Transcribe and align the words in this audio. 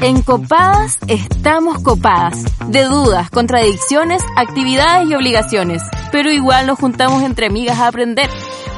En 0.00 0.22
Copadas 0.22 0.96
estamos 1.08 1.82
copadas, 1.82 2.44
de 2.70 2.84
dudas, 2.84 3.30
contradicciones, 3.30 4.22
actividades 4.36 5.08
y 5.08 5.14
obligaciones, 5.16 5.82
pero 6.12 6.30
igual 6.30 6.68
nos 6.68 6.78
juntamos 6.78 7.24
entre 7.24 7.46
amigas 7.46 7.80
a 7.80 7.88
aprender, 7.88 8.28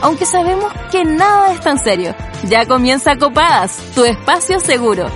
aunque 0.00 0.24
sabemos 0.24 0.72
que 0.90 1.04
nada 1.04 1.52
es 1.52 1.60
tan 1.60 1.78
serio. 1.78 2.14
Ya 2.48 2.64
comienza 2.64 3.16
Copadas, 3.16 3.76
tu 3.94 4.06
espacio 4.06 4.60
seguro. 4.60 5.08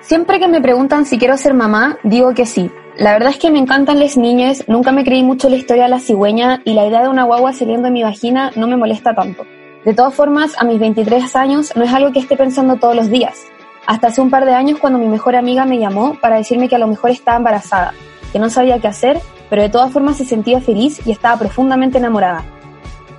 Siempre 0.00 0.40
que 0.40 0.48
me 0.48 0.60
preguntan 0.60 1.06
si 1.06 1.18
quiero 1.18 1.36
ser 1.36 1.54
mamá, 1.54 1.98
digo 2.02 2.34
que 2.34 2.46
sí. 2.46 2.68
La 2.96 3.12
verdad 3.12 3.30
es 3.30 3.38
que 3.38 3.52
me 3.52 3.60
encantan 3.60 4.00
las 4.00 4.16
niñas, 4.16 4.64
nunca 4.66 4.90
me 4.90 5.04
creí 5.04 5.22
mucho 5.22 5.48
la 5.48 5.54
historia 5.54 5.84
de 5.84 5.90
la 5.90 6.00
cigüeña 6.00 6.62
y 6.64 6.74
la 6.74 6.84
idea 6.84 7.02
de 7.02 7.08
una 7.08 7.22
guagua 7.22 7.52
saliendo 7.52 7.84
de 7.84 7.92
mi 7.92 8.02
vagina 8.02 8.50
no 8.56 8.66
me 8.66 8.76
molesta 8.76 9.14
tanto. 9.14 9.44
De 9.84 9.94
todas 9.94 10.12
formas, 10.12 10.54
a 10.58 10.64
mis 10.64 10.80
23 10.80 11.36
años 11.36 11.72
no 11.76 11.84
es 11.84 11.92
algo 11.92 12.12
que 12.12 12.18
esté 12.18 12.36
pensando 12.36 12.76
todos 12.76 12.96
los 12.96 13.08
días. 13.08 13.46
Hasta 13.86 14.08
hace 14.08 14.20
un 14.20 14.28
par 14.28 14.44
de 14.44 14.52
años 14.52 14.78
cuando 14.80 14.98
mi 14.98 15.06
mejor 15.06 15.36
amiga 15.36 15.64
me 15.64 15.78
llamó 15.78 16.14
para 16.20 16.36
decirme 16.36 16.68
que 16.68 16.76
a 16.76 16.80
lo 16.80 16.88
mejor 16.88 17.10
estaba 17.10 17.38
embarazada, 17.38 17.94
que 18.32 18.38
no 18.38 18.50
sabía 18.50 18.80
qué 18.80 18.88
hacer, 18.88 19.20
pero 19.48 19.62
de 19.62 19.68
todas 19.68 19.92
formas 19.92 20.16
se 20.16 20.24
sentía 20.24 20.60
feliz 20.60 21.00
y 21.06 21.12
estaba 21.12 21.38
profundamente 21.38 21.98
enamorada. 21.98 22.44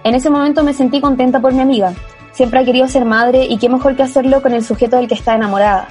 En 0.03 0.15
ese 0.15 0.29
momento 0.29 0.63
me 0.63 0.73
sentí 0.73 1.01
contenta 1.01 1.39
por 1.39 1.53
mi 1.53 1.61
amiga. 1.61 1.93
Siempre 2.33 2.59
ha 2.59 2.65
querido 2.65 2.87
ser 2.87 3.05
madre 3.05 3.45
y 3.45 3.57
qué 3.57 3.69
mejor 3.69 3.95
que 3.95 4.03
hacerlo 4.03 4.41
con 4.41 4.53
el 4.53 4.63
sujeto 4.63 4.97
del 4.97 5.07
que 5.07 5.15
está 5.15 5.33
enamorada. 5.33 5.87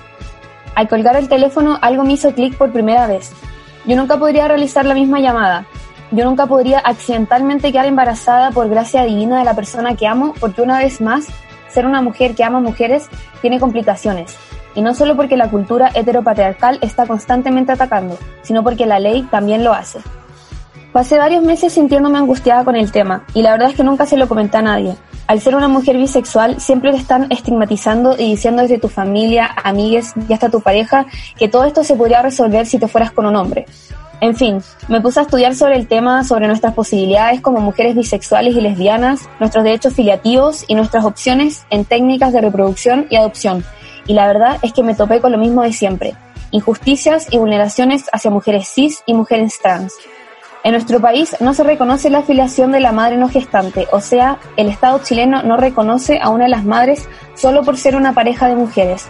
Al 0.75 0.87
colgar 0.87 1.17
el 1.17 1.29
teléfono 1.29 1.79
algo 1.81 2.05
me 2.05 2.13
hizo 2.13 2.33
clic 2.35 2.57
por 2.57 2.73
primera 2.73 3.07
vez. 3.07 3.33
Yo 3.85 3.97
nunca 3.97 4.19
podría 4.19 4.49
realizar 4.49 4.85
la 4.85 4.95
misma 4.95 5.19
llamada, 5.19 5.67
yo 6.11 6.25
nunca 6.25 6.47
podría 6.47 6.79
accidentalmente 6.79 7.71
quedar 7.71 7.87
embarazada 7.87 8.51
por 8.51 8.69
gracia 8.69 9.05
divina 9.05 9.39
de 9.39 9.45
la 9.45 9.55
persona 9.55 9.95
que 9.95 10.07
amo, 10.07 10.35
porque 10.41 10.63
una 10.63 10.79
vez 10.79 11.01
más, 11.01 11.27
ser 11.69 11.87
una 11.87 12.01
mujer 12.01 12.35
que 12.35 12.45
ama 12.45 12.61
mujeres 12.61 13.09
tiene 13.43 13.61
complicaciones. 13.61 14.37
Y 14.75 14.81
no 14.81 14.95
solo 14.95 15.17
porque 15.17 15.37
la 15.37 15.51
cultura 15.51 15.91
heteropatriarcal 15.93 16.79
está 16.83 17.07
constantemente 17.07 17.73
atacando, 17.73 18.17
sino 18.43 18.63
porque 18.63 18.87
la 18.87 19.01
ley 19.01 19.23
también 19.31 19.65
lo 19.65 19.73
hace. 19.73 19.99
Pasé 20.93 21.19
varios 21.19 21.43
meses 21.43 21.75
sintiéndome 21.75 22.19
angustiada 22.19 22.65
con 22.65 22.75
el 22.75 22.91
tema, 22.91 23.25
y 23.35 23.43
la 23.43 23.53
verdad 23.53 23.71
es 23.71 23.77
que 23.77 23.85
nunca 23.85 24.07
se 24.07 24.17
lo 24.17 24.29
comenté 24.29 24.57
a 24.57 24.63
nadie. 24.63 24.97
Al 25.27 25.43
ser 25.43 25.55
una 25.55 25.69
mujer 25.69 25.99
bisexual, 25.99 26.59
siempre 26.59 26.91
te 26.91 26.97
están 26.97 27.27
estigmatizando 27.31 28.15
y 28.19 28.31
diciendo 28.31 28.63
desde 28.63 28.79
tu 28.79 28.89
familia, 28.89 29.51
amigues 29.63 30.15
y 30.27 30.33
hasta 30.33 30.49
tu 30.49 30.63
pareja 30.63 31.05
que 31.37 31.49
todo 31.49 31.65
esto 31.65 31.85
se 31.85 31.97
podría 31.97 32.23
resolver 32.23 32.65
si 32.65 32.79
te 32.79 32.89
fueras 32.89 33.13
con 33.13 33.27
un 33.27 33.37
hombre. 33.37 33.67
En 34.21 34.35
fin, 34.35 34.61
me 34.89 35.01
puse 35.01 35.21
a 35.21 35.23
estudiar 35.23 35.55
sobre 35.55 35.77
el 35.77 35.87
tema, 35.87 36.25
sobre 36.25 36.49
nuestras 36.49 36.75
posibilidades 36.75 37.41
como 37.41 37.61
mujeres 37.61 37.95
bisexuales 37.95 38.57
y 38.57 38.61
lesbianas, 38.61 39.29
nuestros 39.39 39.63
derechos 39.63 39.95
filiativos 39.95 40.65
y 40.67 40.75
nuestras 40.75 41.05
opciones 41.05 41.65
en 41.71 41.85
técnicas 41.85 42.33
de 42.33 42.41
reproducción 42.41 43.07
y 43.11 43.17
adopción. 43.17 43.65
Y 44.07 44.15
la 44.15 44.27
verdad 44.27 44.59
es 44.63 44.73
que 44.73 44.83
me 44.83 44.95
topé 44.95 45.21
con 45.21 45.31
lo 45.31 45.39
mismo 45.39 45.63
de 45.63 45.73
siempre, 45.73 46.15
injusticias 46.51 47.33
y 47.33 47.39
vulneraciones 47.39 48.07
hacia 48.13 48.31
mujeres 48.33 48.69
cis 48.69 49.05
y 49.07 49.15
mujeres 49.15 49.61
trans. 49.63 49.95
En 50.65 50.73
nuestro 50.73 51.01
país 51.01 51.37
no 51.39 51.55
se 51.55 51.63
reconoce 51.63 52.11
la 52.11 52.19
afiliación 52.19 52.73
de 52.73 52.81
la 52.81 52.91
madre 52.91 53.17
no 53.17 53.29
gestante, 53.29 53.87
o 53.93 54.01
sea, 54.01 54.39
el 54.57 54.69
Estado 54.69 55.01
chileno 55.05 55.45
no 55.45 55.57
reconoce 55.57 56.19
a 56.21 56.31
una 56.31 56.45
de 56.45 56.51
las 56.51 56.65
madres 56.65 57.09
solo 57.35 57.63
por 57.63 57.77
ser 57.77 57.95
una 57.95 58.15
pareja 58.15 58.49
de 58.49 58.57
mujeres. 58.57 59.09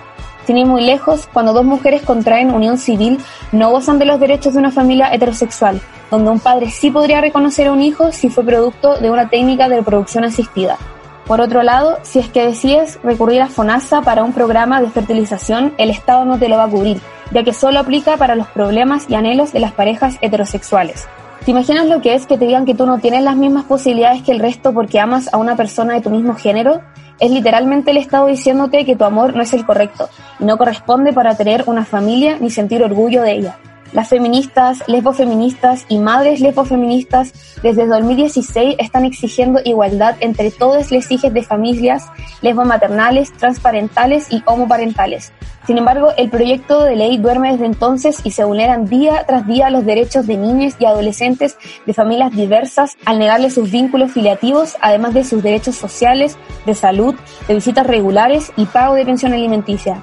Sin 0.49 0.57
ir 0.57 0.65
muy 0.65 0.81
lejos, 0.81 1.29
cuando 1.31 1.53
dos 1.53 1.67
mujeres 1.67 2.01
contraen 2.01 2.55
unión 2.55 2.79
civil, 2.79 3.19
no 3.53 3.71
gozan 3.71 3.99
de 3.99 4.07
los 4.07 4.19
derechos 4.19 4.55
de 4.55 4.61
una 4.61 4.71
familia 4.71 5.13
heterosexual, 5.13 5.79
donde 6.11 6.31
un 6.31 6.41
padre 6.41 6.71
sí 6.71 6.91
podría 6.91 7.21
reconocer 7.21 7.67
a 7.67 7.73
un 7.73 7.83
hijo 7.83 8.13
si 8.13 8.31
fue 8.31 8.47
producto 8.47 8.97
de 8.97 9.11
una 9.11 9.29
técnica 9.29 9.69
de 9.69 9.77
reproducción 9.77 10.25
asistida. 10.25 10.79
Por 11.27 11.43
otro 11.43 11.63
lado, 11.63 11.99
si 12.01 12.19
es 12.19 12.31
que 12.31 12.47
decides 12.47 12.99
recurrir 13.03 13.43
a 13.43 13.49
FONASA 13.49 14.01
para 14.01 14.25
un 14.25 14.33
programa 14.33 14.81
de 14.81 14.89
fertilización, 14.89 15.75
el 15.77 15.91
Estado 15.91 16.25
no 16.25 16.39
te 16.39 16.49
lo 16.49 16.57
va 16.57 16.65
a 16.65 16.71
cubrir, 16.71 17.03
ya 17.31 17.45
que 17.45 17.53
solo 17.53 17.79
aplica 17.79 18.17
para 18.17 18.35
los 18.35 18.47
problemas 18.47 19.05
y 19.11 19.17
anhelos 19.17 19.53
de 19.53 19.61
las 19.61 19.73
parejas 19.73 20.17
heterosexuales. 20.23 21.07
¿Te 21.45 21.53
imaginas 21.53 21.87
lo 21.87 22.03
que 22.03 22.15
es 22.15 22.27
que 22.27 22.37
te 22.37 22.47
digan 22.47 22.67
que 22.67 22.75
tú 22.75 22.85
no 22.87 22.99
tienes 22.99 23.23
las 23.23 23.37
mismas 23.37 23.65
posibilidades 23.65 24.23
que 24.23 24.33
el 24.33 24.41
resto 24.41 24.73
porque 24.75 25.01
amas 25.01 25.33
a 25.33 25.39
una 25.39 25.57
persona 25.57 25.95
de 25.95 26.01
tu 26.01 26.11
mismo 26.11 26.35
género? 26.35 26.83
Es 27.21 27.31
literalmente 27.31 27.91
el 27.91 27.97
Estado 27.97 28.27
diciéndote 28.27 28.85
que 28.85 28.97
tu 28.97 29.05
amor 29.05 29.35
no 29.35 29.43
es 29.43 29.53
el 29.55 29.65
correcto 29.65 30.09
y 30.39 30.45
no 30.45 30.59
corresponde 30.59 31.13
para 31.13 31.37
tener 31.37 31.65
una 31.67 31.85
familia 31.85 32.37
ni 32.41 32.51
sentir 32.51 32.83
orgullo 32.83 33.23
de 33.23 33.33
ella. 33.33 33.59
Las 33.93 34.11
feministas, 34.11 34.85
lesbofeministas 34.87 35.87
y 35.89 35.99
madres 35.99 36.41
lesbofeministas 36.41 37.33
desde 37.63 37.87
2016 37.87 38.77
están 38.79 39.07
exigiendo 39.07 39.61
igualdad 39.65 40.17
entre 40.21 40.51
todos 40.51 40.93
los 40.93 41.11
hijos 41.11 41.33
de 41.33 41.43
familias 41.43 42.07
lesbomaternales, 42.43 43.33
transparentales 43.33 44.31
y 44.31 44.43
homoparentales. 44.45 45.33
Sin 45.67 45.79
embargo, 45.79 46.13
el 46.17 46.29
proyecto 46.29 46.85
de 46.85 46.97
ley 46.97 47.17
duerme 47.19 47.53
desde 47.53 47.67
entonces 47.67 48.21
y 48.25 48.31
se 48.31 48.45
vulneran 48.45 48.87
día 48.87 49.25
tras 49.27 49.47
día 49.47 49.71
los 49.71 49.85
derechos 49.85 50.27
de 50.27 50.37
niños 50.37 50.75
y 50.79 50.85
adolescentes 50.85 51.57
de 51.87 51.95
familias 51.95 52.33
diversas 52.33 52.97
al 53.07 53.19
negarles 53.19 53.55
sus 53.55 53.71
vínculos 53.71 54.13
filiativos, 54.13 54.77
además 54.81 55.15
de 55.15 55.25
sus 55.25 55.43
derechos 55.43 55.77
sociales, 55.77 56.39
de 56.67 56.75
salud, 56.75 57.15
de 57.47 57.55
visitas 57.55 57.87
regulares 57.87 58.53
y 58.57 58.67
pago 58.67 58.95
de 58.95 59.07
pensión 59.07 59.33
alimenticia. 59.33 60.03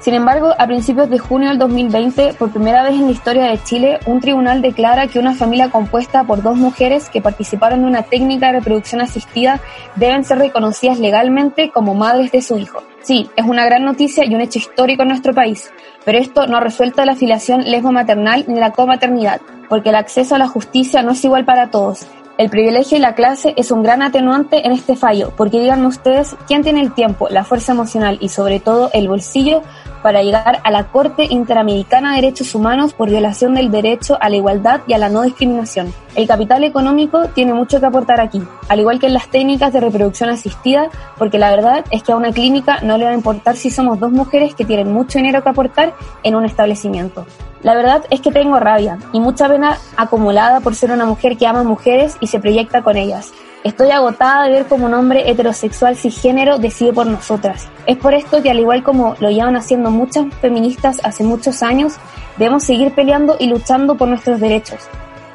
Sin 0.00 0.14
embargo, 0.14 0.54
a 0.56 0.66
principios 0.66 1.10
de 1.10 1.18
junio 1.18 1.48
del 1.48 1.58
2020, 1.58 2.34
por 2.34 2.52
primera 2.52 2.84
vez 2.84 2.94
en 2.94 3.06
la 3.06 3.10
historia 3.10 3.44
de 3.46 3.62
Chile, 3.64 3.98
un 4.06 4.20
tribunal 4.20 4.62
declara 4.62 5.08
que 5.08 5.18
una 5.18 5.34
familia 5.34 5.70
compuesta 5.70 6.22
por 6.22 6.40
dos 6.40 6.56
mujeres 6.56 7.10
que 7.10 7.20
participaron 7.20 7.80
de 7.80 7.88
una 7.88 8.02
técnica 8.04 8.46
de 8.46 8.60
reproducción 8.60 9.00
asistida 9.00 9.60
deben 9.96 10.24
ser 10.24 10.38
reconocidas 10.38 11.00
legalmente 11.00 11.70
como 11.70 11.94
madres 11.94 12.30
de 12.30 12.42
su 12.42 12.56
hijo. 12.58 12.82
Sí, 13.02 13.28
es 13.36 13.44
una 13.44 13.64
gran 13.64 13.84
noticia 13.84 14.24
y 14.24 14.34
un 14.34 14.40
hecho 14.40 14.58
histórico 14.58 15.02
en 15.02 15.08
nuestro 15.08 15.34
país, 15.34 15.72
pero 16.04 16.18
esto 16.18 16.46
no 16.46 16.60
resuelta 16.60 17.04
la 17.04 17.12
afiliación 17.12 17.62
lesbo-maternal 17.62 18.44
ni 18.46 18.60
la 18.60 18.70
comaternidad, 18.70 19.40
porque 19.68 19.88
el 19.88 19.96
acceso 19.96 20.36
a 20.36 20.38
la 20.38 20.46
justicia 20.46 21.02
no 21.02 21.12
es 21.12 21.24
igual 21.24 21.44
para 21.44 21.70
todos 21.70 22.06
el 22.38 22.50
privilegio 22.50 22.96
y 22.96 23.00
la 23.00 23.16
clase 23.16 23.52
es 23.56 23.72
un 23.72 23.82
gran 23.82 24.00
atenuante 24.00 24.64
en 24.64 24.72
este 24.72 24.94
fallo, 24.94 25.32
porque 25.36 25.58
díganme 25.58 25.88
ustedes 25.88 26.36
quién 26.46 26.62
tiene 26.62 26.80
el 26.80 26.94
tiempo, 26.94 27.28
la 27.28 27.44
fuerza 27.44 27.72
emocional 27.72 28.16
y 28.20 28.28
sobre 28.28 28.60
todo 28.60 28.90
el 28.94 29.08
bolsillo 29.08 29.62
para 30.02 30.22
llegar 30.22 30.60
a 30.62 30.70
la 30.70 30.84
Corte 30.84 31.26
Interamericana 31.28 32.10
de 32.10 32.22
Derechos 32.22 32.54
Humanos 32.54 32.94
por 32.94 33.10
violación 33.10 33.54
del 33.54 33.70
derecho 33.70 34.18
a 34.20 34.28
la 34.28 34.36
igualdad 34.36 34.80
y 34.86 34.92
a 34.92 34.98
la 34.98 35.08
no 35.08 35.22
discriminación. 35.22 35.92
El 36.14 36.26
capital 36.26 36.64
económico 36.64 37.28
tiene 37.28 37.54
mucho 37.54 37.80
que 37.80 37.86
aportar 37.86 38.20
aquí, 38.20 38.42
al 38.68 38.80
igual 38.80 38.98
que 38.98 39.06
en 39.06 39.14
las 39.14 39.28
técnicas 39.28 39.72
de 39.72 39.80
reproducción 39.80 40.30
asistida, 40.30 40.88
porque 41.16 41.38
la 41.38 41.50
verdad 41.50 41.84
es 41.90 42.02
que 42.02 42.12
a 42.12 42.16
una 42.16 42.32
clínica 42.32 42.80
no 42.82 42.98
le 42.98 43.04
va 43.04 43.10
a 43.10 43.14
importar 43.14 43.56
si 43.56 43.70
somos 43.70 44.00
dos 44.00 44.10
mujeres 44.10 44.54
que 44.54 44.64
tienen 44.64 44.92
mucho 44.92 45.18
dinero 45.18 45.42
que 45.42 45.48
aportar 45.48 45.94
en 46.22 46.34
un 46.34 46.44
establecimiento. 46.44 47.26
La 47.62 47.74
verdad 47.74 48.04
es 48.10 48.20
que 48.20 48.30
tengo 48.30 48.58
rabia 48.60 48.98
y 49.12 49.20
mucha 49.20 49.48
pena 49.48 49.78
acumulada 49.96 50.60
por 50.60 50.74
ser 50.74 50.92
una 50.92 51.06
mujer 51.06 51.36
que 51.36 51.46
ama 51.46 51.64
mujeres 51.64 52.16
y 52.20 52.28
se 52.28 52.38
proyecta 52.38 52.82
con 52.82 52.96
ellas. 52.96 53.32
Estoy 53.64 53.90
agotada 53.90 54.44
de 54.44 54.52
ver 54.52 54.66
cómo 54.66 54.86
un 54.86 54.94
hombre 54.94 55.30
heterosexual 55.30 55.96
cisgénero 55.96 56.58
decide 56.58 56.92
por 56.92 57.06
nosotras. 57.06 57.68
Es 57.86 57.96
por 57.96 58.14
esto 58.14 58.42
que 58.42 58.50
al 58.50 58.60
igual 58.60 58.82
como 58.82 59.16
lo 59.18 59.30
llevan 59.30 59.56
haciendo 59.56 59.90
muchas 59.90 60.26
feministas 60.40 61.00
hace 61.04 61.24
muchos 61.24 61.62
años, 61.62 61.94
debemos 62.36 62.64
seguir 62.64 62.94
peleando 62.94 63.36
y 63.38 63.48
luchando 63.48 63.96
por 63.96 64.08
nuestros 64.08 64.40
derechos. 64.40 64.88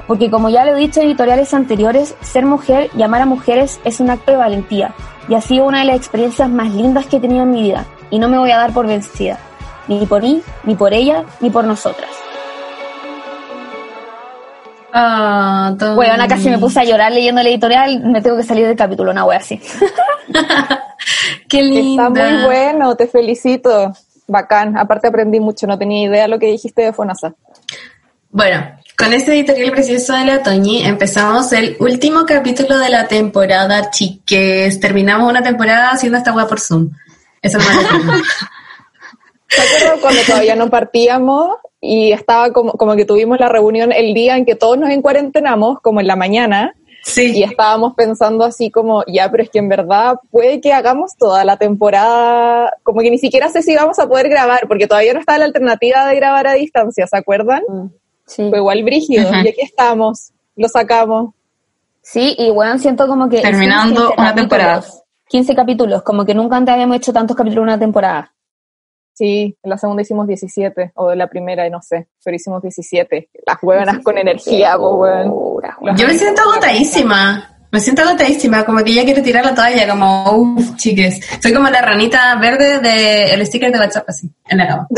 Porque 0.08 0.32
como 0.32 0.50
ya 0.50 0.66
lo 0.66 0.76
he 0.76 0.80
dicho 0.80 1.02
en 1.02 1.08
editoriales 1.08 1.54
anteriores, 1.54 2.16
ser 2.22 2.46
mujer 2.46 2.90
y 2.98 3.04
amar 3.04 3.22
a 3.22 3.26
mujeres 3.26 3.80
es 3.84 4.00
un 4.00 4.10
acto 4.10 4.32
de 4.32 4.38
valentía 4.38 4.94
y 5.28 5.36
ha 5.36 5.42
sido 5.42 5.66
una 5.66 5.80
de 5.80 5.86
las 5.86 5.98
experiencias 5.98 6.50
más 6.50 6.74
lindas 6.74 7.06
que 7.06 7.18
he 7.18 7.22
tenido 7.22 7.44
en 7.44 7.52
mi 7.52 7.62
vida 7.62 7.86
y 8.10 8.20
no 8.20 8.30
me 8.30 8.38
voy 8.38 8.52
a 8.52 8.58
dar 8.58 8.74
por 8.74 8.88
vencida 8.88 9.40
ni 9.88 10.06
por 10.06 10.22
mí, 10.22 10.42
ni 10.64 10.76
por 10.76 10.94
ella, 10.94 11.26
ni 11.40 11.50
por 11.50 11.66
nosotras. 11.66 12.23
Ah, 14.96 15.76
bueno, 15.96 16.24
casi 16.30 16.50
me 16.50 16.60
puse 16.60 16.80
a 16.80 16.84
llorar 16.84 17.12
leyendo 17.12 17.42
el 17.42 17.48
editorial, 17.48 18.00
me 18.02 18.22
tengo 18.22 18.38
que 18.38 18.44
salir 18.44 18.68
del 18.68 18.76
capítulo, 18.76 19.10
una 19.10 19.26
wea 19.26 19.40
así. 19.40 19.60
Qué 21.50 21.64
lindo. 21.64 22.08
Está 22.08 22.30
muy 22.32 22.44
bueno, 22.44 22.96
te 22.96 23.08
felicito. 23.08 23.92
Bacán. 24.28 24.78
Aparte 24.78 25.08
aprendí 25.08 25.40
mucho, 25.40 25.66
no 25.66 25.80
tenía 25.80 26.08
idea 26.08 26.28
lo 26.28 26.38
que 26.38 26.46
dijiste 26.46 26.84
de 26.84 26.94
Fonasa. 26.94 27.34
Bueno, 28.30 28.78
con 28.98 29.14
este 29.14 29.34
editorial 29.34 29.72
precioso 29.72 30.14
de 30.14 30.26
la 30.26 30.44
Toñi 30.44 30.84
empezamos 30.86 31.52
el 31.54 31.76
último 31.80 32.26
capítulo 32.26 32.78
de 32.78 32.90
la 32.90 33.08
temporada, 33.08 33.90
chiques. 33.90 34.80
Terminamos 34.80 35.30
una 35.30 35.42
temporada 35.42 35.90
haciendo 35.90 36.20
esta 36.20 36.34
wea 36.34 36.48
por 36.48 36.60
Zoom. 36.60 36.92
Eso 37.42 37.58
es 37.58 37.66
más 38.06 38.22
¿Te 39.50 39.62
acuerdas 39.62 40.00
cuando 40.02 40.22
todavía 40.26 40.56
no 40.56 40.70
partíamos 40.70 41.58
y 41.80 42.12
estaba 42.12 42.52
como, 42.52 42.74
como 42.74 42.96
que 42.96 43.06
tuvimos 43.06 43.40
la 43.40 43.50
reunión 43.50 43.92
el 43.92 44.14
día 44.14 44.38
en 44.38 44.46
que 44.46 44.56
todos 44.56 44.78
nos 44.78 44.90
encuarentenamos, 44.90 45.80
como 45.82 46.00
en 46.00 46.08
la 46.08 46.16
mañana? 46.16 46.76
Sí. 47.04 47.38
Y 47.38 47.44
estábamos 47.44 47.96
pensando 47.96 48.46
así 48.46 48.72
como, 48.72 49.04
ya, 49.08 49.30
pero 49.30 49.44
es 49.44 49.50
que 49.50 49.60
en 49.60 49.68
verdad 49.68 50.16
puede 50.32 50.62
que 50.62 50.72
hagamos 50.72 51.18
toda 51.18 51.44
la 51.44 51.58
temporada, 51.58 52.72
como 52.84 53.02
que 53.02 53.12
ni 53.12 53.18
siquiera 53.18 53.50
sé 53.50 53.62
si 53.62 53.76
vamos 53.76 54.00
a 54.00 54.08
poder 54.08 54.30
grabar, 54.30 54.68
porque 54.68 54.88
todavía 54.88 55.14
no 55.14 55.20
está 55.20 55.38
la 55.38 55.46
alternativa 55.46 56.06
de 56.08 56.16
grabar 56.16 56.48
a 56.48 56.54
distancia, 56.54 57.06
¿se 57.08 57.18
acuerdan? 57.18 57.62
Mm, 57.68 57.88
Sí. 58.26 58.50
Fue 58.50 58.58
igual 58.58 58.84
brígido, 58.84 59.30
y 59.44 59.48
aquí 59.50 59.62
estamos, 59.62 60.32
lo 60.56 60.70
sacamos. 60.70 61.34
Sí, 62.02 62.36
y 62.38 62.50
bueno, 62.52 62.78
siento 62.80 63.06
como 63.06 63.28
que... 63.28 63.42
Terminando 63.42 63.94
hicimos 63.94 64.10
15 64.12 64.22
una 64.22 64.36
temporada. 64.36 64.76
capítulos, 64.76 65.04
15 65.28 65.56
capítulos, 65.56 66.04
como 66.04 66.26
que 66.26 66.34
nunca 66.34 66.56
antes 66.56 66.74
habíamos 66.74 66.98
hecho 66.98 67.12
tantos 67.12 67.36
capítulos 67.36 67.64
en 67.64 67.70
una 67.70 67.80
temporada. 67.80 68.34
Sí, 69.14 69.56
en 69.62 69.70
la 69.70 69.78
segunda 69.78 70.02
hicimos 70.02 70.28
17, 70.28 70.94
o 70.96 71.10
de 71.10 71.16
la 71.16 71.28
primera, 71.28 71.70
no 71.70 71.82
sé, 71.82 72.08
pero 72.24 72.36
hicimos 72.36 72.62
17. 72.64 73.30
Las 73.46 73.58
huevonas 73.62 74.00
con 74.04 74.18
energía, 74.18 74.76
po, 74.76 74.96
weón. 74.96 75.32
Yo 75.96 76.08
me 76.08 76.14
siento 76.16 76.42
agotadísima. 76.42 77.50
Me 77.72 77.80
siento 77.80 78.04
agotadísima, 78.04 78.66
como 78.66 78.84
que 78.84 78.94
ya 78.94 79.04
quiero 79.04 79.24
tirar 79.24 79.46
la 79.46 79.56
toalla, 79.56 79.88
como, 79.88 80.32
uff, 80.34 80.76
chiques. 80.76 81.20
Soy 81.42 81.54
como 81.54 81.70
la 81.70 81.82
ranita 81.82 82.36
verde 82.36 82.80
del 82.80 83.46
sticker 83.46 83.72
de 83.72 83.80
WhatsApp, 83.80 84.10
así, 84.10 84.30
en 84.48 84.58
la 84.60 84.68
cama. 84.68 84.88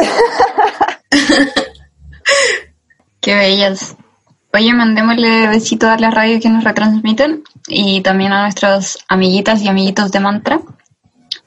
Qué 3.21 3.35
bellas. 3.35 3.95
Oye, 4.53 4.73
mandémosle 4.73 5.47
besitos 5.47 5.89
a 5.89 5.97
la 5.97 6.11
radio 6.11 6.39
que 6.39 6.49
nos 6.49 6.63
retransmiten 6.63 7.43
y 7.67 8.01
también 8.01 8.31
a 8.31 8.43
nuestras 8.43 8.99
amiguitas 9.07 9.61
y 9.61 9.67
amiguitos 9.67 10.11
de 10.11 10.19
Mantra, 10.19 10.61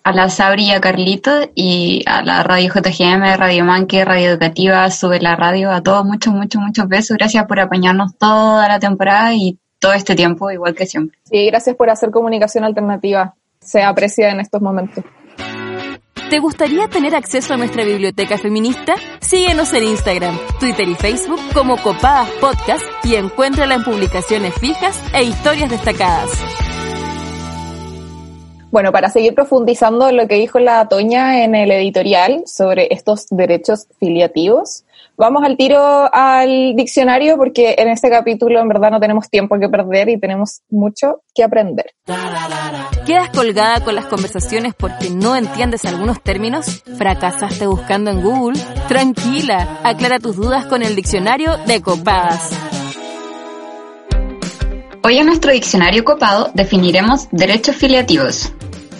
a 0.08 0.12
la 0.12 0.30
Sabri 0.30 0.64
y 0.64 0.70
a 0.70 0.80
Carlito 0.80 1.50
y 1.54 2.02
a 2.06 2.22
la 2.22 2.42
radio 2.42 2.72
JGM, 2.72 3.36
Radio 3.36 3.66
Manque, 3.66 4.06
Radio 4.06 4.30
Educativa, 4.30 4.90
Sube 4.90 5.20
la 5.20 5.36
Radio, 5.36 5.70
a 5.70 5.82
todos 5.82 6.06
muchos, 6.06 6.32
muchos, 6.32 6.62
muchos 6.62 6.88
besos. 6.88 7.18
Gracias 7.18 7.44
por 7.44 7.60
apañarnos 7.60 8.16
toda 8.16 8.66
la 8.68 8.78
temporada 8.78 9.34
y 9.34 9.58
todo 9.78 9.92
este 9.92 10.14
tiempo, 10.14 10.50
igual 10.50 10.74
que 10.74 10.86
siempre. 10.86 11.18
Sí, 11.24 11.44
gracias 11.48 11.76
por 11.76 11.90
hacer 11.90 12.10
comunicación 12.10 12.64
alternativa. 12.64 13.34
Se 13.60 13.82
aprecia 13.82 14.30
en 14.30 14.40
estos 14.40 14.62
momentos. 14.62 15.04
¿Te 16.30 16.38
gustaría 16.38 16.88
tener 16.88 17.14
acceso 17.14 17.52
a 17.52 17.56
nuestra 17.58 17.84
biblioteca 17.84 18.38
feminista? 18.38 18.94
Síguenos 19.20 19.74
en 19.74 19.84
Instagram, 19.84 20.38
Twitter 20.58 20.88
y 20.88 20.94
Facebook 20.94 21.40
como 21.52 21.76
Copadas 21.76 22.30
Podcast 22.40 22.84
y 23.04 23.16
encuéntrala 23.16 23.74
en 23.74 23.84
publicaciones 23.84 24.54
fijas 24.54 24.98
e 25.12 25.24
historias 25.24 25.68
destacadas. 25.68 26.30
Bueno, 28.70 28.92
para 28.92 29.08
seguir 29.08 29.34
profundizando 29.34 30.12
lo 30.12 30.28
que 30.28 30.34
dijo 30.34 30.58
la 30.58 30.88
Toña 30.88 31.42
en 31.42 31.54
el 31.54 31.70
editorial 31.70 32.42
sobre 32.46 32.88
estos 32.90 33.26
derechos 33.30 33.86
filiativos, 33.98 34.84
vamos 35.16 35.42
al 35.42 35.56
tiro 35.56 35.80
al 36.12 36.76
diccionario 36.76 37.38
porque 37.38 37.76
en 37.78 37.88
este 37.88 38.10
capítulo 38.10 38.60
en 38.60 38.68
verdad 38.68 38.90
no 38.90 39.00
tenemos 39.00 39.30
tiempo 39.30 39.58
que 39.58 39.70
perder 39.70 40.10
y 40.10 40.20
tenemos 40.20 40.60
mucho 40.68 41.22
que 41.34 41.44
aprender. 41.44 41.94
¿Quedas 43.06 43.30
colgada 43.30 43.82
con 43.82 43.94
las 43.94 44.04
conversaciones 44.04 44.74
porque 44.74 45.08
no 45.08 45.34
entiendes 45.34 45.86
algunos 45.86 46.22
términos? 46.22 46.82
¿Fracasaste 46.98 47.66
buscando 47.66 48.10
en 48.10 48.20
Google? 48.20 48.60
Tranquila, 48.86 49.78
aclara 49.82 50.18
tus 50.18 50.36
dudas 50.36 50.66
con 50.66 50.82
el 50.82 50.94
diccionario 50.94 51.56
de 51.66 51.80
copadas. 51.80 52.77
Hoy 55.04 55.16
en 55.18 55.26
nuestro 55.26 55.52
diccionario 55.52 56.04
copado 56.04 56.50
definiremos 56.54 57.28
derechos 57.30 57.76
filiativos. 57.76 58.52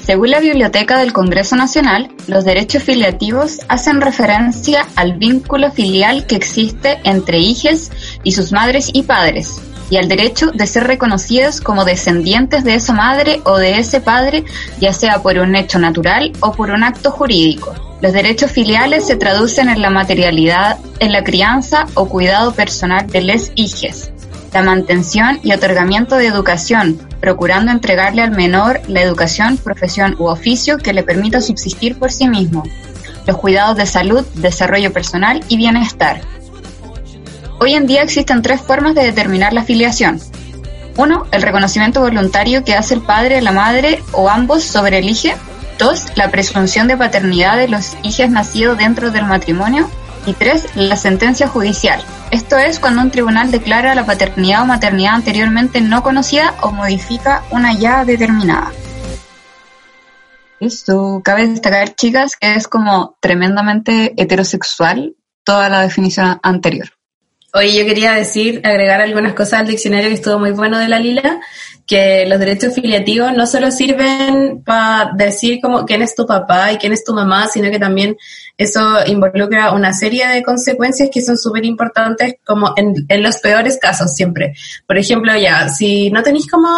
Según 0.07 0.31
la 0.31 0.39
Biblioteca 0.39 0.97
del 0.99 1.13
Congreso 1.13 1.57
Nacional, 1.57 2.11
los 2.29 2.45
derechos 2.45 2.85
filiativos 2.85 3.59
hacen 3.69 4.01
referencia 4.01 4.87
al 4.95 5.19
vínculo 5.19 5.73
filial 5.73 6.27
que 6.27 6.37
existe 6.37 7.01
entre 7.03 7.39
hijos 7.39 7.91
y 8.23 8.33
sus 8.33 8.53
madres 8.53 8.91
y 8.93 9.03
padres, 9.03 9.61
y 9.91 9.97
al 9.97 10.09
derecho 10.09 10.53
de 10.53 10.69
ser 10.69 10.85
reconocidos 10.85 11.61
como 11.61 11.85
descendientes 11.85 12.63
de 12.63 12.77
esa 12.77 12.93
madre 12.93 13.41
o 13.45 13.59
de 13.59 13.79
ese 13.79 14.01
padre, 14.01 14.45
ya 14.81 14.93
sea 14.93 15.21
por 15.21 15.37
un 15.37 15.57
hecho 15.57 15.81
natural 15.81 16.33
o 16.41 16.53
por 16.53 16.71
un 16.71 16.85
acto 16.85 17.11
jurídico. 17.11 17.75
Los 18.01 18.13
derechos 18.13 18.53
filiales 18.53 19.05
se 19.05 19.17
traducen 19.17 19.69
en 19.69 19.83
la 19.83 19.91
materialidad, 19.91 20.79
en 21.01 21.11
la 21.11 21.25
crianza 21.25 21.87
o 21.95 22.09
cuidado 22.09 22.55
personal 22.55 23.09
de 23.09 23.21
les 23.21 23.51
hijes, 23.57 24.13
la 24.53 24.63
mantención 24.63 25.41
y 25.43 25.53
otorgamiento 25.53 26.17
de 26.17 26.27
educación, 26.27 26.99
procurando 27.21 27.71
entregarle 27.71 28.23
al 28.23 28.31
menor 28.31 28.81
la 28.89 29.03
educación, 29.03 29.57
profesión 29.57 30.17
u 30.19 30.27
oficio 30.27 30.79
que 30.79 30.93
le 30.93 31.03
permita 31.03 31.41
subsistir 31.41 31.99
por 31.99 32.13
sí 32.13 32.29
mismo, 32.29 32.65
los 33.27 33.37
cuidados 33.37 33.77
de 33.77 33.87
salud, 33.87 34.25
desarrollo 34.35 34.93
personal 34.93 35.43
y 35.49 35.57
bienestar. 35.57 36.21
Hoy 37.61 37.75
en 37.75 37.87
día 37.87 38.03
existen 38.03 38.41
tres 38.41 38.61
formas 38.61 38.95
de 38.95 39.03
determinar 39.03 39.53
la 39.53 39.65
filiación. 39.65 40.21
Uno, 40.97 41.27
el 41.31 41.43
reconocimiento 41.43 42.01
voluntario 42.01 42.65
que 42.65 42.75
hace 42.75 42.95
el 42.95 43.03
padre, 43.03 43.43
la 43.43 43.53
madre 43.53 44.03
o 44.13 44.29
ambos 44.29 44.65
sobre 44.65 44.99
el 44.99 45.09
hijo. 45.09 45.29
Dos, 45.79 46.07
la 46.17 46.31
presunción 46.31 46.89
de 46.89 46.97
paternidad 46.97 47.57
de 47.57 47.69
los 47.69 47.97
hijos 48.03 48.31
nacidos 48.31 48.79
dentro 48.79 49.11
del 49.11 49.27
matrimonio. 49.27 49.89
Y 50.29 50.35
tres, 50.35 50.67
la 50.77 50.97
sentencia 50.97 51.49
judicial. 51.49 52.03
Esto 52.31 52.59
es 52.59 52.81
cuando 52.81 53.01
un 53.01 53.11
tribunal 53.11 53.51
declara 53.51 53.95
la 53.95 54.05
paternidad 54.05 54.61
o 54.61 54.67
maternidad 54.67 55.15
anteriormente 55.15 55.81
no 55.81 56.03
conocida 56.03 56.55
o 56.61 56.71
modifica 56.71 57.45
una 57.51 57.73
ya 57.73 58.05
determinada. 58.05 58.71
Esto 60.61 61.23
cabe 61.25 61.49
destacar, 61.49 61.95
chicas, 61.95 62.37
que 62.37 62.57
es 62.57 62.69
como 62.69 63.17
tremendamente 63.23 64.13
heterosexual 64.19 65.17
toda 65.45 65.71
la 65.71 65.81
definición 65.81 66.39
anterior. 66.43 66.98
Oye, 67.55 67.79
yo 67.79 67.87
quería 67.87 68.13
decir, 68.13 68.61
agregar 68.63 69.01
algunas 69.01 69.33
cosas 69.33 69.61
al 69.61 69.67
diccionario 69.67 70.09
que 70.09 70.17
estuvo 70.17 70.39
muy 70.39 70.51
bueno 70.51 70.79
de 70.79 70.87
la 70.87 70.99
Lila, 70.99 71.41
que 71.87 72.27
los 72.27 72.39
derechos 72.39 72.75
filiativos 72.75 73.33
no 73.33 73.47
solo 73.47 73.71
sirven 73.71 74.63
para 74.63 75.13
decir 75.17 75.59
como 75.63 75.87
quién 75.87 76.03
es 76.03 76.15
tu 76.15 76.27
papá 76.27 76.71
y 76.73 76.77
quién 76.77 76.93
es 76.93 77.03
tu 77.05 77.15
mamá, 77.15 77.49
sino 77.49 77.71
que 77.71 77.79
también 77.79 78.19
eso 78.59 78.99
involucra 79.07 79.73
una 79.73 79.95
serie 79.95 80.29
de 80.29 80.43
consecuencias 80.43 81.09
que 81.11 81.23
son 81.23 81.39
súper 81.39 81.65
importantes 81.65 82.35
como 82.45 82.75
en, 82.77 82.95
en 83.09 83.23
los 83.23 83.39
peores 83.39 83.79
casos 83.81 84.13
siempre. 84.15 84.55
Por 84.87 84.99
ejemplo, 84.99 85.35
ya, 85.35 85.71
si 85.71 86.11
no 86.11 86.23
tenéis 86.23 86.51
como 86.51 86.69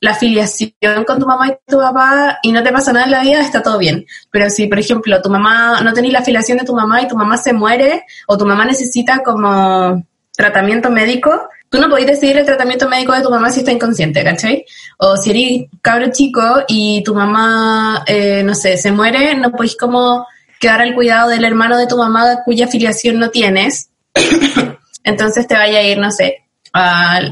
la 0.00 0.12
afiliación 0.12 1.04
con 1.06 1.18
tu 1.18 1.26
mamá 1.26 1.48
y 1.48 1.56
tu 1.66 1.78
papá 1.78 2.38
y 2.42 2.52
no 2.52 2.62
te 2.62 2.72
pasa 2.72 2.92
nada 2.92 3.06
en 3.06 3.12
la 3.12 3.22
vida, 3.22 3.40
está 3.40 3.62
todo 3.62 3.78
bien. 3.78 4.06
Pero 4.30 4.48
si, 4.50 4.66
por 4.66 4.78
ejemplo, 4.78 5.20
tu 5.20 5.30
mamá, 5.30 5.80
no 5.82 5.92
tenés 5.92 6.12
la 6.12 6.20
afiliación 6.20 6.58
de 6.58 6.64
tu 6.64 6.74
mamá 6.74 7.02
y 7.02 7.08
tu 7.08 7.16
mamá 7.16 7.36
se 7.36 7.52
muere 7.52 8.04
o 8.26 8.38
tu 8.38 8.46
mamá 8.46 8.64
necesita 8.64 9.22
como 9.22 10.02
tratamiento 10.36 10.90
médico, 10.90 11.48
tú 11.68 11.80
no 11.80 11.88
podés 11.88 12.06
decidir 12.06 12.38
el 12.38 12.46
tratamiento 12.46 12.88
médico 12.88 13.12
de 13.12 13.22
tu 13.22 13.30
mamá 13.30 13.50
si 13.50 13.60
está 13.60 13.72
inconsciente, 13.72 14.22
¿cachai? 14.22 14.64
O 14.98 15.16
si 15.16 15.30
eres 15.30 15.70
cabro 15.82 16.10
chico 16.12 16.42
y 16.68 17.02
tu 17.02 17.14
mamá, 17.14 18.04
eh, 18.06 18.42
no 18.44 18.54
sé, 18.54 18.76
se 18.76 18.92
muere, 18.92 19.34
no 19.34 19.50
podés 19.50 19.76
como 19.76 20.26
quedar 20.60 20.80
al 20.80 20.94
cuidado 20.94 21.30
del 21.30 21.44
hermano 21.44 21.76
de 21.76 21.86
tu 21.86 21.96
mamá 21.96 22.42
cuya 22.44 22.66
afiliación 22.66 23.18
no 23.18 23.30
tienes. 23.30 23.90
Entonces 25.04 25.46
te 25.46 25.54
vaya 25.54 25.78
a 25.78 25.82
ir, 25.82 25.98
no 25.98 26.10
sé, 26.10 26.47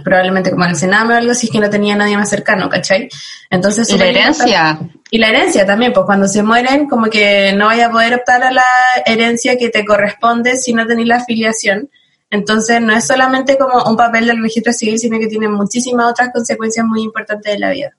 probablemente 0.02 0.50
como 0.50 0.64
al 0.64 0.76
Sename 0.76 1.14
o 1.14 1.16
algo 1.16 1.32
así, 1.32 1.46
es 1.46 1.52
que 1.52 1.60
no 1.60 1.70
tenía 1.70 1.96
nadie 1.96 2.16
más 2.16 2.28
cercano, 2.28 2.68
¿cachai? 2.68 3.08
Entonces, 3.50 3.88
¿Y 3.90 3.98
la 3.98 4.06
herencia? 4.06 4.78
Y 5.10 5.18
la 5.18 5.28
herencia 5.28 5.64
también, 5.66 5.92
pues 5.92 6.06
cuando 6.06 6.26
se 6.28 6.42
mueren, 6.42 6.88
como 6.88 7.06
que 7.06 7.52
no 7.54 7.66
vaya 7.66 7.86
a 7.86 7.90
poder 7.90 8.14
optar 8.14 8.42
a 8.42 8.50
la 8.50 8.64
herencia 9.04 9.56
que 9.56 9.68
te 9.68 9.84
corresponde 9.84 10.56
si 10.58 10.72
no 10.72 10.86
tenés 10.86 11.06
la 11.06 11.16
afiliación. 11.16 11.88
Entonces, 12.28 12.80
no 12.80 12.92
es 12.92 13.06
solamente 13.06 13.56
como 13.56 13.84
un 13.84 13.96
papel 13.96 14.26
del 14.26 14.42
registro 14.42 14.72
civil, 14.72 14.98
sino 14.98 15.18
que 15.18 15.28
tiene 15.28 15.48
muchísimas 15.48 16.10
otras 16.10 16.30
consecuencias 16.32 16.84
muy 16.84 17.02
importantes 17.02 17.52
de 17.52 17.58
la 17.58 17.70
vida. 17.70 17.96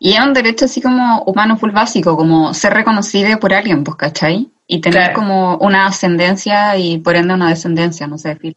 Y 0.00 0.12
es 0.14 0.20
un 0.20 0.32
derecho 0.32 0.64
así 0.64 0.80
como 0.80 1.22
humano 1.22 1.56
full 1.56 1.70
básico, 1.70 2.16
como 2.16 2.52
ser 2.54 2.74
reconocido 2.74 3.38
por 3.38 3.54
alguien, 3.54 3.84
pues, 3.84 3.96
¿cachai? 3.96 4.48
Y 4.66 4.80
tener 4.80 5.12
Claro. 5.12 5.14
como 5.14 5.56
una 5.58 5.86
ascendencia 5.86 6.76
y 6.76 6.98
por 6.98 7.14
ende 7.16 7.34
una 7.34 7.50
descendencia, 7.50 8.06
no 8.06 8.18
sé, 8.18 8.34
Phil. 8.36 8.56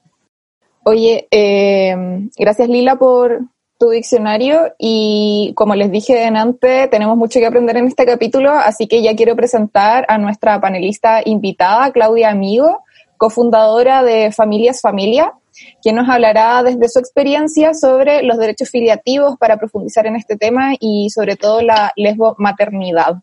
Oye, 0.89 1.27
eh, 1.31 1.93
gracias 2.37 2.69
Lila 2.69 2.95
por 2.95 3.41
tu 3.77 3.89
diccionario 3.89 4.73
y 4.79 5.51
como 5.57 5.75
les 5.75 5.91
dije 5.91 6.23
antes, 6.23 6.89
tenemos 6.89 7.17
mucho 7.17 7.41
que 7.41 7.45
aprender 7.45 7.75
en 7.75 7.87
este 7.87 8.05
capítulo, 8.05 8.51
así 8.51 8.87
que 8.87 9.01
ya 9.01 9.13
quiero 9.13 9.35
presentar 9.35 10.05
a 10.07 10.17
nuestra 10.17 10.61
panelista 10.61 11.21
invitada, 11.25 11.91
Claudia 11.91 12.29
Amigo, 12.29 12.85
cofundadora 13.17 14.01
de 14.01 14.31
Familias 14.31 14.79
Familia, 14.79 15.33
quien 15.81 15.97
nos 15.97 16.07
hablará 16.07 16.63
desde 16.63 16.87
su 16.87 16.99
experiencia 16.99 17.73
sobre 17.73 18.23
los 18.23 18.37
derechos 18.37 18.69
filiativos 18.69 19.35
para 19.37 19.57
profundizar 19.57 20.05
en 20.05 20.15
este 20.15 20.37
tema 20.37 20.71
y 20.79 21.09
sobre 21.09 21.35
todo 21.35 21.61
la 21.61 21.91
lesbo 21.97 22.33
maternidad. 22.37 23.15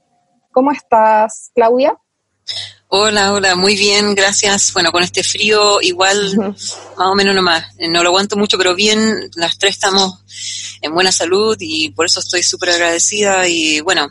¿Cómo 0.52 0.71
estás, 0.71 1.50
Claudia? 1.54 1.97
Hola, 2.97 3.33
hola, 3.33 3.57
muy 3.57 3.75
bien, 3.75 4.15
gracias. 4.15 4.73
Bueno, 4.73 4.93
con 4.93 5.03
este 5.03 5.25
frío 5.25 5.83
igual, 5.83 6.37
más 6.97 7.09
o 7.09 7.15
menos 7.17 7.35
nomás. 7.35 7.65
Eh, 7.77 7.89
No 7.89 8.05
lo 8.05 8.11
aguanto 8.11 8.37
mucho, 8.37 8.57
pero 8.57 8.77
bien, 8.77 9.31
las 9.35 9.59
tres 9.59 9.73
estamos 9.73 10.23
en 10.81 10.95
buena 10.95 11.11
salud 11.11 11.57
y 11.59 11.89
por 11.89 12.07
eso 12.07 12.21
estoy 12.21 12.45
súper 12.45 12.71
agradecida 12.71 13.49
y 13.49 13.81
bueno, 13.81 14.09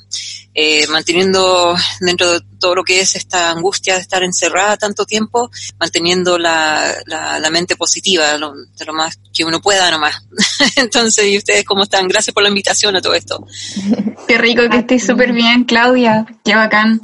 eh, 0.54 0.86
manteniendo 0.88 1.74
dentro 2.02 2.34
de 2.34 2.42
todo 2.60 2.75
lo 2.75 2.84
que 2.84 3.00
es 3.00 3.16
esta 3.16 3.52
angustia 3.52 3.96
de 3.96 4.02
estar 4.02 4.22
encerrada 4.22 4.75
tanto 4.75 5.06
tiempo, 5.06 5.50
manteniendo 5.80 6.38
la, 6.38 6.94
la, 7.06 7.40
la 7.40 7.50
mente 7.50 7.78
positiva, 7.78 8.38
lo, 8.38 8.54
de 8.54 8.86
lo 8.86 8.94
más 8.94 9.18
que 9.34 9.46
uno 9.46 9.62
pueda 9.62 9.90
nomás. 9.92 10.28
Entonces, 10.75 11.25
¿y 11.28 11.38
ustedes 11.38 11.63
cómo 11.63 11.84
están? 11.84 12.06
Gracias 12.10 12.34
por 12.34 12.44
la 12.44 12.50
invitación 12.50 12.98
a 12.98 13.02
todo 13.02 13.13
esto. 13.13 13.48
Qué 14.28 14.38
rico 14.38 14.63
que 14.70 14.80
estés 14.80 15.06
súper 15.06 15.32
bien, 15.32 15.63
Claudia. 15.63 16.25
Qué 16.44 16.54
bacán. 16.54 17.00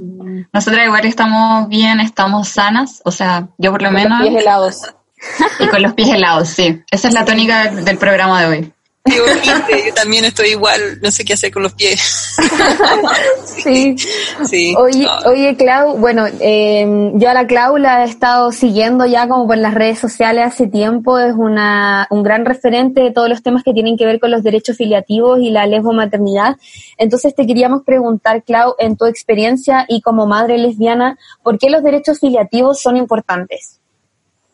Nosotras 0.54 0.86
igual 0.86 1.06
estamos 1.06 1.68
bien, 1.70 2.00
estamos 2.00 2.50
sanas, 2.50 3.02
o 3.06 3.12
sea, 3.12 3.48
yo 3.58 3.72
por 3.72 3.82
lo 3.82 3.90
Con 3.90 3.96
los 3.96 4.04
menos, 4.04 4.22
pies 4.22 4.42
helados. 4.42 4.94
y 5.60 5.68
con 5.68 5.82
los 5.82 5.94
pies 5.94 6.10
helados, 6.10 6.50
sí. 6.50 6.82
Esa 6.92 7.08
es 7.10 7.14
la 7.14 7.26
tónica 7.26 7.70
del 7.72 7.98
programa 7.98 8.42
de 8.42 8.48
hoy. 8.48 8.74
Yo 9.06 9.94
también 9.96 10.26
estoy 10.26 10.50
igual, 10.50 11.00
no 11.02 11.10
sé 11.10 11.24
qué 11.24 11.34
hacer 11.34 11.52
con 11.52 11.64
los 11.64 11.74
pies. 11.74 12.36
sí. 13.46 13.96
sí. 14.46 14.76
Oye, 14.78 15.08
oye, 15.26 15.56
Clau, 15.56 15.98
bueno, 15.98 16.26
eh, 16.40 17.12
yo 17.16 17.30
a 17.30 17.34
la 17.34 17.48
Clau 17.48 17.78
la 17.78 18.04
he 18.04 18.10
estado 18.10 18.52
siguiendo 18.52 19.06
ya 19.06 19.28
como 19.28 19.48
por 19.48 19.58
las 19.58 19.74
redes 19.74 20.00
sociales 20.00 20.46
hace 20.46 20.68
tiempo, 20.68 21.18
es 21.18 21.34
una, 21.34 22.08
un 22.10 22.24
gran 22.24 22.46
referente 22.46 23.02
de 23.02 23.12
todos 23.12 23.30
los 23.30 23.42
temas 23.42 23.64
que 23.64 23.74
tienen 23.74 23.98
que 23.98 24.06
ver 24.06 24.20
con 24.20 24.32
los 24.32 24.44
derechos 24.44 24.78
filiativos 24.78 25.40
y 25.40 25.50
la 25.50 25.66
lesbomaternidad. 25.66 26.58
Entonces 26.98 27.34
te 27.34 27.48
queríamos 27.48 27.84
preguntar, 27.84 28.44
Clau, 28.44 28.76
en 28.80 28.98
tu 28.98 29.06
experiencia 29.06 29.86
y 29.88 30.02
como 30.02 30.28
madre 30.28 30.58
lesbiana, 30.58 31.18
¿por 31.42 31.58
qué 31.58 31.70
los 31.70 31.84
derechos 31.84 32.20
filiativos 32.20 32.82
son 32.82 32.98
importantes? 32.98 33.79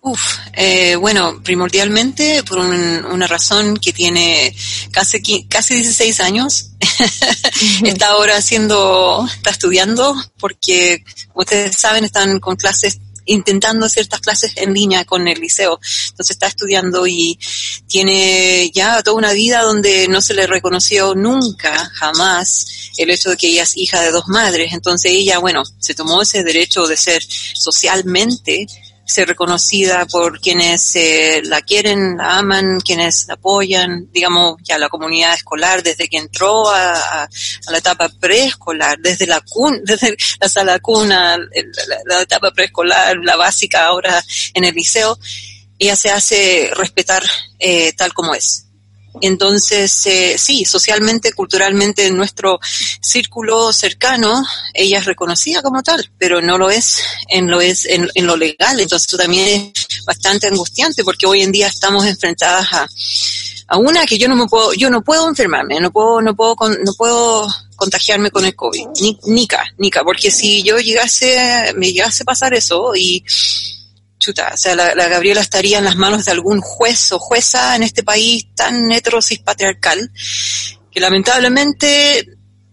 Uf, 0.07 0.37
eh, 0.53 0.95
bueno, 0.97 1.41
primordialmente 1.41 2.43
por 2.43 2.59
una 2.59 3.25
razón 3.25 3.75
que 3.75 3.91
tiene 3.91 4.55
casi, 4.91 5.47
casi 5.47 5.73
16 5.73 6.19
años. 6.19 6.69
está 7.83 8.09
ahora 8.09 8.37
haciendo, 8.37 9.27
está 9.35 9.49
estudiando 9.49 10.15
porque, 10.37 11.03
como 11.29 11.41
ustedes 11.41 11.75
saben, 11.75 12.03
están 12.03 12.39
con 12.39 12.55
clases 12.55 12.99
intentando 13.25 13.89
ciertas 13.89 14.19
clases 14.19 14.51
en 14.57 14.75
línea 14.75 15.05
con 15.05 15.27
el 15.27 15.39
liceo. 15.39 15.79
Entonces 16.09 16.35
está 16.35 16.45
estudiando 16.45 17.07
y 17.07 17.39
tiene 17.87 18.69
ya 18.75 19.01
toda 19.01 19.17
una 19.17 19.33
vida 19.33 19.63
donde 19.63 20.07
no 20.07 20.21
se 20.21 20.35
le 20.35 20.45
reconoció 20.45 21.15
nunca, 21.15 21.89
jamás, 21.95 22.91
el 22.97 23.09
hecho 23.09 23.31
de 23.31 23.37
que 23.37 23.47
ella 23.47 23.63
es 23.63 23.75
hija 23.75 24.01
de 24.01 24.11
dos 24.11 24.27
madres. 24.27 24.71
Entonces 24.71 25.11
ella, 25.15 25.39
bueno, 25.39 25.63
se 25.79 25.95
tomó 25.95 26.21
ese 26.21 26.43
derecho 26.43 26.85
de 26.85 26.95
ser 26.95 27.23
socialmente 27.55 28.67
ser 29.05 29.27
reconocida 29.27 30.05
por 30.05 30.39
quienes 30.39 30.95
eh, 30.95 31.41
la 31.45 31.61
quieren, 31.61 32.17
la 32.17 32.39
aman, 32.39 32.79
quienes 32.79 33.27
la 33.27 33.35
apoyan, 33.35 34.09
digamos, 34.11 34.57
ya 34.63 34.77
la 34.79 34.89
comunidad 34.89 35.35
escolar 35.35 35.83
desde 35.83 36.07
que 36.07 36.17
entró 36.17 36.69
a, 36.69 37.29
la 37.69 37.77
etapa 37.77 38.09
preescolar, 38.19 38.97
desde 38.99 39.27
la 39.27 39.41
cuna, 39.41 39.79
desde 39.83 40.17
la 40.39 40.49
sala 40.49 40.79
cuna, 40.79 41.37
la, 42.05 42.21
etapa 42.21 42.51
preescolar, 42.51 43.17
la 43.23 43.35
básica 43.35 43.85
ahora 43.85 44.23
en 44.53 44.63
el 44.63 44.73
liceo, 44.73 45.17
ella 45.77 45.95
se 45.95 46.09
hace 46.09 46.71
respetar 46.73 47.23
eh, 47.59 47.93
tal 47.93 48.13
como 48.13 48.33
es. 48.33 48.64
Entonces, 49.21 50.05
eh, 50.05 50.35
sí, 50.37 50.65
socialmente, 50.65 51.33
culturalmente, 51.33 52.05
en 52.05 52.17
nuestro 52.17 52.59
círculo 53.01 53.71
cercano, 53.71 54.43
ella 54.73 54.99
es 54.99 55.05
reconocida 55.05 55.61
como 55.61 55.81
tal, 55.83 56.09
pero 56.17 56.41
no 56.41 56.57
lo 56.57 56.69
es 56.69 57.01
en 57.29 57.49
lo, 57.49 57.61
es, 57.61 57.85
en, 57.85 58.09
lo 58.25 58.37
legal. 58.37 58.79
Entonces, 58.79 59.07
eso 59.07 59.17
también 59.17 59.71
es 59.75 60.05
bastante 60.05 60.47
angustiante 60.47 61.03
porque 61.03 61.25
hoy 61.25 61.41
en 61.41 61.51
día 61.51 61.67
estamos 61.67 62.05
enfrentadas 62.05 62.71
a, 62.73 62.87
a 63.67 63.77
una 63.77 64.05
que 64.05 64.17
yo 64.17 64.27
no 64.27 64.35
me 64.35 64.47
puedo, 64.47 64.73
yo 64.73 64.89
no 64.89 65.01
puedo 65.01 65.27
enfermarme, 65.27 65.79
no 65.79 65.91
puedo, 65.91 66.21
no 66.21 66.35
puedo, 66.35 66.55
no 66.83 66.93
puedo 66.97 67.47
contagiarme 67.75 68.31
con 68.31 68.45
el 68.45 68.55
COVID, 68.55 68.87
ni, 69.01 69.17
nica, 69.25 69.63
nica, 69.77 70.03
porque 70.03 70.31
si 70.31 70.63
yo 70.63 70.77
llegase, 70.77 71.73
me 71.75 71.91
llegase 71.91 72.23
a 72.23 72.25
pasar 72.25 72.53
eso 72.53 72.95
y 72.95 73.23
o 74.31 74.57
sea, 74.57 74.75
la, 74.75 75.07
Gabriela 75.07 75.41
estaría 75.41 75.77
en 75.77 75.85
las 75.85 75.95
manos 75.95 76.25
de 76.25 76.31
algún 76.31 76.61
juez 76.61 77.11
o 77.11 77.19
jueza 77.19 77.75
en 77.75 77.83
este 77.83 78.03
país 78.03 78.47
tan 78.55 78.91
heterosis 78.91 79.39
patriarcal, 79.39 80.11
que 80.91 80.99
lamentablemente, 80.99 82.27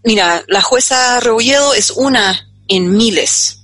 mira, 0.05 0.45
la 0.49 0.63
jueza 0.63 1.21
Rebolledo 1.21 1.75
es 1.75 1.91
una 1.91 2.49
en 2.69 2.97
miles. 2.97 3.59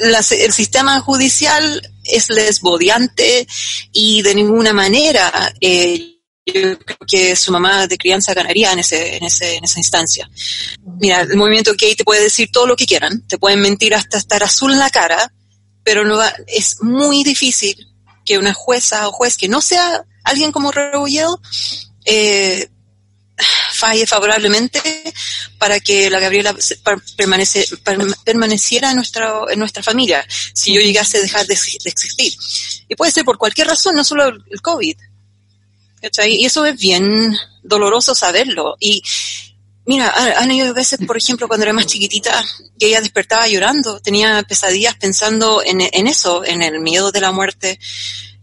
el 0.00 0.52
sistema 0.52 1.00
judicial 1.00 1.82
es 2.04 2.28
lesbodiante 2.30 3.46
y 3.92 4.22
de 4.22 4.34
ninguna 4.34 4.72
manera 4.72 5.52
eh, 5.60 6.16
yo 6.46 6.78
creo 6.78 6.98
que 7.06 7.34
su 7.34 7.50
mamá 7.50 7.86
de 7.86 7.98
crianza 7.98 8.32
ganaría 8.32 8.72
en, 8.72 8.78
ese, 8.78 9.16
en, 9.16 9.24
ese, 9.24 9.56
en 9.56 9.64
esa 9.64 9.80
instancia. 9.80 10.30
Mira, 11.00 11.22
el 11.22 11.36
movimiento 11.36 11.72
gay 11.76 11.96
te 11.96 12.04
puede 12.04 12.22
decir 12.22 12.50
todo 12.52 12.66
lo 12.66 12.76
que 12.76 12.86
quieran, 12.86 13.26
te 13.26 13.38
pueden 13.38 13.60
mentir 13.60 13.94
hasta 13.94 14.18
estar 14.18 14.42
azul 14.44 14.72
en 14.72 14.78
la 14.78 14.90
cara, 14.90 15.32
pero 15.86 16.04
no 16.04 16.20
es 16.48 16.82
muy 16.82 17.22
difícil 17.22 17.76
que 18.24 18.38
una 18.38 18.52
jueza 18.52 19.06
o 19.06 19.12
juez 19.12 19.36
que 19.36 19.46
no 19.46 19.60
sea 19.60 20.04
alguien 20.24 20.50
como 20.50 20.72
Rebolledo 20.72 21.40
eh, 22.04 22.68
falle 23.72 24.04
favorablemente 24.04 24.82
para 25.58 25.78
que 25.78 26.10
la 26.10 26.18
Gabriela 26.18 26.56
permanece, 27.16 27.66
permaneciera 28.24 28.90
en 28.90 28.96
nuestra, 28.96 29.32
en 29.48 29.60
nuestra 29.60 29.80
familia, 29.80 30.26
si 30.52 30.74
yo 30.74 30.80
llegase 30.80 31.18
a 31.18 31.20
dejar 31.20 31.46
de, 31.46 31.54
existir. 31.54 32.34
Y 32.88 32.96
puede 32.96 33.12
ser 33.12 33.24
por 33.24 33.38
cualquier 33.38 33.68
razón, 33.68 33.94
no 33.94 34.02
solo 34.02 34.26
el 34.26 34.62
COVID. 34.62 34.96
Y 36.26 36.44
eso 36.44 36.66
es 36.66 36.76
bien 36.76 37.32
doloroso 37.62 38.12
saberlo. 38.16 38.76
Y 38.80 39.00
Mira, 39.86 40.10
han 40.10 40.50
habido 40.50 40.74
veces, 40.74 40.98
por 41.06 41.16
ejemplo, 41.16 41.46
cuando 41.46 41.62
era 41.62 41.72
más 41.72 41.86
chiquitita, 41.86 42.44
que 42.76 42.88
ella 42.88 43.00
despertaba 43.00 43.46
llorando, 43.46 44.00
tenía 44.00 44.42
pesadillas 44.42 44.96
pensando 44.96 45.62
en, 45.64 45.80
eso, 46.08 46.44
en 46.44 46.62
el 46.62 46.80
miedo 46.80 47.12
de 47.12 47.20
la 47.20 47.30
muerte, 47.30 47.78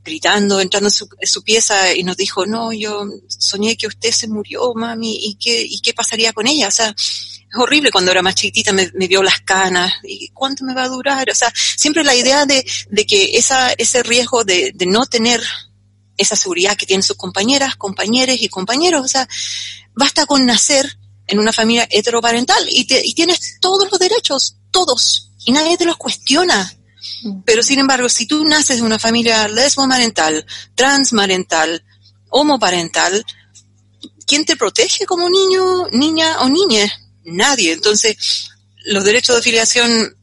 gritando, 0.06 0.62
entrando 0.62 0.88
en 0.88 1.28
su, 1.28 1.44
pieza 1.44 1.94
y 1.94 2.04
nos 2.04 2.16
dijo, 2.16 2.46
no, 2.46 2.72
yo 2.72 3.06
soñé 3.28 3.76
que 3.76 3.88
usted 3.88 4.12
se 4.12 4.30
murió, 4.30 4.74
mami, 4.74 5.18
¿y 5.22 5.36
qué, 5.36 5.62
y 5.62 5.82
qué 5.82 5.94
pasaría 5.94 6.32
con 6.32 6.48
ella? 6.48 6.70
O 6.70 6.72
sea, 6.72 6.96
es 6.96 7.60
horrible 7.60 7.92
cuando 7.92 8.12
era 8.12 8.22
más 8.22 8.36
chiquitita, 8.36 8.72
me, 8.72 8.90
vio 9.08 9.22
las 9.22 9.42
canas, 9.42 9.92
¿y 10.04 10.30
cuánto 10.30 10.64
me 10.64 10.74
va 10.74 10.84
a 10.84 10.90
durar? 10.90 11.30
O 11.30 11.36
sea, 11.36 11.52
siempre 11.56 12.06
la 12.06 12.16
idea 12.16 12.46
de, 12.46 12.66
de 12.90 13.06
que 13.06 13.38
esa, 13.38 13.74
ese 13.74 14.02
riesgo 14.02 14.46
de, 14.46 14.72
de 14.74 14.86
no 14.86 15.06
tener 15.08 15.44
esa 16.16 16.38
seguridad 16.38 16.78
que 16.78 16.86
tienen 16.86 17.04
sus 17.04 17.18
compañeras, 17.18 17.76
compañeros 17.76 18.38
y 18.40 18.48
compañeros, 18.48 19.04
o 19.04 19.08
sea, 19.10 19.28
basta 19.94 20.26
con 20.26 20.46
nacer 20.46 20.98
en 21.28 21.40
una 21.40 21.54
familia 21.54 21.88
heteroparental 21.90 22.66
y, 22.70 22.86
tienes 23.14 23.58
todos 23.60 23.90
los 23.90 24.00
derechos, 24.00 24.58
todos, 24.72 25.32
y 25.46 25.52
nadie 25.52 25.78
te 25.78 25.86
los 25.86 25.98
cuestiona. 25.98 26.74
Mm. 27.24 27.42
Pero 27.46 27.64
sin 27.64 27.80
embargo, 27.80 28.10
si 28.10 28.28
tú 28.28 28.44
naces 28.46 28.80
en 28.80 28.86
una 28.86 29.00
familia 29.00 29.48
lesbomarental, 29.48 30.46
transmarental, 30.76 31.84
homoparental, 32.30 33.26
¿quién 34.26 34.46
te 34.46 34.58
protege 34.58 35.06
como 35.06 35.30
niño, 35.30 35.88
niña 35.92 36.42
o 36.42 36.50
niña? 36.50 36.92
Nadie. 37.24 37.74
Entonces, 37.74 38.50
los 38.86 39.04
derechos 39.04 39.36
de 39.36 39.42
filiación 39.42 40.18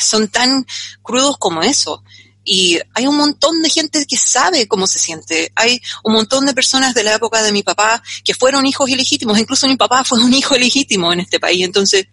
son 0.00 0.28
tan 0.28 0.66
crudos 1.02 1.36
como 1.38 1.62
eso. 1.62 2.02
Y 2.48 2.78
hay 2.94 3.08
un 3.08 3.16
montón 3.16 3.60
de 3.60 3.68
gente 3.68 4.06
que 4.06 4.16
sabe 4.16 4.68
cómo 4.68 4.86
se 4.86 5.00
siente. 5.00 5.50
Hay 5.56 5.82
un 6.04 6.12
montón 6.12 6.46
de 6.46 6.54
personas 6.54 6.94
de 6.94 7.02
la 7.02 7.14
época 7.14 7.42
de 7.42 7.50
mi 7.50 7.64
papá 7.64 8.00
que 8.24 8.34
fueron 8.34 8.64
hijos 8.66 8.88
ilegítimos. 8.88 9.36
Incluso 9.36 9.66
mi 9.66 9.76
papá 9.76 10.04
fue 10.04 10.22
un 10.22 10.32
hijo 10.32 10.54
ilegítimo 10.54 11.12
en 11.12 11.18
este 11.18 11.40
país. 11.40 11.64
Entonces, 11.64 12.06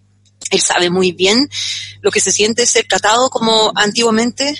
él 0.49 0.59
sabe 0.59 0.89
muy 0.89 1.11
bien 1.11 1.47
lo 2.01 2.09
que 2.09 2.19
se 2.19 2.31
siente 2.31 2.65
ser 2.65 2.87
tratado 2.87 3.29
como 3.29 3.71
antiguamente, 3.75 4.57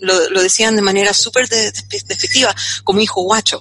lo, 0.00 0.42
decían 0.42 0.74
de 0.74 0.82
manera 0.82 1.14
súper 1.14 1.48
despectiva, 1.48 2.52
como 2.82 3.00
hijo 3.00 3.22
guacho. 3.22 3.60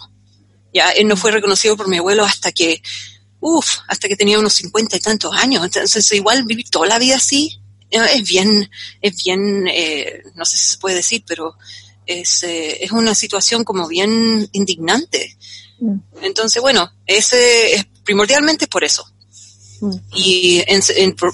Ya, 0.74 0.90
él 0.90 1.08
no 1.08 1.16
fue 1.16 1.30
reconocido 1.30 1.78
por 1.78 1.88
mi 1.88 2.00
abuelo 2.00 2.26
hasta 2.26 2.52
que, 2.52 2.82
uff, 3.40 3.78
hasta 3.88 4.08
que 4.08 4.16
tenía 4.16 4.40
unos 4.40 4.54
cincuenta 4.54 4.98
y 4.98 5.00
tantos 5.00 5.36
años. 5.36 5.64
Entonces, 5.64 6.12
igual 6.14 6.46
vivir 6.46 6.68
toda 6.72 6.88
la 6.88 6.98
vida 6.98 7.18
así, 7.18 7.60
es 8.02 8.28
bien, 8.28 8.70
es 9.02 9.24
bien, 9.24 9.68
eh, 9.68 10.24
no 10.36 10.46
sé 10.46 10.58
si 10.58 10.68
se 10.70 10.78
puede 10.78 10.96
decir, 10.96 11.24
pero 11.28 11.56
es, 12.06 12.44
eh, 12.44 12.84
es 12.84 12.92
una 12.92 13.16
situación 13.16 13.64
como 13.64 13.88
bien 13.88 14.48
indignante. 14.52 15.38
Mm. 15.80 15.96
Entonces, 16.22 16.62
bueno, 16.62 16.92
ese 17.06 17.76
es 17.76 17.86
primordialmente 18.04 18.68
por 18.68 18.84
eso. 18.84 19.06
Mm. 19.82 19.96
Y 20.16 20.64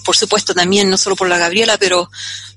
por, 0.03 0.15
supuesto 0.15 0.53
también, 0.53 0.89
no 0.89 0.97
solo 0.97 1.15
por 1.15 1.29
la 1.29 1.37
Gabriela, 1.37 1.77
pero 1.77 2.09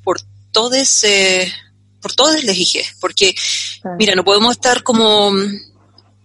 por 0.02 0.20
todos, 0.50 1.04
eh, 1.04 1.52
por 2.00 2.14
todos 2.14 2.42
les 2.42 2.56
dije, 2.56 2.84
porque, 3.00 3.34
mira, 3.98 4.14
no 4.14 4.24
podemos 4.24 4.52
estar 4.52 4.82
como 4.82 5.32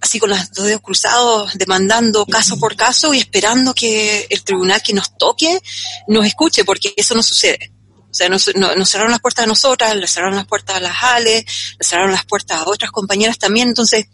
así 0.01 0.19
con 0.19 0.29
los 0.29 0.51
dedos 0.51 0.81
cruzados, 0.81 1.57
demandando 1.57 2.25
caso 2.25 2.59
por 2.59 2.75
caso 2.75 3.13
y 3.13 3.19
esperando 3.19 3.73
que 3.73 4.27
el 4.29 4.43
tribunal 4.43 4.81
que 4.81 4.93
nos 4.93 5.17
toque 5.17 5.61
nos 6.07 6.25
escuche, 6.25 6.65
porque 6.65 6.93
eso 6.95 7.15
no 7.15 7.23
sucede. 7.23 7.71
O 8.09 8.13
sea, 8.13 8.29
nos, 8.29 8.45
cerraron 8.45 9.11
las 9.11 9.21
puertas 9.21 9.43
a 9.43 9.47
nosotras, 9.47 9.95
le 9.95 10.07
cerraron 10.07 10.35
las 10.35 10.47
puertas 10.47 10.77
a 10.77 10.79
las 10.79 10.95
Ale, 11.03 11.45
le 11.79 11.85
cerraron 11.85 12.11
las 12.11 12.25
puertas 12.25 12.61
a 12.61 12.69
otras 12.69 12.89
compañeras 12.91 13.37
también. 13.37 13.67
Entonces, 13.67 14.07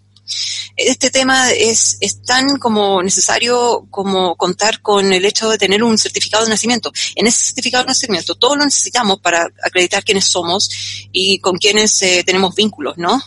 este 0.75 1.11
tema 1.11 1.51
es, 1.51 1.97
es 1.99 2.21
tan 2.23 2.57
como 2.57 3.03
necesario 3.03 3.85
como 3.89 4.35
contar 4.35 4.81
con 4.81 5.13
el 5.13 5.25
hecho 5.25 5.49
de 5.49 5.57
tener 5.57 5.83
un 5.83 5.97
certificado 5.97 6.43
de 6.43 6.49
nacimiento. 6.49 6.91
En 7.15 7.27
ese 7.27 7.45
certificado 7.45 7.83
de 7.83 7.89
nacimiento, 7.89 8.35
todo 8.35 8.55
lo 8.55 8.65
necesitamos 8.65 9.19
para 9.19 9.47
acreditar 9.63 10.03
quiénes 10.03 10.25
somos 10.25 10.69
y 11.11 11.39
con 11.39 11.57
quiénes 11.57 12.01
eh, 12.01 12.23
tenemos 12.25 12.55
vínculos, 12.55 12.97
¿no? 12.97 13.21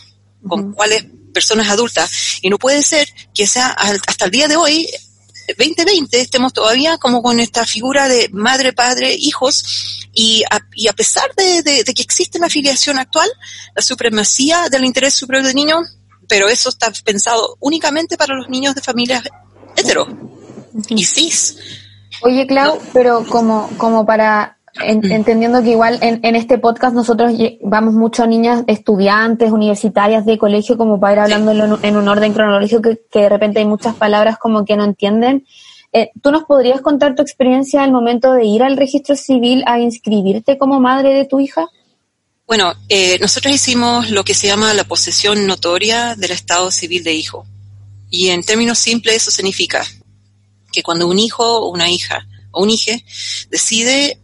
Con 0.45 0.73
cuáles 0.73 1.05
personas 1.33 1.69
adultas. 1.69 2.39
Y 2.41 2.49
no 2.49 2.57
puede 2.57 2.83
ser 2.83 3.07
que 3.33 3.47
sea 3.47 3.67
hasta 3.69 4.25
el 4.25 4.31
día 4.31 4.47
de 4.47 4.57
hoy, 4.57 4.87
2020, 5.57 6.19
estemos 6.19 6.51
todavía 6.51 6.97
como 6.97 7.21
con 7.21 7.39
esta 7.39 7.65
figura 7.65 8.09
de 8.09 8.29
madre, 8.33 8.73
padre, 8.73 9.13
hijos, 9.13 10.09
y 10.13 10.43
a, 10.49 10.59
y 10.73 10.87
a 10.87 10.93
pesar 10.93 11.33
de, 11.35 11.83
que 11.83 12.01
existe 12.01 12.39
la 12.39 12.47
afiliación 12.47 12.99
actual, 12.99 13.29
la 13.75 13.81
supremacía 13.81 14.67
del 14.69 14.83
interés 14.83 15.13
superior 15.13 15.45
del 15.45 15.55
niño 15.55 15.79
pero 16.27 16.47
eso 16.47 16.69
está 16.69 16.91
pensado 17.03 17.57
únicamente 17.59 18.17
para 18.17 18.35
los 18.35 18.49
niños 18.49 18.75
de 18.75 18.81
familias 18.81 19.23
hetero 19.75 20.07
y 20.89 21.03
cis. 21.05 21.57
Oye, 22.21 22.47
Clau, 22.47 22.79
pero 22.93 23.25
como, 23.25 23.69
como 23.77 24.05
para, 24.05 24.56
entendiendo 24.83 25.61
que 25.61 25.71
igual 25.71 25.99
en, 26.01 26.19
en, 26.23 26.35
este 26.35 26.57
podcast 26.57 26.93
nosotros 26.93 27.33
vamos 27.61 27.93
mucho 27.93 28.23
a 28.23 28.27
niñas 28.27 28.63
estudiantes, 28.67 29.51
universitarias 29.51 30.25
de 30.25 30.37
colegio, 30.37 30.77
como 30.77 30.99
para 30.99 31.13
ir 31.13 31.19
hablando 31.19 31.51
en, 31.51 31.85
en, 31.85 31.97
un 31.97 32.07
orden 32.07 32.33
cronológico 32.33 32.81
que, 32.81 33.01
que, 33.11 33.21
de 33.21 33.29
repente 33.29 33.59
hay 33.59 33.65
muchas 33.65 33.95
palabras 33.95 34.37
como 34.37 34.65
que 34.65 34.75
no 34.75 34.83
entienden. 34.83 35.45
Eh, 35.93 36.11
¿Tú 36.21 36.31
nos 36.31 36.43
podrías 36.43 36.81
contar 36.81 37.15
tu 37.15 37.21
experiencia 37.21 37.83
al 37.83 37.91
momento 37.91 38.33
de 38.33 38.45
ir 38.45 38.61
al 38.61 38.77
registro 38.77 39.15
civil 39.15 39.63
a 39.65 39.79
inscribirte 39.79 40.57
como 40.57 40.79
madre 40.79 41.13
de 41.13 41.25
tu 41.25 41.39
hija? 41.39 41.67
Bueno, 42.45 42.73
eh, 42.89 43.17
nosotros 43.19 43.53
hicimos 43.53 44.09
lo 44.09 44.23
que 44.23 44.33
se 44.33 44.47
llama 44.47 44.73
la 44.73 44.83
posesión 44.83 45.47
notoria 45.47 46.15
del 46.15 46.31
estado 46.31 46.71
civil 46.71 47.03
de 47.03 47.13
hijo. 47.13 47.45
Y 48.09 48.29
en 48.29 48.43
términos 48.43 48.79
simples 48.79 49.17
eso 49.17 49.31
significa 49.31 49.85
que 50.71 50.83
cuando 50.83 51.07
un 51.07 51.19
hijo 51.19 51.43
o 51.43 51.69
una 51.69 51.89
hija 51.89 52.25
o 52.51 52.63
un 52.63 52.69
hijo 52.69 52.91
decide 53.49 54.19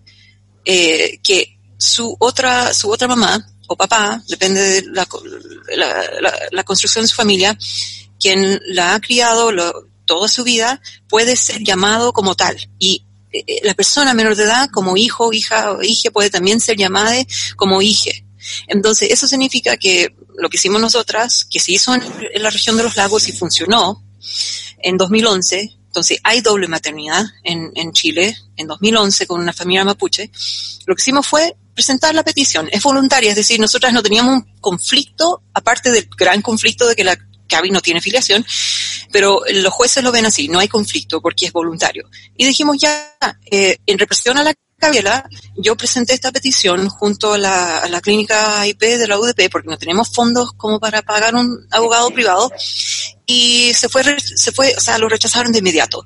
eh, 0.65 1.19
que 1.23 1.57
su 1.77 2.15
otra, 2.19 2.73
su 2.73 2.89
otra 2.89 3.07
mamá 3.07 3.45
o 3.67 3.75
papá, 3.75 4.21
depende 4.27 4.61
de 4.61 4.81
la, 4.91 5.07
la, 6.51 6.63
construcción 6.63 7.03
de 7.03 7.07
su 7.07 7.15
familia, 7.15 7.57
quien 8.19 8.61
la 8.67 8.95
ha 8.95 8.99
criado 8.99 9.51
toda 10.05 10.27
su 10.27 10.43
vida, 10.43 10.81
puede 11.07 11.35
ser 11.35 11.63
llamado 11.63 12.13
como 12.13 12.35
tal. 12.35 12.57
Y 12.77 13.05
eh, 13.31 13.61
la 13.63 13.73
persona 13.73 14.13
menor 14.13 14.35
de 14.35 14.43
edad, 14.43 14.69
como 14.71 14.97
hijo, 14.97 15.33
hija 15.33 15.71
o 15.71 15.81
hija, 15.81 16.11
puede 16.11 16.29
también 16.29 16.59
ser 16.59 16.77
llamada 16.77 17.15
como 17.55 17.81
hije. 17.81 18.25
Entonces, 18.67 19.09
eso 19.11 19.27
significa 19.27 19.77
que 19.77 20.15
lo 20.37 20.49
que 20.49 20.57
hicimos 20.57 20.81
nosotras, 20.81 21.45
que 21.45 21.59
se 21.59 21.71
hizo 21.71 21.93
en 21.93 22.03
la 22.43 22.49
región 22.49 22.75
de 22.77 22.83
los 22.83 22.95
lagos 22.95 23.27
y 23.29 23.31
funcionó 23.31 24.03
en 24.79 24.97
2011, 24.97 25.77
entonces 25.93 26.19
hay 26.23 26.41
doble 26.41 26.67
maternidad 26.67 27.23
en, 27.43 27.71
en, 27.75 27.93
Chile 27.93 28.35
en 28.57 28.65
2011 28.65 29.27
con 29.27 29.39
una 29.39 29.53
familia 29.53 29.85
mapuche. 29.85 30.31
Lo 30.87 30.95
que 30.95 31.01
hicimos 31.03 31.27
fue 31.27 31.55
presentar 31.75 32.15
la 32.15 32.23
petición. 32.23 32.67
Es 32.71 32.81
voluntaria, 32.81 33.29
es 33.29 33.35
decir, 33.35 33.59
nosotras 33.59 33.93
no 33.93 34.01
teníamos 34.01 34.37
un 34.37 34.59
conflicto, 34.59 35.43
aparte 35.53 35.91
del 35.91 36.09
gran 36.17 36.41
conflicto 36.41 36.87
de 36.87 36.95
que 36.95 37.03
la 37.03 37.15
Gaby 37.47 37.69
no 37.69 37.79
tiene 37.79 38.01
filiación, 38.01 38.43
pero 39.11 39.43
los 39.47 39.71
jueces 39.71 40.03
lo 40.03 40.11
ven 40.11 40.25
así, 40.25 40.47
no 40.47 40.57
hay 40.57 40.67
conflicto 40.67 41.21
porque 41.21 41.45
es 41.45 41.53
voluntario. 41.53 42.09
Y 42.35 42.47
dijimos 42.47 42.77
ya, 42.79 43.15
eh, 43.51 43.77
en 43.85 43.99
represión 43.99 44.39
a 44.39 44.43
la 44.43 44.55
Gabriela, 44.79 45.29
yo 45.55 45.77
presenté 45.77 46.13
esta 46.13 46.31
petición 46.31 46.89
junto 46.89 47.33
a 47.33 47.37
la, 47.37 47.77
a 47.77 47.87
la, 47.87 48.01
clínica 48.01 48.65
IP 48.65 48.81
de 48.81 49.07
la 49.07 49.19
UDP 49.19 49.51
porque 49.51 49.69
no 49.69 49.77
tenemos 49.77 50.09
fondos 50.11 50.53
como 50.57 50.79
para 50.79 51.03
pagar 51.03 51.35
un 51.35 51.67
abogado 51.69 52.09
privado 52.09 52.51
y 53.33 53.73
se 53.73 53.89
fue, 53.89 54.03
se 54.19 54.51
fue, 54.51 54.73
o 54.77 54.81
sea, 54.81 54.97
lo 54.97 55.09
rechazaron 55.09 55.51
de 55.51 55.59
inmediato. 55.59 56.05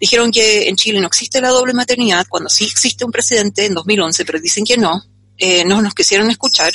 Dijeron 0.00 0.30
que 0.30 0.68
en 0.68 0.76
Chile 0.76 1.00
no 1.00 1.08
existe 1.08 1.40
la 1.40 1.48
doble 1.48 1.72
maternidad 1.72 2.26
cuando 2.28 2.48
sí 2.48 2.64
existe 2.64 3.04
un 3.04 3.12
presidente 3.12 3.66
en 3.66 3.74
2011, 3.74 4.24
pero 4.24 4.40
dicen 4.40 4.64
que 4.64 4.76
no. 4.76 5.02
Eh, 5.36 5.64
no 5.64 5.80
nos 5.82 5.94
quisieron 5.94 6.30
escuchar 6.30 6.72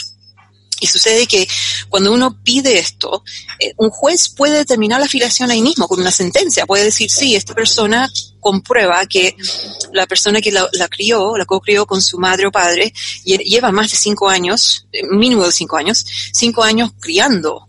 y 0.84 0.88
sucede 0.88 1.28
que 1.28 1.48
cuando 1.88 2.12
uno 2.12 2.38
pide 2.44 2.78
esto, 2.78 3.24
eh, 3.58 3.74
un 3.78 3.90
juez 3.90 4.28
puede 4.28 4.58
determinar 4.58 5.00
la 5.00 5.08
filiación 5.08 5.50
ahí 5.50 5.62
mismo 5.62 5.88
con 5.88 6.00
una 6.00 6.12
sentencia. 6.12 6.66
Puede 6.66 6.84
decir, 6.84 7.10
sí, 7.10 7.36
esta 7.36 7.54
persona 7.54 8.12
comprueba 8.42 9.06
que 9.06 9.36
la 9.94 10.06
persona 10.08 10.42
que 10.42 10.52
la, 10.52 10.68
crió, 10.90 11.38
la 11.38 11.46
co-crió 11.46 11.86
con 11.86 12.02
su 12.02 12.20
madre 12.20 12.48
o 12.48 12.52
padre, 12.52 12.94
lleva 13.24 13.72
más 13.72 13.92
de 13.92 13.98
cinco 13.98 14.28
años, 14.28 14.86
eh, 14.92 15.04
mínimo 15.10 15.46
de 15.46 15.54
cinco 15.54 15.78
años, 15.78 16.06
cinco 16.34 16.64
años 16.64 16.92
criando 17.00 17.68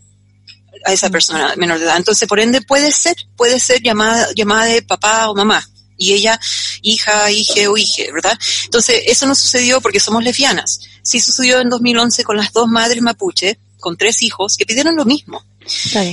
a 0.85 0.93
esa 0.93 1.09
persona 1.09 1.53
menor 1.57 1.79
de 1.79 1.85
edad. 1.85 1.97
Entonces, 1.97 2.27
por 2.27 2.39
ende, 2.39 2.61
puede 2.61 2.91
ser, 2.91 3.15
puede 3.35 3.59
ser 3.59 3.81
llamada, 3.81 4.27
llamada 4.35 4.65
de 4.65 4.81
papá 4.81 5.29
o 5.29 5.35
mamá 5.35 5.67
y 5.97 6.13
ella 6.13 6.39
hija, 6.81 7.31
hije 7.31 7.67
o 7.67 7.77
hije, 7.77 8.11
¿verdad? 8.11 8.37
Entonces, 8.65 9.01
eso 9.07 9.25
no 9.25 9.35
sucedió 9.35 9.81
porque 9.81 9.99
somos 9.99 10.23
lesbianas. 10.23 10.79
Sí 11.01 11.19
sucedió 11.19 11.59
en 11.59 11.69
2011 11.69 12.23
con 12.23 12.37
las 12.37 12.51
dos 12.51 12.67
madres 12.67 13.01
mapuche, 13.01 13.59
con 13.79 13.97
tres 13.97 14.21
hijos, 14.23 14.57
que 14.57 14.65
pidieron 14.65 14.95
lo 14.95 15.05
mismo. 15.05 15.43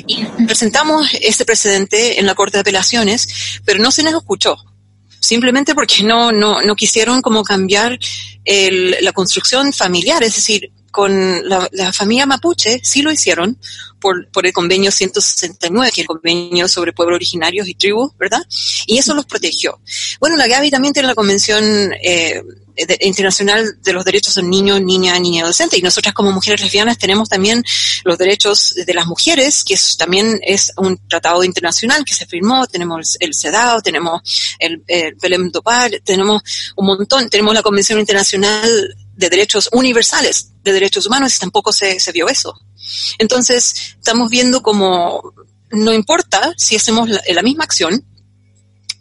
Y 0.07 0.25
presentamos 0.47 1.09
ese 1.21 1.45
precedente 1.45 2.19
en 2.19 2.27
la 2.27 2.35
Corte 2.35 2.57
de 2.57 2.61
Apelaciones, 2.61 3.61
pero 3.65 3.81
no 3.81 3.91
se 3.91 4.03
nos 4.03 4.15
escuchó. 4.15 4.57
Simplemente 5.21 5.75
porque 5.75 6.03
no, 6.03 6.33
no, 6.33 6.63
no 6.63 6.75
quisieron 6.75 7.23
como 7.23 7.45
cambiar 7.45 7.99
el, 8.45 8.97
la 9.01 9.13
construcción 9.13 9.73
familiar, 9.73 10.23
es 10.23 10.35
decir, 10.35 10.73
con 10.93 11.49
la, 11.49 11.69
la, 11.73 11.93
familia 11.93 12.27
mapuche 12.27 12.81
sí 12.85 13.03
lo 13.03 13.11
hicieron 13.11 13.59
por, 13.99 14.29
por 14.29 14.47
el 14.47 14.53
convenio 14.53 14.91
169, 14.91 15.91
que 15.91 16.03
es 16.03 16.05
el 16.05 16.07
convenio 16.07 16.69
sobre 16.69 16.93
pueblos 16.93 17.17
originarios 17.17 17.67
y 17.67 17.75
tribus, 17.75 18.13
¿verdad? 18.19 18.43
Y 18.87 18.99
eso 18.99 19.15
los 19.15 19.25
protegió. 19.25 19.81
Bueno, 20.21 20.37
la 20.37 20.47
Gavi 20.47 20.71
también 20.71 20.93
tiene 20.93 21.09
la 21.09 21.15
convención 21.15 21.65
eh, 22.03 22.43
internacional 23.01 23.79
de 23.83 23.93
los 23.93 24.05
derechos 24.05 24.35
de 24.35 24.43
niños, 24.43 24.81
niña, 24.81 25.19
niña 25.19 25.37
y 25.37 25.41
adolescente. 25.41 25.79
Y 25.79 25.83
nosotras 25.83 26.15
como 26.15 26.33
mujeres 26.33 26.61
lesbianas 26.61 26.99
tenemos 26.99 27.29
también 27.29 27.65
los 28.05 28.19
derechos 28.19 28.75
de 28.75 28.95
las 28.95 29.07
mujeres, 29.07 29.65
que 29.65 29.79
también 29.97 30.41
es 30.43 30.73
un 30.77 30.99
tratado 31.09 31.45
internacional 31.45 32.05
que 32.05 32.15
se 32.15 32.27
firmó. 32.27 32.67
Tenemos 32.67 33.17
el, 33.21 33.35
CEDAW, 33.35 33.81
tenemos 33.83 34.21
el, 34.59 34.83
el 34.87 35.15
Belém 35.15 35.51
tenemos 36.05 36.43
un 36.77 36.87
montón. 36.87 37.31
Tenemos 37.31 37.55
la 37.55 37.63
Convención 37.63 37.99
Internacional 37.99 38.97
de 39.23 39.31
Derechos 39.31 39.69
Universales 39.73 40.49
de 40.63 40.73
Derechos 40.73 41.07
Humanos 41.07 41.35
y 41.35 41.39
tampoco 41.39 41.73
se, 41.73 41.99
se 41.99 42.13
vio 42.13 42.29
eso. 42.29 42.55
Entonces, 43.19 43.95
estamos 43.99 44.31
viendo 44.31 44.63
como 44.63 45.33
no 45.73 45.93
importa 45.93 46.53
si 46.57 46.77
hacemos 46.77 47.09
la, 47.09 47.43
misma 47.43 47.65
acción, 47.65 48.05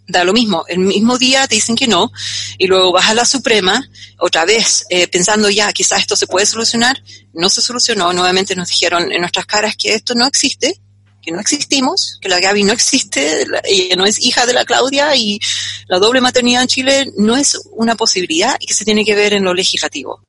da 0.08 0.24
lo 0.24 0.34
mismo. 0.34 0.64
El 0.68 0.80
mismo 0.80 1.18
día 1.18 1.48
te 1.48 1.56
dicen 1.56 1.76
que 1.76 1.88
no, 1.88 2.12
y 2.58 2.68
luego 2.68 2.94
vas 2.94 3.10
a 3.10 3.14
la 3.14 3.26
Suprema, 3.26 3.88
otra 4.20 4.46
vez, 4.46 4.86
eh, 4.90 5.08
pensando 5.08 5.50
ya, 5.50 5.72
quizás 5.74 6.00
esto 6.00 6.16
se 6.16 6.28
puede 6.28 6.46
solucionar, 6.46 7.04
no 7.34 7.50
se 7.50 7.62
solucionó, 7.62 8.14
nuevamente 8.14 8.56
nos 8.56 8.70
dijeron 8.70 9.12
en 9.12 9.20
nuestras 9.22 9.46
caras 9.46 9.76
que 9.78 9.94
esto 9.94 10.16
no 10.16 10.26
existe, 10.26 10.80
que 11.22 11.32
no 11.32 11.40
existimos, 11.40 12.18
que 12.22 12.30
la 12.30 12.40
Gaby 12.40 12.64
no 12.64 12.74
existe, 12.74 13.46
ella 13.64 13.96
no 13.96 14.06
es 14.06 14.20
hija 14.20 14.46
de 14.46 14.54
la 14.54 14.66
Claudia 14.66 15.16
y 15.16 15.40
la 15.88 16.00
doble 16.00 16.22
maternidad 16.22 16.64
en 16.64 16.68
Chile 16.68 17.12
no 17.18 17.36
es 17.36 17.58
una 17.72 17.96
posibilidad 17.96 18.56
y 18.60 18.66
que 18.66 18.74
se 18.74 18.86
tiene 18.86 19.06
que 19.06 19.16
ver 19.16 19.34
en 19.34 19.44
lo 19.44 19.54
legislativo. 19.54 20.22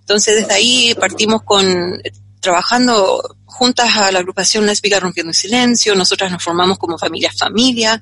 Entonces, 0.00 0.40
desde 0.40 0.54
ahí 0.54 0.94
partimos 0.98 1.42
con 1.42 2.00
trabajando 2.40 3.36
juntas 3.44 3.94
a 3.96 4.10
la 4.10 4.20
agrupación 4.20 4.64
lésbica 4.64 4.98
Rompiendo 4.98 5.30
el 5.30 5.36
Silencio, 5.36 5.94
nosotras 5.94 6.32
nos 6.32 6.42
formamos 6.42 6.78
como 6.78 6.96
familia 6.96 7.30
familia, 7.30 8.00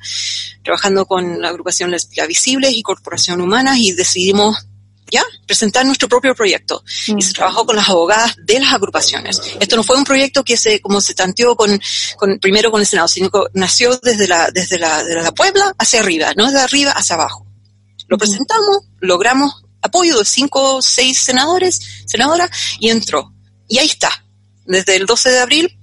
trabajando 0.62 1.05
con 1.07 1.42
la 1.42 1.48
agrupación 1.48 1.90
lésbica 1.90 2.27
Visibles 2.27 2.72
y 2.72 2.83
Corporación 2.83 3.40
Humana 3.40 3.77
y 3.77 3.92
decidimos 3.92 4.67
ya 5.11 5.25
presentar 5.47 5.85
nuestro 5.85 6.09
propio 6.09 6.35
proyecto 6.35 6.83
y 7.16 7.23
se 7.23 7.33
trabajó 7.33 7.64
con 7.66 7.77
las 7.77 7.88
abogadas 7.88 8.37
de 8.42 8.61
las 8.61 8.73
agrupaciones. 8.73 9.40
Esto 9.61 9.77
no 9.77 9.83
fue 9.83 9.97
un 9.97 10.05
proyecto 10.05 10.44
que 10.44 10.57
se 10.57 10.81
como 10.81 11.01
se 11.01 11.14
tanteó 11.14 11.57
con, 11.57 11.81
con 12.16 12.38
primero 12.38 12.71
con 12.71 12.81
el 12.81 12.87
Senado, 12.87 13.09
sino 13.09 13.31
que 13.31 13.40
nació 13.55 13.99
desde 14.03 14.29
la 14.29 14.51
desde 14.51 14.79
la, 14.79 15.03
de 15.03 15.14
la 15.14 15.33
Puebla 15.33 15.75
hacia 15.79 16.01
arriba, 16.01 16.33
no 16.37 16.51
de 16.51 16.61
arriba 16.61 16.92
hacia 16.92 17.14
abajo. 17.14 17.47
Lo 18.09 18.16
presentamos, 18.16 18.85
logramos 19.01 19.62
apoyo 19.83 20.18
de 20.18 20.25
cinco 20.25 20.77
o 20.77 20.83
seis 20.83 21.18
senadores, 21.18 21.81
senadoras 22.07 22.51
y 22.81 22.90
entró. 22.90 23.33
Y 23.68 23.79
ahí 23.79 23.87
está, 23.87 24.11
desde 24.64 24.97
el 24.97 25.07
12 25.07 25.31
de 25.31 25.38
abril, 25.40 25.79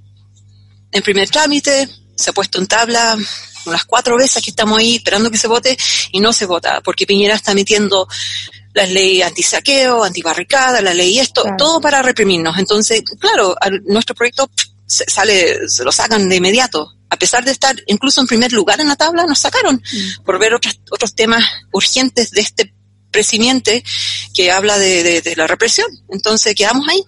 en 0.91 1.03
primer 1.03 1.29
trámite, 1.29 1.89
se 2.15 2.29
ha 2.29 2.33
puesto 2.33 2.59
en 2.59 2.67
tabla 2.67 3.17
unas 3.65 3.85
cuatro 3.85 4.17
veces 4.17 4.43
que 4.43 4.51
estamos 4.51 4.77
ahí 4.77 4.95
esperando 4.95 5.31
que 5.31 5.37
se 5.37 5.47
vote 5.47 5.77
y 6.11 6.19
no 6.19 6.33
se 6.33 6.45
vota, 6.45 6.81
porque 6.81 7.05
Piñera 7.05 7.35
está 7.35 7.53
metiendo 7.53 8.07
la 8.75 8.85
ley 8.85 9.21
antisaqueo, 9.21 10.03
antibarricada, 10.03 10.81
la 10.81 10.93
ley 10.93 11.17
esto, 11.17 11.43
todo 11.57 11.79
para 11.79 12.01
reprimirnos. 12.01 12.59
Entonces, 12.59 13.03
claro, 13.17 13.55
nuestro 13.85 14.13
proyecto 14.13 14.51
se 14.85 15.05
sale, 15.09 15.67
se 15.69 15.83
lo 15.85 15.93
sacan 15.93 16.27
de 16.27 16.35
inmediato. 16.35 16.91
A 17.09 17.15
pesar 17.15 17.45
de 17.45 17.51
estar 17.51 17.73
incluso 17.87 18.19
en 18.19 18.27
primer 18.27 18.51
lugar 18.51 18.81
en 18.81 18.89
la 18.89 18.97
tabla, 18.97 19.25
nos 19.25 19.39
sacaron 19.39 19.75
mm. 19.75 20.23
por 20.25 20.37
ver 20.39 20.53
otros, 20.53 20.77
otros 20.91 21.15
temas 21.15 21.45
urgentes 21.71 22.31
de 22.31 22.41
este 22.41 22.73
presidente 23.11 23.81
que 24.33 24.51
habla 24.51 24.77
de, 24.77 25.03
de, 25.03 25.21
de 25.21 25.35
la 25.37 25.47
represión. 25.47 25.87
Entonces, 26.09 26.53
quedamos 26.53 26.85
ahí. 26.89 27.01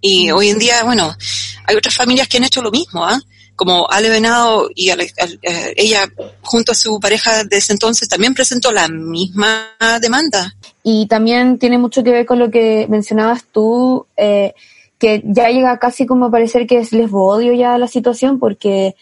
Y 0.00 0.30
hoy 0.30 0.50
en 0.50 0.58
día, 0.60 0.84
bueno, 0.84 1.16
hay 1.66 1.74
otras 1.74 1.96
familias 1.96 2.28
que 2.28 2.36
han 2.36 2.44
hecho 2.44 2.62
lo 2.62 2.70
mismo, 2.70 3.04
¿ah? 3.04 3.20
Como 3.60 3.86
Ale 3.90 4.08
Venado 4.08 4.70
y 4.74 4.88
Ale, 4.88 5.12
eh, 5.42 5.74
ella, 5.76 6.08
junto 6.40 6.72
a 6.72 6.74
su 6.74 6.98
pareja 6.98 7.44
de 7.44 7.58
ese 7.58 7.74
entonces, 7.74 8.08
también 8.08 8.32
presentó 8.32 8.72
la 8.72 8.88
misma 8.88 9.76
demanda. 10.00 10.54
Y 10.82 11.06
también 11.08 11.58
tiene 11.58 11.76
mucho 11.76 12.02
que 12.02 12.10
ver 12.10 12.24
con 12.24 12.38
lo 12.38 12.50
que 12.50 12.86
mencionabas 12.88 13.44
tú, 13.52 14.06
eh, 14.16 14.54
que 14.98 15.20
ya 15.26 15.50
llega 15.50 15.78
casi 15.78 16.06
como 16.06 16.24
a 16.24 16.30
parecer 16.30 16.66
que 16.66 16.78
es 16.78 16.92
lesbo-odio 16.92 17.52
ya 17.52 17.76
la 17.76 17.86
situación, 17.86 18.38
porque 18.38 18.94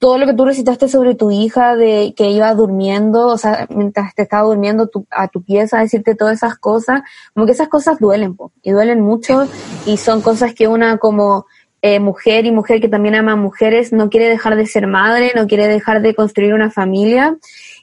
todo 0.00 0.18
lo 0.18 0.26
que 0.26 0.34
tú 0.34 0.44
recitaste 0.44 0.88
sobre 0.88 1.14
tu 1.14 1.30
hija 1.30 1.76
de 1.76 2.12
que 2.16 2.28
iba 2.28 2.52
durmiendo, 2.54 3.28
o 3.28 3.38
sea, 3.38 3.68
mientras 3.70 4.16
te 4.16 4.22
estaba 4.22 4.48
durmiendo 4.48 4.90
a 5.12 5.28
tu 5.28 5.44
pieza, 5.44 5.78
a 5.78 5.82
decirte 5.82 6.16
todas 6.16 6.38
esas 6.38 6.58
cosas, 6.58 7.02
como 7.34 7.46
que 7.46 7.52
esas 7.52 7.68
cosas 7.68 8.00
duelen, 8.00 8.34
po, 8.34 8.50
y 8.64 8.72
duelen 8.72 9.00
mucho, 9.00 9.46
y 9.86 9.96
son 9.96 10.22
cosas 10.22 10.54
que 10.54 10.66
una 10.66 10.98
como 10.98 11.46
eh, 11.82 11.98
mujer 11.98 12.46
y 12.46 12.52
mujer 12.52 12.80
que 12.80 12.88
también 12.88 13.16
ama 13.16 13.32
a 13.32 13.36
mujeres, 13.36 13.92
no 13.92 14.08
quiere 14.08 14.28
dejar 14.28 14.54
de 14.54 14.66
ser 14.66 14.86
madre, 14.86 15.32
no 15.34 15.48
quiere 15.48 15.66
dejar 15.66 16.00
de 16.00 16.14
construir 16.14 16.54
una 16.54 16.70
familia. 16.70 17.36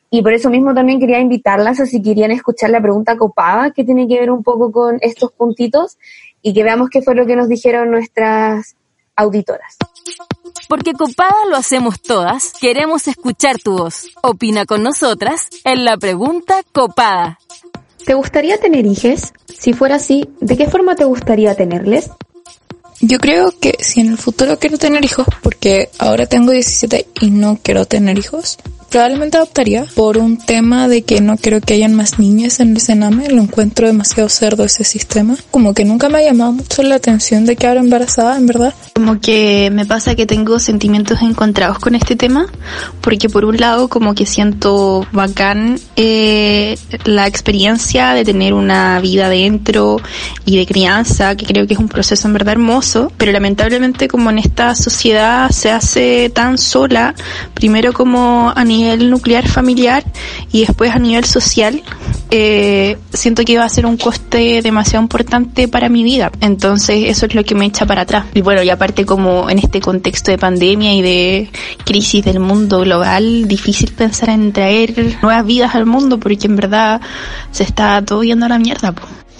Y 0.09 0.23
por 0.23 0.33
eso 0.33 0.49
mismo 0.49 0.73
también 0.73 0.99
quería 0.99 1.19
invitarlas 1.19 1.79
a 1.81 1.85
si 1.85 2.01
querían 2.01 2.31
escuchar 2.31 2.69
la 2.69 2.81
pregunta 2.81 3.17
copada, 3.17 3.71
que 3.71 3.83
tiene 3.83 4.07
que 4.07 4.19
ver 4.19 4.31
un 4.31 4.41
poco 4.41 4.71
con 4.71 4.97
estos 5.01 5.33
puntitos, 5.33 5.97
y 6.41 6.53
que 6.53 6.63
veamos 6.63 6.89
qué 6.89 7.01
fue 7.01 7.13
lo 7.13 7.25
que 7.25 7.35
nos 7.35 7.49
dijeron 7.49 7.91
nuestras 7.91 8.75
auditoras. 9.15 9.75
Porque 10.69 10.93
copada 10.93 11.35
lo 11.49 11.57
hacemos 11.57 12.01
todas, 12.01 12.53
queremos 12.59 13.07
escuchar 13.07 13.57
tu 13.59 13.77
voz. 13.77 14.07
Opina 14.21 14.65
con 14.65 14.81
nosotras 14.81 15.49
en 15.65 15.83
la 15.83 15.97
pregunta 15.97 16.61
copada. 16.71 17.39
¿Te 18.05 18.13
gustaría 18.13 18.57
tener 18.59 18.85
hijos? 18.85 19.33
Si 19.45 19.73
fuera 19.73 19.95
así, 19.95 20.29
¿de 20.39 20.55
qué 20.55 20.67
forma 20.67 20.95
te 20.95 21.03
gustaría 21.03 21.53
tenerles? 21.55 22.09
Yo 23.01 23.17
creo 23.17 23.53
que 23.59 23.77
si 23.79 24.01
en 24.01 24.09
el 24.09 24.17
futuro 24.17 24.59
quiero 24.59 24.77
tener 24.77 25.05
hijos, 25.05 25.25
porque 25.41 25.89
ahora 25.99 26.25
tengo 26.25 26.51
17 26.51 27.07
y 27.21 27.31
no 27.31 27.57
quiero 27.61 27.85
tener 27.85 28.17
hijos, 28.17 28.57
probablemente 28.89 29.37
adoptaría 29.37 29.85
por 29.95 30.17
un 30.17 30.37
tema 30.37 30.87
de 30.87 31.03
que 31.03 31.21
no 31.21 31.37
quiero 31.37 31.61
que 31.61 31.75
hayan 31.75 31.93
más 31.93 32.19
niñas 32.19 32.59
en 32.59 32.71
el 32.71 32.81
Sename, 32.81 33.29
lo 33.29 33.41
encuentro 33.41 33.87
demasiado 33.87 34.29
cerdo 34.29 34.63
ese 34.63 34.83
sistema. 34.83 35.35
Como 35.51 35.73
que 35.73 35.85
nunca 35.85 36.09
me 36.09 36.17
ha 36.17 36.23
llamado 36.23 36.53
mucho 36.53 36.81
la 36.83 36.95
atención 36.95 37.45
de 37.45 37.55
que 37.55 37.67
ahora 37.67 37.81
embarazada, 37.81 38.37
en 38.37 38.47
verdad. 38.47 38.73
Como 38.93 39.19
que 39.21 39.69
me 39.71 39.85
pasa 39.85 40.15
que 40.15 40.25
tengo 40.25 40.59
sentimientos 40.59 41.21
encontrados 41.21 41.79
con 41.79 41.95
este 41.95 42.15
tema, 42.15 42.47
porque 43.01 43.29
por 43.29 43.45
un 43.45 43.57
lado 43.57 43.87
como 43.87 44.15
que 44.15 44.25
siento 44.25 45.05
bacán 45.11 45.79
eh, 45.95 46.77
la 47.05 47.27
experiencia 47.27 48.13
de 48.13 48.25
tener 48.25 48.53
una 48.53 48.99
vida 48.99 49.29
dentro 49.29 50.01
y 50.45 50.57
de 50.57 50.65
crianza, 50.65 51.35
que 51.35 51.45
creo 51.45 51.67
que 51.67 51.75
es 51.75 51.79
un 51.79 51.87
proceso 51.87 52.27
en 52.27 52.33
verdad 52.33 52.53
hermoso, 52.53 53.11
pero 53.17 53.31
lamentablemente 53.31 54.07
como 54.07 54.29
en 54.29 54.39
esta 54.39 54.75
sociedad 54.75 55.49
se 55.51 55.71
hace 55.71 56.31
tan 56.33 56.57
sola, 56.57 57.13
primero 57.53 57.93
como 57.93 58.51
a 58.55 58.63
nivel 58.63 58.78
nivel 58.79 59.09
nuclear 59.09 59.47
familiar 59.47 60.03
y 60.51 60.61
después 60.61 60.91
a 60.91 60.99
nivel 60.99 61.25
social, 61.25 61.83
eh, 62.31 62.97
siento 63.13 63.43
que 63.43 63.53
iba 63.53 63.63
a 63.63 63.69
ser 63.69 63.85
un 63.85 63.97
coste 63.97 64.61
demasiado 64.61 65.03
importante 65.03 65.67
para 65.67 65.89
mi 65.89 66.03
vida. 66.03 66.31
Entonces 66.41 67.05
eso 67.07 67.25
es 67.25 67.35
lo 67.35 67.43
que 67.43 67.55
me 67.55 67.65
echa 67.65 67.85
para 67.85 68.01
atrás. 68.01 68.25
Y 68.33 68.41
bueno, 68.41 68.63
y 68.63 68.69
aparte 68.69 69.05
como 69.05 69.49
en 69.49 69.59
este 69.59 69.79
contexto 69.81 70.31
de 70.31 70.37
pandemia 70.37 70.93
y 70.93 71.01
de 71.01 71.49
crisis 71.85 72.23
del 72.23 72.39
mundo 72.39 72.81
global, 72.81 73.47
difícil 73.47 73.91
pensar 73.93 74.29
en 74.29 74.53
traer 74.53 75.17
nuevas 75.21 75.45
vidas 75.45 75.75
al 75.75 75.85
mundo 75.85 76.19
porque 76.19 76.47
en 76.47 76.55
verdad 76.55 77.01
se 77.51 77.63
está 77.63 78.03
todo 78.03 78.23
yendo 78.23 78.45
a 78.45 78.49
la 78.49 78.59
mierda. 78.59 78.93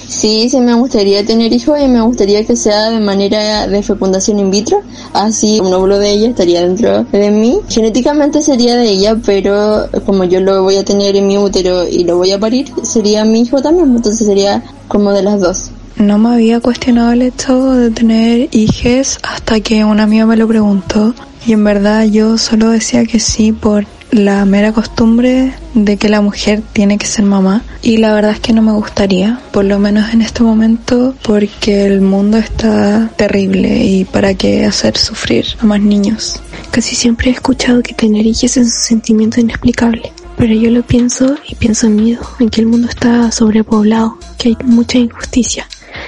Sí, 0.09 0.49
sí 0.49 0.59
me 0.59 0.73
gustaría 0.73 1.23
tener 1.23 1.53
hijos 1.53 1.79
y 1.79 1.87
me 1.87 2.01
gustaría 2.01 2.43
que 2.43 2.55
sea 2.55 2.89
de 2.89 2.99
manera 2.99 3.67
de 3.67 3.83
fecundación 3.83 4.39
in 4.39 4.49
vitro, 4.49 4.81
así 5.13 5.59
un 5.59 5.71
óvulo 5.71 5.99
de 5.99 6.11
ella 6.11 6.29
estaría 6.29 6.61
dentro 6.61 7.03
de 7.03 7.29
mí. 7.29 7.59
Genéticamente 7.69 8.41
sería 8.41 8.75
de 8.75 8.89
ella, 8.89 9.15
pero 9.23 9.87
como 10.07 10.23
yo 10.23 10.41
lo 10.41 10.63
voy 10.63 10.77
a 10.77 10.83
tener 10.83 11.15
en 11.15 11.27
mi 11.27 11.37
útero 11.37 11.87
y 11.87 12.03
lo 12.05 12.17
voy 12.17 12.31
a 12.31 12.39
parir, 12.39 12.71
sería 12.81 13.23
mi 13.23 13.41
hijo 13.41 13.61
también, 13.61 13.95
entonces 13.95 14.25
sería 14.25 14.63
como 14.87 15.11
de 15.11 15.21
las 15.21 15.39
dos. 15.39 15.71
No 15.95 16.17
me 16.17 16.33
había 16.33 16.59
cuestionado 16.59 17.11
el 17.11 17.21
hecho 17.21 17.73
de 17.73 17.91
tener 17.91 18.49
hijos 18.51 19.19
hasta 19.21 19.59
que 19.59 19.85
un 19.85 19.99
amigo 19.99 20.25
me 20.25 20.37
lo 20.37 20.47
preguntó 20.47 21.13
y 21.45 21.53
en 21.53 21.63
verdad 21.63 22.05
yo 22.05 22.37
solo 22.37 22.71
decía 22.71 23.05
que 23.05 23.19
sí 23.19 23.51
por 23.51 23.85
la 24.11 24.43
mera 24.45 24.71
costumbre 24.71 25.53
de 25.73 25.97
que 25.97 26.09
la 26.09 26.21
mujer 26.21 26.61
tiene 26.73 26.97
que 26.97 27.05
ser 27.05 27.25
mamá 27.25 27.63
y 27.81 27.97
la 27.97 28.13
verdad 28.13 28.31
es 28.31 28.39
que 28.39 28.53
no 28.53 28.61
me 28.61 28.71
gustaría, 28.71 29.39
por 29.51 29.65
lo 29.65 29.79
menos 29.79 30.13
en 30.13 30.21
este 30.21 30.43
momento, 30.43 31.15
porque 31.23 31.85
el 31.85 32.01
mundo 32.01 32.37
está 32.37 33.09
terrible 33.15 33.83
y 33.83 34.05
para 34.05 34.33
qué 34.33 34.65
hacer 34.65 34.97
sufrir 34.97 35.45
a 35.59 35.65
más 35.65 35.81
niños. 35.81 36.41
Casi 36.71 36.95
siempre 36.95 37.29
he 37.29 37.33
escuchado 37.33 37.81
que 37.81 37.93
tener 37.93 38.25
hijos 38.25 38.43
es 38.43 38.57
un 38.57 38.65
sentimiento 38.65 39.39
inexplicable, 39.39 40.11
pero 40.37 40.53
yo 40.53 40.69
lo 40.71 40.83
pienso 40.83 41.35
y 41.47 41.55
pienso 41.55 41.87
en 41.87 41.95
miedo, 41.95 42.21
en 42.39 42.49
que 42.49 42.61
el 42.61 42.67
mundo 42.67 42.87
está 42.89 43.31
sobrepoblado, 43.31 44.17
que 44.37 44.49
hay 44.49 44.57
mucha 44.65 44.97
injusticia, 44.97 45.67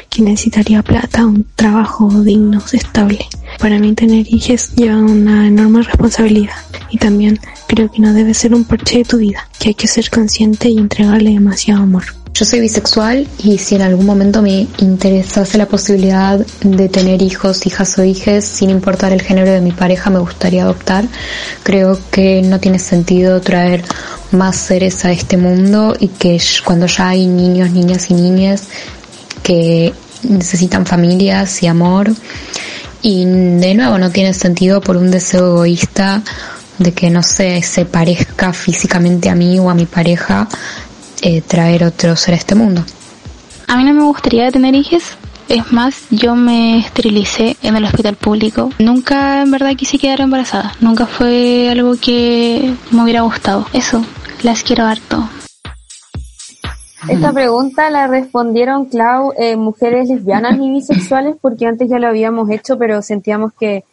que 0.10 0.22
necesitaría 0.22 0.84
plata, 0.84 1.26
un 1.26 1.46
trabajo 1.56 2.10
digno, 2.24 2.62
estable. 2.72 3.26
Para 3.62 3.78
mí 3.78 3.94
tener 3.94 4.26
hijos 4.28 4.72
lleva 4.76 4.98
una 4.98 5.48
enorme 5.48 5.84
responsabilidad 5.84 6.56
y 6.90 6.98
también 6.98 7.40
creo 7.68 7.92
que 7.92 8.02
no 8.02 8.12
debe 8.12 8.34
ser 8.34 8.56
un 8.56 8.66
parche 8.66 8.98
de 8.98 9.06
tu 9.06 9.18
vida, 9.18 9.48
que 9.60 9.70
hay 9.70 9.76
que 9.76 9.88
ser 9.88 10.10
consciente 10.10 10.68
y 10.68 10.80
entregarle 10.80 11.30
demasiado 11.30 11.84
amor. 11.84 12.04
Yo 12.34 12.44
soy 12.44 12.60
bisexual 12.60 13.28
y 13.44 13.60
si 13.60 13.76
en 13.76 13.84
algún 13.84 14.08
momento 14.08 14.42
me 14.42 14.66
interesase 14.80 15.60
la 15.60 15.68
posibilidad 15.68 16.40
de 16.64 16.90
tener 16.90 17.22
hijos, 17.22 17.68
hijas 17.68 18.00
o 18.00 18.04
hijes, 18.04 18.46
sin 18.46 18.72
importar 18.72 19.14
el 19.14 19.22
género 19.22 19.52
de 19.52 19.62
mi 19.62 19.72
pareja, 19.72 20.10
me 20.10 20.20
gustaría 20.20 20.64
adoptar. 20.64 21.06
Creo 21.62 22.00
que 22.10 22.42
no 22.42 22.60
tiene 22.60 22.80
sentido 22.80 23.42
traer 23.42 23.84
más 24.32 24.58
seres 24.58 25.06
a 25.06 25.12
este 25.12 25.38
mundo 25.38 25.96
y 26.00 26.08
que 26.08 26.42
cuando 26.66 26.88
ya 26.88 27.10
hay 27.10 27.28
niños, 27.28 27.70
niñas 27.70 28.10
y 28.10 28.16
niñas 28.16 28.64
que 29.44 29.94
necesitan 30.24 30.88
familias 30.88 31.62
y 31.62 31.68
amor. 31.68 32.12
Y 33.02 33.26
de 33.26 33.74
nuevo 33.74 33.98
no 33.98 34.12
tiene 34.12 34.34
sentido 34.34 34.82
por 34.82 34.98
un 34.98 35.10
deseo 35.10 35.48
egoísta 35.54 36.22
de 36.78 36.94
que 36.94 37.10
no 37.10 37.24
sé, 37.24 37.62
se 37.62 37.86
parezca 37.86 38.54
físicamente 38.54 39.30
a 39.30 39.36
mí 39.36 39.60
o 39.60 39.70
a 39.70 39.74
mi 39.74 39.86
pareja 39.86 40.48
eh, 41.22 41.42
traer 41.42 41.84
otro 41.84 42.16
ser 42.16 42.34
a 42.34 42.38
este 42.38 42.56
mundo. 42.56 42.84
A 43.68 43.78
mí 43.78 43.84
no 43.84 43.94
me 43.94 44.04
gustaría 44.04 44.52
tener 44.52 44.76
hijos. 44.76 45.04
Es 45.48 45.72
más, 45.72 45.96
yo 46.10 46.36
me 46.36 46.80
esterilicé 46.80 47.58
en 47.62 47.76
el 47.76 47.84
hospital 47.84 48.16
público. 48.16 48.70
Nunca 48.80 49.42
en 49.42 49.52
verdad 49.52 49.76
quise 49.76 49.98
quedar 49.98 50.22
embarazada. 50.22 50.74
Nunca 50.80 51.06
fue 51.06 51.70
algo 51.70 51.96
que 51.98 52.74
me 52.92 53.04
hubiera 53.04 53.22
gustado. 53.22 53.68
Eso, 53.74 54.04
las 54.44 54.64
quiero 54.64 54.86
harto. 54.86 55.30
Esta 57.10 57.34
pregunta 57.34 57.90
la 57.90 58.08
respondieron, 58.08 58.86
Clau, 58.86 59.34
eh, 59.38 59.56
mujeres 59.56 60.08
lesbianas 60.08 60.60
y 60.60 60.70
bisexuales, 60.70 61.36
porque 61.42 61.66
antes 61.66 61.90
ya 61.90 61.98
lo 61.98 62.08
habíamos 62.08 62.50
hecho, 62.52 62.78
pero 62.78 63.02
sentíamos 63.02 63.54
que, 63.54 63.84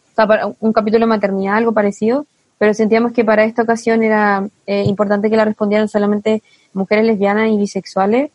un 0.59 0.73
capítulo 0.73 1.05
de 1.05 1.09
maternidad, 1.09 1.55
algo 1.55 1.73
parecido, 1.73 2.25
pero 2.57 2.73
sentíamos 2.73 3.13
que 3.13 3.23
para 3.23 3.45
esta 3.45 3.63
ocasión 3.63 4.03
era 4.03 4.47
eh, 4.67 4.83
importante 4.85 5.29
que 5.29 5.37
la 5.37 5.45
respondieran 5.45 5.87
solamente 5.87 6.43
mujeres 6.73 7.05
lesbianas 7.05 7.49
y 7.49 7.57
bisexuales. 7.57 8.31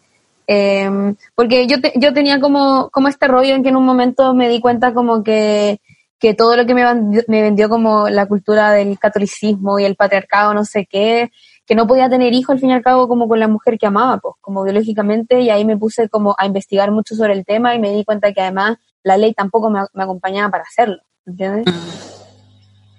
Eh, 0.47 1.15
porque 1.35 1.67
yo, 1.67 1.77
yo 1.95 2.13
tenía 2.13 2.41
como, 2.41 2.91
como 2.91 3.09
este 3.09 3.29
rollo 3.29 3.55
en 3.55 3.63
que 3.63 3.69
en 3.69 3.77
un 3.77 3.85
momento 3.85 4.35
me 4.35 4.49
di 4.49 4.61
cuenta 4.61 4.93
como 4.93 5.23
que, 5.23 5.79
que 6.19 6.35
todo 6.35 6.57
lo 6.57 6.67
que 6.67 6.75
me, 6.75 6.85
me 7.29 7.43
vendió 7.43 7.69
como 7.69 8.09
la 8.09 8.27
cultura 8.27 8.73
del 8.73 8.99
catolicismo 8.99 9.79
y 9.79 9.85
el 9.85 9.95
patriarcado, 9.95 10.53
no 10.53 10.65
sé 10.65 10.87
qué, 10.87 11.31
que 11.67 11.75
no 11.75 11.87
podía 11.87 12.09
tener 12.09 12.33
hijo 12.33 12.53
al 12.53 12.61
fin 12.61 12.71
y 12.71 12.75
al 12.75 12.83
cabo 12.83 13.09
como 13.09 13.29
con 13.29 13.41
la 13.41 13.49
mujer 13.49 13.79
que 13.79 13.87
amaba, 13.87 14.19
pues, 14.19 14.35
como 14.41 14.63
biológicamente, 14.65 15.41
y 15.41 15.51
ahí 15.51 15.65
me 15.65 15.77
puse 15.77 16.09
como 16.09 16.35
a 16.39 16.47
investigar 16.47 16.91
mucho 16.91 17.15
sobre 17.15 17.33
el 17.33 17.45
tema 17.45 17.75
y 17.75 17.79
me 17.79 17.93
di 17.93 18.05
cuenta 18.05 18.33
que 18.33 18.41
además 18.41 18.77
la 19.03 19.17
ley 19.17 19.33
tampoco 19.35 19.71
me, 19.71 19.81
me 19.93 20.03
acompañaba 20.05 20.51
para 20.51 20.65
hacerlo, 20.65 20.99
¿entiendes? 21.27 21.67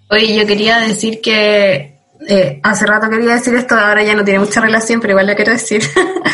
Oye, 0.10 0.36
yo 0.36 0.46
quería 0.46 0.80
decir 0.80 1.20
que 1.22 1.96
eh, 2.28 2.60
hace 2.64 2.86
rato 2.86 3.10
quería 3.10 3.34
decir 3.34 3.56
esto, 3.56 3.76
ahora 3.76 4.04
ya 4.04 4.16
no 4.16 4.24
tiene 4.24 4.40
mucha 4.40 4.62
relación, 4.62 5.00
pero 5.00 5.12
igual 5.12 5.28
lo 5.28 5.36
quiero 5.36 5.52
decir. 5.52 5.82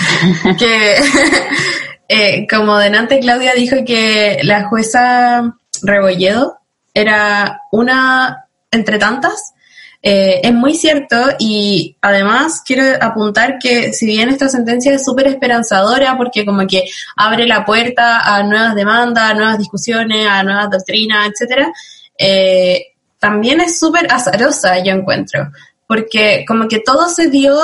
que 0.60 0.96
eh, 2.08 2.48
como 2.50 2.78
delante 2.78 3.20
Claudia 3.20 3.54
dijo 3.54 3.78
que 3.86 4.40
la 4.44 4.68
jueza 4.68 5.56
Rebolledo 5.82 6.58
era 6.94 7.62
una 7.72 8.46
entre 8.70 9.00
tantas, 9.00 9.54
eh, 10.04 10.42
es 10.44 10.54
muy 10.54 10.74
cierto 10.74 11.16
y 11.38 11.96
además 12.02 12.64
quiero 12.66 12.84
apuntar 13.00 13.60
que 13.60 13.94
si 13.94 14.08
bien 14.08 14.30
esta 14.30 14.50
sentencia 14.50 14.94
es 14.94 15.06
súper 15.06 15.28
esperanzadora 15.28 16.18
porque 16.18 16.44
como 16.44 16.66
que 16.66 16.86
abre 17.16 17.46
la 17.46 17.64
puerta 17.64 18.36
a 18.36 18.42
nuevas 18.42 18.74
demandas, 18.74 19.32
a 19.32 19.34
nuevas 19.36 19.60
discusiones, 19.60 20.26
a 20.28 20.44
nuevas 20.44 20.72
doctrinas, 20.72 21.30
etcétera, 21.30 21.72
eh, 22.18 22.88
también 23.20 23.62
es 23.62 23.80
súper 23.80 24.12
azarosa, 24.12 24.84
yo 24.84 24.92
encuentro, 24.94 25.52
porque 25.86 26.46
como 26.48 26.68
que 26.68 26.80
todo 26.80 27.08
se 27.08 27.30
dio 27.30 27.60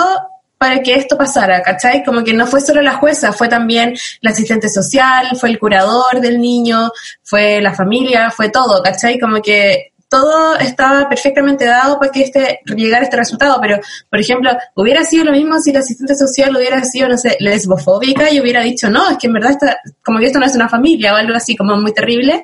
para 0.59 0.81
que 0.83 0.93
esto 0.93 1.17
pasara, 1.17 1.63
¿cachai? 1.63 2.03
Como 2.03 2.23
que 2.23 2.33
no 2.33 2.45
fue 2.45 2.61
solo 2.61 2.81
la 2.83 2.95
jueza, 2.95 3.33
fue 3.33 3.47
también 3.47 3.95
la 4.21 4.31
asistente 4.31 4.69
social, 4.69 5.29
fue 5.39 5.49
el 5.49 5.59
curador 5.59 6.21
del 6.21 6.39
niño, 6.39 6.91
fue 7.23 7.61
la 7.61 7.73
familia, 7.73 8.29
fue 8.29 8.49
todo, 8.49 8.81
¿cachai? 8.83 9.19
Como 9.19 9.41
que 9.41 9.93
todo 10.09 10.57
estaba 10.57 11.09
perfectamente 11.09 11.65
dado 11.65 11.99
para 11.99 12.11
que 12.11 12.23
este 12.23 12.61
llegara 12.65 13.01
a 13.01 13.03
este 13.03 13.17
resultado, 13.17 13.59
pero, 13.61 13.79
por 14.09 14.19
ejemplo, 14.19 14.51
hubiera 14.75 15.03
sido 15.03 15.25
lo 15.25 15.31
mismo 15.31 15.59
si 15.59 15.71
la 15.71 15.79
asistente 15.79 16.15
social 16.15 16.55
hubiera 16.55 16.83
sido, 16.83 17.09
no 17.09 17.17
sé, 17.17 17.35
lesbofóbica 17.39 18.31
y 18.31 18.39
hubiera 18.39 18.61
dicho, 18.61 18.89
no, 18.89 19.09
es 19.09 19.17
que 19.17 19.27
en 19.27 19.33
verdad 19.33 19.51
está, 19.51 19.79
como 20.03 20.19
que 20.19 20.27
esto 20.27 20.39
no 20.39 20.45
es 20.45 20.55
una 20.55 20.69
familia 20.69 21.13
o 21.13 21.17
algo 21.17 21.35
así 21.35 21.55
como 21.55 21.75
muy 21.77 21.93
terrible, 21.93 22.43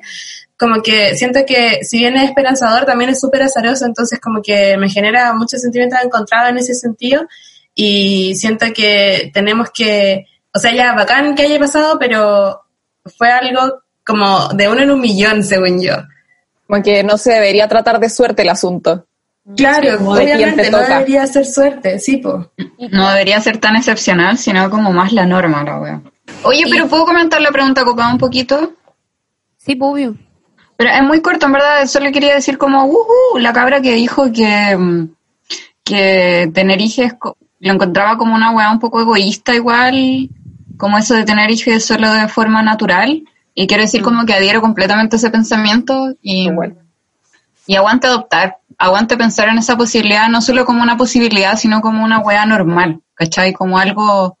como 0.58 0.82
que 0.82 1.16
siento 1.16 1.40
que 1.46 1.82
si 1.82 1.98
bien 1.98 2.16
es 2.16 2.28
esperanzador, 2.28 2.84
también 2.84 3.10
es 3.10 3.20
súper 3.20 3.42
azaroso, 3.42 3.86
entonces 3.86 4.20
como 4.20 4.42
que 4.42 4.76
me 4.76 4.88
genera 4.90 5.32
muchos 5.32 5.62
sentimientos 5.62 5.98
encontrados 6.02 6.50
en 6.50 6.58
ese 6.58 6.74
sentido 6.74 7.26
y 7.74 8.34
siento 8.36 8.66
que 8.74 9.30
tenemos 9.32 9.70
que, 9.72 10.26
o 10.52 10.58
sea, 10.58 10.72
ya 10.74 10.92
bacán 10.92 11.34
que 11.34 11.42
haya 11.42 11.58
pasado, 11.58 11.98
pero 11.98 12.60
fue 13.16 13.30
algo 13.30 13.82
como 14.04 14.48
de 14.48 14.68
uno 14.68 14.82
en 14.82 14.90
un 14.90 15.00
millón, 15.00 15.42
según 15.42 15.82
yo. 15.82 15.94
Como 16.66 16.82
que 16.82 17.02
no 17.04 17.18
se 17.18 17.32
debería 17.32 17.68
tratar 17.68 18.00
de 18.00 18.08
suerte 18.08 18.42
el 18.42 18.48
asunto. 18.48 19.06
Claro, 19.56 19.98
Como 19.98 20.12
obviamente 20.12 20.62
te 20.62 20.70
no 20.70 20.78
toca. 20.80 20.94
debería 21.00 21.26
ser 21.26 21.44
suerte, 21.44 21.98
sí, 21.98 22.16
po. 22.16 22.50
No 22.90 23.10
debería 23.10 23.38
ser 23.42 23.58
tan 23.58 23.76
excepcional, 23.76 24.38
sino 24.38 24.70
como 24.70 24.90
más 24.92 25.12
la 25.12 25.26
norma, 25.26 25.62
la 25.62 25.78
wea. 25.78 26.00
Oye, 26.44 26.64
pero 26.70 26.86
¿puedo 26.88 27.04
comentar 27.04 27.40
la 27.42 27.50
pregunta 27.50 27.84
copada 27.84 28.10
un 28.10 28.16
poquito? 28.18 28.72
Sí, 29.58 29.74
Pubio. 29.76 30.16
Pero 30.76 30.90
es 30.90 31.02
muy 31.02 31.20
corto, 31.20 31.46
en 31.46 31.52
verdad, 31.52 31.86
solo 31.86 32.10
quería 32.10 32.34
decir 32.34 32.56
como, 32.56 32.86
uh, 32.86 33.38
la 33.38 33.52
cabra 33.52 33.80
que 33.82 33.92
dijo 33.92 34.32
que, 34.32 34.74
mm, 34.76 35.08
que 35.84 36.50
tener 36.54 36.80
hijos 36.80 37.12
co- 37.18 37.36
lo 37.60 37.72
encontraba 37.72 38.16
como 38.16 38.34
una 38.34 38.50
weá 38.50 38.70
un 38.70 38.80
poco 38.80 39.00
egoísta 39.00 39.54
igual, 39.54 40.28
como 40.78 40.98
eso 40.98 41.14
de 41.14 41.24
tener 41.24 41.50
hijos 41.50 41.84
solo 41.84 42.10
de 42.12 42.28
forma 42.28 42.62
natural. 42.62 43.22
Y 43.54 43.66
quiero 43.66 43.82
decir 43.82 44.02
como 44.02 44.26
que 44.26 44.34
adhiero 44.34 44.60
completamente 44.60 45.16
a 45.16 45.18
ese 45.18 45.30
pensamiento 45.30 46.14
y, 46.20 46.48
y 47.66 47.76
aguante 47.76 48.08
adoptar, 48.08 48.58
aguante 48.78 49.16
pensar 49.16 49.48
en 49.48 49.58
esa 49.58 49.76
posibilidad 49.76 50.28
no 50.28 50.40
solo 50.40 50.64
como 50.64 50.82
una 50.82 50.96
posibilidad, 50.96 51.56
sino 51.56 51.80
como 51.80 52.04
una 52.04 52.18
weá 52.18 52.44
normal, 52.46 53.00
¿cachai? 53.14 53.52
Como 53.52 53.78
algo, 53.78 54.38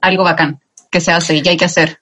algo 0.00 0.24
bacán 0.24 0.60
que 0.90 1.00
se 1.00 1.12
hace 1.12 1.36
y 1.36 1.42
que 1.42 1.50
hay 1.50 1.56
que 1.56 1.66
hacer. 1.66 2.00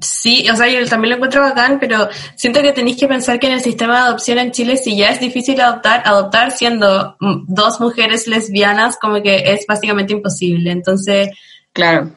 Sí, 0.00 0.48
o 0.50 0.56
sea, 0.56 0.68
yo 0.68 0.84
también 0.88 1.10
lo 1.10 1.16
encuentro 1.16 1.40
bacán, 1.40 1.78
pero 1.78 2.08
siento 2.34 2.60
que 2.60 2.72
tenéis 2.72 2.96
que 2.96 3.06
pensar 3.06 3.38
que 3.38 3.46
en 3.46 3.52
el 3.52 3.60
sistema 3.60 3.94
de 3.94 4.00
adopción 4.08 4.38
en 4.38 4.50
Chile, 4.50 4.76
si 4.76 4.96
ya 4.96 5.10
es 5.10 5.20
difícil 5.20 5.60
adoptar, 5.60 6.02
adoptar 6.04 6.50
siendo 6.50 7.16
mm, 7.20 7.44
dos 7.46 7.80
mujeres 7.80 8.26
lesbianas, 8.26 8.96
como 9.00 9.22
que 9.22 9.52
es 9.52 9.64
básicamente 9.66 10.12
imposible. 10.12 10.72
Entonces, 10.72 11.28
claro. 11.72 12.10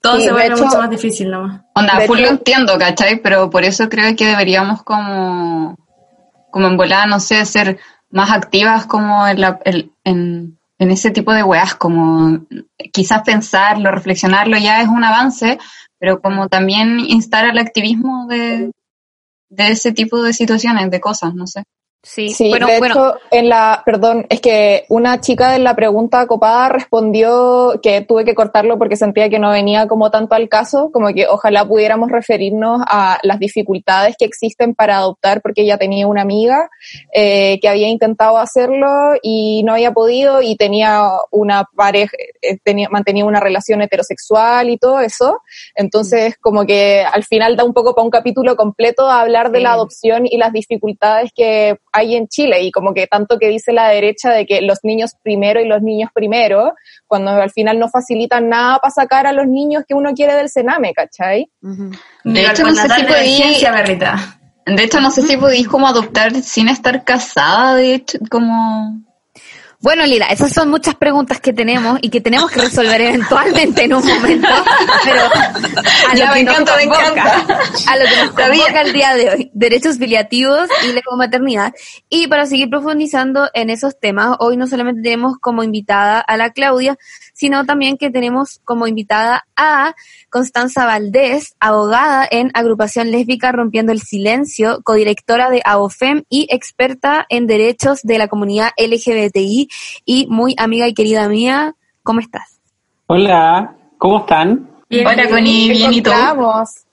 Todo 0.00 0.16
Sí, 0.16 0.24
se 0.24 0.32
vuelve 0.32 0.54
hecho- 0.54 0.64
mucho 0.64 0.78
más 0.78 0.90
difícil 0.90 1.30
nomás. 1.30 1.60
Onda, 1.74 2.00
full 2.06 2.18
hecho- 2.18 2.26
lo 2.26 2.32
entiendo, 2.32 2.78
¿cachai? 2.78 3.20
Pero 3.22 3.50
por 3.50 3.64
eso 3.64 3.88
creo 3.88 4.14
que 4.16 4.26
deberíamos 4.26 4.82
como, 4.82 5.76
como 6.50 6.66
en 6.68 6.76
volada, 6.76 7.06
no 7.06 7.20
sé, 7.20 7.44
ser 7.44 7.78
más 8.10 8.30
activas 8.30 8.86
como 8.86 9.26
en, 9.26 9.40
la, 9.40 9.60
el- 9.64 9.92
en, 10.04 10.58
en 10.78 10.90
ese 10.90 11.10
tipo 11.10 11.32
de 11.32 11.42
weas, 11.42 11.74
como 11.74 12.40
quizás 12.92 13.22
pensarlo, 13.22 13.90
reflexionarlo 13.90 14.56
ya 14.56 14.80
es 14.80 14.88
un 14.88 15.04
avance, 15.04 15.58
pero 15.98 16.20
como 16.20 16.48
también 16.48 16.98
instar 17.00 17.44
al 17.44 17.58
activismo 17.58 18.26
de, 18.26 18.72
de 19.50 19.68
ese 19.68 19.92
tipo 19.92 20.22
de 20.22 20.32
situaciones, 20.32 20.90
de 20.90 21.00
cosas, 21.00 21.34
no 21.34 21.46
sé. 21.46 21.62
Sí, 22.02 22.30
Sí, 22.30 22.48
bueno, 22.48 22.66
de 22.66 22.78
bueno. 22.78 22.94
hecho, 22.94 23.14
en 23.30 23.50
la, 23.50 23.82
perdón, 23.84 24.24
es 24.30 24.40
que 24.40 24.86
una 24.88 25.20
chica 25.20 25.54
en 25.54 25.64
la 25.64 25.76
pregunta 25.76 26.26
copada 26.26 26.70
respondió 26.70 27.78
que 27.82 28.00
tuve 28.00 28.24
que 28.24 28.34
cortarlo 28.34 28.78
porque 28.78 28.96
sentía 28.96 29.28
que 29.28 29.38
no 29.38 29.50
venía 29.50 29.86
como 29.86 30.10
tanto 30.10 30.34
al 30.34 30.48
caso, 30.48 30.90
como 30.92 31.08
que 31.08 31.26
ojalá 31.26 31.66
pudiéramos 31.66 32.10
referirnos 32.10 32.80
a 32.86 33.18
las 33.22 33.38
dificultades 33.38 34.16
que 34.18 34.24
existen 34.24 34.74
para 34.74 34.96
adoptar, 34.96 35.42
porque 35.42 35.60
ella 35.60 35.76
tenía 35.76 36.06
una 36.06 36.22
amiga 36.22 36.70
eh, 37.12 37.58
que 37.60 37.68
había 37.68 37.88
intentado 37.88 38.38
hacerlo 38.38 38.88
y 39.22 39.62
no 39.64 39.74
había 39.74 39.92
podido 39.92 40.40
y 40.40 40.56
tenía 40.56 41.02
una 41.30 41.64
pareja, 41.76 42.16
eh, 42.40 42.56
tenía, 42.64 42.88
mantenía 42.88 43.26
una 43.26 43.40
relación 43.40 43.82
heterosexual 43.82 44.70
y 44.70 44.78
todo 44.78 45.00
eso. 45.00 45.42
Entonces, 45.74 46.36
como 46.40 46.64
que 46.64 47.02
al 47.04 47.24
final 47.24 47.56
da 47.56 47.64
un 47.64 47.74
poco 47.74 47.94
para 47.94 48.04
un 48.06 48.10
capítulo 48.10 48.56
completo 48.56 49.06
a 49.06 49.20
hablar 49.20 49.50
de 49.50 49.58
Sí. 49.58 49.64
la 49.64 49.72
adopción 49.74 50.22
y 50.24 50.38
las 50.38 50.52
dificultades 50.54 51.30
que 51.34 51.78
hay 51.92 52.16
en 52.16 52.28
Chile 52.28 52.62
y 52.62 52.70
como 52.70 52.94
que 52.94 53.06
tanto 53.06 53.38
que 53.38 53.48
dice 53.48 53.72
la 53.72 53.88
derecha 53.88 54.30
de 54.30 54.46
que 54.46 54.60
los 54.62 54.78
niños 54.82 55.12
primero 55.22 55.60
y 55.60 55.66
los 55.66 55.82
niños 55.82 56.10
primero, 56.14 56.74
cuando 57.06 57.30
al 57.30 57.50
final 57.50 57.78
no 57.78 57.88
facilitan 57.88 58.48
nada 58.48 58.78
para 58.78 58.92
sacar 58.92 59.26
a 59.26 59.32
los 59.32 59.46
niños 59.46 59.84
que 59.86 59.94
uno 59.94 60.12
quiere 60.14 60.34
del 60.34 60.48
Sename, 60.48 60.92
¿cachai? 60.92 61.50
De 62.24 62.46
hecho, 62.46 62.62
no 62.62 62.74
sé 62.74 62.88
si 62.88 63.04
podí, 63.04 63.42
de 64.66 64.84
hecho, 64.84 65.00
no 65.00 65.10
sé 65.10 65.22
si 65.22 65.36
podéis 65.36 65.68
como 65.68 65.88
adoptar 65.88 66.34
sin 66.42 66.68
estar 66.68 67.04
casada, 67.04 67.74
de 67.74 67.94
hecho, 67.94 68.18
como... 68.30 69.02
Bueno, 69.82 70.04
Lila, 70.04 70.26
esas 70.26 70.52
son 70.52 70.68
muchas 70.68 70.94
preguntas 70.94 71.40
que 71.40 71.54
tenemos 71.54 71.98
y 72.02 72.10
que 72.10 72.20
tenemos 72.20 72.50
que 72.50 72.60
resolver 72.60 73.00
eventualmente 73.00 73.84
en 73.84 73.94
un 73.94 74.06
momento, 74.06 74.48
pero 75.04 75.22
a 75.22 76.14
lo 76.14 76.34
que 76.34 76.38
me 76.38 76.44
nos 76.44 76.54
encanta, 76.54 76.76
me 76.76 76.86
convoca, 76.86 77.08
encanta. 77.08 77.58
a 77.86 77.96
lo 77.96 78.04
que 78.04 78.16
nos 78.16 78.30
convoca 78.32 78.80
el 78.82 78.92
día 78.92 79.14
de 79.14 79.30
hoy, 79.30 79.50
derechos 79.54 79.96
filiativos 79.96 80.68
y 80.84 81.16
maternidad. 81.16 81.72
Y 82.10 82.28
para 82.28 82.44
seguir 82.44 82.68
profundizando 82.68 83.48
en 83.54 83.70
esos 83.70 83.98
temas, 83.98 84.36
hoy 84.38 84.58
no 84.58 84.66
solamente 84.66 85.00
tenemos 85.00 85.38
como 85.40 85.62
invitada 85.62 86.20
a 86.20 86.36
la 86.36 86.50
Claudia, 86.50 86.98
sino 87.40 87.64
también 87.64 87.96
que 87.96 88.10
tenemos 88.10 88.60
como 88.64 88.86
invitada 88.86 89.46
a 89.56 89.94
Constanza 90.28 90.84
Valdés, 90.84 91.54
abogada 91.58 92.28
en 92.30 92.50
Agrupación 92.52 93.10
Lésbica 93.10 93.50
Rompiendo 93.50 93.92
el 93.92 94.02
Silencio, 94.02 94.82
codirectora 94.84 95.48
de 95.48 95.62
AOFEM 95.64 96.24
y 96.28 96.46
experta 96.50 97.24
en 97.30 97.46
derechos 97.46 98.02
de 98.02 98.18
la 98.18 98.28
comunidad 98.28 98.72
LGBTI 98.76 99.68
y 100.04 100.26
muy 100.28 100.54
amiga 100.58 100.86
y 100.86 100.92
querida 100.92 101.30
mía. 101.30 101.76
¿Cómo 102.02 102.20
estás? 102.20 102.60
Hola, 103.06 103.74
¿cómo 103.96 104.18
están? 104.18 104.68
Hola, 104.90 105.28
Connie, 105.30 105.68
Te 105.68 105.72
bien, 105.72 105.94
¿y 105.94 106.02
tú? 106.02 106.10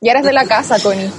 eres 0.01 0.23
de 0.23 0.31
la 0.31 0.45
casa, 0.45 0.77
Connie. 0.81 1.11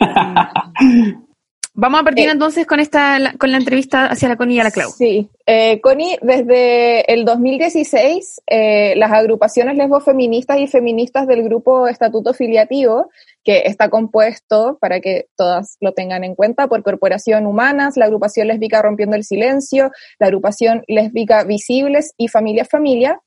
Vamos 1.72 2.00
a 2.00 2.04
partir 2.04 2.28
entonces 2.28 2.66
con 2.66 2.80
esta 2.80 3.18
la- 3.20 3.32
con 3.34 3.52
la 3.52 3.58
entrevista 3.58 4.06
hacia 4.06 4.28
la 4.28 4.36
Connie 4.36 4.56
y 4.56 4.60
a 4.60 4.64
la 4.64 4.70
Clau. 4.72 4.90
Sí, 4.90 5.28
eh, 5.46 5.80
Connie, 5.80 6.18
desde 6.20 7.10
el 7.12 7.24
2016, 7.24 8.40
eh, 8.48 8.94
las 8.96 9.12
agrupaciones 9.12 9.76
lesbofeministas 9.76 10.58
y 10.58 10.66
feministas 10.66 11.26
del 11.28 11.44
grupo 11.44 11.86
Estatuto 11.86 12.34
Filiativo, 12.34 13.08
que 13.44 13.62
está 13.66 13.88
compuesto, 13.88 14.78
para 14.80 15.00
que 15.00 15.26
todas 15.36 15.76
lo 15.80 15.92
tengan 15.92 16.24
en 16.24 16.34
cuenta, 16.34 16.66
por 16.66 16.82
Corporación 16.82 17.46
Humanas, 17.46 17.96
la 17.96 18.06
agrupación 18.06 18.48
lésbica 18.48 18.82
Rompiendo 18.82 19.16
el 19.16 19.24
Silencio, 19.24 19.92
la 20.18 20.26
agrupación 20.26 20.82
lésbica 20.88 21.44
Visibles 21.44 22.12
y 22.16 22.28
Familia 22.28 22.64
Familia, 22.64 23.20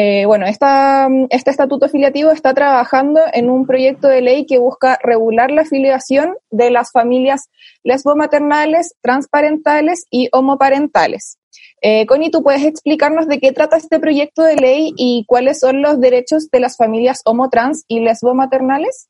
eh, 0.00 0.26
bueno, 0.26 0.46
esta, 0.46 1.08
este 1.30 1.50
estatuto 1.50 1.88
filiativo 1.88 2.30
está 2.30 2.54
trabajando 2.54 3.18
en 3.32 3.50
un 3.50 3.66
proyecto 3.66 4.06
de 4.06 4.22
ley 4.22 4.46
que 4.46 4.60
busca 4.60 4.96
regular 5.02 5.50
la 5.50 5.64
filiación 5.64 6.36
de 6.52 6.70
las 6.70 6.92
familias 6.92 7.50
lesbomaternales, 7.82 8.94
transparentales 9.02 10.04
y 10.08 10.28
homoparentales. 10.30 11.40
Eh, 11.82 12.06
Connie, 12.06 12.30
¿tú 12.30 12.44
puedes 12.44 12.64
explicarnos 12.64 13.26
de 13.26 13.40
qué 13.40 13.50
trata 13.50 13.76
este 13.76 13.98
proyecto 13.98 14.44
de 14.44 14.54
ley 14.54 14.92
y 14.96 15.24
cuáles 15.26 15.58
son 15.58 15.82
los 15.82 15.98
derechos 15.98 16.48
de 16.52 16.60
las 16.60 16.76
familias 16.76 17.20
homotrans 17.24 17.84
y 17.88 17.98
lesbomaternales? 17.98 19.08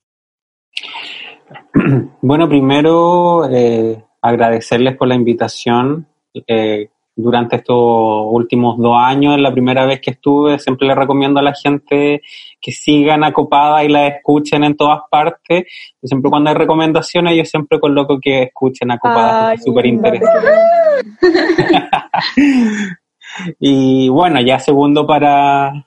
Bueno, 2.23 2.49
primero 2.49 3.47
eh, 3.51 4.03
agradecerles 4.23 4.97
por 4.97 5.09
la 5.09 5.17
invitación. 5.17 6.07
Eh, 6.47 6.89
durante 7.21 7.57
estos 7.57 7.77
últimos 7.77 8.79
dos 8.79 8.97
años, 8.97 9.35
es 9.35 9.43
la 9.43 9.51
primera 9.51 9.85
vez 9.85 10.01
que 10.01 10.13
estuve, 10.13 10.57
siempre 10.61 10.87
le 10.87 10.95
recomiendo 10.95 11.41
a 11.41 11.43
la 11.43 11.53
gente 11.53 12.23
que 12.61 12.71
sigan 12.71 13.25
acopada 13.25 13.83
y 13.83 13.89
la 13.89 14.07
escuchen 14.07 14.63
en 14.63 14.77
todas 14.77 15.01
partes. 15.11 15.65
Siempre 16.01 16.31
cuando 16.31 16.51
hay 16.51 16.57
recomendaciones, 16.57 17.37
yo 17.37 17.45
siempre 17.45 17.81
coloco 17.81 18.21
que 18.21 18.45
escuchen 18.45 18.93
acopada, 18.93 19.55
es 19.55 19.65
súper 19.65 19.87
interesante. 19.87 20.49
Y 23.61 24.09
bueno, 24.09 24.41
ya 24.41 24.59
segundo 24.59 25.07
para, 25.07 25.87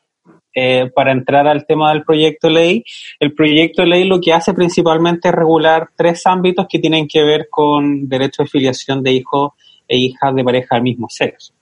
eh, 0.54 0.90
para 0.94 1.12
entrar 1.12 1.48
al 1.48 1.66
tema 1.66 1.92
del 1.92 2.04
proyecto 2.04 2.48
de 2.48 2.54
ley, 2.54 2.84
el 3.20 3.34
proyecto 3.34 3.82
de 3.82 3.88
ley 3.90 4.04
lo 4.06 4.22
que 4.22 4.32
hace 4.32 4.54
principalmente 4.54 5.30
es 5.30 5.34
regular 5.34 5.90
tres 5.96 6.26
ámbitos 6.28 6.68
que 6.70 6.80
tienen 6.80 7.08
que 7.08 7.24
ver 7.24 7.48
con 7.50 8.08
derecho 8.08 8.44
de 8.44 8.50
filiación 8.50 9.02
de 9.04 9.12
hijos 9.12 9.52
e 9.92 9.98
hijas 9.98 10.34
de 10.34 10.44
pareja 10.44 10.76
del 10.76 10.84
mismo 10.84 11.08
sexo. 11.10 11.54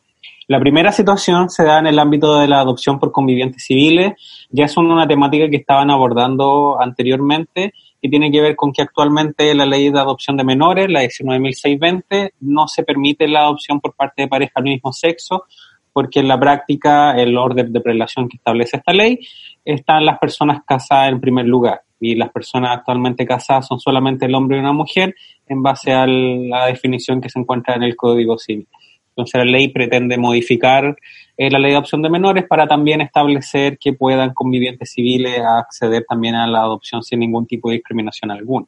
La 0.47 0.59
primera 0.59 0.91
situación 0.91 1.49
se 1.49 1.63
da 1.63 1.79
en 1.79 1.87
el 1.87 1.99
ámbito 1.99 2.39
de 2.39 2.47
la 2.47 2.59
adopción 2.59 2.99
por 2.99 3.11
convivientes 3.11 3.63
civiles, 3.63 4.13
ya 4.49 4.65
es 4.65 4.77
una 4.77 5.07
temática 5.07 5.49
que 5.49 5.57
estaban 5.57 5.91
abordando 5.91 6.79
anteriormente 6.79 7.73
y 8.01 8.09
tiene 8.09 8.31
que 8.31 8.41
ver 8.41 8.55
con 8.55 8.71
que 8.71 8.81
actualmente 8.81 9.53
la 9.53 9.65
ley 9.65 9.91
de 9.91 9.99
adopción 9.99 10.37
de 10.37 10.43
menores, 10.43 10.89
la 10.89 11.03
19.620, 11.03 12.31
no 12.41 12.67
se 12.67 12.83
permite 12.83 13.27
la 13.27 13.41
adopción 13.41 13.79
por 13.79 13.93
parte 13.93 14.23
de 14.23 14.27
pareja 14.27 14.53
del 14.55 14.73
mismo 14.73 14.93
sexo, 14.93 15.45
porque 15.93 16.19
en 16.19 16.27
la 16.27 16.39
práctica 16.39 17.11
el 17.11 17.37
orden 17.37 17.73
de 17.73 17.81
prelación 17.81 18.29
que 18.29 18.37
establece 18.37 18.77
esta 18.77 18.93
ley 18.93 19.19
están 19.73 20.05
las 20.05 20.19
personas 20.19 20.63
casadas 20.65 21.11
en 21.11 21.19
primer 21.19 21.45
lugar 21.45 21.81
y 21.99 22.15
las 22.15 22.29
personas 22.29 22.77
actualmente 22.77 23.25
casadas 23.25 23.67
son 23.67 23.79
solamente 23.79 24.25
el 24.25 24.35
hombre 24.35 24.57
y 24.57 24.59
una 24.61 24.73
mujer 24.73 25.15
en 25.47 25.61
base 25.61 25.91
a 25.91 26.07
la 26.07 26.67
definición 26.67 27.19
que 27.21 27.29
se 27.29 27.39
encuentra 27.39 27.75
en 27.75 27.83
el 27.83 27.95
Código 27.95 28.37
Civil. 28.37 28.67
Entonces 29.09 29.45
la 29.45 29.51
ley 29.51 29.67
pretende 29.67 30.17
modificar 30.17 30.95
eh, 31.35 31.49
la 31.49 31.59
ley 31.59 31.71
de 31.71 31.77
adopción 31.77 32.01
de 32.01 32.09
menores 32.09 32.45
para 32.47 32.67
también 32.67 33.01
establecer 33.01 33.77
que 33.77 33.93
puedan 33.93 34.33
convivientes 34.33 34.91
civiles 34.91 35.41
acceder 35.41 36.05
también 36.07 36.35
a 36.35 36.47
la 36.47 36.59
adopción 36.59 37.03
sin 37.03 37.19
ningún 37.19 37.45
tipo 37.45 37.69
de 37.69 37.75
discriminación 37.75 38.31
alguna. 38.31 38.67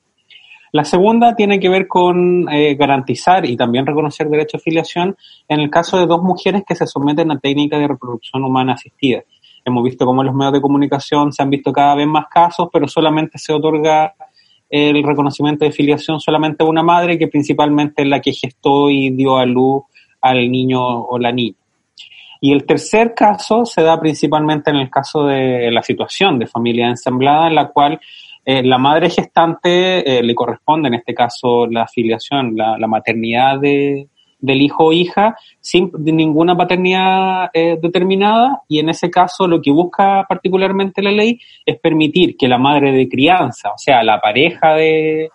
La 0.74 0.86
segunda 0.86 1.36
tiene 1.36 1.60
que 1.60 1.68
ver 1.68 1.88
con 1.88 2.48
eh, 2.50 2.76
garantizar 2.76 3.46
y 3.46 3.58
también 3.58 3.86
reconocer 3.86 4.30
derecho 4.30 4.58
de 4.58 4.64
filiación 4.64 5.18
en 5.50 5.60
el 5.60 5.70
caso 5.70 5.98
de 5.98 6.06
dos 6.06 6.22
mujeres 6.22 6.64
que 6.66 6.76
se 6.76 6.88
someten 6.88 7.32
a 7.32 7.40
técnicas 7.40 7.80
de 7.80 7.90
reproducción 7.90 8.44
humana 8.44 8.74
asistida. 8.74 9.24
Hemos 9.63 9.84
visto 9.84 10.06
cómo 10.06 10.24
los 10.24 10.34
medios 10.34 10.54
de 10.54 10.62
comunicación 10.62 11.32
se 11.32 11.43
han 11.43 11.50
visto 11.50 11.71
cada 11.71 11.95
vez 11.95 12.08
más 12.08 12.26
casos, 12.28 12.69
pero 12.71 12.88
solamente 12.88 13.38
se 13.38 13.54
otorga 13.54 14.13
el 14.69 15.04
reconocimiento 15.04 15.65
de 15.65 15.71
filiación 15.71 16.19
solamente 16.19 16.63
a 16.63 16.67
una 16.67 16.82
madre 16.82 17.17
que 17.19 17.28
principalmente 17.28 18.04
es 18.04 18.08
la 18.08 18.21
que 18.21 18.32
gestó 18.32 18.89
y 18.89 19.10
dio 19.10 19.38
a 19.38 19.45
luz 19.45 19.84
al 20.21 20.50
niño 20.50 20.82
o 20.82 21.19
la 21.19 21.32
niña. 21.32 21.56
Y 22.39 22.54
el 22.54 22.65
tercer 22.65 23.13
caso 23.13 23.65
se 23.65 23.84
da 23.84 24.00
principalmente 24.00 24.71
en 24.71 24.78
el 24.78 24.89
caso 24.89 25.26
de 25.26 25.69
la 25.71 25.84
situación 25.84 26.39
de 26.39 26.47
familia 26.47 26.88
ensamblada, 26.88 27.47
en 27.47 27.56
la 27.56 27.67
cual 27.67 28.00
eh, 28.43 28.63
la 28.63 28.80
madre 28.80 29.12
gestante 29.12 30.17
eh, 30.17 30.24
le 30.24 30.34
corresponde, 30.34 30.88
en 30.88 30.95
este 30.95 31.13
caso, 31.13 31.67
la 31.67 31.88
filiación, 31.88 32.56
la, 32.56 32.88
maternidad 32.88 33.60
de, 33.60 34.08
del 34.42 34.62
hijo 34.62 34.86
o 34.86 34.92
hija, 34.92 35.36
sin 35.60 35.92
ninguna 35.96 36.58
paternidad 36.58 37.50
eh, 37.54 37.78
determinada, 37.82 38.64
y 38.68 38.80
en 38.80 38.90
ese 38.90 39.10
caso 39.10 39.48
lo 39.48 39.62
que 39.62 39.72
busca 39.72 40.26
particularmente 40.28 41.02
la 41.02 41.12
ley 41.12 41.40
es 41.66 41.80
permitir 41.80 42.36
que 42.36 42.48
la 42.48 42.58
madre 42.58 42.92
de 42.92 43.08
crianza, 43.08 43.70
o 43.70 43.78
sea, 43.78 44.04
la 44.04 44.20
pareja 44.20 44.74
de, 44.74 45.30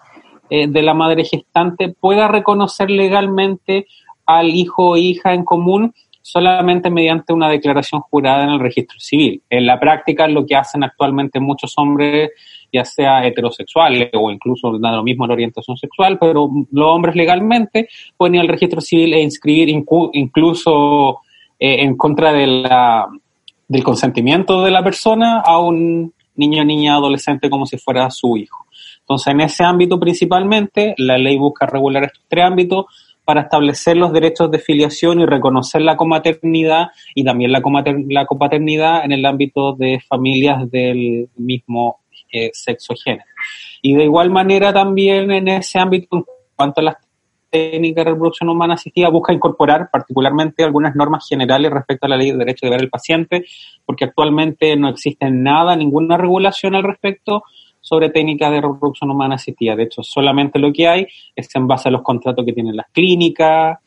de 0.51 0.83
la 0.83 0.93
madre 0.93 1.25
gestante, 1.25 1.89
pueda 1.89 2.29
reconocer 2.29 2.91
legalmente 2.91 3.87
al 4.27 4.49
hijo 4.49 4.91
o 4.91 4.97
hija 4.97 5.33
en 5.33 5.45
común 5.45 5.95
solamente 6.27 6.91
mediante 6.91 7.33
una 7.33 7.49
declaración 7.49 8.01
jurada 8.01 8.43
en 8.43 8.51
el 8.51 8.59
registro 8.59 8.99
civil. 8.99 9.43
En 9.49 9.65
la 9.65 9.79
práctica, 9.79 10.27
lo 10.27 10.45
que 10.45 10.57
hacen 10.57 10.83
actualmente 10.83 11.39
muchos 11.39 11.75
hombres, 11.77 12.33
ya 12.73 12.85
sea 12.85 13.27
heterosexuales 13.27 14.11
o 14.15 14.31
incluso 14.31 14.79
da 14.79 14.93
lo 14.93 15.03
mismo 15.03 15.27
la 15.27 15.35
orientación 15.35 15.77
sexual, 15.77 16.19
pero 16.19 16.51
los 16.71 16.87
hombres 16.87 17.17
legalmente 17.17 17.89
pueden 18.17 18.37
ir 18.37 18.41
al 18.43 18.49
registro 18.49 18.81
civil 18.81 19.15
e 19.15 19.23
inscribir 19.23 19.69
incluso 19.69 21.21
eh, 21.59 21.83
en 21.83 21.97
contra 21.97 22.33
de 22.33 22.47
la, 22.47 23.07
del 23.69 23.85
consentimiento 23.85 24.65
de 24.65 24.71
la 24.71 24.83
persona 24.83 25.41
a 25.41 25.59
un 25.59 26.13
niño, 26.37 26.65
niña, 26.65 26.95
adolescente 26.95 27.49
como 27.49 27.67
si 27.67 27.79
fuera 27.79 28.11
su 28.11 28.37
hijo. 28.37 28.67
Entonces, 29.01 29.33
en 29.33 29.41
ese 29.41 29.65
ámbito 29.65 29.99
principalmente, 29.99 30.95
la 30.99 31.17
ley 31.17 31.39
busca 31.39 31.65
regular 31.67 32.05
estos 32.05 32.23
tres 32.29 32.45
ámbitos, 32.45 32.87
para 33.27 33.43
establecer 33.43 33.97
los 33.97 34.13
derechos 34.13 34.53
de 34.53 34.61
filiación 34.61 35.21
y 35.21 35.27
reconocer 35.27 35.83
la 35.83 35.97
comaternidad 35.97 36.91
y 37.13 37.25
también 37.25 37.51
la, 37.51 37.61
la 38.09 38.25
copaternidad 38.25 39.05
en 39.05 39.11
el 39.11 39.27
ámbito 39.27 39.73
de 39.73 39.99
familias 39.99 40.71
del 40.71 41.29
mismo 41.37 41.99
eh, 42.31 42.51
sexo 42.53 42.95
género. 43.03 43.25
Y 43.83 43.95
de 43.95 44.05
igual 44.05 44.31
manera 44.31 44.73
también 44.73 45.31
en 45.31 45.49
ese 45.49 45.79
ámbito, 45.79 46.17
en 46.17 46.25
cuanto 46.55 46.81
a 46.81 46.85
las 46.85 46.97
técnicas 47.51 48.05
de 48.05 48.11
reproducción 48.11 48.49
humana 48.49 48.75
asistida, 48.75 49.09
busca 49.09 49.33
incorporar 49.33 49.89
particularmente 49.91 50.65
algunas 50.65 50.95
normas 50.95 51.27
generales 51.29 51.71
respecto 51.71 52.07
a 52.07 52.09
la 52.09 52.17
ley 52.17 52.33
de 52.33 52.39
derecho 52.39 52.67
de 52.67 52.71
ver 52.71 52.81
al 52.81 52.91
paciente, 52.91 53.45
porque 53.85 54.05
actualmente 54.05 54.77
no 54.77 54.89
existe 54.89 55.31
nada, 55.31 55.77
ninguna 55.77 56.17
regulación 56.17 56.75
al 56.75 56.83
respecto 56.83 57.45
sobre 57.81 58.11
técnicas 58.11 58.51
de 58.51 58.61
reproducción 58.61 59.11
humana 59.11 59.37
asistida. 59.37 59.77
De 59.77 59.85
hecho, 59.85 60.03
solamente 60.03 60.59
lo 60.59 60.73
que 60.73 60.89
hay 60.89 61.07
es 61.37 61.55
en 61.55 61.69
base 61.69 61.89
a 61.89 61.93
los 61.93 62.03
contratos 62.03 62.45
que 62.45 62.53
tienen 62.53 62.77
las 62.77 62.87
clínicas 62.93 63.79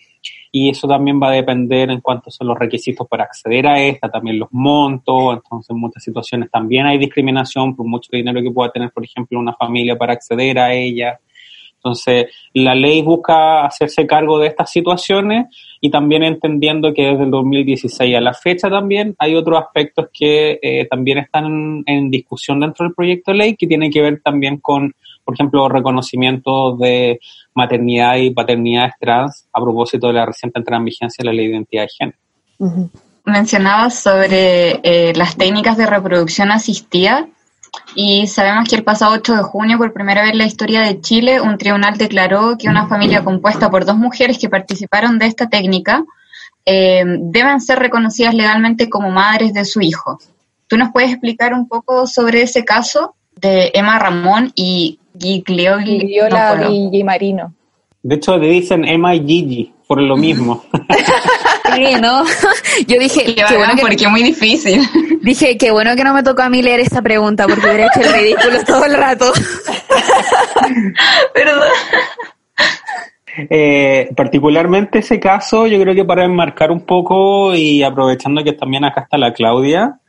y 0.52 0.70
eso 0.70 0.88
también 0.88 1.22
va 1.22 1.30
a 1.30 1.34
depender 1.34 1.90
en 1.90 2.02
cuántos 2.02 2.36
son 2.36 2.48
los 2.48 2.58
requisitos 2.58 3.08
para 3.08 3.24
acceder 3.24 3.68
a 3.68 3.82
esta, 3.82 4.10
también 4.10 4.40
los 4.40 4.50
montos, 4.52 5.36
entonces 5.36 5.70
en 5.70 5.80
muchas 5.80 6.04
situaciones 6.04 6.50
también 6.50 6.86
hay 6.86 6.98
discriminación 6.98 7.76
por 7.76 7.86
mucho 7.86 8.10
dinero 8.12 8.42
que 8.42 8.52
pueda 8.52 8.72
tener, 8.72 8.92
por 8.92 9.04
ejemplo, 9.04 9.40
una 9.40 9.54
familia 9.54 9.98
para 9.98 10.14
acceder 10.14 10.60
a 10.60 10.74
ella. 10.74 11.20
Entonces, 11.80 12.28
la 12.54 12.76
ley 12.76 13.02
busca 13.02 13.66
hacerse 13.66 14.06
cargo 14.06 14.38
de 14.38 14.48
estas 14.48 14.70
situaciones 14.70 15.48
y 15.80 15.90
también 15.90 16.24
entendiendo 16.24 16.94
que 16.94 17.08
desde 17.08 17.24
el 17.24 17.32
2016 17.32 18.18
a 18.18 18.22
la 18.22 18.34
fecha 18.34 18.70
también 18.70 19.16
hay 19.18 19.36
otros 19.36 19.62
aspectos 19.62 20.08
que 20.14 20.60
eh, 20.62 20.88
también 20.90 21.20
están 21.20 21.84
en 21.86 22.12
discusión 22.12 22.60
dentro 22.60 22.86
del 22.86 22.94
proyecto 22.94 23.32
de 23.32 23.38
ley 23.38 23.56
que 23.56 23.68
tienen 23.68 23.92
que 23.92 24.02
ver 24.02 24.22
también 24.22 24.58
con, 24.58 24.94
por 25.24 25.36
ejemplo, 25.36 25.70
reconocimiento 25.70 26.76
de 26.76 27.20
maternidad 27.54 28.18
y 28.18 28.32
paternidades 28.32 28.94
trans 29.00 29.48
a 29.54 29.62
propósito 29.62 30.08
de 30.08 30.14
la 30.14 30.26
reciente 30.26 30.60
entrada 30.60 30.80
en 30.80 30.86
vigencia 30.86 31.24
de 31.24 31.26
la 31.26 31.34
ley 31.34 31.48
de 31.48 31.54
identidad 31.54 31.84
de 31.84 31.90
género. 31.98 32.90
Mencionabas 33.24 34.00
sobre 34.00 34.82
eh, 34.84 35.14
las 35.16 35.38
técnicas 35.38 35.78
de 35.78 35.86
reproducción 35.86 36.52
asistida 36.52 37.30
y 37.96 38.28
sabemos 38.28 38.68
que 38.70 38.76
el 38.76 38.84
pasado 38.84 39.14
8 39.14 39.36
de 39.36 39.44
junio, 39.44 39.78
por 39.78 39.94
primera 39.94 40.22
vez 40.22 40.32
en 40.32 40.38
la 40.38 40.46
historia 40.46 40.82
de 40.82 41.02
Chile, 41.02 41.42
un 41.42 41.58
tribunal 41.58 41.98
declaró 41.98 42.58
que 42.58 42.70
una 42.70 42.88
familia 42.88 43.24
compuesta 43.24 43.70
por 43.70 43.86
dos 43.86 43.98
mujeres 43.98 44.38
que 44.38 44.50
participaron 44.50 45.20
de 45.20 45.26
esta 45.26 45.50
técnica 45.50 46.04
eh, 46.66 47.04
deben 47.06 47.62
ser 47.62 47.80
reconocidas 47.80 48.34
legalmente 48.34 48.90
como 48.90 49.10
madres 49.10 49.54
de 49.54 49.66
su 49.66 49.82
hijo. 49.82 50.20
¿Tú 50.68 50.78
nos 50.78 50.92
puedes 50.92 51.12
explicar 51.12 51.54
un 51.54 51.68
poco 51.68 52.06
sobre 52.06 52.44
ese 52.44 52.64
caso 52.64 53.16
de 53.36 53.72
Emma 53.74 53.98
Ramón 53.98 54.52
y 54.56 55.00
Gigliola 55.20 56.70
y 56.70 57.04
Marino? 57.04 57.54
De 58.02 58.16
hecho, 58.16 58.38
le 58.38 58.50
dicen 58.50 58.88
Emma 58.88 59.16
y 59.16 59.26
Gigi 59.26 59.74
por 59.90 60.00
lo 60.00 60.16
mismo. 60.16 60.64
sí, 61.76 61.96
¿no? 62.02 62.24
Yo 62.88 63.00
dije, 63.00 63.36
qué, 63.36 63.58
bueno 63.58 63.76
que, 63.76 63.82
porque 63.82 64.06
es 64.06 64.10
muy 64.10 64.24
difícil. 64.24 64.82
Dije, 65.22 65.58
qué 65.58 65.72
bueno 65.72 65.96
que 65.96 66.04
no 66.04 66.14
me 66.14 66.24
tocó 66.24 66.44
a 66.44 66.50
mí 66.50 66.62
leer 66.62 66.80
esta 66.80 67.02
pregunta 67.02 67.46
porque 67.46 67.66
hubiera 67.66 67.88
hecho 67.88 68.02
el 68.02 68.14
ridículo 68.14 68.64
todo 68.68 68.86
el 68.86 68.94
rato. 68.94 69.32
Perdón. 71.34 71.70
Eh, 73.50 74.10
particularmente 74.16 75.00
ese 75.00 75.20
caso, 75.20 75.68
yo 75.68 75.80
creo 75.82 75.94
que 75.94 76.06
para 76.06 76.26
enmarcar 76.26 76.72
un 76.72 76.86
poco 76.86 77.54
y 77.56 77.84
aprovechando 77.84 78.44
que 78.44 78.54
también 78.54 78.86
acá 78.86 79.02
está 79.02 79.18
la 79.18 79.34
Claudia, 79.34 80.00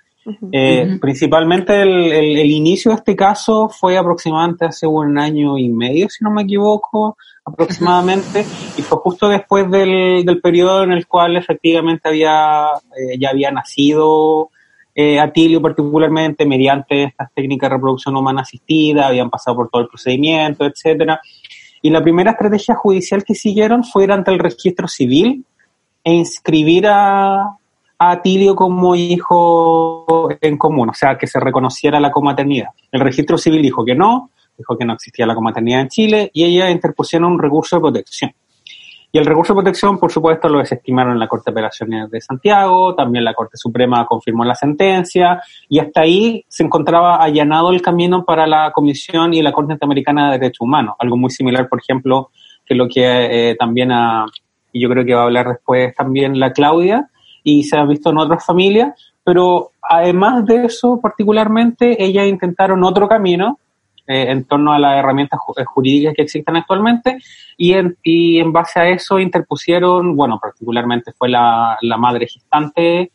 eh, 0.52 0.98
principalmente 1.00 1.82
el, 1.82 2.12
el, 2.12 2.50
inicio 2.50 2.90
de 2.90 2.96
este 2.98 3.16
caso 3.16 3.68
fue 3.68 3.96
aproximadamente 3.96 4.66
hace 4.66 4.86
un 4.86 5.18
año 5.18 5.58
y 5.58 5.68
medio, 5.68 6.08
si 6.08 6.22
no 6.24 6.30
me 6.30 6.42
equivoco, 6.42 7.16
aproximadamente, 7.52 8.44
y 8.76 8.82
fue 8.82 8.98
justo 8.98 9.28
después 9.28 9.70
del, 9.70 10.24
del 10.24 10.40
periodo 10.40 10.84
en 10.84 10.92
el 10.92 11.06
cual 11.06 11.36
efectivamente 11.36 12.08
había, 12.08 12.68
eh, 12.96 13.18
ya 13.18 13.30
había 13.30 13.50
nacido 13.50 14.50
eh, 14.94 15.20
Atilio 15.20 15.62
particularmente 15.62 16.44
mediante 16.44 17.04
estas 17.04 17.32
técnicas 17.32 17.70
de 17.70 17.76
reproducción 17.76 18.16
humana 18.16 18.42
asistida, 18.42 19.06
habían 19.06 19.30
pasado 19.30 19.56
por 19.56 19.68
todo 19.70 19.82
el 19.82 19.88
procedimiento, 19.88 20.64
etcétera. 20.64 21.20
Y 21.82 21.90
la 21.90 22.02
primera 22.02 22.32
estrategia 22.32 22.74
judicial 22.74 23.24
que 23.24 23.34
siguieron 23.34 23.84
fue 23.84 24.04
ir 24.04 24.12
ante 24.12 24.30
el 24.30 24.38
registro 24.38 24.88
civil 24.88 25.44
e 26.04 26.12
inscribir 26.12 26.86
a, 26.88 27.40
a 27.42 28.10
Atilio 28.10 28.54
como 28.54 28.94
hijo 28.94 30.28
en 30.40 30.58
común, 30.58 30.90
o 30.90 30.94
sea, 30.94 31.16
que 31.16 31.26
se 31.26 31.40
reconociera 31.40 32.00
la 32.00 32.10
comaternidad. 32.10 32.70
El 32.90 33.00
registro 33.00 33.38
civil 33.38 33.62
dijo 33.62 33.84
que 33.84 33.94
no, 33.94 34.30
dijo 34.60 34.76
que 34.76 34.84
no 34.84 34.92
existía 34.92 35.26
la 35.26 35.34
comaternidad 35.34 35.80
en 35.80 35.88
Chile 35.88 36.30
y 36.32 36.44
ella 36.44 36.70
interpusieron 36.70 37.32
un 37.32 37.38
recurso 37.38 37.76
de 37.76 37.82
protección. 37.82 38.32
Y 39.12 39.18
el 39.18 39.26
recurso 39.26 39.52
de 39.52 39.62
protección, 39.62 39.98
por 39.98 40.12
supuesto, 40.12 40.48
lo 40.48 40.60
desestimaron 40.60 41.18
la 41.18 41.26
Corte 41.26 41.50
de 41.50 41.52
Operaciones 41.52 42.10
de 42.10 42.20
Santiago, 42.20 42.94
también 42.94 43.24
la 43.24 43.34
Corte 43.34 43.56
Suprema 43.56 44.06
confirmó 44.06 44.44
la 44.44 44.54
sentencia, 44.54 45.42
y 45.68 45.80
hasta 45.80 46.02
ahí 46.02 46.44
se 46.46 46.62
encontraba 46.62 47.16
allanado 47.16 47.70
el 47.70 47.82
camino 47.82 48.24
para 48.24 48.46
la 48.46 48.70
Comisión 48.70 49.34
y 49.34 49.42
la 49.42 49.50
Corte 49.50 49.72
Interamericana 49.72 50.26
de 50.26 50.38
Derechos 50.38 50.60
Humanos, 50.60 50.94
algo 51.00 51.16
muy 51.16 51.30
similar, 51.30 51.68
por 51.68 51.80
ejemplo, 51.80 52.30
que 52.64 52.76
lo 52.76 52.86
que 52.86 53.50
eh, 53.50 53.56
también, 53.56 53.90
y 54.72 54.80
yo 54.80 54.88
creo 54.88 55.04
que 55.04 55.14
va 55.14 55.22
a 55.22 55.24
hablar 55.24 55.48
después 55.48 55.92
también 55.96 56.38
la 56.38 56.52
Claudia, 56.52 57.10
y 57.42 57.64
se 57.64 57.76
ha 57.76 57.84
visto 57.84 58.10
en 58.10 58.18
otras 58.18 58.46
familias, 58.46 58.94
pero 59.24 59.72
además 59.82 60.46
de 60.46 60.66
eso, 60.66 61.00
particularmente, 61.02 62.00
ellas 62.02 62.28
intentaron 62.28 62.84
otro 62.84 63.08
camino, 63.08 63.58
eh, 64.10 64.30
en 64.30 64.44
torno 64.44 64.72
a 64.72 64.78
las 64.78 64.98
herramientas 64.98 65.38
eh, 65.56 65.64
jurídicas 65.64 66.14
que 66.14 66.22
existen 66.22 66.56
actualmente. 66.56 67.18
Y 67.56 67.74
en, 67.74 67.96
y 68.02 68.40
en 68.40 68.52
base 68.52 68.80
a 68.80 68.88
eso 68.88 69.20
interpusieron, 69.20 70.16
bueno, 70.16 70.38
particularmente 70.42 71.12
fue 71.12 71.28
la, 71.28 71.78
la 71.80 71.96
madre 71.96 72.26
gestante 72.26 73.12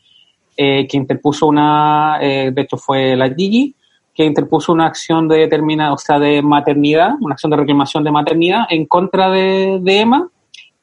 eh, 0.55 0.87
que 0.87 0.97
interpuso 0.97 1.47
una, 1.47 2.17
de 2.19 2.61
hecho 2.61 2.77
fue 2.77 3.15
la 3.17 3.27
Gigi, 3.29 3.75
que 4.13 4.23
interpuso 4.23 4.71
una 4.71 4.85
acción 4.85 5.27
de 5.27 5.39
determinada, 5.39 5.91
o 5.91 5.97
sea, 5.97 6.17
de 6.17 6.41
maternidad, 6.41 7.15
una 7.19 7.33
acción 7.33 7.49
de 7.49 7.57
reclamación 7.57 8.05
de 8.05 8.11
maternidad 8.11 8.61
en 8.69 8.85
contra 8.85 9.29
de, 9.29 9.79
de 9.81 9.99
Emma 9.99 10.29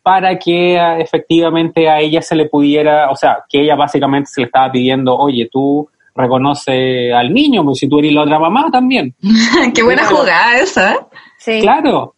para 0.03 0.39
que 0.39 0.77
efectivamente 1.01 1.89
a 1.89 2.01
ella 2.01 2.21
se 2.21 2.35
le 2.35 2.51
pudiera, 2.51 3.11
o 3.11 3.17
sea, 3.17 3.45
que 3.49 3.63
ella 3.63 3.77
básicamente 3.77 4.29
se 4.31 4.41
le 4.43 4.47
estaba 4.47 4.71
pidiendo, 4.71 5.17
oye, 5.17 5.49
tú 5.51 5.89
reconoce 6.15 7.13
al 7.13 7.33
niño, 7.33 7.65
pues 7.65 7.79
si 7.79 7.89
tú 7.89 7.99
eres 7.99 8.13
la 8.13 8.23
otra 8.23 8.39
mamá 8.39 8.71
también. 8.71 9.15
Qué 9.75 9.83
buena 9.83 10.05
jugada 10.05 10.59
esa. 10.59 10.95
¿eh? 10.95 10.99
Sí. 11.39 11.61
Claro. 11.61 12.15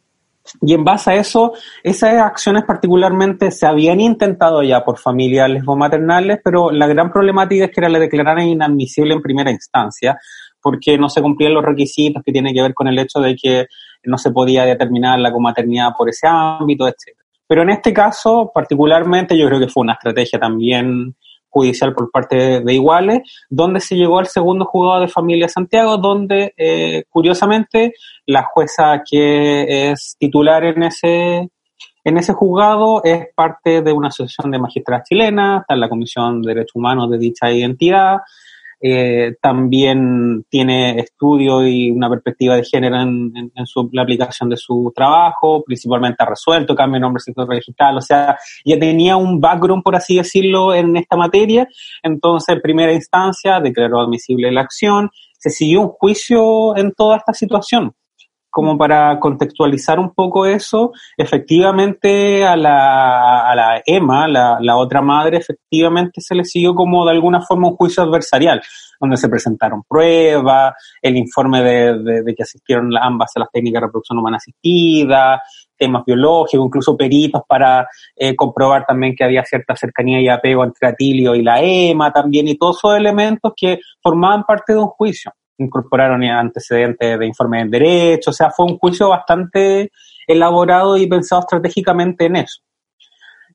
Y 0.61 0.74
en 0.74 0.84
base 0.84 1.11
a 1.11 1.14
eso, 1.14 1.55
esas 1.82 2.14
acciones 2.20 2.64
particularmente 2.64 3.51
se 3.51 3.66
habían 3.66 4.01
intentado 4.01 4.62
ya 4.62 4.84
por 4.84 4.99
familias 4.99 5.49
lesbomaternales, 5.49 6.40
pero 6.45 6.70
la 6.70 6.86
gran 6.86 7.11
problemática 7.11 7.64
es 7.64 7.70
que 7.70 7.80
la 7.80 7.99
declararan 7.99 8.47
inadmisible 8.47 9.14
en 9.14 9.22
primera 9.22 9.51
instancia, 9.51 10.18
porque 10.61 10.99
no 10.99 11.09
se 11.09 11.22
cumplían 11.22 11.55
los 11.55 11.64
requisitos 11.64 12.22
que 12.22 12.32
tienen 12.32 12.53
que 12.53 12.61
ver 12.61 12.74
con 12.74 12.88
el 12.88 12.99
hecho 12.99 13.20
de 13.20 13.34
que 13.34 13.66
no 14.05 14.18
se 14.18 14.32
podía 14.32 14.66
determinar 14.66 15.18
la 15.18 15.32
comaternidad 15.32 15.92
por 15.97 16.11
ese 16.11 16.26
ámbito, 16.28 16.86
etc. 16.86 17.16
Pero 17.47 17.62
en 17.62 17.70
este 17.70 17.95
caso, 17.95 18.51
particularmente, 18.55 19.38
yo 19.38 19.47
creo 19.47 19.61
que 19.61 19.68
fue 19.68 19.82
una 19.82 19.95
estrategia 19.95 20.38
también 20.38 21.14
judicial 21.55 21.94
por 21.94 22.11
parte 22.11 22.61
de, 22.61 22.74
iguales, 22.74 23.20
donde 23.48 23.78
se 23.78 23.94
llegó 23.94 24.18
al 24.18 24.26
segundo 24.26 24.64
juzgado 24.64 25.02
de 25.02 25.09
familia 25.09 25.48
Santiago, 25.48 25.96
donde 25.98 26.52
eh, 26.57 27.05
curiosamente 27.09 27.94
la 28.26 28.42
jueza 28.42 29.02
que 29.09 29.90
es 29.90 30.16
titular 30.18 30.64
en 30.64 30.82
ese 30.82 31.48
en 32.07 32.18
ese 32.18 32.34
juzgado 32.34 33.02
es 33.02 33.28
parte 33.34 33.80
de 33.80 33.92
una 33.92 34.09
asociación 34.09 34.50
de 34.50 34.59
magistradas 34.59 35.09
chilenas, 35.09 35.62
está 35.62 35.72
en 35.72 35.80
la 35.80 35.88
Comisión 35.88 36.42
de 36.42 36.48
Derechos 36.48 36.74
Humanos 36.74 37.11
de 37.11 37.16
dicha 37.16 37.50
identidad, 37.50 38.18
eh, 38.80 39.36
también 39.40 40.44
tiene 40.48 40.98
estudio 40.98 41.66
y 41.66 41.90
una 41.90 42.08
perspectiva 42.10 42.56
de 42.56 42.64
género 42.64 43.00
en, 43.00 43.50
su, 43.64 43.88
la 43.92 44.02
aplicación 44.02 44.48
de 44.48 44.56
su 44.56 44.92
trabajo, 44.94 45.62
principalmente 45.64 46.22
ha 46.22 46.26
resuelto 46.26 46.74
cambio 46.74 46.96
de 46.96 47.00
nombre 47.00 47.20
sector 47.20 47.48
registral, 47.48 47.96
o 47.96 48.00
sea, 48.00 48.38
ya 48.64 48.78
tenía 48.78 49.16
un 49.16 49.40
background, 49.40 49.82
por 49.82 49.96
así 49.96 50.16
decirlo, 50.16 50.74
en 50.74 50.96
esta 50.96 51.16
materia, 51.16 51.66
entonces 52.02 52.54
en 52.54 52.60
primera 52.60 52.92
instancia 52.92 53.60
declaró 53.60 54.00
admisible 54.00 54.50
la 54.52 54.62
acción, 54.62 55.10
se 55.38 55.50
siguió 55.50 55.82
un 55.82 55.88
juicio 55.88 56.76
en 56.76 56.92
toda 56.92 57.18
esta 57.18 57.32
situación 57.32 57.94
como 58.55 58.78
para 58.78 59.18
contextualizar 59.18 59.98
un 59.98 60.14
poco 60.14 60.46
eso, 60.46 60.92
efectivamente 61.16 62.44
a 62.44 62.55
la, 62.55 63.50
a 63.50 63.57
la 63.57 63.82
Emma, 63.84 64.28
la, 64.28 64.59
la, 64.61 64.76
otra 64.76 65.02
madre, 65.02 65.38
efectivamente 65.38 66.20
se 66.20 66.36
le 66.36 66.44
siguió 66.44 66.72
como 66.72 67.05
de 67.05 67.11
alguna 67.11 67.40
forma 67.40 67.66
un 67.66 67.74
juicio 67.74 68.05
adversarial, 68.05 68.62
donde 69.00 69.16
se 69.16 69.28
presentaron 69.28 69.82
pruebas, 69.88 70.72
el 71.02 71.16
informe 71.16 71.64
de, 71.64 72.22
de, 72.22 72.34
que 72.36 72.44
asistieron 72.44 72.96
ambas 72.96 73.32
a 73.34 73.40
las 73.40 73.50
técnicas 73.50 73.80
de 73.80 73.86
reproducción 73.88 74.20
humana 74.20 74.36
asistida, 74.36 75.42
temas 75.76 76.05
biológicos, 76.07 76.64
incluso 76.64 76.96
peritos 76.96 77.42
para 77.48 77.88
eh, 78.14 78.36
comprobar 78.36 78.86
también 78.86 79.16
que 79.16 79.24
había 79.24 79.44
cierta 79.44 79.74
cercanía 79.74 80.20
y 80.20 80.28
apego 80.28 80.62
entre 80.62 80.90
Atilio 80.90 81.34
y 81.34 81.42
la 81.42 81.61
EMA 81.61 82.12
también, 82.12 82.46
y 82.46 82.57
todos 82.57 82.76
esos 82.76 82.96
elementos 82.96 83.52
que 83.57 83.80
formaban 84.00 84.44
parte 84.44 84.74
de 84.74 84.78
un 84.78 84.86
juicio 84.86 85.32
incorporaron 85.59 86.22
antecedentes 86.24 87.18
de 87.18 87.26
informe 87.26 87.64
de 87.64 87.70
derecho, 87.70 88.30
o 88.30 88.34
sea, 88.34 88.50
fue 88.50 88.66
un 88.66 88.78
juicio 88.78 89.09
bastante 89.09 89.90
elaborado 90.26 90.96
y 90.96 91.07
pensado 91.07 91.40
estratégicamente 91.40 92.26
en 92.26 92.36
eso. 92.36 92.61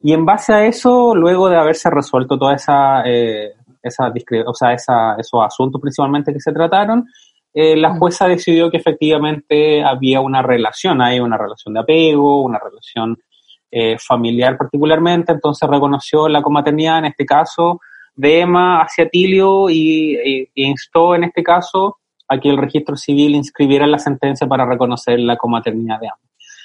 Y 0.01 0.13
en 0.13 0.25
base 0.25 0.53
a 0.53 0.65
eso, 0.65 1.13
luego 1.13 1.49
de 1.49 1.57
haberse 1.57 1.89
resuelto 1.89 2.37
toda 2.37 2.55
esa, 2.55 3.03
eh, 3.05 3.53
esa, 3.81 4.11
o 4.45 4.53
sea, 4.53 4.73
esa, 4.73 5.15
esos 5.15 5.41
asuntos 5.43 5.81
principalmente 5.81 6.31
que 6.31 6.39
se 6.39 6.53
trataron, 6.53 7.05
eh, 7.53 7.75
la 7.75 7.95
jueza 7.95 8.27
decidió 8.27 8.69
que 8.69 8.77
efectivamente 8.77 9.83
había 9.83 10.21
una 10.21 10.41
relación, 10.41 11.01
hay 11.01 11.19
una 11.19 11.37
relación 11.37 11.73
de 11.73 11.81
apego, 11.81 12.43
una 12.43 12.59
relación 12.59 13.17
eh, 13.71 13.97
familiar 13.99 14.57
particularmente, 14.57 15.31
entonces 15.33 15.67
reconoció 15.69 16.29
la 16.29 16.41
comaternidad 16.41 16.99
en 16.99 17.05
este 17.05 17.25
caso 17.25 17.79
de 18.19 18.41
Emma 18.41 18.81
hacia 18.81 19.07
Tilio 19.07 19.69
y, 19.69 20.49
instó 20.53 21.15
en 21.15 21.23
este 21.23 21.41
caso 21.41 21.99
a 22.27 22.37
que 22.37 22.49
el 22.49 22.57
registro 22.57 22.97
civil 22.97 23.33
inscribiera 23.33 23.87
la 23.87 23.97
sentencia 23.97 24.45
para 24.45 24.65
reconocer 24.65 25.21
la 25.21 25.37
comaternidad 25.37 26.01
de 26.01 26.07
Emma. 26.07 26.17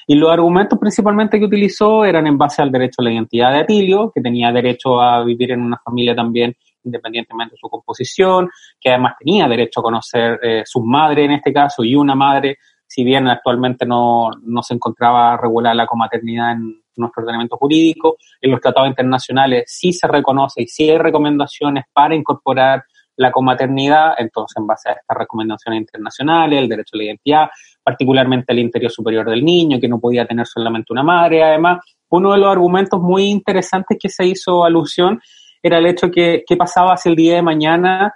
Y 0.08 0.16
los 0.16 0.32
argumentos 0.32 0.78
principalmente 0.80 1.38
que 1.38 1.44
utilizó 1.44 2.04
eran 2.04 2.26
en 2.26 2.36
base 2.36 2.60
al 2.60 2.72
derecho 2.72 2.96
a 2.98 3.04
la 3.04 3.12
identidad 3.12 3.52
de 3.52 3.60
Atilio, 3.60 4.10
que 4.12 4.20
tenía 4.20 4.50
derecho 4.50 5.00
a 5.00 5.24
vivir 5.24 5.52
en 5.52 5.62
una 5.62 5.78
familia 5.78 6.16
también 6.16 6.56
independientemente 6.82 7.52
de 7.52 7.58
su 7.58 7.68
composición, 7.68 8.50
que 8.80 8.90
además 8.90 9.14
tenía 9.18 9.46
derecho 9.46 9.78
a 9.78 9.84
conocer 9.84 10.40
eh, 10.42 10.62
su 10.66 10.82
madre 10.84 11.24
en 11.24 11.30
este 11.30 11.52
caso 11.52 11.84
y 11.84 11.94
una 11.94 12.16
madre, 12.16 12.58
si 12.86 13.04
bien 13.04 13.28
actualmente 13.28 13.86
no, 13.86 14.28
no 14.42 14.62
se 14.62 14.74
encontraba 14.74 15.36
regular 15.36 15.74
la 15.76 15.86
comaternidad 15.86 16.52
en, 16.52 16.83
nuestro 16.96 17.22
ordenamiento 17.22 17.56
jurídico. 17.56 18.16
En 18.40 18.50
los 18.50 18.60
tratados 18.60 18.88
internacionales 18.88 19.64
sí 19.66 19.92
se 19.92 20.06
reconoce 20.06 20.62
y 20.62 20.66
sí 20.66 20.90
hay 20.90 20.98
recomendaciones 20.98 21.84
para 21.92 22.14
incorporar 22.14 22.84
la 23.16 23.30
comaternidad, 23.30 24.14
entonces 24.18 24.56
en 24.56 24.66
base 24.66 24.88
a 24.88 24.92
estas 24.92 25.16
recomendaciones 25.16 25.80
internacionales, 25.80 26.58
el 26.58 26.68
derecho 26.68 26.90
a 26.94 26.98
la 26.98 27.04
identidad, 27.04 27.48
particularmente 27.82 28.52
el 28.52 28.58
interior 28.58 28.90
superior 28.90 29.28
del 29.28 29.44
niño, 29.44 29.78
que 29.80 29.88
no 29.88 30.00
podía 30.00 30.26
tener 30.26 30.46
solamente 30.46 30.92
una 30.92 31.02
madre. 31.02 31.42
Además, 31.42 31.78
uno 32.08 32.32
de 32.32 32.38
los 32.38 32.50
argumentos 32.50 33.00
muy 33.00 33.24
interesantes 33.24 33.98
que 34.00 34.08
se 34.08 34.26
hizo 34.26 34.64
alusión 34.64 35.20
era 35.62 35.78
el 35.78 35.86
hecho 35.86 36.10
que 36.10 36.42
qué 36.46 36.56
pasaba 36.56 36.96
si 36.96 37.08
el 37.08 37.16
día 37.16 37.36
de 37.36 37.42
mañana 37.42 38.12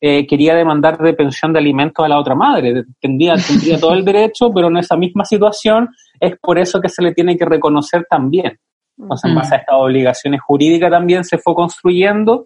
eh, 0.00 0.26
quería 0.26 0.54
demandar 0.54 0.96
de 0.98 1.12
pensión 1.14 1.52
de 1.52 1.58
alimentos 1.58 2.04
a 2.04 2.08
la 2.08 2.18
otra 2.18 2.34
madre. 2.34 2.84
Tendría, 3.00 3.34
tendría 3.36 3.78
todo 3.78 3.94
el 3.94 4.04
derecho, 4.04 4.50
pero 4.52 4.68
en 4.68 4.78
esa 4.78 4.96
misma 4.96 5.24
situación 5.24 5.88
es 6.20 6.38
por 6.40 6.58
eso 6.58 6.80
que 6.80 6.88
se 6.88 7.02
le 7.02 7.12
tiene 7.12 7.36
que 7.36 7.44
reconocer 7.44 8.06
también. 8.08 8.58
Entonces, 8.96 9.30
en 9.30 9.36
base 9.36 9.54
a 9.54 9.58
estas 9.58 9.76
obligaciones 9.78 10.40
jurídicas 10.40 10.90
también 10.90 11.24
se 11.24 11.38
fue 11.38 11.54
construyendo. 11.54 12.44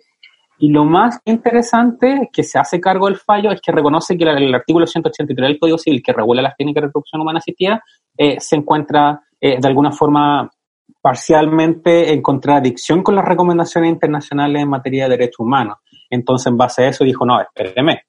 Y 0.59 0.68
lo 0.68 0.85
más 0.85 1.20
interesante 1.25 2.29
que 2.33 2.43
se 2.43 2.59
hace 2.59 2.81
cargo 2.81 3.07
del 3.07 3.16
fallo 3.16 3.51
es 3.51 3.61
que 3.61 3.73
reconoce 3.73 4.16
que 4.16 4.25
el 4.25 4.55
artículo 4.55 4.87
183 4.87 5.49
del 5.49 5.59
Código 5.59 5.79
Civil, 5.79 6.03
que 6.03 6.12
regula 6.12 6.43
las 6.43 6.57
técnicas 6.57 6.83
de 6.83 6.87
reproducción 6.87 7.20
humana 7.23 7.39
asistida, 7.39 7.83
eh, 8.16 8.39
se 8.39 8.57
encuentra 8.57 9.23
eh, 9.41 9.59
de 9.61 9.68
alguna 9.68 9.91
forma 9.91 10.49
parcialmente 11.01 12.12
en 12.12 12.23
contradicción 12.23 13.03
con 13.03 13.16
las 13.16 13.25
recomendaciones 13.25 13.91
internacionales 13.91 14.62
en 14.62 14.68
materia 14.68 15.05
de 15.05 15.11
derechos 15.11 15.41
humanos. 15.41 15.79
Entonces, 16.09 16.47
en 16.47 16.57
base 16.57 16.85
a 16.85 16.89
eso, 16.89 17.03
dijo, 17.03 17.27
no, 17.27 17.41
espéreme, 17.41 18.03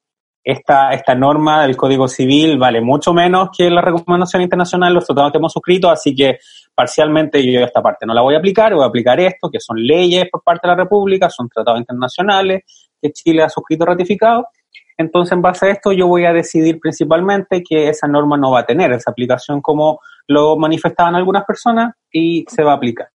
esta, 0.44 0.90
esta 0.90 1.14
norma 1.14 1.62
del 1.62 1.74
Código 1.74 2.06
Civil 2.06 2.58
vale 2.58 2.82
mucho 2.82 3.14
menos 3.14 3.48
que 3.56 3.70
la 3.70 3.80
recomendación 3.80 4.42
internacional, 4.42 4.92
los 4.92 5.06
tratados 5.06 5.32
que 5.32 5.38
hemos 5.38 5.52
suscrito, 5.52 5.90
así 5.90 6.14
que 6.14 6.38
parcialmente 6.74 7.42
yo 7.50 7.60
esta 7.60 7.82
parte 7.82 8.04
no 8.04 8.12
la 8.12 8.20
voy 8.20 8.34
a 8.34 8.38
aplicar, 8.38 8.74
voy 8.74 8.84
a 8.84 8.88
aplicar 8.88 9.18
esto, 9.20 9.48
que 9.50 9.58
son 9.58 9.78
leyes 9.78 10.26
por 10.30 10.42
parte 10.42 10.68
de 10.68 10.74
la 10.74 10.82
República, 10.82 11.30
son 11.30 11.48
tratados 11.48 11.80
internacionales 11.80 12.62
que 13.00 13.10
Chile 13.10 13.42
ha 13.42 13.48
suscrito 13.48 13.86
ratificado. 13.86 14.48
Entonces, 14.96 15.32
en 15.32 15.42
base 15.42 15.66
a 15.66 15.70
esto, 15.70 15.92
yo 15.92 16.06
voy 16.06 16.24
a 16.24 16.32
decidir 16.32 16.78
principalmente 16.78 17.62
que 17.62 17.88
esa 17.88 18.06
norma 18.06 18.36
no 18.36 18.52
va 18.52 18.60
a 18.60 18.66
tener 18.66 18.92
esa 18.92 19.10
aplicación 19.10 19.60
como 19.60 19.98
lo 20.28 20.56
manifestaban 20.56 21.14
algunas 21.14 21.44
personas 21.44 21.94
y 22.12 22.44
se 22.48 22.62
va 22.62 22.72
a 22.72 22.76
aplicar. 22.76 23.08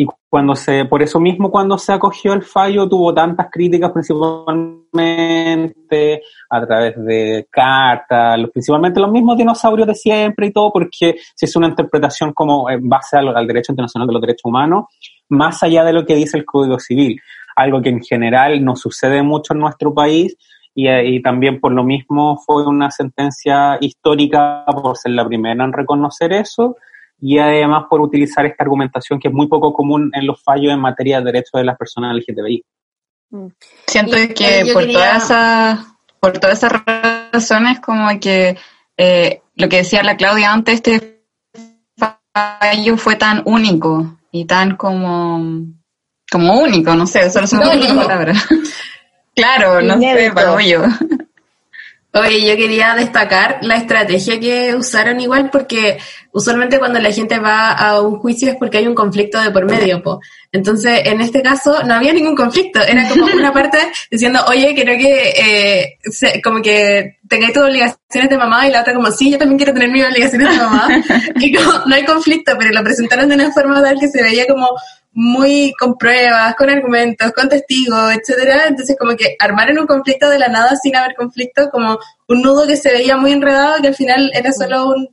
Y 0.00 0.06
cuando 0.30 0.54
se, 0.54 0.84
por 0.84 1.02
eso 1.02 1.18
mismo 1.18 1.50
cuando 1.50 1.76
se 1.76 1.92
acogió 1.92 2.32
el 2.32 2.44
fallo 2.44 2.88
tuvo 2.88 3.12
tantas 3.12 3.48
críticas 3.50 3.90
principalmente 3.90 6.22
a 6.48 6.64
través 6.64 7.04
de 7.04 7.48
cartas, 7.50 8.38
principalmente 8.52 9.00
los 9.00 9.10
mismos 9.10 9.36
dinosaurios 9.36 9.88
de 9.88 9.96
siempre 9.96 10.46
y 10.46 10.52
todo, 10.52 10.70
porque 10.72 11.16
si 11.34 11.46
es 11.46 11.56
una 11.56 11.66
interpretación 11.66 12.32
como 12.32 12.70
en 12.70 12.88
base 12.88 13.16
al, 13.16 13.44
derecho 13.44 13.72
internacional 13.72 14.06
de 14.06 14.12
los 14.12 14.22
derechos 14.22 14.44
humanos, 14.44 14.84
más 15.30 15.64
allá 15.64 15.82
de 15.82 15.92
lo 15.92 16.06
que 16.06 16.14
dice 16.14 16.38
el 16.38 16.44
Código 16.44 16.78
Civil, 16.78 17.20
algo 17.56 17.82
que 17.82 17.88
en 17.88 18.00
general 18.00 18.64
no 18.64 18.76
sucede 18.76 19.24
mucho 19.24 19.52
en 19.52 19.58
nuestro 19.58 19.92
país, 19.92 20.36
y, 20.76 20.88
y, 20.88 21.20
también 21.22 21.58
por 21.58 21.72
lo 21.72 21.82
mismo 21.82 22.40
fue 22.46 22.64
una 22.64 22.92
sentencia 22.92 23.78
histórica 23.80 24.64
por 24.66 24.96
ser 24.96 25.10
la 25.10 25.26
primera 25.26 25.64
en 25.64 25.72
reconocer 25.72 26.32
eso 26.32 26.76
y 27.20 27.38
además 27.38 27.84
por 27.90 28.00
utilizar 28.00 28.46
esta 28.46 28.64
argumentación 28.64 29.18
que 29.18 29.28
es 29.28 29.34
muy 29.34 29.48
poco 29.48 29.72
común 29.72 30.10
en 30.14 30.26
los 30.26 30.42
fallos 30.42 30.72
en 30.72 30.80
materia 30.80 31.18
de 31.18 31.24
derechos 31.24 31.52
de 31.54 31.64
las 31.64 31.76
personas 31.76 32.16
LGTBI. 32.16 32.64
Mm. 33.30 33.46
Siento 33.86 34.16
que 34.34 34.70
por, 34.72 34.86
todas 34.86 35.24
esas, 35.24 35.86
por 36.20 36.38
todas 36.38 36.58
esas 36.58 36.72
razones, 37.32 37.80
como 37.80 38.08
que 38.20 38.56
eh, 38.96 39.42
lo 39.56 39.68
que 39.68 39.78
decía 39.78 40.02
la 40.02 40.16
Claudia 40.16 40.52
antes, 40.52 40.76
este 40.76 41.22
fallo 41.96 42.96
fue 42.96 43.16
tan 43.16 43.42
único 43.44 44.18
y 44.30 44.44
tan 44.44 44.76
como, 44.76 45.66
como 46.30 46.60
único, 46.60 46.94
no 46.94 47.06
sé, 47.06 47.30
solo 47.30 47.46
son 47.46 47.60
una 47.60 48.02
palabra. 48.02 48.34
claro, 49.34 49.82
no 49.82 49.98
sé, 49.98 50.30
para 50.32 50.62
yo. 50.62 50.82
Oye, 52.14 52.40
yo 52.40 52.56
quería 52.56 52.94
destacar 52.94 53.58
la 53.60 53.76
estrategia 53.76 54.40
que 54.40 54.74
usaron 54.74 55.20
igual 55.20 55.50
porque 55.50 55.98
usualmente 56.32 56.78
cuando 56.78 56.98
la 57.00 57.12
gente 57.12 57.38
va 57.38 57.72
a 57.72 58.00
un 58.00 58.18
juicio 58.18 58.48
es 58.48 58.56
porque 58.56 58.78
hay 58.78 58.86
un 58.86 58.94
conflicto 58.94 59.38
de 59.38 59.50
por 59.50 59.66
medio, 59.66 60.02
po. 60.02 60.18
Entonces, 60.50 61.02
en 61.04 61.20
este 61.20 61.42
caso 61.42 61.82
no 61.84 61.92
había 61.92 62.14
ningún 62.14 62.34
conflicto, 62.34 62.80
era 62.80 63.06
como 63.10 63.26
una 63.36 63.52
parte 63.52 63.78
diciendo, 64.10 64.40
oye, 64.48 64.74
quiero 64.74 64.92
que, 64.96 65.28
eh, 65.36 66.40
como 66.42 66.62
que 66.62 67.18
tengáis 67.28 67.52
tus 67.52 67.64
obligaciones 67.64 68.30
de 68.30 68.38
mamá 68.38 68.66
y 68.66 68.70
la 68.70 68.80
otra 68.80 68.94
como, 68.94 69.10
sí, 69.10 69.30
yo 69.30 69.36
también 69.36 69.58
quiero 69.58 69.74
tener 69.74 69.90
mis 69.90 70.06
obligaciones 70.06 70.50
de 70.50 70.56
mamá. 70.56 70.88
y 71.36 71.54
como, 71.54 71.72
no 71.84 71.94
hay 71.94 72.06
conflicto, 72.06 72.52
pero 72.58 72.72
lo 72.72 72.82
presentaron 72.82 73.28
de 73.28 73.34
una 73.34 73.52
forma 73.52 73.82
tal 73.82 73.98
que 74.00 74.08
se 74.08 74.22
veía 74.22 74.46
como 74.46 74.66
muy 75.12 75.72
con 75.78 75.96
pruebas, 75.96 76.54
con 76.56 76.70
argumentos, 76.70 77.32
con 77.32 77.48
testigos, 77.48 78.12
etcétera. 78.12 78.66
Entonces, 78.68 78.96
como 78.98 79.16
que 79.16 79.36
armaron 79.38 79.78
un 79.78 79.86
conflicto 79.86 80.28
de 80.28 80.38
la 80.38 80.48
nada 80.48 80.76
sin 80.76 80.96
haber 80.96 81.14
conflicto, 81.14 81.70
como 81.70 81.98
un 82.28 82.42
nudo 82.42 82.66
que 82.66 82.76
se 82.76 82.92
veía 82.92 83.16
muy 83.16 83.32
enredado, 83.32 83.80
que 83.80 83.88
al 83.88 83.94
final 83.94 84.30
era 84.34 84.52
solo 84.52 84.88
un, 84.88 85.08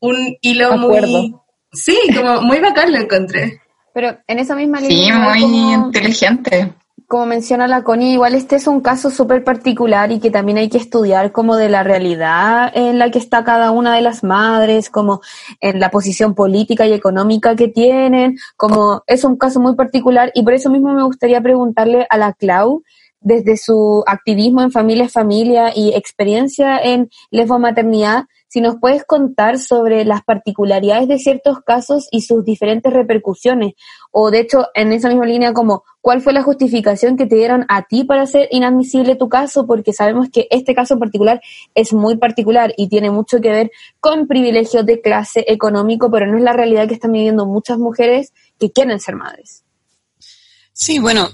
un 0.00 0.36
hilo 0.40 0.76
muy. 0.76 1.34
Sí, 1.72 1.98
como 2.14 2.42
muy 2.42 2.60
bacán 2.60 2.92
lo 2.92 2.98
encontré. 2.98 3.60
Pero 3.94 4.18
en 4.26 4.38
esa 4.38 4.54
misma 4.54 4.80
línea. 4.80 4.96
Sí, 4.96 5.12
muy 5.12 5.72
inteligente. 5.72 6.74
Como 7.12 7.26
menciona 7.26 7.68
la 7.68 7.84
Connie, 7.84 8.14
igual 8.14 8.34
este 8.34 8.56
es 8.56 8.66
un 8.66 8.80
caso 8.80 9.10
súper 9.10 9.44
particular 9.44 10.10
y 10.10 10.18
que 10.18 10.30
también 10.30 10.56
hay 10.56 10.70
que 10.70 10.78
estudiar 10.78 11.30
como 11.30 11.56
de 11.56 11.68
la 11.68 11.82
realidad 11.82 12.72
en 12.74 12.98
la 12.98 13.10
que 13.10 13.18
está 13.18 13.44
cada 13.44 13.70
una 13.70 13.94
de 13.94 14.00
las 14.00 14.24
madres, 14.24 14.88
como 14.88 15.20
en 15.60 15.78
la 15.78 15.90
posición 15.90 16.34
política 16.34 16.86
y 16.86 16.94
económica 16.94 17.54
que 17.54 17.68
tienen, 17.68 18.38
como 18.56 19.02
es 19.06 19.24
un 19.24 19.36
caso 19.36 19.60
muy 19.60 19.74
particular 19.74 20.30
y 20.34 20.42
por 20.42 20.54
eso 20.54 20.70
mismo 20.70 20.94
me 20.94 21.02
gustaría 21.02 21.42
preguntarle 21.42 22.06
a 22.08 22.16
la 22.16 22.32
Clau, 22.32 22.82
desde 23.20 23.58
su 23.58 24.02
activismo 24.06 24.62
en 24.62 24.72
Familia 24.72 25.04
es 25.04 25.12
Familia 25.12 25.70
y 25.76 25.90
experiencia 25.90 26.78
en 26.78 27.10
lesbomaternidad, 27.30 28.24
si 28.52 28.60
nos 28.60 28.76
puedes 28.76 29.02
contar 29.04 29.58
sobre 29.58 30.04
las 30.04 30.22
particularidades 30.24 31.08
de 31.08 31.18
ciertos 31.18 31.60
casos 31.64 32.06
y 32.10 32.20
sus 32.20 32.44
diferentes 32.44 32.92
repercusiones, 32.92 33.72
o 34.10 34.30
de 34.30 34.40
hecho, 34.40 34.66
en 34.74 34.92
esa 34.92 35.08
misma 35.08 35.24
línea, 35.24 35.54
como 35.54 35.84
cuál 36.02 36.20
fue 36.20 36.34
la 36.34 36.42
justificación 36.42 37.16
que 37.16 37.24
te 37.24 37.36
dieron 37.36 37.64
a 37.70 37.84
ti 37.84 38.04
para 38.04 38.24
hacer 38.24 38.48
inadmisible 38.50 39.16
tu 39.16 39.30
caso, 39.30 39.66
porque 39.66 39.94
sabemos 39.94 40.28
que 40.30 40.48
este 40.50 40.74
caso 40.74 40.92
en 40.92 41.00
particular 41.00 41.40
es 41.74 41.94
muy 41.94 42.18
particular 42.18 42.74
y 42.76 42.90
tiene 42.90 43.10
mucho 43.10 43.40
que 43.40 43.48
ver 43.48 43.70
con 44.00 44.26
privilegios 44.26 44.84
de 44.84 45.00
clase 45.00 45.46
económico, 45.48 46.10
pero 46.10 46.26
no 46.26 46.36
es 46.36 46.44
la 46.44 46.52
realidad 46.52 46.86
que 46.86 46.94
están 46.94 47.12
viviendo 47.12 47.46
muchas 47.46 47.78
mujeres 47.78 48.34
que 48.60 48.70
quieren 48.70 49.00
ser 49.00 49.16
madres. 49.16 49.64
Sí, 50.74 50.98
bueno, 50.98 51.30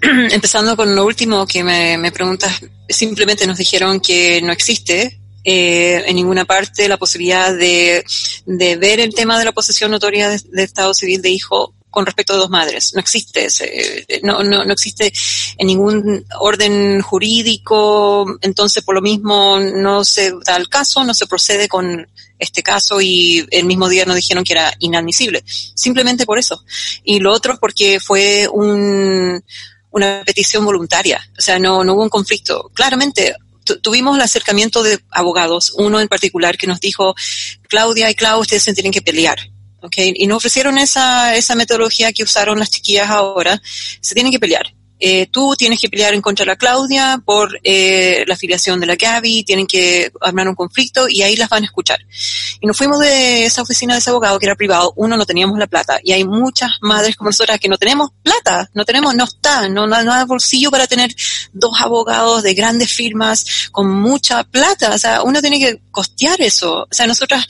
empezando 0.32 0.74
con 0.74 0.96
lo 0.96 1.04
último 1.04 1.46
que 1.46 1.62
me, 1.62 1.98
me 1.98 2.12
preguntas, 2.12 2.62
simplemente 2.88 3.46
nos 3.46 3.58
dijeron 3.58 4.00
que 4.00 4.40
no 4.40 4.52
existe 4.52 5.18
eh, 5.44 6.04
en 6.06 6.16
ninguna 6.16 6.44
parte 6.44 6.88
la 6.88 6.96
posibilidad 6.96 7.54
de, 7.54 8.04
de, 8.46 8.76
ver 8.76 9.00
el 9.00 9.14
tema 9.14 9.38
de 9.38 9.44
la 9.44 9.52
posesión 9.52 9.90
notoria 9.90 10.28
de, 10.28 10.62
Estado 10.62 10.94
civil 10.94 11.20
de 11.20 11.30
hijo 11.30 11.74
con 11.90 12.06
respecto 12.06 12.32
a 12.32 12.36
dos 12.36 12.48
madres. 12.48 12.92
No 12.94 13.00
existe 13.00 13.46
ese, 13.46 14.06
no, 14.22 14.42
no, 14.42 14.64
no 14.64 14.72
existe 14.72 15.12
en 15.58 15.66
ningún 15.66 16.24
orden 16.40 17.02
jurídico, 17.02 18.38
entonces 18.40 18.82
por 18.82 18.94
lo 18.94 19.02
mismo 19.02 19.58
no 19.60 20.04
se 20.04 20.32
da 20.46 20.56
el 20.56 20.68
caso, 20.68 21.04
no 21.04 21.12
se 21.12 21.26
procede 21.26 21.68
con 21.68 22.06
este 22.38 22.62
caso 22.62 23.00
y 23.00 23.46
el 23.50 23.66
mismo 23.66 23.88
día 23.88 24.04
nos 24.04 24.16
dijeron 24.16 24.44
que 24.44 24.52
era 24.52 24.72
inadmisible. 24.78 25.44
Simplemente 25.46 26.26
por 26.26 26.38
eso. 26.38 26.64
Y 27.04 27.20
lo 27.20 27.32
otro 27.32 27.58
porque 27.58 28.00
fue 28.00 28.48
un, 28.52 29.42
una 29.90 30.22
petición 30.24 30.64
voluntaria. 30.64 31.20
O 31.38 31.40
sea, 31.40 31.58
no, 31.58 31.84
no 31.84 31.94
hubo 31.94 32.02
un 32.02 32.08
conflicto. 32.08 32.70
Claramente, 32.74 33.34
tuvimos 33.82 34.16
el 34.16 34.22
acercamiento 34.22 34.82
de 34.82 35.00
abogados, 35.10 35.72
uno 35.76 36.00
en 36.00 36.08
particular 36.08 36.56
que 36.56 36.66
nos 36.66 36.80
dijo, 36.80 37.14
Claudia 37.68 38.10
y 38.10 38.14
Clau, 38.14 38.40
ustedes 38.40 38.62
se 38.62 38.74
tienen 38.74 38.92
que 38.92 39.02
pelear. 39.02 39.38
Okay, 39.84 40.12
y 40.14 40.28
nos 40.28 40.36
ofrecieron 40.36 40.78
esa, 40.78 41.34
esa 41.34 41.56
metodología 41.56 42.12
que 42.12 42.22
usaron 42.22 42.60
las 42.60 42.70
chiquillas 42.70 43.10
ahora, 43.10 43.60
se 44.00 44.14
tienen 44.14 44.30
que 44.30 44.38
pelear 44.38 44.72
eh, 45.04 45.26
tú 45.26 45.56
tienes 45.58 45.80
que 45.80 45.88
pelear 45.88 46.14
en 46.14 46.22
contra 46.22 46.44
de 46.44 46.52
la 46.52 46.56
Claudia 46.56 47.20
por 47.24 47.58
eh, 47.64 48.22
la 48.24 48.34
afiliación 48.34 48.78
de 48.78 48.86
la 48.86 48.94
Gaby, 48.94 49.42
tienen 49.42 49.66
que 49.66 50.12
armar 50.20 50.46
un 50.46 50.54
conflicto 50.54 51.08
y 51.08 51.22
ahí 51.22 51.34
las 51.34 51.48
van 51.48 51.64
a 51.64 51.66
escuchar. 51.66 51.98
Y 52.60 52.68
nos 52.68 52.78
fuimos 52.78 53.00
de 53.00 53.44
esa 53.44 53.62
oficina 53.62 53.94
de 53.94 53.98
ese 53.98 54.10
abogado 54.10 54.38
que 54.38 54.46
era 54.46 54.54
privado, 54.54 54.92
uno 54.94 55.16
no 55.16 55.26
teníamos 55.26 55.58
la 55.58 55.66
plata 55.66 55.98
y 56.04 56.12
hay 56.12 56.24
muchas 56.24 56.70
madres 56.82 57.16
como 57.16 57.30
nosotras 57.30 57.58
que 57.58 57.68
no 57.68 57.78
tenemos 57.78 58.10
plata, 58.22 58.70
no 58.74 58.84
tenemos, 58.84 59.12
no 59.16 59.24
está, 59.24 59.68
no, 59.68 59.88
no, 59.88 60.04
no 60.04 60.12
hay 60.12 60.24
bolsillo 60.24 60.70
para 60.70 60.86
tener 60.86 61.12
dos 61.52 61.80
abogados 61.80 62.44
de 62.44 62.54
grandes 62.54 62.92
firmas 62.92 63.70
con 63.72 63.90
mucha 63.90 64.44
plata, 64.44 64.94
o 64.94 64.98
sea, 64.98 65.22
uno 65.24 65.40
tiene 65.40 65.58
que 65.58 65.80
costear 65.90 66.40
eso, 66.40 66.82
o 66.82 66.94
sea, 66.94 67.08
nosotras 67.08 67.44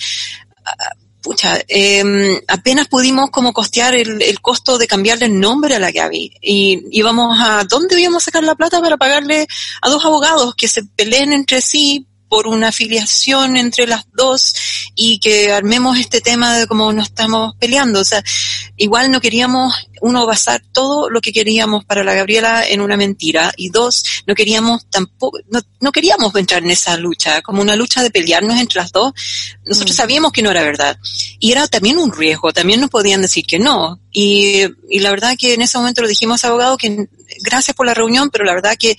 pucha, 1.23 1.61
eh, 1.69 2.05
apenas 2.49 2.89
pudimos 2.89 3.31
como 3.31 3.53
costear 3.53 3.95
el, 3.95 4.21
el, 4.21 4.41
costo 4.41 4.77
de 4.77 4.87
cambiarle 4.87 5.27
el 5.27 5.41
nombre 5.41 5.75
a 5.75 5.79
la 5.79 5.93
Gaby. 5.93 6.33
Y 6.43 6.85
íbamos 6.91 7.39
a, 7.41 7.65
¿dónde 7.65 8.01
íbamos 8.01 8.23
a 8.23 8.27
sacar 8.27 8.45
la 8.45 8.57
plata 8.57 8.81
para 8.81 8.97
pagarle 8.97 9.47
a 9.81 9.89
dos 9.89 10.05
abogados 10.05 10.55
que 10.55 10.69
se 10.69 10.85
peleen 10.85 11.33
entre 11.33 11.61
sí 11.61 12.07
por 12.33 12.47
una 12.47 12.69
afiliación 12.69 13.59
entre 13.59 13.87
las 13.87 14.07
dos 14.15 14.55
y 14.95 15.19
que 15.19 15.53
armemos 15.53 15.99
este 15.99 16.21
tema 16.21 16.57
de 16.57 16.67
cómo 16.67 16.93
nos 16.93 17.09
estamos 17.09 17.55
peleando. 17.59 18.01
O 18.01 18.05
sea, 18.05 18.23
igual 18.77 19.11
no 19.11 19.21
queríamos, 19.21 19.75
uno, 20.01 20.27
basar 20.27 20.63
todo 20.73 21.09
lo 21.09 21.21
que 21.21 21.33
queríamos 21.33 21.85
para 21.85 22.05
la 22.05 22.15
Gabriela 22.15 22.67
en 22.69 22.81
una 22.81 22.97
mentira 22.97 23.53
y 23.57 23.71
dos, 23.71 24.05
no 24.27 24.35
queríamos 24.35 24.87
tampoco, 24.91 25.39
no, 25.49 25.61
no 25.81 25.93
queríamos 25.93 26.35
entrar 26.35 26.63
en 26.63 26.71
esa 26.71 26.97
lucha, 26.97 27.43
como 27.43 27.63
una 27.63 27.77
lucha 27.77 28.03
de 28.03 28.11
pelearnos 28.11 28.59
entre 28.59 28.81
las 28.81 28.93
dos. 28.93 29.13
Nosotros 29.65 29.95
mm. 29.95 29.99
sabíamos 29.99 30.33
que 30.33 30.43
no 30.43 30.51
era 30.51 30.63
verdad. 30.63 30.99
Y 31.39 31.53
era 31.53 31.67
también 31.69 31.99
un 31.99 32.13
riesgo, 32.13 32.53
también 32.53 32.81
nos 32.81 32.91
podían 32.91 33.23
decir 33.23 33.45
que 33.47 33.59
no. 33.59 34.01
Y, 34.11 34.63
y 34.91 35.01
la 35.01 35.11
verdad 35.11 35.37
que 35.39 35.55
en 35.55 35.63
ese 35.63 35.79
momento 35.79 36.03
lo 36.03 36.09
dijimos 36.09 36.45
a 36.45 36.49
abogado 36.49 36.77
que 36.77 37.09
gracias 37.43 37.75
por 37.75 37.87
la 37.87 37.95
reunión, 37.95 38.31
pero 38.31 38.45
la 38.45 38.55
verdad 38.55 38.77
que 38.79 38.97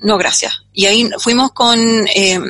no, 0.00 0.18
gracias. 0.18 0.64
Y 0.72 0.86
ahí 0.86 1.08
fuimos 1.18 1.52
con, 1.52 1.78
eh, 2.08 2.40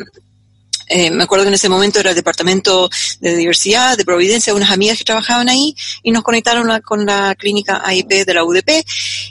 eh, 0.93 1.09
me 1.09 1.23
acuerdo 1.23 1.45
que 1.45 1.49
en 1.49 1.55
ese 1.55 1.69
momento 1.69 2.01
era 2.01 2.11
el 2.11 2.17
departamento 2.17 2.91
de 3.21 3.37
diversidad, 3.37 3.97
de 3.97 4.05
Providencia, 4.05 4.53
unas 4.53 4.73
amigas 4.73 4.99
que 4.99 5.05
trabajaban 5.05 5.49
ahí 5.49 5.77
y 6.03 6.11
nos 6.11 6.25
conectaron 6.25 6.69
con 6.83 7.07
la 7.07 7.37
clínica 7.37 7.81
AIP 7.85 8.27
de 8.27 8.35
la 8.35 8.43
UDP 8.43 8.85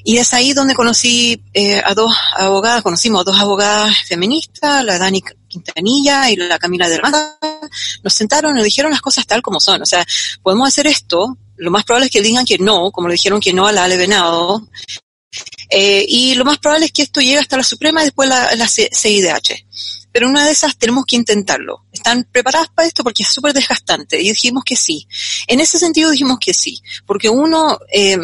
y 0.05 0.17
es 0.17 0.33
ahí 0.33 0.53
donde 0.53 0.73
conocí 0.73 1.43
eh, 1.53 1.81
a 1.83 1.93
dos 1.93 2.15
abogadas, 2.37 2.81
conocimos 2.81 3.21
a 3.21 3.23
dos 3.25 3.37
abogadas 3.37 3.93
feministas, 4.07 4.85
la 4.85 4.97
Dani 4.97 5.21
Quintanilla 5.49 6.31
y 6.31 6.37
la 6.37 6.57
Camila 6.57 6.87
de 6.87 7.01
Mata, 7.01 7.37
nos 8.03 8.13
sentaron 8.13 8.53
y 8.53 8.55
nos 8.55 8.63
dijeron 8.63 8.91
las 8.91 9.01
cosas 9.01 9.27
tal 9.27 9.41
como 9.41 9.59
son, 9.59 9.81
o 9.81 9.85
sea, 9.85 10.05
podemos 10.41 10.65
hacer 10.65 10.87
esto, 10.87 11.37
lo 11.57 11.71
más 11.71 11.83
probable 11.83 12.05
es 12.05 12.11
que 12.13 12.21
digan 12.21 12.45
que 12.45 12.57
no, 12.57 12.89
como 12.91 13.09
le 13.09 13.15
dijeron 13.15 13.41
que 13.41 13.51
no 13.51 13.67
a 13.67 13.73
la 13.73 13.83
Ale 13.83 13.97
Venado, 13.97 14.65
eh, 15.69 16.05
y 16.07 16.35
lo 16.35 16.45
más 16.45 16.57
probable 16.57 16.85
es 16.85 16.93
que 16.93 17.01
esto 17.01 17.19
llegue 17.19 17.39
hasta 17.39 17.57
la 17.57 17.63
Suprema 17.63 18.01
y 18.01 18.05
después 18.05 18.29
la, 18.29 18.55
la 18.55 18.67
CIDH. 18.67 19.65
Pero 20.11 20.27
una 20.27 20.45
de 20.45 20.51
esas 20.51 20.77
tenemos 20.77 21.05
que 21.05 21.15
intentarlo. 21.15 21.85
¿Están 21.91 22.27
preparadas 22.31 22.69
para 22.69 22.87
esto? 22.87 23.03
Porque 23.03 23.23
es 23.23 23.29
súper 23.29 23.53
desgastante. 23.53 24.21
Y 24.21 24.29
dijimos 24.29 24.63
que 24.63 24.75
sí. 24.75 25.07
En 25.47 25.59
ese 25.59 25.77
sentido 25.77 26.11
dijimos 26.11 26.39
que 26.39 26.53
sí. 26.53 26.81
Porque 27.05 27.29
uno, 27.29 27.79
eh, 27.91 28.17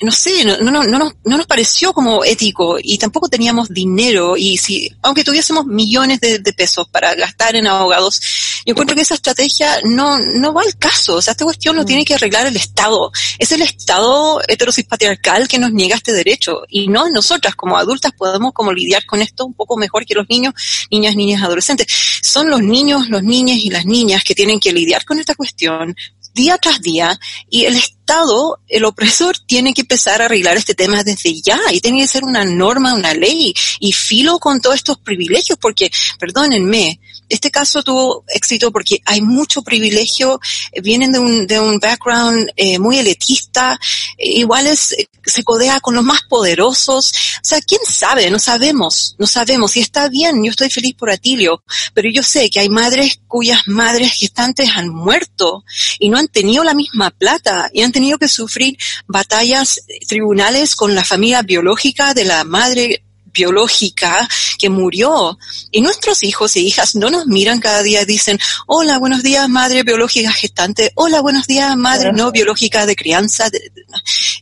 no 0.00 0.10
sé, 0.10 0.44
no, 0.44 0.58
no, 0.58 0.84
no, 0.84 0.98
no, 1.24 1.36
nos 1.36 1.46
pareció 1.46 1.92
como 1.92 2.24
ético 2.24 2.76
y 2.82 2.98
tampoco 2.98 3.28
teníamos 3.28 3.68
dinero 3.68 4.36
y 4.36 4.56
si, 4.58 4.90
aunque 5.02 5.24
tuviésemos 5.24 5.66
millones 5.66 6.20
de, 6.20 6.38
de, 6.38 6.52
pesos 6.52 6.88
para 6.88 7.14
gastar 7.14 7.56
en 7.56 7.66
abogados, 7.66 8.20
yo 8.66 8.72
encuentro 8.72 8.96
que 8.96 9.02
esa 9.02 9.14
estrategia 9.14 9.80
no, 9.84 10.18
no 10.18 10.52
va 10.52 10.62
al 10.62 10.76
caso. 10.76 11.16
O 11.16 11.22
sea, 11.22 11.32
esta 11.32 11.44
cuestión 11.44 11.76
lo 11.76 11.84
tiene 11.84 12.04
que 12.04 12.14
arreglar 12.14 12.46
el 12.46 12.56
Estado. 12.56 13.10
Es 13.38 13.52
el 13.52 13.62
Estado 13.62 14.40
heterosis-patriarcal 14.46 15.48
que 15.48 15.58
nos 15.58 15.72
niega 15.72 15.96
este 15.96 16.12
derecho 16.12 16.62
y 16.68 16.88
no 16.88 17.08
nosotras 17.08 17.54
como 17.54 17.76
adultas 17.76 18.12
podemos 18.12 18.52
como 18.52 18.72
lidiar 18.72 19.06
con 19.06 19.22
esto 19.22 19.46
un 19.46 19.54
poco 19.54 19.76
mejor 19.76 20.04
que 20.04 20.14
los 20.14 20.28
niños, 20.28 20.54
niñas, 20.90 21.14
niñas, 21.14 21.42
adolescentes. 21.42 21.86
Son 22.22 22.50
los 22.50 22.60
niños, 22.60 23.08
los 23.08 23.22
niños 23.22 23.58
y 23.58 23.70
las 23.70 23.86
niñas 23.86 24.24
que 24.24 24.34
tienen 24.34 24.60
que 24.60 24.72
lidiar 24.72 25.04
con 25.04 25.18
esta 25.18 25.34
cuestión 25.34 25.94
día 26.36 26.58
tras 26.58 26.80
día 26.80 27.18
y 27.50 27.64
el 27.64 27.74
Estado, 27.74 28.60
el 28.68 28.84
opresor, 28.84 29.36
tiene 29.38 29.74
que 29.74 29.80
empezar 29.80 30.22
a 30.22 30.26
arreglar 30.26 30.56
este 30.56 30.74
tema 30.74 31.02
desde 31.02 31.34
ya 31.40 31.58
y 31.72 31.80
tiene 31.80 32.02
que 32.02 32.06
ser 32.06 32.22
una 32.22 32.44
norma, 32.44 32.94
una 32.94 33.14
ley 33.14 33.52
y 33.80 33.92
filo 33.92 34.38
con 34.38 34.60
todos 34.60 34.76
estos 34.76 34.98
privilegios 34.98 35.58
porque, 35.58 35.90
perdónenme, 36.20 37.00
este 37.28 37.50
caso 37.50 37.82
tuvo 37.82 38.24
éxito 38.28 38.70
porque 38.70 39.00
hay 39.04 39.20
mucho 39.20 39.62
privilegio, 39.62 40.40
eh, 40.72 40.80
vienen 40.80 41.12
de 41.12 41.18
un, 41.18 41.46
de 41.46 41.60
un 41.60 41.78
background 41.78 42.50
eh, 42.56 42.78
muy 42.78 42.98
elitista, 42.98 43.78
eh, 44.16 44.38
igual 44.38 44.66
es, 44.66 44.94
se 45.24 45.42
codea 45.42 45.80
con 45.80 45.94
los 45.94 46.04
más 46.04 46.22
poderosos. 46.28 47.12
O 47.12 47.44
sea, 47.44 47.60
quién 47.60 47.80
sabe, 47.88 48.30
no 48.30 48.38
sabemos, 48.38 49.16
no 49.18 49.26
sabemos. 49.26 49.76
Y 49.76 49.80
está 49.80 50.08
bien, 50.08 50.42
yo 50.44 50.50
estoy 50.50 50.70
feliz 50.70 50.94
por 50.94 51.10
Atilio, 51.10 51.62
pero 51.94 52.08
yo 52.10 52.22
sé 52.22 52.48
que 52.50 52.60
hay 52.60 52.68
madres 52.68 53.20
cuyas 53.26 53.62
madres 53.66 54.12
gestantes 54.12 54.70
han 54.74 54.88
muerto 54.88 55.64
y 55.98 56.08
no 56.08 56.18
han 56.18 56.28
tenido 56.28 56.64
la 56.64 56.74
misma 56.74 57.10
plata 57.10 57.68
y 57.72 57.82
han 57.82 57.92
tenido 57.92 58.18
que 58.18 58.28
sufrir 58.28 58.76
batallas 59.06 59.80
tribunales 60.08 60.76
con 60.76 60.94
la 60.94 61.04
familia 61.04 61.42
biológica 61.42 62.14
de 62.14 62.24
la 62.24 62.44
madre 62.44 63.05
biológica 63.36 64.28
que 64.58 64.70
murió. 64.70 65.38
Y 65.70 65.80
nuestros 65.80 66.22
hijos 66.22 66.56
e 66.56 66.60
hijas 66.60 66.94
no 66.94 67.10
nos 67.10 67.26
miran 67.26 67.60
cada 67.60 67.82
día 67.82 68.02
y 68.02 68.06
dicen, 68.06 68.38
hola, 68.66 68.98
buenos 68.98 69.22
días, 69.22 69.48
madre 69.48 69.82
biológica 69.82 70.32
gestante, 70.32 70.92
hola, 70.94 71.20
buenos 71.20 71.46
días, 71.46 71.76
madre 71.76 72.12
no 72.12 72.32
biológica 72.32 72.86
de 72.86 72.96
crianza. 72.96 73.50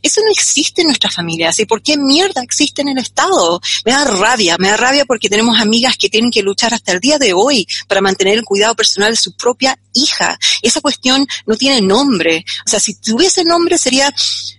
Eso 0.01 0.21
no 0.21 0.31
existe 0.31 0.81
en 0.81 0.87
nuestra 0.87 1.09
familia. 1.09 1.51
¿Y 1.57 1.65
por 1.65 1.81
qué 1.81 1.97
mierda 1.97 2.41
existe 2.41 2.81
en 2.81 2.89
el 2.89 2.97
Estado? 2.97 3.59
Me 3.83 3.91
da 3.91 4.05
rabia, 4.05 4.55
me 4.59 4.69
da 4.69 4.77
rabia 4.77 5.05
porque 5.05 5.29
tenemos 5.29 5.59
amigas 5.59 5.97
que 5.97 6.09
tienen 6.09 6.31
que 6.31 6.41
luchar 6.41 6.73
hasta 6.73 6.93
el 6.93 6.99
día 6.99 7.19
de 7.19 7.33
hoy 7.33 7.67
para 7.87 8.01
mantener 8.01 8.37
el 8.37 8.45
cuidado 8.45 8.75
personal 8.75 9.11
de 9.11 9.17
su 9.17 9.35
propia 9.35 9.77
hija. 9.95 10.37
Esa 10.61 10.81
cuestión 10.81 11.25
no 11.47 11.55
tiene 11.55 11.81
nombre. 11.81 12.45
O 12.65 12.69
sea, 12.69 12.79
si 12.79 12.95
tuviese 12.95 13.43
nombre 13.43 13.77
sería 13.77 14.13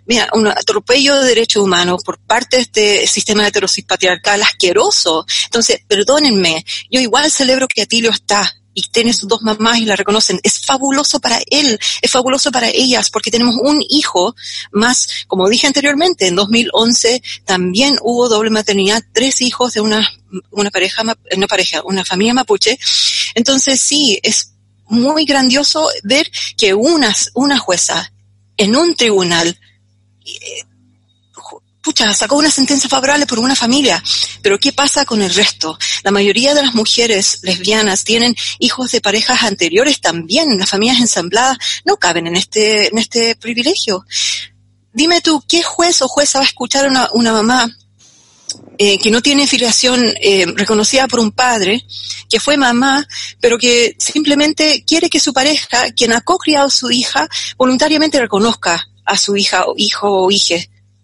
mira, 0.07 0.28
un 0.32 0.47
atropello 0.47 1.20
de 1.20 1.28
derechos 1.28 1.62
humanos 1.62 2.03
por 2.05 2.18
parte 2.18 2.57
de 2.57 2.62
este 2.62 3.07
sistema 3.07 3.47
heterosis 3.47 3.84
patriarcal 3.84 4.43
asqueroso. 4.43 5.26
Entonces, 5.45 5.80
perdónenme, 5.87 6.64
yo 6.91 7.01
igual 7.01 7.30
celebro 7.30 7.68
que 7.68 7.82
Atilio 7.82 8.11
está 8.11 8.53
y 8.76 8.82
tiene 8.91 9.14
sus 9.14 9.26
dos 9.26 9.41
mamás 9.43 9.78
y 9.78 9.87
la 9.87 9.97
reconocen. 9.97 10.39
Es 10.43 10.64
fabuloso 10.64 11.18
para 11.18 11.41
él, 11.51 11.80
es 12.03 12.11
fabuloso 12.11 12.53
para 12.53 12.68
ellas, 12.68 13.11
porque 13.11 13.30
tenemos 13.30 13.57
un 13.59 13.82
hijo 13.89 14.37
más, 14.70 15.24
como 15.26 15.49
dije 15.49 15.66
anteriormente, 15.66 16.26
en 16.26 16.37
2011 16.37 17.22
también 17.47 17.97
hubo 18.03 18.28
doble 18.28 18.51
maternidad, 18.51 19.03
tres 19.14 19.41
hijos 19.41 19.72
de 19.72 19.80
una, 19.80 20.07
una 20.51 20.70
pareja, 20.70 21.03
una 21.34 21.47
pareja, 21.47 21.82
una 21.84 22.05
familia 22.05 22.34
mapuche. 22.34 22.78
Entonces 23.34 23.80
sí, 23.80 24.20
es 24.22 24.56
muy 24.89 25.24
grandioso 25.24 25.89
ver 26.03 26.30
que 26.57 26.74
una, 26.74 27.14
una 27.34 27.59
jueza 27.59 28.12
en 28.57 28.76
un 28.76 28.95
tribunal 28.95 29.59
eh, 30.24 30.64
pucha, 31.87 32.12
sacó 32.14 32.37
una 32.37 32.51
sentencia 32.51 32.91
favorable 32.91 33.26
por 33.26 33.39
una 33.39 33.55
familia, 33.55 34.03
pero 34.43 34.59
¿qué 34.59 34.72
pasa 34.72 35.05
con 35.05 35.22
el 35.22 35.32
resto? 35.32 35.78
La 36.03 36.11
mayoría 36.11 36.53
de 36.53 36.62
las 36.62 36.74
mujeres 36.74 37.39
lesbianas 37.43 38.03
tienen 38.03 38.34
hijos 38.59 38.91
de 38.91 39.01
parejas 39.01 39.45
anteriores 39.45 40.01
también, 40.01 40.59
las 40.59 40.68
familias 40.68 40.99
ensambladas 41.01 41.59
no 41.84 41.97
caben 41.97 42.26
en 42.26 42.34
este, 42.34 42.89
en 42.89 42.99
este 42.99 43.37
privilegio. 43.37 44.05
Dime 44.93 45.20
tú, 45.20 45.41
¿qué 45.47 45.62
juez 45.62 46.03
o 46.03 46.09
jueza 46.09 46.41
va 46.41 46.45
a 46.45 46.49
escuchar 46.49 46.87
a 46.87 46.89
una, 46.89 47.09
una 47.12 47.32
mamá 47.32 47.70
eh, 48.79 48.99
que 48.99 49.11
no 49.11 49.23
tiene 49.23 49.47
filiación 49.47 50.03
eh, 50.21 50.47
reconocida 50.55 51.09
por 51.09 51.21
un 51.21 51.33
padre, 51.33 51.85
que 52.29 52.41
fue 52.41 52.57
mamá, 52.57 53.07
pero 53.41 53.59
que 53.59 53.97
simplemente 53.99 54.85
quiere 54.87 55.09
que 55.09 55.21
su 55.21 55.33
pareja, 55.33 55.91
quien 55.93 56.13
ha 56.13 56.21
co-criado 56.21 56.71
su 56.71 56.91
hija, 56.91 57.29
voluntariamente 57.57 58.21
reconozca 58.21 58.89
a 59.05 59.17
su 59.17 59.37
hija 59.37 59.65
o 59.67 59.75
hijo 59.77 60.25
o 60.25 60.31
hija 60.31 60.57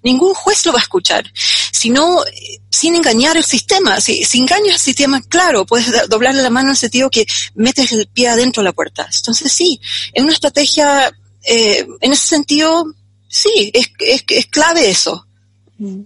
ningún 0.03 0.35
juez 0.35 0.65
lo 0.67 0.73
va 0.73 0.79
a 0.79 0.83
escuchar, 0.83 1.25
sino 1.73 2.23
sin 2.71 2.97
engañar 2.97 3.37
el 3.37 3.45
sistema. 3.45 4.01
Si, 4.01 4.25
si 4.25 4.39
engañas 4.39 4.75
el 4.75 4.81
sistema, 4.81 5.21
claro, 5.23 5.65
puedes 5.65 6.09
doblarle 6.09 6.43
la 6.43 6.51
mano 6.51 6.69
en 6.69 6.73
el 6.73 6.77
sentido 6.77 7.11
que 7.11 7.27
metes 7.55 7.93
el 7.93 8.09
pie 8.09 8.29
adentro 8.29 8.63
de 8.63 8.69
la 8.69 8.73
puerta. 8.73 9.09
Entonces 9.15 9.53
sí, 9.53 9.81
es 10.13 10.23
una 10.23 10.33
estrategia, 10.33 11.13
eh, 11.45 11.87
en 12.01 12.13
ese 12.13 12.29
sentido, 12.29 12.85
sí, 13.29 13.71
es, 13.73 13.89
es, 14.01 14.25
es 14.29 14.47
clave 14.47 14.91
eso. 14.91 15.27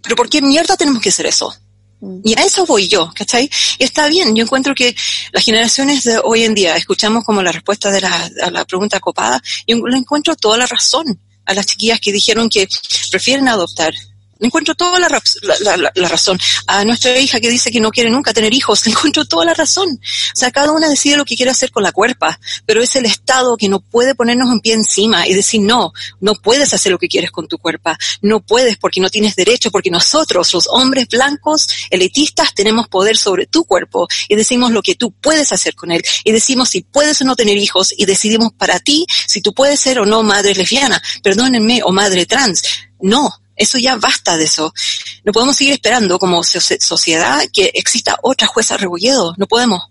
Pero 0.03 0.17
¿por 0.17 0.29
qué 0.29 0.41
mierda 0.41 0.77
tenemos 0.77 1.03
que 1.03 1.11
hacer 1.11 1.27
eso? 1.27 1.55
Y 2.23 2.39
a 2.39 2.45
eso 2.45 2.67
voy 2.67 2.89
yo, 2.89 3.11
¿cachai? 3.15 3.51
Y 3.79 3.85
está 3.85 4.07
bien, 4.07 4.35
yo 4.37 4.45
encuentro 4.45 4.75
que 4.75 4.95
las 5.33 5.45
generaciones 5.45 6.05
de 6.05 6.21
hoy 6.23 6.45
en 6.45 6.55
día, 6.55 6.77
escuchamos 6.77 7.25
como 7.25 7.43
la 7.43 7.53
respuesta 7.53 7.91
de 7.91 8.03
la, 8.03 8.31
a 8.43 8.51
la 8.51 8.65
pregunta 8.65 9.01
copada, 9.01 9.43
yo 9.67 9.77
le 9.87 9.97
encuentro 9.97 10.37
toda 10.37 10.59
la 10.59 10.67
razón 10.67 11.19
a 11.47 11.55
las 11.55 11.67
chiquillas 11.67 12.01
que 12.01 12.13
dijeron 12.13 12.49
que 12.49 12.69
prefieren 13.11 13.49
adoptar 13.49 13.95
encuentro 14.41 14.75
toda 14.75 14.99
la, 14.99 15.09
la, 15.95 16.09
razón. 16.09 16.39
A 16.67 16.85
nuestra 16.85 17.19
hija 17.19 17.41
que 17.41 17.51
dice 17.51 17.71
que 17.71 17.81
no 17.81 17.91
quiere 17.91 18.11
nunca 18.11 18.33
tener 18.33 18.53
hijos, 18.53 18.87
encuentro 18.87 19.25
toda 19.25 19.45
la 19.45 19.55
razón. 19.55 19.89
O 19.91 20.37
sea, 20.37 20.51
cada 20.51 20.73
una 20.73 20.89
decide 20.89 21.17
lo 21.17 21.25
que 21.25 21.37
quiere 21.37 21.51
hacer 21.51 21.71
con 21.71 21.83
la 21.83 21.93
cuerpa, 21.93 22.39
pero 22.65 22.83
es 22.83 22.95
el 22.97 23.07
Estado 23.07 23.57
que 23.57 23.69
no 23.69 23.81
puede 23.81 24.15
ponernos 24.15 24.49
un 24.49 24.61
pie 24.61 24.75
encima 24.75 25.27
y 25.27 25.35
decir, 25.35 25.61
no, 25.61 25.93
no 26.21 26.35
puedes 26.35 26.73
hacer 26.75 26.93
lo 26.93 26.99
que 26.99 27.09
quieres 27.09 27.31
con 27.31 27.49
tu 27.49 27.59
cuerpa. 27.59 27.97
No 28.23 28.41
puedes 28.41 28.77
porque 28.77 29.01
no 29.01 29.09
tienes 29.09 29.37
derecho, 29.37 29.71
porque 29.71 29.91
nosotros, 29.91 30.53
los 30.53 30.67
hombres 30.69 31.09
blancos, 31.09 31.69
elitistas, 31.91 32.55
tenemos 32.55 32.89
poder 32.89 33.17
sobre 33.17 33.47
tu 33.47 33.65
cuerpo 33.65 34.09
y 34.29 34.37
decimos 34.37 34.73
lo 34.73 34.83
que 34.83 34.95
tú 34.95 35.13
puedes 35.13 35.53
hacer 35.53 35.75
con 35.75 35.93
él. 35.93 36.03
Y 36.25 36.33
decimos 36.33 36.71
si 36.71 36.83
puedes 36.83 37.21
o 37.23 37.25
no 37.25 37.37
tener 37.37 37.57
hijos 37.57 37.93
y 37.97 38.07
decidimos 38.07 38.53
para 38.53 38.81
ti 38.81 39.07
si 39.27 39.41
tú 39.41 39.53
puedes 39.53 39.81
ser 39.81 39.99
o 39.99 40.07
no 40.07 40.23
madre 40.23 40.55
lesbiana, 40.55 41.03
perdónenme, 41.23 41.83
o 41.85 41.93
madre 41.93 42.27
trans. 42.27 42.63
No, 43.01 43.31
eso 43.57 43.79
ya 43.79 43.97
basta 43.97 44.37
de 44.37 44.45
eso. 44.45 44.73
No 45.25 45.33
podemos 45.33 45.57
seguir 45.57 45.73
esperando 45.73 46.19
como 46.19 46.43
sociedad 46.45 47.43
que 47.53 47.73
exista 47.75 48.19
otra 48.23 48.47
jueza 48.47 48.77
Rebolledo. 48.77 49.35
No 49.39 49.47
podemos. 49.47 49.83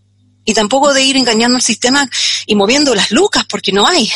Y 0.45 0.53
tampoco 0.53 0.93
de 0.93 1.03
ir 1.03 1.17
engañando 1.17 1.57
al 1.57 1.63
sistema 1.63 2.07
y 2.45 2.55
moviendo 2.55 2.93
las 2.93 3.11
lucas 3.11 3.45
porque 3.49 3.71
no 3.71 3.87
hay. 3.87 4.11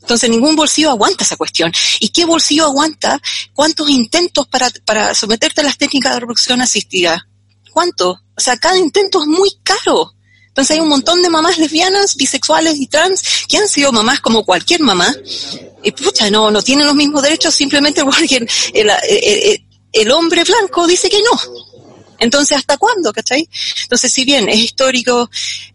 Entonces 0.00 0.30
ningún 0.30 0.54
bolsillo 0.54 0.90
aguanta 0.90 1.24
esa 1.24 1.36
cuestión. 1.36 1.72
¿Y 1.98 2.10
qué 2.10 2.24
bolsillo 2.24 2.66
aguanta? 2.66 3.20
¿Cuántos 3.52 3.88
intentos 3.90 4.46
para, 4.46 4.70
para 4.84 5.14
someterte 5.14 5.62
a 5.62 5.64
las 5.64 5.78
técnicas 5.78 6.12
de 6.12 6.20
reproducción 6.20 6.60
asistida? 6.60 7.26
¿Cuánto? 7.72 8.10
O 8.36 8.40
sea, 8.40 8.56
cada 8.56 8.78
intento 8.78 9.22
es 9.22 9.26
muy 9.26 9.50
caro. 9.62 10.12
Entonces 10.54 10.76
hay 10.76 10.80
un 10.80 10.88
montón 10.88 11.20
de 11.20 11.30
mamás 11.30 11.58
lesbianas, 11.58 12.14
bisexuales 12.14 12.76
y 12.76 12.86
trans 12.86 13.20
que 13.48 13.56
han 13.56 13.66
sido 13.66 13.90
mamás 13.90 14.20
como 14.20 14.44
cualquier 14.44 14.82
mamá 14.82 15.12
y 15.82 15.90
pucha, 15.90 16.30
no, 16.30 16.48
no 16.52 16.62
tienen 16.62 16.86
los 16.86 16.94
mismos 16.94 17.24
derechos 17.24 17.52
simplemente 17.52 18.04
porque 18.04 18.46
el, 18.72 18.90
el, 19.92 20.10
hombre 20.12 20.44
blanco 20.44 20.86
dice 20.86 21.10
que 21.10 21.18
no. 21.18 21.40
Entonces, 22.20 22.56
¿hasta 22.56 22.76
cuándo? 22.76 23.12
¿Cachai? 23.12 23.48
Entonces, 23.82 24.12
si 24.12 24.24
bien 24.24 24.48
es 24.48 24.58
histórico, 24.60 25.28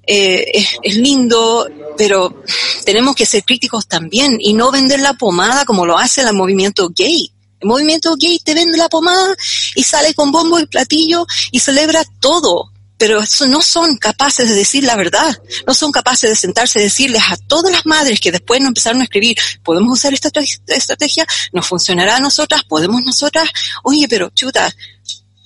eh, 0.08 0.46
es, 0.54 0.78
es, 0.82 0.96
lindo, 0.96 1.68
pero 1.98 2.42
tenemos 2.86 3.18
que 3.18 3.26
ser 3.26 3.44
críticos 3.44 3.86
también 3.86 4.38
y 4.40 4.54
no 4.54 4.72
vender 4.72 5.02
la 5.02 5.14
pomada 5.14 5.66
como 5.66 5.86
lo 5.86 5.98
hace 5.98 6.22
el 6.22 6.32
movimiento 6.32 6.90
gay. 6.96 7.34
El 7.60 7.68
movimiento 7.68 8.16
gay 8.18 8.40
te 8.40 8.54
vende 8.54 8.78
la 8.78 8.88
pomada 8.88 9.36
y 9.76 9.84
sale 9.84 10.14
con 10.14 10.32
bombo 10.32 10.58
y 10.58 10.68
platillo 10.68 11.28
y 11.52 11.60
celebra 11.60 12.06
todo 12.22 12.72
pero 13.00 13.22
no 13.48 13.62
son 13.62 13.98
capaces 13.98 14.48
de 14.48 14.54
decir 14.54 14.84
la 14.84 14.96
verdad, 14.96 15.36
no 15.66 15.74
son 15.74 15.92
capaces 15.92 16.30
de 16.30 16.36
sentarse 16.36 16.80
y 16.80 16.84
decirles 16.84 17.24
a 17.32 17.38
todas 17.48 17.72
las 17.72 17.86
madres 17.86 18.20
que 18.20 18.32
después 18.32 18.62
no 18.62 18.68
empezaron 18.68 19.00
a 19.02 19.06
escribir, 19.06 19.38
podemos 19.64 19.94
usar 19.94 20.14
esta 20.14 20.30
estrategia, 20.68 21.26
nos 21.54 21.66
funcionará 21.66 22.18
a 22.18 22.20
nosotras, 22.20 22.64
podemos 22.66 23.02
nosotras, 23.04 23.50
oye, 23.84 24.08
pero 24.08 24.30
chuta, 24.32 24.70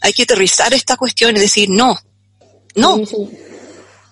hay 0.01 0.13
que 0.13 0.23
aterrizar 0.23 0.73
esta 0.73 0.97
cuestión 0.97 1.37
y 1.37 1.39
decir 1.39 1.69
no, 1.69 1.97
no. 2.75 2.97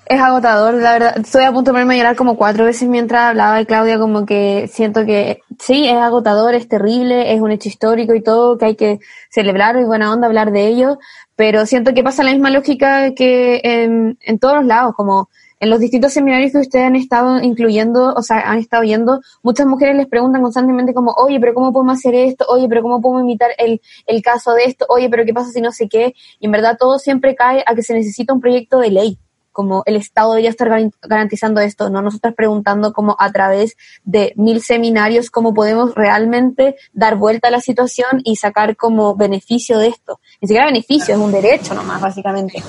Es 0.05 0.19
agotador, 0.19 0.73
la 0.73 0.91
verdad. 0.91 1.17
Estoy 1.17 1.45
a 1.45 1.53
punto 1.53 1.71
de 1.71 1.73
ponerme 1.73 1.95
a 1.95 1.97
llorar 1.97 2.15
como 2.17 2.35
cuatro 2.35 2.65
veces 2.65 2.89
mientras 2.89 3.29
hablaba 3.29 3.57
de 3.57 3.65
Claudia, 3.65 3.97
como 3.97 4.25
que 4.25 4.69
siento 4.71 5.05
que 5.05 5.39
sí, 5.57 5.87
es 5.87 5.95
agotador, 5.95 6.53
es 6.53 6.67
terrible, 6.67 7.33
es 7.33 7.39
un 7.39 7.51
hecho 7.51 7.69
histórico 7.69 8.13
y 8.13 8.21
todo, 8.21 8.57
que 8.57 8.65
hay 8.65 8.75
que 8.75 8.99
celebrar 9.29 9.77
y 9.77 9.85
buena 9.85 10.11
onda 10.11 10.27
hablar 10.27 10.51
de 10.51 10.67
ello, 10.67 10.99
pero 11.41 11.65
siento 11.65 11.95
que 11.95 12.03
pasa 12.03 12.23
la 12.23 12.33
misma 12.33 12.51
lógica 12.51 13.15
que 13.15 13.61
en, 13.63 14.37
todos 14.37 14.57
los 14.57 14.65
lados, 14.67 14.93
como 14.95 15.27
en 15.59 15.71
los 15.71 15.79
distintos 15.79 16.13
seminarios 16.13 16.51
que 16.51 16.59
ustedes 16.59 16.85
han 16.85 16.95
estado 16.95 17.41
incluyendo, 17.41 18.13
o 18.13 18.21
sea, 18.21 18.41
han 18.41 18.59
estado 18.59 18.83
viendo, 18.83 19.21
muchas 19.41 19.65
mujeres 19.65 19.95
les 19.95 20.05
preguntan 20.05 20.43
constantemente 20.43 20.93
como, 20.93 21.13
oye, 21.13 21.39
pero 21.39 21.55
¿cómo 21.55 21.73
podemos 21.73 21.97
hacer 21.97 22.13
esto? 22.13 22.45
Oye, 22.47 22.67
pero 22.69 22.83
¿cómo 22.83 23.01
podemos 23.01 23.23
imitar 23.23 23.49
el, 23.57 23.81
el 24.05 24.21
caso 24.21 24.53
de 24.53 24.65
esto? 24.65 24.85
Oye, 24.87 25.09
pero 25.09 25.25
¿qué 25.25 25.33
pasa 25.33 25.49
si 25.49 25.61
no 25.61 25.71
sé 25.71 25.89
qué? 25.89 26.13
Y 26.39 26.45
en 26.45 26.51
verdad 26.51 26.77
todo 26.79 26.99
siempre 26.99 27.33
cae 27.33 27.63
a 27.65 27.73
que 27.73 27.81
se 27.81 27.95
necesita 27.95 28.33
un 28.33 28.39
proyecto 28.39 28.77
de 28.77 28.91
ley 28.91 29.17
como 29.51 29.83
el 29.85 29.95
Estado 29.95 30.31
debería 30.31 30.49
estar 30.49 30.69
garantizando 31.01 31.61
esto, 31.61 31.89
no 31.89 32.01
nosotros 32.01 32.33
preguntando 32.35 32.93
como 32.93 33.15
a 33.19 33.31
través 33.31 33.75
de 34.03 34.33
mil 34.35 34.61
seminarios 34.61 35.29
cómo 35.29 35.53
podemos 35.53 35.93
realmente 35.95 36.75
dar 36.93 37.15
vuelta 37.15 37.49
a 37.49 37.51
la 37.51 37.61
situación 37.61 38.21
y 38.23 38.35
sacar 38.35 38.75
como 38.75 39.15
beneficio 39.15 39.77
de 39.77 39.89
esto. 39.89 40.19
Ni 40.41 40.47
siquiera 40.47 40.65
beneficio, 40.65 41.15
es 41.15 41.19
un 41.19 41.31
derecho 41.31 41.73
nomás, 41.73 42.01
básicamente. 42.01 42.63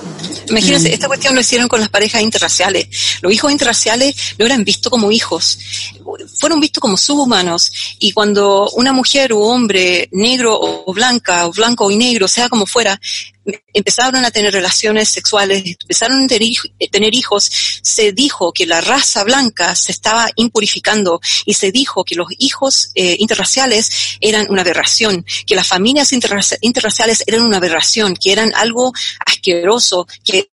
Imagínense, 0.49 0.93
esta 0.93 1.07
cuestión 1.07 1.35
lo 1.35 1.41
hicieron 1.41 1.67
con 1.67 1.79
las 1.79 1.89
parejas 1.89 2.21
interraciales. 2.21 3.19
Los 3.21 3.33
hijos 3.33 3.51
interraciales 3.51 4.35
no 4.37 4.45
eran 4.45 4.63
vistos 4.63 4.89
como 4.89 5.11
hijos, 5.11 5.59
fueron 6.39 6.59
vistos 6.59 6.81
como 6.81 6.97
subhumanos. 6.97 7.97
Y 7.99 8.11
cuando 8.11 8.69
una 8.71 8.93
mujer 8.93 9.33
o 9.33 9.39
hombre 9.39 10.09
negro 10.11 10.57
o 10.59 10.93
blanca, 10.93 11.47
o 11.47 11.51
blanco 11.51 11.89
y 11.91 11.97
negro, 11.97 12.27
sea 12.27 12.49
como 12.49 12.65
fuera, 12.65 12.99
empezaron 13.73 14.23
a 14.25 14.31
tener 14.31 14.53
relaciones 14.53 15.09
sexuales, 15.09 15.63
empezaron 15.81 16.23
a 16.23 16.27
tener, 16.27 17.13
hijos, 17.13 17.51
se 17.81 18.11
dijo 18.11 18.53
que 18.53 18.65
la 18.65 18.81
raza 18.81 19.23
blanca 19.23 19.75
se 19.75 19.91
estaba 19.91 20.29
impurificando 20.35 21.19
y 21.45 21.53
se 21.53 21.71
dijo 21.71 22.03
que 22.03 22.15
los 22.15 22.27
hijos 22.37 22.91
eh, 22.95 23.17
interraciales 23.19 24.17
eran 24.21 24.47
una 24.49 24.61
aberración, 24.61 25.25
que 25.45 25.55
las 25.55 25.67
familias 25.67 26.11
interraciales 26.13 27.23
eran 27.27 27.41
una 27.41 27.57
aberración, 27.57 28.15
que 28.15 28.31
eran 28.31 28.53
algo 28.55 28.93
asqueroso, 29.25 30.07
que 30.23 30.49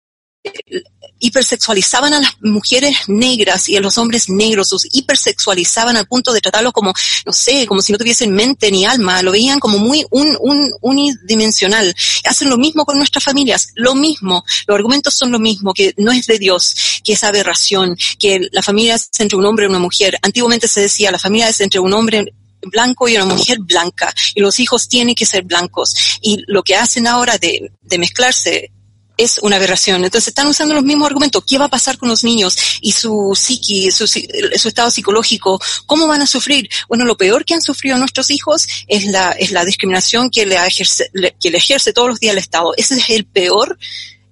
hipersexualizaban 1.19 2.13
a 2.13 2.19
las 2.19 2.31
mujeres 2.41 2.95
negras 3.07 3.69
y 3.69 3.77
a 3.77 3.81
los 3.81 3.97
hombres 3.97 4.29
negros, 4.29 4.71
los 4.71 4.87
hipersexualizaban 4.91 5.97
al 5.97 6.07
punto 6.07 6.33
de 6.33 6.41
tratarlos 6.41 6.73
como, 6.73 6.93
no 7.25 7.33
sé, 7.33 7.65
como 7.67 7.81
si 7.81 7.91
no 7.91 7.97
tuviesen 7.97 8.31
mente 8.33 8.71
ni 8.71 8.85
alma, 8.85 9.21
lo 9.21 9.31
veían 9.31 9.59
como 9.59 9.77
muy 9.77 10.05
un, 10.09 10.37
un, 10.39 10.71
unidimensional. 10.81 11.93
Hacen 12.25 12.49
lo 12.49 12.57
mismo 12.57 12.85
con 12.85 12.97
nuestras 12.97 13.23
familias, 13.23 13.69
lo 13.75 13.95
mismo, 13.95 14.43
los 14.67 14.75
argumentos 14.75 15.15
son 15.15 15.31
lo 15.31 15.39
mismo, 15.39 15.73
que 15.73 15.93
no 15.97 16.11
es 16.11 16.27
de 16.27 16.39
Dios, 16.39 17.01
que 17.03 17.13
es 17.13 17.23
aberración, 17.23 17.95
que 18.17 18.47
la 18.51 18.61
familia 18.61 18.95
es 18.95 19.09
entre 19.19 19.37
un 19.37 19.45
hombre 19.45 19.65
y 19.65 19.69
una 19.69 19.79
mujer. 19.79 20.17
Antiguamente 20.21 20.67
se 20.67 20.81
decía, 20.81 21.11
la 21.11 21.19
familia 21.19 21.49
es 21.49 21.59
entre 21.61 21.79
un 21.79 21.93
hombre 21.93 22.33
blanco 22.61 23.07
y 23.07 23.15
una 23.15 23.25
mujer 23.25 23.59
blanca, 23.61 24.13
y 24.35 24.41
los 24.41 24.59
hijos 24.59 24.87
tienen 24.87 25.15
que 25.15 25.25
ser 25.25 25.43
blancos. 25.43 25.95
Y 26.21 26.43
lo 26.47 26.63
que 26.63 26.75
hacen 26.75 27.07
ahora 27.07 27.37
de, 27.37 27.71
de 27.81 27.97
mezclarse 27.97 28.71
es 29.19 29.37
una 29.41 29.57
aberración. 29.57 30.03
Entonces 30.03 30.29
están 30.29 30.47
usando 30.47 30.73
los 30.73 30.83
mismos 30.83 31.07
argumentos. 31.07 31.43
¿Qué 31.45 31.57
va 31.57 31.65
a 31.65 31.69
pasar 31.69 31.97
con 31.97 32.07
los 32.07 32.23
niños 32.23 32.57
y 32.81 32.93
su 32.93 33.33
psiqui, 33.35 33.91
su, 33.91 34.05
estado 34.05 34.89
psicológico? 34.89 35.61
¿Cómo 35.85 36.07
van 36.07 36.21
a 36.21 36.25
sufrir? 36.27 36.69
Bueno, 36.87 37.03
lo 37.03 37.17
peor 37.17 37.43
que 37.43 37.53
han 37.53 37.61
sufrido 37.61 37.97
nuestros 37.97 38.31
hijos 38.31 38.65
es 38.87 39.05
la, 39.05 39.31
es 39.31 39.51
la 39.51 39.65
discriminación 39.65 40.29
que 40.29 40.45
le, 40.45 40.55
ejerce, 40.55 41.11
que 41.39 41.51
le 41.51 41.57
ejerce 41.57 41.91
todos 41.91 42.07
los 42.07 42.19
días 42.19 42.31
el 42.31 42.39
Estado. 42.39 42.73
Ese 42.77 42.95
es 42.95 43.09
el 43.09 43.25
peor 43.25 43.77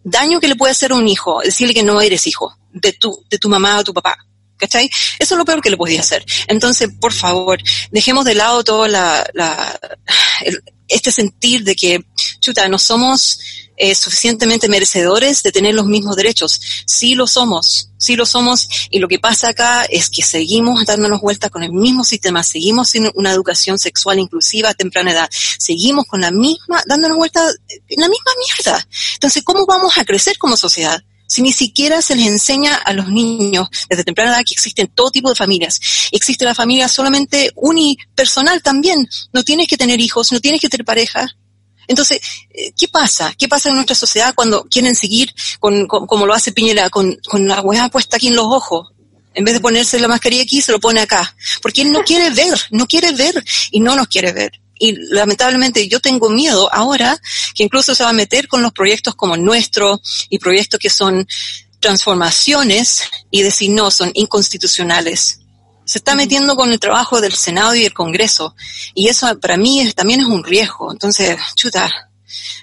daño 0.05 0.39
que 0.39 0.47
le 0.47 0.55
puede 0.55 0.71
hacer 0.71 0.93
a 0.93 0.95
un 0.95 1.07
hijo, 1.07 1.41
decirle 1.43 1.73
que 1.73 1.83
no 1.83 1.99
eres 1.99 2.25
hijo 2.25 2.57
de 2.71 2.93
tu, 2.93 3.25
de 3.29 3.37
tu 3.37 3.49
mamá 3.49 3.79
o 3.79 3.83
tu 3.83 3.93
papá. 3.93 4.17
¿Cachai? 4.55 4.89
Eso 5.19 5.35
es 5.35 5.37
lo 5.37 5.45
peor 5.45 5.61
que 5.61 5.69
le 5.69 5.77
podía 5.77 5.99
hacer. 5.99 6.25
Entonces, 6.47 6.89
por 6.99 7.13
favor, 7.13 7.59
dejemos 7.91 8.25
de 8.25 8.33
lado 8.33 8.63
todo 8.63 8.87
la, 8.87 9.29
la, 9.33 9.79
este 10.87 11.11
sentir 11.11 11.63
de 11.63 11.75
que, 11.75 12.05
chuta, 12.39 12.67
no 12.67 12.79
somos 12.79 13.39
eh, 13.77 13.95
suficientemente 13.95 14.67
merecedores 14.67 15.43
de 15.43 15.51
tener 15.51 15.75
los 15.75 15.85
mismos 15.85 16.15
derechos. 16.15 16.59
Sí 16.85 17.15
lo 17.15 17.27
somos, 17.27 17.91
sí 17.97 18.15
lo 18.15 18.25
somos. 18.25 18.67
Y 18.89 18.99
lo 18.99 19.07
que 19.07 19.19
pasa 19.19 19.49
acá 19.49 19.85
es 19.85 20.09
que 20.09 20.23
seguimos 20.23 20.85
dándonos 20.85 21.21
vueltas 21.21 21.51
con 21.51 21.63
el 21.63 21.71
mismo 21.71 22.03
sistema, 22.03 22.43
seguimos 22.43 22.89
sin 22.89 23.09
una 23.15 23.31
educación 23.31 23.77
sexual 23.77 24.19
inclusiva 24.19 24.69
a 24.69 24.73
temprana 24.73 25.11
edad, 25.11 25.29
seguimos 25.31 26.05
con 26.05 26.21
la 26.21 26.31
misma, 26.31 26.81
dándonos 26.87 27.17
vueltas 27.17 27.55
la 27.89 28.09
misma 28.09 28.31
mierda. 28.39 28.87
Entonces, 29.13 29.43
¿cómo 29.43 29.65
vamos 29.65 29.97
a 29.97 30.05
crecer 30.05 30.37
como 30.37 30.57
sociedad? 30.57 31.03
Si 31.27 31.41
ni 31.41 31.51
siquiera 31.51 32.01
se 32.01 32.15
les 32.15 32.25
enseña 32.27 32.75
a 32.75 32.93
los 32.93 33.09
niños 33.09 33.67
desde 33.89 34.05
temprana 34.05 34.31
edad 34.31 34.45
que 34.45 34.53
existen 34.53 34.87
todo 34.87 35.11
tipo 35.11 35.29
de 35.29 35.35
familias. 35.35 35.79
Existe 36.11 36.45
la 36.45 36.55
familia 36.55 36.87
solamente 36.87 37.51
unipersonal 37.55 38.63
también. 38.63 39.07
No 39.33 39.43
tienes 39.43 39.67
que 39.67 39.77
tener 39.77 39.99
hijos, 39.99 40.31
no 40.31 40.39
tienes 40.39 40.61
que 40.61 40.69
tener 40.69 40.85
pareja. 40.85 41.27
Entonces, 41.87 42.19
eh, 42.51 42.71
¿qué 42.77 42.87
pasa? 42.87 43.33
¿Qué 43.37 43.47
pasa 43.47 43.69
en 43.69 43.75
nuestra 43.75 43.95
sociedad 43.95 44.35
cuando 44.35 44.63
quieren 44.65 44.95
seguir 44.95 45.33
con, 45.59 45.87
como 45.87 46.25
lo 46.25 46.33
hace 46.33 46.51
Piñera, 46.51 46.89
con, 46.89 47.17
con 47.27 47.47
la 47.47 47.61
weá 47.61 47.89
puesta 47.89 48.17
aquí 48.17 48.27
en 48.27 48.35
los 48.35 48.45
ojos? 48.45 48.89
En 49.33 49.45
vez 49.45 49.53
de 49.53 49.59
ponerse 49.59 49.99
la 49.99 50.07
mascarilla 50.07 50.43
aquí, 50.43 50.61
se 50.61 50.71
lo 50.71 50.79
pone 50.79 50.99
acá. 50.99 51.35
Porque 51.61 51.83
él 51.83 51.91
no 51.91 52.03
quiere 52.03 52.31
ver, 52.31 52.59
no 52.71 52.87
quiere 52.87 53.11
ver 53.11 53.43
y 53.71 53.79
no 53.79 53.95
nos 53.95 54.07
quiere 54.07 54.33
ver. 54.33 54.51
Y 54.79 54.93
lamentablemente 55.11 55.87
yo 55.87 55.99
tengo 55.99 56.29
miedo 56.29 56.71
ahora 56.73 57.19
que 57.55 57.63
incluso 57.63 57.95
se 57.95 58.03
va 58.03 58.09
a 58.09 58.13
meter 58.13 58.47
con 58.47 58.61
los 58.61 58.73
proyectos 58.73 59.15
como 59.15 59.37
nuestro 59.37 60.01
y 60.29 60.39
proyectos 60.39 60.79
que 60.79 60.89
son 60.89 61.27
transformaciones 61.79 63.03
y 63.31 63.41
decir 63.43 63.71
no, 63.71 63.91
son 63.91 64.11
inconstitucionales. 64.13 65.39
Se 65.87 65.97
está 65.97 66.13
metiendo 66.13 66.55
con 66.55 66.71
el 66.71 66.79
trabajo 66.79 67.21
del 67.21 67.33
Senado 67.33 67.73
y 67.73 67.85
el 67.85 67.93
Congreso. 67.93 68.55
Y 68.93 69.07
eso 69.07 69.39
para 69.39 69.57
mí 69.57 69.79
es- 69.81 69.95
también 69.95 70.19
es 70.19 70.27
un 70.27 70.43
riesgo. 70.43 70.91
Entonces, 70.91 71.39
chuta, 71.55 71.89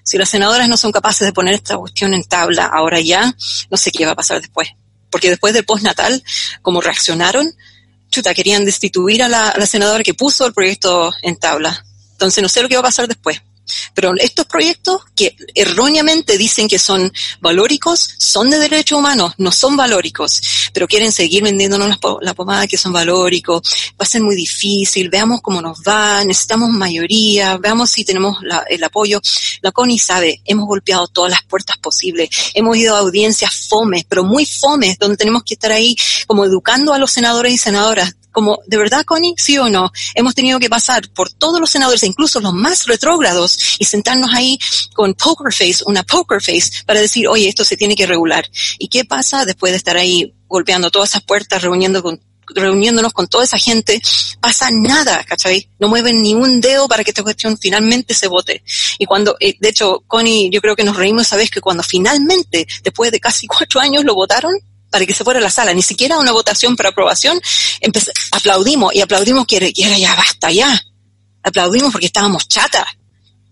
si 0.05 0.19
las 0.19 0.29
senadoras 0.29 0.69
no 0.69 0.77
son 0.77 0.93
capaces 0.93 1.27
de 1.27 1.33
poner 1.33 1.55
esta 1.55 1.77
cuestión 1.77 2.13
en 2.15 2.23
tabla 2.25 2.67
ahora 2.67 3.01
ya, 3.01 3.35
no 3.71 3.77
sé 3.77 3.91
qué 3.91 4.05
va 4.07 4.13
a 4.13 4.17
pasar 4.17 4.41
después. 4.41 4.69
Porque 5.11 5.31
después 5.31 5.55
del 5.55 5.65
postnatal, 5.65 6.23
como 6.61 6.81
reaccionaron, 6.81 7.51
chuta, 8.11 8.35
querían 8.35 8.65
destituir 8.65 9.23
a 9.23 9.29
la, 9.29 9.49
a 9.49 9.59
la 9.59 9.67
senadora 9.67 10.05
que 10.05 10.15
puso 10.15 10.47
el 10.47 10.53
proyecto 10.53 11.13
en 11.23 11.37
tabla. 11.37 11.85
Entonces 12.13 12.43
no 12.43 12.49
sé 12.49 12.63
lo 12.63 12.69
que 12.69 12.75
va 12.77 12.81
a 12.81 12.85
pasar 12.85 13.09
después. 13.09 13.41
Pero 13.95 14.13
estos 14.19 14.47
proyectos 14.47 15.03
que 15.15 15.37
erróneamente 15.55 16.37
dicen 16.39 16.69
que 16.69 16.79
son 16.79 17.13
valóricos, 17.41 18.15
son 18.19 18.51
de 18.51 18.59
derechos 18.59 18.99
humanos, 18.99 19.35
no 19.39 19.53
son 19.53 19.77
valóricos, 19.77 20.41
pero 20.73 20.87
quieren 20.87 21.13
seguir 21.13 21.43
vendiéndonos 21.43 21.89
la, 21.89 21.99
la 22.21 22.35
pomada 22.35 22.67
que 22.67 22.77
son 22.77 22.93
valóricos. 22.93 23.63
Va 23.93 24.05
a 24.05 24.07
ser 24.07 24.23
muy 24.23 24.37
difícil, 24.37 25.09
veamos 25.09 25.41
cómo 25.41 25.61
nos 25.63 25.79
va, 25.81 26.25
necesitamos 26.25 26.71
mayoría, 26.71 27.57
veamos 27.59 27.91
si 27.91 28.05
tenemos 28.05 28.37
la- 28.43 28.65
el 28.69 28.83
apoyo. 28.85 29.21
La 29.63 29.73
CONI 29.73 29.99
sabe, 29.99 30.41
hemos 30.45 30.67
golpeado 30.67 31.09
todas 31.09 31.31
las 31.31 31.43
puertas 31.45 31.77
posibles, 31.79 32.29
hemos 32.55 32.77
ido 32.77 32.95
a 32.97 33.01
audiencias 33.01 33.67
fomes, 33.69 34.05
pero 34.09 34.25
muy 34.25 34.47
fomes, 34.47 34.99
donde 34.99 35.17
tenemos 35.17 35.43
que 35.45 35.55
estar 35.55 35.73
ahí 35.73 35.97
como 36.27 36.45
educando 36.45 36.93
a 36.93 36.99
los 36.99 37.11
senadores 37.11 37.53
y 37.53 37.59
senadoras 37.59 38.15
como, 38.35 38.59
¿de 38.67 38.77
verdad, 38.77 39.05
Connie? 39.05 39.35
¿Sí 39.39 39.57
o 39.59 39.71
no? 39.71 39.93
Hemos 40.15 40.35
tenido 40.35 40.59
que 40.59 40.69
pasar 40.69 41.09
por 41.11 41.33
todos 41.33 41.61
los 41.61 41.71
senadores, 41.71 42.03
incluso 42.03 42.41
los 42.41 42.53
más 42.53 42.87
retrógrados, 42.87 43.77
y 43.79 43.85
sentarnos 43.85 44.35
ahí 44.35 44.59
con 44.93 45.15
poker 45.15 45.53
face, 45.53 45.85
una 45.87 46.03
poker 46.03 46.43
face, 46.43 46.83
para 46.85 47.01
decir, 47.01 47.29
oye, 47.29 47.49
esto 47.49 47.65
se 47.65 47.77
tiene 47.77 47.95
que 47.95 48.07
regular. 48.07 48.45
¿Y 48.79 48.89
qué 48.89 49.05
pasa 49.05 49.47
después 49.47 49.73
de 49.73 49.77
estar 49.77 49.97
ahí 49.97 50.35
golpeando 50.49 50.91
todas 50.91 51.11
esas 51.11 51.23
puertas, 51.23 51.63
reuniendo 51.63 52.03
con, 52.03 52.21
reuniéndonos 52.49 53.13
con 53.13 53.29
toda 53.29 53.45
esa 53.45 53.57
gente? 53.57 54.03
Pasa 54.41 54.69
nada, 54.73 55.23
¿cachai? 55.23 55.69
No 55.79 55.89
mueven 55.89 56.21
ni 56.21 56.35
un 56.35 56.61
dedo 56.61 56.89
para 56.89 57.05
que 57.05 57.13
esta 57.13 57.23
cuestión 57.23 57.57
finalmente 57.57 58.15
se 58.15 58.27
vote. 58.27 58.65
Y 58.99 59.07
cuando, 59.07 59.37
eh, 59.39 59.55
de 59.61 59.69
hecho, 59.69 60.03
Connie, 60.09 60.51
yo 60.51 60.61
creo 60.61 60.75
que 60.75 60.83
nos 60.83 60.97
reímos 60.97 61.23
esa 61.23 61.37
vez 61.37 61.53
que 61.53 61.61
cuando 61.61 61.85
finalmente, 61.85 62.67
después 62.83 63.13
de 63.13 63.21
casi 63.21 63.47
cuatro 63.47 63.81
años, 63.81 64.05
lo 64.05 64.17
votaron, 64.17 64.55
para 64.95 65.07
que 65.07 65.13
se 65.13 65.25
fuera 65.25 65.41
a 65.41 65.43
la 65.43 65.51
sala, 65.51 65.75
ni 65.75 65.83
siquiera 65.83 66.17
una 66.21 66.31
votación 66.31 66.77
para 66.77 66.91
aprobación, 66.91 67.41
empecé- 67.81 68.13
aplaudimos 68.31 68.95
y 68.95 69.01
aplaudimos 69.01 69.45
que 69.45 69.57
era, 69.57 69.69
ya 69.99 70.15
basta 70.15 70.53
ya. 70.53 70.81
Aplaudimos 71.43 71.91
porque 71.91 72.07
estábamos 72.07 72.47
chatas, 72.47 72.87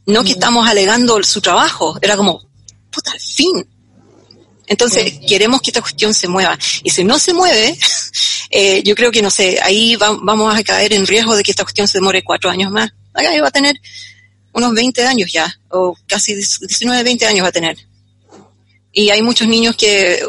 no 0.07 0.23
que 0.23 0.31
estábamos 0.31 0.69
alegando 0.69 1.21
su 1.25 1.41
trabajo, 1.41 1.99
era 2.01 2.17
como, 2.17 2.49
puta, 2.93 3.11
al 3.11 3.19
fin. 3.19 3.67
Entonces, 4.69 5.15
queremos 5.27 5.61
que 5.61 5.71
esta 5.71 5.81
cuestión 5.81 6.15
se 6.15 6.29
mueva. 6.29 6.57
Y 6.85 6.91
si 6.91 7.03
no 7.03 7.19
se 7.19 7.35
mueve, 7.35 7.77
eh, 8.51 8.81
yo 8.85 8.95
creo 8.95 9.11
que, 9.11 9.21
no 9.21 9.29
sé, 9.31 9.59
ahí 9.61 9.97
va- 9.97 10.17
vamos 10.23 10.57
a 10.57 10.63
caer 10.63 10.93
en 10.93 11.09
riesgo 11.09 11.35
de 11.35 11.43
que 11.43 11.51
esta 11.51 11.65
cuestión 11.65 11.89
se 11.89 11.99
demore 11.99 12.23
cuatro 12.23 12.51
años 12.51 12.71
más. 12.71 12.89
Acá 13.15 13.31
va 13.43 13.49
a 13.49 13.51
tener 13.51 13.75
unos 14.53 14.73
20 14.75 15.05
años 15.09 15.29
ya, 15.33 15.53
o 15.71 15.97
casi 16.07 16.35
19, 16.37 17.03
20 17.03 17.27
años 17.27 17.43
va 17.45 17.49
a 17.49 17.53
tener. 17.53 17.77
Y 18.93 19.09
hay 19.11 19.23
muchos 19.23 19.49
niños 19.49 19.75
que, 19.75 20.23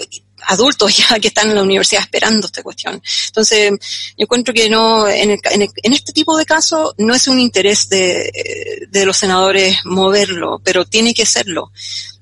adultos 0.48 0.96
ya, 0.98 1.20
que 1.20 1.28
están 1.30 1.50
en 1.50 1.56
la 1.56 1.62
universidad 1.64 2.02
esperando 2.02 2.48
esta 2.48 2.64
cuestión. 2.64 3.02
Entonces, 3.28 3.72
yo 4.18 4.24
encuentro 4.24 4.54
que 4.54 4.70
no, 4.70 5.08
en, 5.08 5.32
el- 5.32 5.40
en 5.52 5.62
el- 5.64 5.70
en 5.84 5.94
este 5.94 6.14
tipo 6.14 6.38
de 6.38 6.46
casos, 6.46 6.94
no 6.98 7.14
es 7.14 7.28
un 7.28 7.40
interés 7.40 7.90
de, 7.90 8.32
de 8.90 9.06
los 9.06 9.18
senadores 9.18 9.78
moverlo, 9.86 10.60
pero 10.64 10.86
tiene 10.86 11.14
que 11.14 11.26
serlo. 11.26 11.72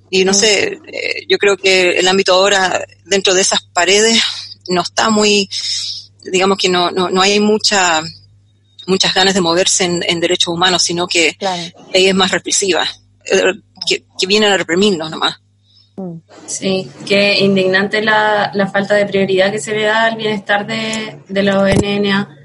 Y 0.10 0.26
no 0.26 0.34
sé, 0.34 0.80
eh, 0.92 1.26
yo 1.30 1.38
creo 1.38 1.56
que 1.58 1.92
el 1.92 2.08
ámbito 2.08 2.34
ahora, 2.34 2.86
dentro 3.06 3.34
de 3.34 3.42
esas 3.42 3.62
paredes, 3.74 4.22
no 4.68 4.82
está 4.82 5.10
muy, 5.10 5.50
digamos 6.32 6.58
que 6.58 6.70
no, 6.70 6.92
no, 6.92 7.10
no 7.10 7.22
hay 7.22 7.40
mucha, 7.40 8.02
muchas 8.88 9.14
ganas 9.14 9.34
de 9.34 9.42
moverse 9.42 9.86
en, 9.86 10.04
en 10.06 10.20
derechos 10.20 10.50
humanos, 10.54 10.84
sino 10.84 11.08
que 11.08 11.36
la 11.72 11.90
ley 11.94 12.08
es 12.08 12.16
más 12.16 12.32
represiva, 12.32 12.86
eh, 13.26 13.42
que, 13.88 14.04
que 14.20 14.28
vienen 14.28 14.52
a 14.52 14.58
reprimirnos 14.58 15.10
nomás. 15.10 15.38
Sí, 16.45 16.89
qué 17.06 17.39
indignante 17.39 18.02
la, 18.02 18.52
la 18.54 18.68
falta 18.68 18.95
de 18.95 19.06
prioridad 19.06 19.52
que 19.52 19.60
se 19.60 19.74
le 19.74 19.84
da 19.84 20.06
al 20.06 20.18
bienestar 20.18 20.66
de, 20.66 21.22
de 21.28 21.43
la 21.43 21.60
ONNA. 21.60 22.38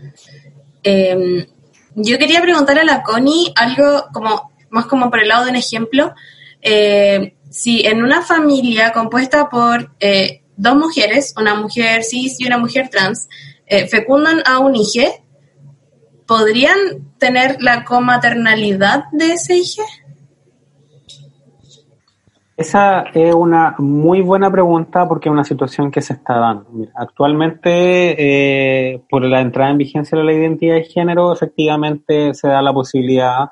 Eh, 0.82 1.46
yo 1.94 2.18
quería 2.18 2.42
preguntar 2.42 2.78
a 2.78 2.84
la 2.84 3.02
Connie 3.02 3.52
algo 3.56 4.06
como 4.12 4.52
más 4.70 4.86
como 4.86 5.10
por 5.10 5.20
el 5.20 5.28
lado 5.28 5.44
de 5.44 5.50
un 5.50 5.56
ejemplo. 5.56 6.14
Eh, 6.60 7.36
si 7.50 7.86
en 7.86 8.02
una 8.02 8.22
familia 8.22 8.92
compuesta 8.92 9.48
por 9.48 9.94
eh, 10.00 10.42
dos 10.56 10.76
mujeres, 10.76 11.34
una 11.36 11.54
mujer 11.54 12.02
cis 12.02 12.40
y 12.40 12.46
una 12.46 12.58
mujer 12.58 12.88
trans, 12.90 13.28
eh, 13.66 13.86
fecundan 13.88 14.42
a 14.44 14.58
un 14.58 14.76
hijo, 14.76 15.08
¿podrían 16.26 16.76
tener 17.18 17.56
la 17.60 17.84
comaternalidad 17.84 19.04
de 19.12 19.32
ese 19.32 19.56
hijo? 19.56 19.82
Esa 22.56 23.02
es 23.12 23.34
una 23.34 23.74
muy 23.78 24.22
buena 24.22 24.50
pregunta 24.50 25.06
porque 25.06 25.28
es 25.28 25.32
una 25.32 25.44
situación 25.44 25.90
que 25.90 26.00
se 26.00 26.14
está 26.14 26.38
dando. 26.38 26.66
Mira, 26.72 26.90
actualmente, 26.94 28.14
eh, 28.18 29.02
por 29.10 29.22
la 29.26 29.42
entrada 29.42 29.70
en 29.70 29.76
vigencia 29.76 30.16
de 30.16 30.24
la 30.24 30.30
ley 30.30 30.38
de 30.38 30.46
identidad 30.46 30.74
de 30.76 30.84
género, 30.84 31.34
efectivamente 31.34 32.32
se 32.32 32.48
da 32.48 32.62
la 32.62 32.72
posibilidad 32.72 33.50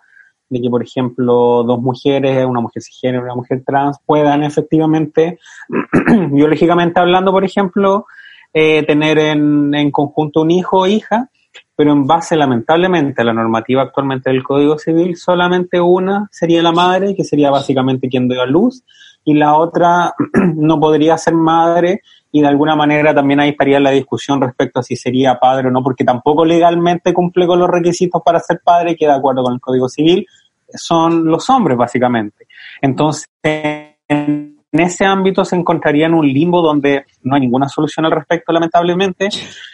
de 0.48 0.60
que, 0.62 0.70
por 0.70 0.82
ejemplo, 0.82 1.64
dos 1.64 1.82
mujeres, 1.82 2.46
una 2.46 2.62
mujer 2.62 2.82
cisgénero 2.82 3.24
y 3.24 3.26
una 3.26 3.34
mujer 3.34 3.62
trans, 3.66 3.98
puedan 4.06 4.42
efectivamente, 4.42 5.38
biológicamente 6.30 6.98
hablando, 6.98 7.30
por 7.30 7.44
ejemplo, 7.44 8.06
eh, 8.54 8.84
tener 8.86 9.18
en, 9.18 9.74
en 9.74 9.90
conjunto 9.90 10.40
un 10.40 10.50
hijo 10.50 10.78
o 10.78 10.86
hija, 10.86 11.28
pero 11.76 11.92
en 11.92 12.06
base, 12.06 12.36
lamentablemente, 12.36 13.22
a 13.22 13.24
la 13.24 13.32
normativa 13.32 13.82
actualmente 13.82 14.30
del 14.30 14.42
Código 14.42 14.78
Civil, 14.78 15.16
solamente 15.16 15.80
una 15.80 16.28
sería 16.30 16.62
la 16.62 16.72
madre, 16.72 17.14
que 17.14 17.24
sería 17.24 17.50
básicamente 17.50 18.08
quien 18.08 18.28
dio 18.28 18.42
a 18.42 18.46
luz, 18.46 18.84
y 19.24 19.34
la 19.34 19.56
otra 19.56 20.14
no 20.54 20.78
podría 20.78 21.18
ser 21.18 21.34
madre, 21.34 22.02
y 22.30 22.40
de 22.40 22.46
alguna 22.46 22.76
manera 22.76 23.14
también 23.14 23.40
ahí 23.40 23.50
estaría 23.50 23.80
la 23.80 23.90
discusión 23.90 24.40
respecto 24.40 24.80
a 24.80 24.82
si 24.82 24.96
sería 24.96 25.38
padre 25.38 25.68
o 25.68 25.70
no, 25.70 25.82
porque 25.82 26.04
tampoco 26.04 26.44
legalmente 26.44 27.12
cumple 27.12 27.46
con 27.46 27.58
los 27.58 27.70
requisitos 27.70 28.22
para 28.24 28.40
ser 28.40 28.60
padre, 28.62 28.96
que 28.96 29.06
de 29.06 29.12
acuerdo 29.12 29.42
con 29.42 29.54
el 29.54 29.60
Código 29.60 29.88
Civil 29.88 30.26
son 30.72 31.24
los 31.26 31.48
hombres, 31.50 31.76
básicamente. 31.76 32.46
Entonces, 32.80 33.28
en 33.42 34.53
ese 34.80 35.04
ámbito 35.04 35.44
se 35.44 35.56
encontraría 35.56 36.06
en 36.06 36.14
un 36.14 36.26
limbo 36.26 36.62
donde 36.62 37.04
no 37.22 37.34
hay 37.34 37.42
ninguna 37.42 37.68
solución 37.68 38.06
al 38.06 38.12
respecto, 38.12 38.52
lamentablemente, 38.52 39.28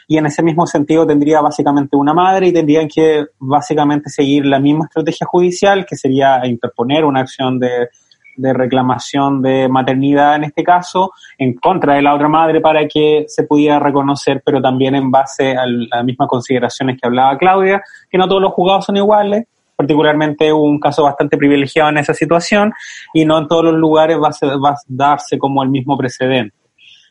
y 0.07 0.19
en 0.19 0.27
ese 0.27 0.43
mismo 0.43 0.67
sentido 0.67 1.07
tendría 1.07 1.41
básicamente 1.41 1.97
una 1.97 2.13
madre 2.13 2.49
y 2.49 2.53
tendrían 2.53 2.89
que 2.89 3.27
básicamente 3.39 4.11
seguir 4.11 4.47
la 4.47 4.59
misma 4.59 4.87
estrategia 4.87 5.27
judicial, 5.27 5.87
que 5.87 5.97
sería 5.97 6.45
interponer 6.47 7.05
una 7.05 7.21
acción 7.21 7.59
de, 7.59 7.89
de 8.37 8.53
reclamación 8.53 9.43
de 9.43 9.69
maternidad 9.69 10.37
en 10.37 10.45
este 10.45 10.65
caso, 10.65 11.13
en 11.39 11.55
contra 11.55 11.95
de 11.95 12.03
la 12.03 12.15
otra 12.15 12.29
madre 12.29 12.61
para 12.61 12.87
que 12.89 13.27
se 13.29 13.45
pudiera 13.45 13.79
reconocer, 13.79 14.43
pero 14.45 14.61
también 14.63 14.95
en 14.95 15.11
base 15.11 15.57
a 15.57 15.67
las 15.67 16.05
mismas 16.05 16.29
consideraciones 16.29 16.99
que 17.01 17.07
hablaba 17.07 17.37
Claudia, 17.37 17.83
que 18.11 18.19
no 18.19 18.29
todos 18.29 18.43
los 18.43 18.53
juzgados 18.53 18.87
son 18.87 18.97
iguales, 18.97 19.47
particularmente 19.81 20.53
un 20.53 20.78
caso 20.78 21.05
bastante 21.05 21.39
privilegiado 21.39 21.89
en 21.89 21.97
esa 21.97 22.12
situación 22.12 22.70
y 23.14 23.24
no 23.24 23.39
en 23.39 23.49
todos 23.49 23.64
los 23.64 23.72
lugares 23.72 24.18
va 24.18 24.28
a, 24.28 24.74
darse 24.87 25.39
como 25.39 25.62
el 25.62 25.70
mismo 25.70 25.97
precedente. 25.97 26.55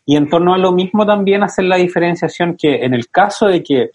Y 0.05 0.15
en 0.15 0.29
torno 0.29 0.53
a 0.53 0.57
lo 0.59 0.71
mismo 0.71 1.03
también 1.03 1.41
hacer 1.41 1.65
la 1.65 1.77
diferenciación 1.77 2.55
que 2.55 2.85
en 2.85 2.93
el 2.93 3.09
caso 3.09 3.47
de 3.47 3.63
que 3.63 3.89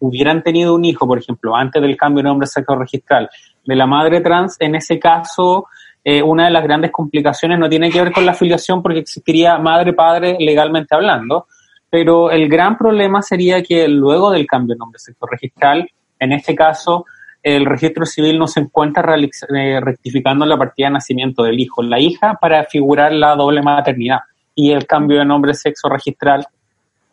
hubieran 0.00 0.42
tenido 0.42 0.74
un 0.74 0.84
hijo, 0.84 1.06
por 1.06 1.18
ejemplo, 1.18 1.56
antes 1.56 1.80
del 1.80 1.96
cambio 1.96 2.22
de 2.22 2.28
nombre 2.28 2.46
sexo 2.46 2.74
registral, 2.74 3.30
de 3.64 3.74
la 3.74 3.86
madre 3.86 4.20
trans, 4.20 4.56
en 4.60 4.74
ese 4.74 4.98
caso, 4.98 5.64
eh, 6.04 6.22
una 6.22 6.44
de 6.44 6.50
las 6.50 6.64
grandes 6.64 6.90
complicaciones 6.90 7.58
no 7.58 7.66
tiene 7.66 7.90
que 7.90 8.02
ver 8.02 8.12
con 8.12 8.26
la 8.26 8.32
afiliación 8.32 8.82
porque 8.82 8.98
existiría 8.98 9.56
madre-padre 9.56 10.36
legalmente 10.38 10.94
hablando, 10.94 11.46
pero 11.88 12.30
el 12.30 12.46
gran 12.46 12.76
problema 12.76 13.22
sería 13.22 13.62
que 13.62 13.88
luego 13.88 14.30
del 14.30 14.46
cambio 14.46 14.74
de 14.74 14.80
nombre 14.80 14.98
sexo 14.98 15.24
registral, 15.24 15.88
en 16.18 16.32
este 16.32 16.54
caso, 16.54 17.06
el 17.42 17.66
registro 17.66 18.04
civil 18.04 18.38
no 18.38 18.46
se 18.46 18.60
encuentra 18.60 19.16
eh, 19.16 19.80
rectificando 19.80 20.44
la 20.44 20.56
partida 20.56 20.88
de 20.88 20.94
nacimiento 20.94 21.42
del 21.42 21.60
hijo, 21.60 21.82
la 21.82 22.00
hija, 22.00 22.34
para 22.40 22.64
figurar 22.64 23.12
la 23.12 23.34
doble 23.36 23.62
maternidad 23.62 24.20
y 24.54 24.72
el 24.72 24.86
cambio 24.86 25.18
de 25.18 25.24
nombre 25.24 25.54
sexo 25.54 25.88
registral 25.88 26.46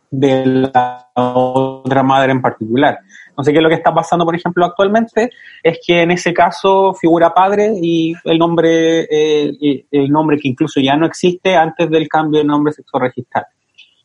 de 0.10 0.46
la 0.46 1.10
otra 1.14 2.04
madre 2.04 2.32
en 2.32 2.42
particular. 2.42 3.00
Sé 3.44 3.52
qué 3.52 3.58
es 3.58 3.64
lo 3.64 3.70
que 3.70 3.76
está 3.76 3.94
pasando, 3.94 4.24
por 4.24 4.36
ejemplo, 4.36 4.66
actualmente, 4.66 5.30
es 5.62 5.80
que 5.86 6.02
en 6.02 6.12
ese 6.12 6.34
caso 6.34 6.94
figura 6.94 7.34
padre 7.34 7.74
y 7.82 8.14
el 8.24 8.38
nombre, 8.38 9.02
eh, 9.02 9.86
el 9.92 10.10
nombre 10.10 10.38
que 10.38 10.48
incluso 10.48 10.80
ya 10.80 10.96
no 10.96 11.06
existe 11.06 11.56
antes 11.56 11.90
del 11.90 12.08
cambio 12.08 12.40
de 12.40 12.46
nombre 12.46 12.72
sexo 12.72 12.98
registral. 12.98 13.46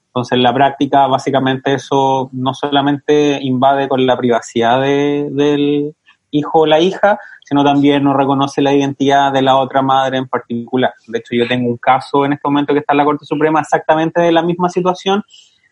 Entonces, 0.06 0.32
en 0.32 0.42
la 0.42 0.52
práctica, 0.52 1.06
básicamente 1.06 1.74
eso 1.74 2.28
no 2.32 2.52
solamente 2.52 3.38
invade 3.40 3.88
con 3.88 4.04
la 4.04 4.16
privacidad 4.16 4.80
del 4.80 5.94
hijo 6.30 6.60
o 6.60 6.66
la 6.66 6.80
hija, 6.80 7.18
sino 7.44 7.64
también 7.64 8.04
no 8.04 8.14
reconoce 8.14 8.62
la 8.62 8.72
identidad 8.72 9.32
de 9.32 9.42
la 9.42 9.56
otra 9.56 9.82
madre 9.82 10.18
en 10.18 10.28
particular. 10.28 10.94
De 11.06 11.18
hecho, 11.18 11.34
yo 11.34 11.48
tengo 11.48 11.68
un 11.68 11.76
caso 11.76 12.24
en 12.24 12.34
este 12.34 12.48
momento 12.48 12.72
que 12.72 12.80
está 12.80 12.92
en 12.92 12.98
la 12.98 13.04
Corte 13.04 13.24
Suprema 13.24 13.60
exactamente 13.60 14.20
de 14.20 14.32
la 14.32 14.42
misma 14.42 14.68
situación, 14.68 15.22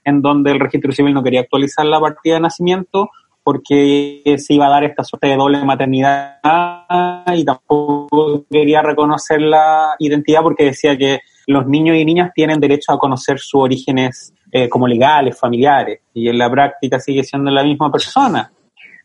en 0.04 0.22
donde 0.22 0.52
el 0.52 0.60
registro 0.60 0.92
civil 0.92 1.14
no 1.14 1.22
quería 1.22 1.40
actualizar 1.40 1.86
la 1.86 2.00
partida 2.00 2.34
de 2.34 2.40
nacimiento 2.40 3.10
porque 3.42 4.22
se 4.36 4.54
iba 4.54 4.66
a 4.66 4.70
dar 4.70 4.84
esta 4.84 5.04
suerte 5.04 5.28
de 5.28 5.36
doble 5.36 5.64
maternidad 5.64 6.36
y 7.34 7.44
tampoco 7.44 8.44
quería 8.50 8.82
reconocer 8.82 9.40
la 9.40 9.94
identidad 9.98 10.42
porque 10.42 10.64
decía 10.64 10.98
que 10.98 11.20
los 11.46 11.66
niños 11.66 11.96
y 11.96 12.04
niñas 12.04 12.30
tienen 12.34 12.60
derecho 12.60 12.92
a 12.92 12.98
conocer 12.98 13.38
sus 13.38 13.62
orígenes 13.62 14.34
eh, 14.52 14.68
como 14.68 14.86
legales, 14.86 15.38
familiares, 15.38 16.00
y 16.12 16.28
en 16.28 16.36
la 16.36 16.50
práctica 16.50 17.00
sigue 17.00 17.24
siendo 17.24 17.50
la 17.50 17.62
misma 17.62 17.90
persona. 17.90 18.52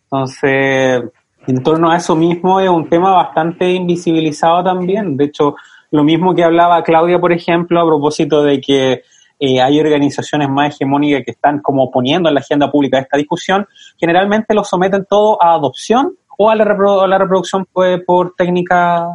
Entonces, 0.03 1.03
en 1.47 1.63
torno 1.63 1.91
a 1.91 1.97
eso 1.97 2.15
mismo 2.15 2.59
es 2.59 2.69
un 2.69 2.89
tema 2.89 3.11
bastante 3.11 3.71
invisibilizado 3.71 4.63
también. 4.63 5.17
De 5.17 5.25
hecho, 5.25 5.55
lo 5.91 6.03
mismo 6.03 6.33
que 6.33 6.43
hablaba 6.43 6.83
Claudia, 6.83 7.19
por 7.19 7.31
ejemplo, 7.31 7.79
a 7.79 7.85
propósito 7.85 8.43
de 8.43 8.61
que 8.61 9.03
eh, 9.39 9.61
hay 9.61 9.79
organizaciones 9.79 10.49
más 10.49 10.75
hegemónicas 10.75 11.23
que 11.25 11.31
están 11.31 11.59
como 11.59 11.91
poniendo 11.91 12.29
en 12.29 12.35
la 12.35 12.41
agenda 12.41 12.71
pública 12.71 12.99
esta 12.99 13.17
discusión, 13.17 13.67
generalmente 13.97 14.53
lo 14.53 14.63
someten 14.63 15.05
todo 15.09 15.41
a 15.41 15.53
adopción 15.53 16.15
o 16.37 16.49
a 16.49 16.55
la, 16.55 16.63
reproducción 16.63 17.67
pues, 17.71 18.01
por 18.05 18.35
técnica 18.35 19.07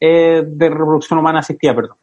eh, 0.00 0.44
de 0.46 0.68
reproducción 0.68 1.18
humana 1.18 1.40
asistida, 1.40 1.74
perdón. 1.74 1.96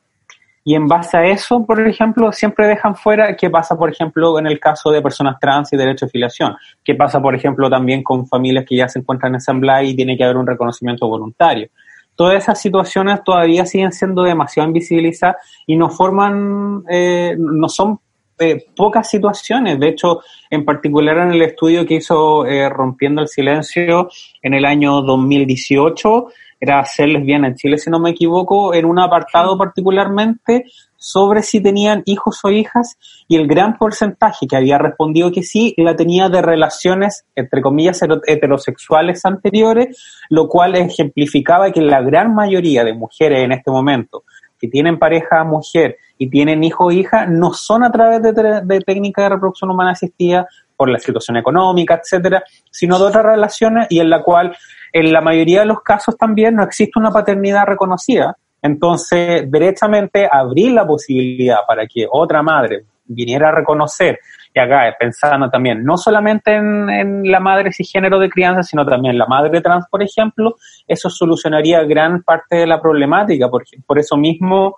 Y 0.63 0.75
en 0.75 0.87
base 0.87 1.17
a 1.17 1.25
eso, 1.25 1.65
por 1.65 1.85
ejemplo, 1.87 2.31
siempre 2.31 2.67
dejan 2.67 2.95
fuera 2.95 3.35
qué 3.35 3.49
pasa, 3.49 3.75
por 3.75 3.89
ejemplo, 3.89 4.37
en 4.37 4.45
el 4.45 4.59
caso 4.59 4.91
de 4.91 5.01
personas 5.01 5.39
trans 5.39 5.73
y 5.73 5.77
derecho 5.77 6.05
de 6.05 6.11
filiación. 6.11 6.55
Qué 6.83 6.93
pasa, 6.93 7.19
por 7.21 7.33
ejemplo, 7.33 7.69
también 7.69 8.03
con 8.03 8.27
familias 8.27 8.65
que 8.67 8.75
ya 8.75 8.87
se 8.87 8.99
encuentran 8.99 9.31
en 9.31 9.37
asamblea 9.37 9.83
y 9.83 9.95
tiene 9.95 10.15
que 10.15 10.23
haber 10.23 10.37
un 10.37 10.45
reconocimiento 10.45 11.07
voluntario. 11.07 11.69
Todas 12.15 12.43
esas 12.43 12.61
situaciones 12.61 13.23
todavía 13.23 13.65
siguen 13.65 13.91
siendo 13.91 14.21
demasiado 14.21 14.67
invisibilizadas 14.67 15.37
y 15.65 15.75
no 15.75 15.89
forman, 15.89 16.83
eh, 16.89 17.35
no 17.37 17.67
son 17.67 17.99
eh, 18.37 18.65
pocas 18.75 19.09
situaciones. 19.09 19.79
De 19.79 19.89
hecho, 19.89 20.21
en 20.49 20.65
particular 20.65 21.17
en 21.17 21.31
el 21.31 21.41
estudio 21.41 21.85
que 21.85 21.95
hizo 21.95 22.45
eh, 22.45 22.69
Rompiendo 22.69 23.21
el 23.21 23.27
Silencio 23.27 24.09
en 24.41 24.53
el 24.53 24.65
año 24.65 25.01
2018, 25.01 26.27
era 26.61 26.85
ser 26.85 27.09
lesbiana 27.09 27.47
en 27.47 27.55
Chile, 27.55 27.79
si 27.79 27.89
no 27.89 27.99
me 27.99 28.11
equivoco, 28.11 28.73
en 28.75 28.85
un 28.85 28.99
apartado 28.99 29.57
particularmente 29.57 30.65
sobre 30.95 31.41
si 31.41 31.59
tenían 31.59 32.03
hijos 32.05 32.41
o 32.43 32.51
hijas 32.51 32.97
y 33.27 33.35
el 33.35 33.47
gran 33.47 33.75
porcentaje 33.77 34.45
que 34.45 34.55
había 34.55 34.77
respondido 34.77 35.31
que 35.31 35.41
sí 35.41 35.73
la 35.77 35.95
tenía 35.95 36.29
de 36.29 36.43
relaciones, 36.43 37.25
entre 37.35 37.63
comillas, 37.63 37.99
heterosexuales 38.27 39.25
anteriores, 39.25 39.97
lo 40.29 40.47
cual 40.47 40.75
ejemplificaba 40.75 41.71
que 41.71 41.81
la 41.81 42.01
gran 42.01 42.35
mayoría 42.35 42.83
de 42.83 42.93
mujeres 42.93 43.39
en 43.39 43.53
este 43.53 43.71
momento 43.71 44.23
que 44.59 44.67
tienen 44.67 44.99
pareja 44.99 45.43
mujer 45.43 45.97
y 46.19 46.29
tienen 46.29 46.63
hijo 46.63 46.85
o 46.85 46.91
hija 46.91 47.25
no 47.25 47.51
son 47.51 47.83
a 47.83 47.91
través 47.91 48.21
de, 48.21 48.61
de 48.63 48.79
técnicas 48.81 49.25
de 49.25 49.29
reproducción 49.29 49.71
humana 49.71 49.93
asistida 49.93 50.47
por 50.81 50.89
la 50.89 50.97
situación 50.97 51.37
económica, 51.37 52.01
etcétera, 52.01 52.43
sino 52.71 52.97
de 52.97 53.05
otras 53.05 53.23
relaciones 53.23 53.85
y 53.91 53.99
en 53.99 54.09
la 54.09 54.23
cual 54.23 54.57
en 54.91 55.13
la 55.13 55.21
mayoría 55.21 55.59
de 55.59 55.67
los 55.67 55.83
casos 55.83 56.17
también 56.17 56.55
no 56.55 56.63
existe 56.63 56.97
una 56.97 57.11
paternidad 57.11 57.67
reconocida. 57.67 58.35
Entonces, 58.63 59.43
derechamente 59.51 60.27
abrir 60.31 60.71
la 60.71 60.87
posibilidad 60.87 61.57
para 61.67 61.85
que 61.85 62.07
otra 62.11 62.41
madre 62.41 62.85
viniera 63.05 63.49
a 63.49 63.51
reconocer, 63.51 64.17
y 64.55 64.59
acá 64.59 64.95
pensando 64.97 65.51
también 65.51 65.83
no 65.83 65.97
solamente 65.97 66.55
en, 66.55 67.29
la 67.29 67.39
madre 67.39 67.71
cisgénero 67.71 68.17
de 68.17 68.31
crianza, 68.31 68.63
sino 68.63 68.83
también 68.83 69.19
la 69.19 69.27
madre 69.27 69.61
trans, 69.61 69.85
por 69.87 70.01
ejemplo, 70.01 70.55
eso 70.87 71.11
solucionaría 71.11 71.83
gran 71.83 72.23
parte 72.23 72.55
de 72.55 72.65
la 72.65 72.81
problemática. 72.81 73.51
Por, 73.51 73.65
por 73.85 73.99
eso 73.99 74.17
mismo, 74.17 74.77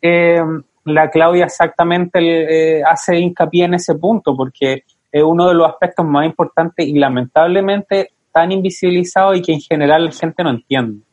eh, 0.00 0.40
la 0.84 1.10
Claudia 1.10 1.46
exactamente 1.46 2.18
eh, 2.20 2.82
hace 2.84 3.18
hincapié 3.18 3.64
en 3.64 3.74
ese 3.74 3.94
punto, 3.96 4.36
porque 4.36 4.84
es 5.12 5.22
uno 5.22 5.48
de 5.48 5.54
los 5.54 5.68
aspectos 5.68 6.06
más 6.06 6.26
importantes 6.26 6.86
y 6.86 6.98
lamentablemente 6.98 8.12
tan 8.32 8.50
invisibilizado 8.50 9.34
y 9.34 9.42
que 9.42 9.52
en 9.52 9.60
general 9.60 10.06
la 10.06 10.12
gente 10.12 10.42
no 10.42 10.50
entiende. 10.50 11.04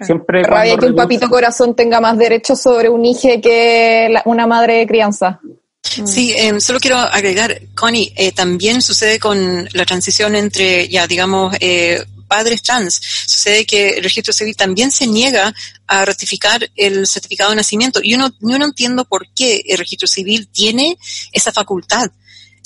Siempre 0.00 0.42
rabia 0.42 0.76
que 0.76 0.86
un 0.86 0.94
papito 0.94 1.28
corazón 1.28 1.74
tenga 1.74 2.00
más 2.00 2.18
derechos 2.18 2.60
sobre 2.60 2.88
un 2.88 3.04
hijo 3.04 3.28
que 3.42 4.12
una 4.26 4.46
madre 4.46 4.78
de 4.78 4.86
crianza. 4.86 5.40
Sí, 5.82 6.34
em, 6.36 6.60
solo 6.60 6.80
quiero 6.80 6.98
agregar, 6.98 7.60
Connie, 7.74 8.12
eh, 8.16 8.32
también 8.32 8.82
sucede 8.82 9.18
con 9.18 9.68
la 9.72 9.84
transición 9.84 10.36
entre, 10.36 10.88
ya 10.88 11.06
digamos, 11.06 11.56
eh, 11.60 12.04
padres 12.28 12.62
trans. 12.62 13.00
Sucede 13.26 13.64
que 13.64 13.90
el 13.90 14.02
registro 14.04 14.32
civil 14.32 14.54
también 14.54 14.90
se 14.90 15.06
niega 15.06 15.52
a 15.86 16.04
ratificar 16.04 16.68
el 16.76 17.06
certificado 17.06 17.50
de 17.50 17.56
nacimiento. 17.56 18.00
Y 18.02 18.12
yo 18.12 18.18
no, 18.18 18.28
yo 18.40 18.58
no 18.58 18.66
entiendo 18.66 19.04
por 19.06 19.26
qué 19.34 19.62
el 19.66 19.78
registro 19.78 20.06
civil 20.06 20.48
tiene 20.48 20.98
esa 21.32 21.52
facultad, 21.52 22.10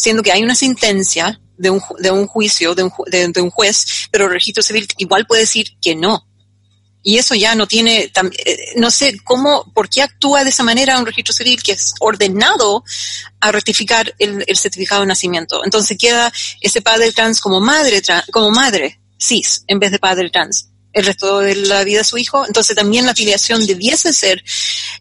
siendo 0.03 0.25
que 0.25 0.33
hay 0.33 0.43
una 0.43 0.57
sentencia 0.57 1.41
de 1.57 1.71
un, 1.71 1.81
de 2.01 2.11
un 2.11 2.27
juicio 2.27 2.75
de 2.75 2.83
un, 2.83 2.93
de, 3.07 3.41
un 3.41 3.51
juez, 3.51 4.09
pero 4.11 4.25
el 4.25 4.33
registro 4.33 4.65
civil 4.65 4.89
igual 4.97 5.27
puede 5.27 5.43
decir 5.43 5.77
que 5.81 5.95
no. 5.95 6.27
Y 7.05 7.19
eso 7.19 7.37
ya 7.37 7.55
no 7.55 7.69
tiene, 7.69 8.11
eh, 8.45 8.57
no 8.77 8.91
sé 8.91 9.17
cómo, 9.23 9.73
por 9.73 9.89
qué 9.89 10.03
actúa 10.03 10.43
de 10.43 10.51
esa 10.51 10.65
manera 10.65 10.99
un 10.99 11.07
registro 11.07 11.33
civil 11.33 11.63
que 11.63 11.73
es 11.73 11.95
ordenado 12.01 12.83
a 13.39 13.53
rectificar 13.53 14.13
el, 14.19 14.45
certificado 14.57 15.03
de 15.03 15.07
nacimiento. 15.07 15.65
Entonces 15.65 15.97
queda 15.97 16.33
ese 16.61 16.83
padre 16.83 17.13
trans 17.13 17.41
como 17.41 17.61
madre, 17.61 18.03
como 18.33 18.51
madre 18.51 18.99
cis 19.17 19.63
en 19.69 19.79
vez 19.79 19.93
de 19.93 20.01
padre 20.01 20.31
trans 20.31 20.72
el 20.93 21.07
resto 21.07 21.41
de 21.41 21.57
la 21.57 21.85
vida 21.85 21.99
de 21.99 22.05
su 22.05 22.19
hijo. 22.19 22.47
Entonces 22.47 22.77
también 22.77 23.07
la 23.07 23.13
afiliación 23.13 23.67
debiese 23.67 24.13
ser 24.13 24.43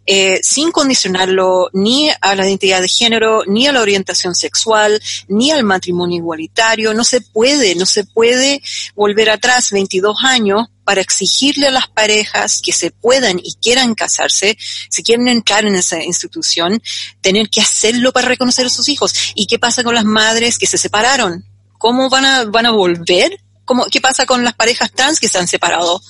eh, 0.05 0.39
sin 0.43 0.71
condicionarlo 0.71 1.69
ni 1.73 2.09
a 2.09 2.35
la 2.35 2.47
identidad 2.47 2.81
de 2.81 2.87
género, 2.87 3.43
ni 3.45 3.67
a 3.67 3.71
la 3.71 3.81
orientación 3.81 4.35
sexual, 4.35 5.01
ni 5.27 5.51
al 5.51 5.63
matrimonio 5.63 6.17
igualitario. 6.17 6.93
No 6.93 7.03
se 7.03 7.21
puede, 7.21 7.75
no 7.75 7.85
se 7.85 8.03
puede 8.03 8.61
volver 8.95 9.29
atrás 9.29 9.71
22 9.71 10.17
años 10.23 10.67
para 10.83 11.01
exigirle 11.01 11.67
a 11.67 11.71
las 11.71 11.87
parejas 11.87 12.61
que 12.61 12.73
se 12.73 12.91
puedan 12.91 13.39
y 13.39 13.55
quieran 13.61 13.95
casarse, 13.95 14.57
si 14.89 15.03
quieren 15.03 15.27
entrar 15.27 15.65
en 15.65 15.75
esa 15.75 16.03
institución, 16.03 16.81
tener 17.21 17.49
que 17.49 17.61
hacerlo 17.61 18.11
para 18.11 18.27
reconocer 18.27 18.65
a 18.65 18.69
sus 18.69 18.89
hijos. 18.89 19.13
¿Y 19.35 19.45
qué 19.45 19.59
pasa 19.59 19.83
con 19.83 19.95
las 19.95 20.05
madres 20.05 20.57
que 20.57 20.67
se 20.67 20.77
separaron? 20.77 21.45
¿Cómo 21.77 22.09
van 22.09 22.25
a, 22.25 22.43
van 22.45 22.65
a 22.65 22.71
volver 22.71 23.39
¿Qué 23.91 24.01
pasa 24.01 24.25
con 24.25 24.43
las 24.43 24.55
parejas 24.55 24.91
trans 24.91 25.19
que 25.19 25.27
se 25.27 25.37
han 25.37 25.47
separado? 25.47 26.01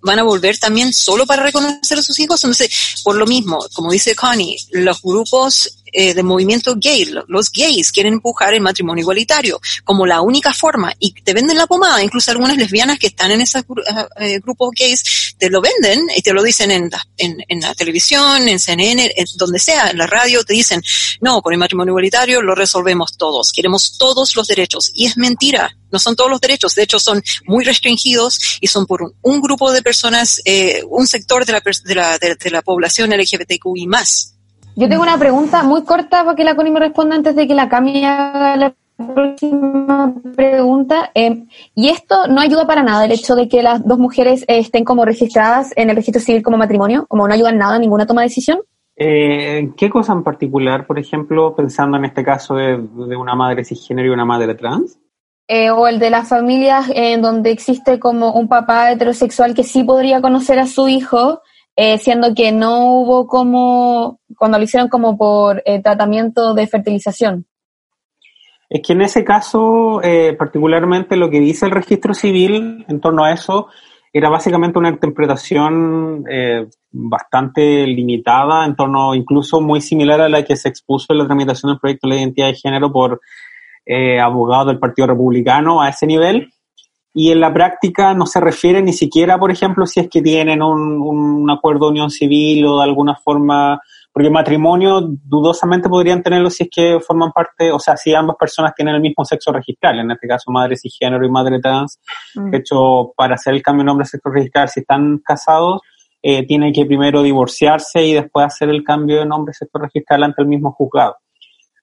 ¿Van 0.00 0.18
a 0.18 0.24
volver 0.24 0.58
también 0.58 0.92
solo 0.92 1.26
para 1.26 1.42
reconocer 1.42 1.98
a 1.98 2.02
sus 2.02 2.18
hijos? 2.18 2.42
Entonces, 2.42 3.00
por 3.04 3.16
lo 3.16 3.26
mismo, 3.26 3.58
como 3.72 3.92
dice 3.92 4.16
Connie, 4.16 4.56
los 4.72 5.00
grupos 5.00 5.81
eh, 5.94 6.14
de 6.14 6.22
movimiento 6.22 6.74
gay, 6.76 7.12
los 7.28 7.52
gays 7.52 7.92
quieren 7.92 8.14
empujar 8.14 8.54
el 8.54 8.62
matrimonio 8.62 9.02
igualitario 9.02 9.60
como 9.84 10.06
la 10.06 10.22
única 10.22 10.54
forma 10.54 10.90
y 10.98 11.12
te 11.12 11.34
venden 11.34 11.58
la 11.58 11.66
pomada, 11.66 12.02
incluso 12.02 12.30
algunas 12.30 12.56
lesbianas 12.56 12.98
que 12.98 13.08
están 13.08 13.30
en 13.30 13.42
esos 13.42 13.60
eh, 13.60 13.64
eh, 14.20 14.40
grupos 14.40 14.70
gays 14.74 15.34
te 15.36 15.50
lo 15.50 15.60
venden 15.60 16.06
y 16.16 16.22
te 16.22 16.32
lo 16.32 16.42
dicen 16.42 16.70
en 16.70 16.88
la, 16.90 17.06
en, 17.18 17.60
la 17.60 17.74
televisión, 17.74 18.48
en 18.48 18.58
CNN, 18.58 19.12
en 19.14 19.26
donde 19.36 19.58
sea, 19.58 19.90
en 19.90 19.98
la 19.98 20.06
radio, 20.06 20.42
te 20.44 20.54
dicen, 20.54 20.82
no, 21.20 21.42
con 21.42 21.52
el 21.52 21.58
matrimonio 21.58 21.90
igualitario 21.90 22.40
lo 22.40 22.54
resolvemos 22.54 23.18
todos, 23.18 23.52
queremos 23.52 23.98
todos 23.98 24.34
los 24.34 24.46
derechos. 24.46 24.90
Y 24.94 25.04
es 25.04 25.18
mentira, 25.18 25.76
no 25.90 25.98
son 25.98 26.16
todos 26.16 26.30
los 26.30 26.40
derechos, 26.40 26.74
de 26.74 26.84
hecho 26.84 26.98
son 26.98 27.22
muy 27.44 27.64
restringidos 27.64 28.58
y 28.62 28.68
son 28.68 28.86
por 28.86 29.02
un, 29.20 29.40
grupo 29.42 29.72
de 29.72 29.82
personas, 29.82 30.40
un 30.88 31.06
sector 31.06 31.44
de 31.44 31.52
la, 31.52 31.60
de 31.60 31.94
la, 31.94 32.18
de 32.18 32.50
la 32.50 32.62
población 32.62 33.10
LGBTQI 33.10 33.86
más 33.86 34.31
Yo 34.74 34.88
tengo 34.88 35.02
una 35.02 35.18
pregunta 35.18 35.62
muy 35.62 35.84
corta 35.84 36.24
para 36.24 36.34
que 36.34 36.44
la 36.44 36.54
Connie 36.54 36.72
me 36.72 36.80
responda 36.80 37.16
antes 37.16 37.36
de 37.36 37.46
que 37.46 37.54
la 37.54 37.68
Cami 37.68 38.04
haga 38.04 38.56
la 38.56 38.74
próxima 38.96 40.14
pregunta. 40.34 41.10
Eh, 41.14 41.44
y 41.74 41.88
esto 41.88 42.26
no 42.28 42.40
ayuda 42.40 42.66
para 42.66 42.82
nada, 42.82 43.04
el 43.04 43.12
hecho 43.12 43.34
de 43.34 43.48
que 43.48 43.62
las 43.62 43.86
dos 43.86 43.98
mujeres 43.98 44.42
eh, 44.42 44.58
estén 44.58 44.84
como 44.84 45.04
registradas 45.04 45.72
en 45.76 45.90
el 45.90 45.96
registro 45.96 46.22
civil 46.22 46.42
como 46.42 46.56
matrimonio, 46.56 47.06
como 47.08 47.28
no 47.28 47.34
ayuda 47.34 47.50
en 47.50 47.58
nada 47.58 47.76
a 47.76 47.78
ninguna 47.78 48.06
toma 48.06 48.22
de 48.22 48.28
decisión. 48.28 48.60
Eh, 48.96 49.70
¿Qué 49.76 49.90
cosa 49.90 50.12
en 50.12 50.22
particular, 50.22 50.86
por 50.86 50.98
ejemplo, 50.98 51.54
pensando 51.54 51.96
en 51.96 52.04
este 52.04 52.24
caso 52.24 52.54
de, 52.54 52.78
de 52.78 53.16
una 53.16 53.34
madre 53.34 53.64
cisgénero 53.64 54.08
y 54.08 54.12
una 54.12 54.24
madre 54.24 54.54
trans? 54.54 54.98
Eh, 55.48 55.70
o 55.70 55.86
el 55.86 55.98
de 55.98 56.08
las 56.08 56.28
familias 56.28 56.86
en 56.94 57.20
donde 57.20 57.50
existe 57.50 57.98
como 57.98 58.32
un 58.32 58.48
papá 58.48 58.92
heterosexual 58.92 59.54
que 59.54 59.64
sí 59.64 59.82
podría 59.84 60.22
conocer 60.22 60.58
a 60.58 60.66
su 60.66 60.88
hijo, 60.88 61.42
eh, 61.76 61.98
siendo 61.98 62.34
que 62.34 62.52
no 62.52 62.86
hubo 62.92 63.26
como, 63.26 64.20
cuando 64.36 64.58
lo 64.58 64.64
hicieron 64.64 64.88
como 64.88 65.16
por 65.16 65.62
eh, 65.64 65.80
tratamiento 65.82 66.54
de 66.54 66.66
fertilización. 66.66 67.46
Es 68.68 68.80
que 68.82 68.94
en 68.94 69.02
ese 69.02 69.22
caso, 69.22 70.02
eh, 70.02 70.34
particularmente 70.38 71.16
lo 71.16 71.28
que 71.28 71.40
dice 71.40 71.66
el 71.66 71.72
registro 71.72 72.14
civil 72.14 72.86
en 72.88 73.00
torno 73.00 73.24
a 73.24 73.32
eso, 73.32 73.68
era 74.14 74.28
básicamente 74.28 74.78
una 74.78 74.90
interpretación 74.90 76.24
eh, 76.30 76.68
bastante 76.90 77.86
limitada, 77.86 78.64
en 78.66 78.76
torno 78.76 79.14
incluso 79.14 79.60
muy 79.60 79.80
similar 79.80 80.20
a 80.20 80.28
la 80.28 80.44
que 80.44 80.56
se 80.56 80.68
expuso 80.68 81.06
en 81.10 81.18
la 81.18 81.26
tramitación 81.26 81.72
del 81.72 81.80
proyecto 81.80 82.08
de 82.08 82.16
identidad 82.16 82.48
de 82.48 82.54
género 82.54 82.92
por 82.92 83.20
eh, 83.86 84.20
abogados 84.20 84.68
del 84.68 84.78
Partido 84.78 85.08
Republicano 85.08 85.80
a 85.80 85.88
ese 85.88 86.06
nivel. 86.06 86.50
Y 87.14 87.30
en 87.30 87.40
la 87.40 87.52
práctica 87.52 88.14
no 88.14 88.24
se 88.24 88.40
refiere 88.40 88.80
ni 88.82 88.94
siquiera, 88.94 89.38
por 89.38 89.50
ejemplo, 89.50 89.86
si 89.86 90.00
es 90.00 90.08
que 90.08 90.22
tienen 90.22 90.62
un, 90.62 91.00
un 91.00 91.50
acuerdo 91.50 91.86
de 91.86 91.92
unión 91.92 92.10
civil 92.10 92.64
o 92.64 92.78
de 92.78 92.84
alguna 92.84 93.16
forma, 93.16 93.78
porque 94.10 94.30
matrimonio 94.30 95.02
dudosamente 95.02 95.90
podrían 95.90 96.22
tenerlo 96.22 96.48
si 96.48 96.64
es 96.64 96.70
que 96.70 97.00
forman 97.00 97.30
parte, 97.32 97.70
o 97.70 97.78
sea, 97.78 97.98
si 97.98 98.14
ambas 98.14 98.36
personas 98.36 98.74
tienen 98.74 98.94
el 98.94 99.02
mismo 99.02 99.26
sexo 99.26 99.52
registral, 99.52 99.98
en 99.98 100.10
este 100.10 100.26
caso 100.26 100.50
madre 100.50 100.76
cisgénero 100.76 101.26
y 101.26 101.30
madre 101.30 101.60
trans, 101.60 102.00
Mm. 102.34 102.50
de 102.50 102.58
hecho, 102.58 103.12
para 103.14 103.34
hacer 103.34 103.54
el 103.54 103.62
cambio 103.62 103.82
de 103.82 103.86
nombre 103.86 104.06
sexo 104.06 104.30
registral, 104.30 104.68
si 104.70 104.80
están 104.80 105.18
casados, 105.18 105.82
eh, 106.22 106.46
tienen 106.46 106.72
que 106.72 106.86
primero 106.86 107.22
divorciarse 107.22 108.04
y 108.06 108.14
después 108.14 108.46
hacer 108.46 108.70
el 108.70 108.84
cambio 108.84 109.18
de 109.18 109.26
nombre 109.26 109.52
sexo 109.52 109.78
registral 109.78 110.22
ante 110.22 110.40
el 110.40 110.48
mismo 110.48 110.72
juzgado. 110.72 111.16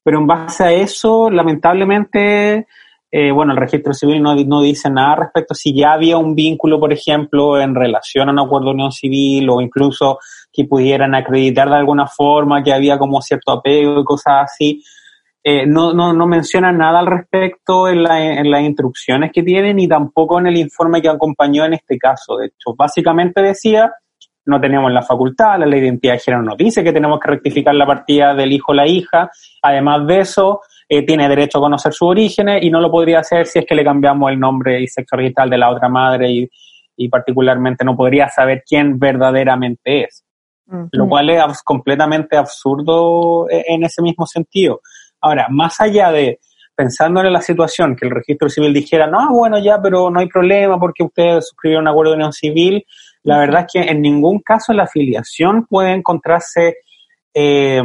Pero 0.02 0.18
en 0.18 0.28
base 0.28 0.64
a 0.64 0.72
eso, 0.72 1.30
lamentablemente, 1.30 2.66
eh, 3.12 3.32
bueno, 3.32 3.54
el 3.54 3.58
registro 3.58 3.94
civil 3.94 4.22
no, 4.22 4.36
no 4.36 4.62
dice 4.62 4.90
nada 4.90 5.16
respecto 5.16 5.56
si 5.56 5.74
ya 5.74 5.94
había 5.94 6.18
un 6.18 6.36
vínculo, 6.36 6.80
por 6.80 6.94
ejemplo, 6.94 7.60
en 7.60 7.74
relación 7.74 8.30
a 8.30 8.32
un 8.32 8.40
acuerdo 8.40 8.68
de 8.68 8.74
unión 8.74 8.92
civil 8.92 9.50
o 9.50 9.62
incluso 9.62 10.20
que 10.54 10.66
pudieran 10.66 11.16
acreditar 11.16 11.70
de 11.70 11.76
alguna 11.76 12.06
forma 12.06 12.62
que 12.64 12.72
había 12.72 13.00
como 13.00 13.22
cierto 13.22 13.52
apego 13.52 14.02
y 14.02 14.04
cosas 14.04 14.44
así. 14.44 14.84
Eh, 15.44 15.66
no, 15.66 15.94
no, 15.94 16.14
no 16.14 16.28
menciona 16.28 16.72
nada 16.72 17.00
al 17.00 17.08
respecto 17.08 17.88
en, 17.88 18.04
la, 18.04 18.22
en 18.24 18.52
las 18.52 18.62
instrucciones 18.62 19.32
que 19.34 19.42
tienen 19.42 19.78
ni 19.78 19.88
tampoco 19.88 20.38
en 20.38 20.48
el 20.48 20.58
informe 20.58 21.02
que 21.02 21.10
acompañó 21.10 21.66
en 21.66 21.74
este 21.74 21.98
caso. 21.98 22.38
De 22.38 22.48
hecho, 22.48 22.76
básicamente 22.78 23.42
decía, 23.42 23.92
no 24.46 24.60
tenemos 24.60 24.92
la 24.92 25.02
facultad, 25.02 25.58
la 25.60 25.66
ley 25.66 25.80
de 25.80 25.88
identidad 25.88 26.14
de 26.14 26.20
género 26.20 26.44
nos 26.44 26.58
dice 26.58 26.84
que 26.84 26.92
tenemos 26.92 27.20
que 27.20 27.30
rectificar 27.30 27.74
la 27.74 27.88
partida 27.88 28.36
del 28.36 28.52
hijo 28.52 28.72
o 28.72 28.76
la 28.76 28.88
hija. 28.88 29.32
Además 29.64 30.06
de 30.06 30.20
eso, 30.20 30.62
eh, 30.90 31.06
tiene 31.06 31.30
derecho 31.30 31.60
a 31.60 31.62
conocer 31.62 31.94
sus 31.94 32.10
orígenes 32.10 32.64
y 32.64 32.70
no 32.72 32.82
lo 32.82 32.90
podría 32.92 33.20
hacer 33.20 33.46
si 33.46 33.60
es 33.60 33.66
que 33.66 33.76
le 33.76 33.84
cambiamos 33.84 34.32
el 34.32 34.40
nombre 34.40 34.82
y 34.82 34.88
sexo 34.88 35.16
registral 35.16 35.50
de 35.50 35.58
la 35.60 35.70
otra 35.70 35.88
madre 35.88 36.30
y, 36.32 36.50
y 36.98 37.08
particularmente 37.08 37.86
no 37.86 37.96
podría 37.96 38.28
saber 38.28 38.64
quién 38.68 38.98
verdaderamente 39.00 40.04
es. 40.06 40.26
Lo 40.92 41.08
cual 41.10 41.30
es 41.30 41.40
abs- 41.42 41.64
completamente 41.64 42.36
absurdo 42.38 43.48
e- 43.50 43.66
en 43.70 43.84
ese 43.84 44.02
mismo 44.02 44.26
sentido. 44.26 44.82
Ahora, 45.22 45.48
más 45.50 45.80
allá 45.80 46.12
de 46.12 46.40
pensando 46.76 47.22
en 47.22 47.34
la 47.34 47.42
situación, 47.42 47.96
que 47.96 48.06
el 48.06 48.12
registro 48.12 48.48
civil 48.50 48.74
dijera, 48.74 49.06
no, 49.08 49.34
bueno, 49.34 49.60
ya, 49.60 49.82
pero 49.82 50.10
no 50.10 50.20
hay 50.20 50.28
problema 50.28 50.80
porque 50.80 51.04
ustedes 51.04 51.48
suscribieron 51.50 51.84
un 51.84 51.88
acuerdo 51.90 52.12
de 52.12 52.18
unión 52.18 52.34
civil, 52.34 52.86
la 53.24 53.38
verdad 53.38 53.66
es 53.68 53.74
que 53.74 53.92
en 53.92 54.02
ningún 54.02 54.40
caso 54.40 54.72
la 54.72 54.84
afiliación 54.84 55.66
puede 55.66 55.92
encontrarse 55.92 56.78
eh, 57.34 57.82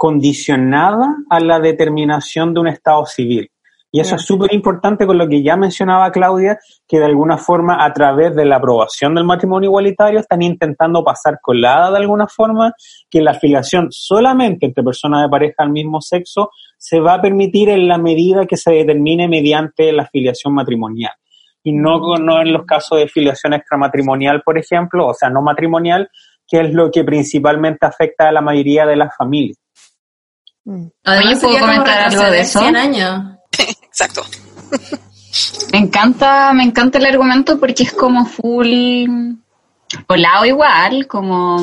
condicionada 0.00 1.14
a 1.28 1.40
la 1.40 1.60
determinación 1.60 2.54
de 2.54 2.60
un 2.60 2.68
estado 2.68 3.04
civil. 3.04 3.50
Y 3.92 4.00
eso 4.00 4.14
es 4.14 4.22
súper 4.22 4.54
importante 4.54 5.06
con 5.06 5.18
lo 5.18 5.28
que 5.28 5.42
ya 5.42 5.58
mencionaba 5.58 6.10
Claudia, 6.10 6.58
que 6.88 6.98
de 6.98 7.04
alguna 7.04 7.36
forma 7.36 7.84
a 7.84 7.92
través 7.92 8.34
de 8.34 8.46
la 8.46 8.56
aprobación 8.56 9.14
del 9.14 9.24
matrimonio 9.24 9.68
igualitario 9.68 10.20
están 10.20 10.40
intentando 10.40 11.04
pasar 11.04 11.38
colada 11.42 11.90
de 11.90 11.98
alguna 11.98 12.26
forma 12.28 12.72
que 13.10 13.20
la 13.20 13.32
afiliación 13.32 13.88
solamente 13.90 14.64
entre 14.64 14.82
personas 14.82 15.20
de 15.20 15.28
pareja 15.28 15.56
al 15.58 15.70
mismo 15.70 16.00
sexo 16.00 16.48
se 16.78 16.98
va 16.98 17.14
a 17.14 17.20
permitir 17.20 17.68
en 17.68 17.86
la 17.86 17.98
medida 17.98 18.46
que 18.46 18.56
se 18.56 18.70
determine 18.70 19.28
mediante 19.28 19.92
la 19.92 20.04
afiliación 20.04 20.54
matrimonial. 20.54 21.12
Y 21.62 21.74
no, 21.74 22.16
no 22.16 22.40
en 22.40 22.54
los 22.54 22.64
casos 22.64 23.00
de 23.00 23.06
filiación 23.06 23.52
extramatrimonial, 23.52 24.40
por 24.40 24.56
ejemplo, 24.56 25.08
o 25.08 25.12
sea, 25.12 25.28
no 25.28 25.42
matrimonial, 25.42 26.08
que 26.48 26.60
es 26.60 26.72
lo 26.72 26.90
que 26.90 27.04
principalmente 27.04 27.84
afecta 27.84 28.30
a 28.30 28.32
la 28.32 28.40
mayoría 28.40 28.86
de 28.86 28.96
las 28.96 29.14
familias. 29.14 29.59
Oye, 30.64 30.90
¿puedo 31.02 31.36
sería 31.36 31.60
como 31.60 31.72
comentar 31.72 32.00
algo 32.02 32.24
de 32.24 32.40
eso? 32.40 32.60
100 32.60 32.76
años. 32.76 33.24
Exacto. 33.82 34.22
Me 35.72 35.78
encanta, 35.78 36.52
me 36.52 36.64
encanta 36.64 36.98
el 36.98 37.06
argumento 37.06 37.58
porque 37.58 37.84
es 37.84 37.92
como 37.92 38.26
full 38.26 39.08
volado 40.08 40.44
igual, 40.44 41.06
como 41.06 41.60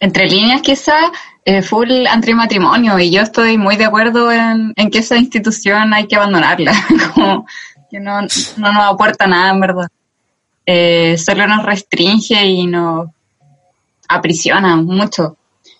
entre 0.00 0.26
líneas 0.26 0.62
quizá, 0.62 0.96
eh, 1.44 1.62
full 1.62 2.06
antimatrimonio 2.06 2.98
y 2.98 3.10
yo 3.10 3.22
estoy 3.22 3.58
muy 3.58 3.76
de 3.76 3.86
acuerdo 3.86 4.32
en, 4.32 4.72
en 4.76 4.90
que 4.90 4.98
esa 4.98 5.16
institución 5.16 5.94
hay 5.94 6.06
que 6.06 6.16
abandonarla, 6.16 6.72
como 7.14 7.46
que 7.90 8.00
no, 8.00 8.20
no 8.20 8.72
nos 8.72 8.84
aporta 8.84 9.26
nada 9.26 9.50
en 9.50 9.60
verdad. 9.60 9.88
Eh, 10.64 11.16
solo 11.18 11.46
nos 11.46 11.64
restringe 11.64 12.44
y 12.44 12.66
nos 12.66 13.08
aprisiona 14.08 14.76
mucho. 14.76 15.36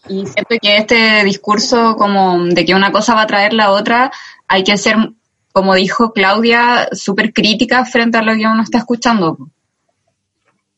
Y 0.09 0.27
siento 0.27 0.57
que 0.61 0.77
este 0.77 1.25
discurso 1.25 1.97
como 1.97 2.45
de 2.45 2.65
que 2.65 2.75
una 2.75 2.93
cosa 2.93 3.15
va 3.15 3.23
a 3.23 3.27
traer 3.27 3.53
la 3.53 3.73
otra, 3.73 4.11
hay 4.47 4.63
que 4.63 4.77
ser, 4.77 4.97
como 5.53 5.75
dijo 5.75 6.13
Claudia, 6.13 6.89
súper 6.93 7.33
crítica 7.33 7.85
frente 7.85 8.19
a 8.19 8.23
lo 8.23 8.35
que 8.35 8.47
uno 8.47 8.63
está 8.63 8.79
escuchando. 8.79 9.37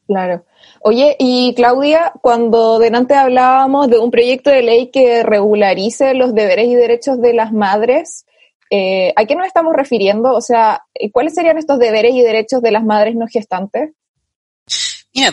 Claro. 0.07 0.45
Oye, 0.81 1.17
y 1.19 1.55
Claudia, 1.55 2.13
cuando 2.23 2.79
delante 2.79 3.15
hablábamos 3.15 3.89
de 3.89 3.99
un 3.99 4.11
proyecto 4.11 4.51
de 4.51 4.63
ley 4.63 4.91
que 4.91 5.23
regularice 5.23 6.15
los 6.15 6.35
deberes 6.35 6.69
y 6.69 6.75
derechos 6.75 7.21
de 7.21 7.35
las 7.35 7.53
madres, 7.53 8.25
eh, 8.71 9.13
¿a 9.17 9.25
qué 9.25 9.35
nos 9.35 9.47
estamos 9.47 9.75
refiriendo? 9.75 10.33
O 10.33 10.41
sea, 10.41 10.83
¿cuáles 11.13 11.35
serían 11.35 11.59
estos 11.59 11.79
deberes 11.79 12.15
y 12.15 12.23
derechos 12.23 12.63
de 12.63 12.71
las 12.71 12.85
madres 12.85 13.17
no 13.17 13.27
gestantes? 13.27 13.91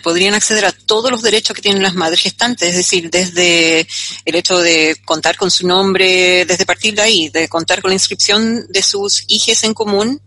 Podrían 0.02 0.34
acceder 0.34 0.66
a 0.66 0.72
todos 0.72 1.12
los 1.12 1.22
derechos 1.22 1.56
que 1.56 1.62
tienen 1.62 1.84
las 1.84 1.94
madres 1.94 2.22
gestantes, 2.22 2.70
es 2.70 2.76
decir, 2.76 3.10
desde 3.10 3.88
el 4.26 4.36
hecho 4.36 4.58
de 4.60 4.96
contar 5.06 5.38
con 5.38 5.52
su 5.52 5.68
nombre, 5.68 6.46
desde 6.46 6.66
partir 6.66 6.96
de 6.96 7.02
ahí, 7.02 7.30
de 7.30 7.48
contar 7.48 7.82
con 7.82 7.90
la 7.90 7.96
inscripción 7.96 8.66
de 8.70 8.82
sus 8.82 9.24
hijas 9.28 9.64
en 9.64 9.74
común, 9.74 10.22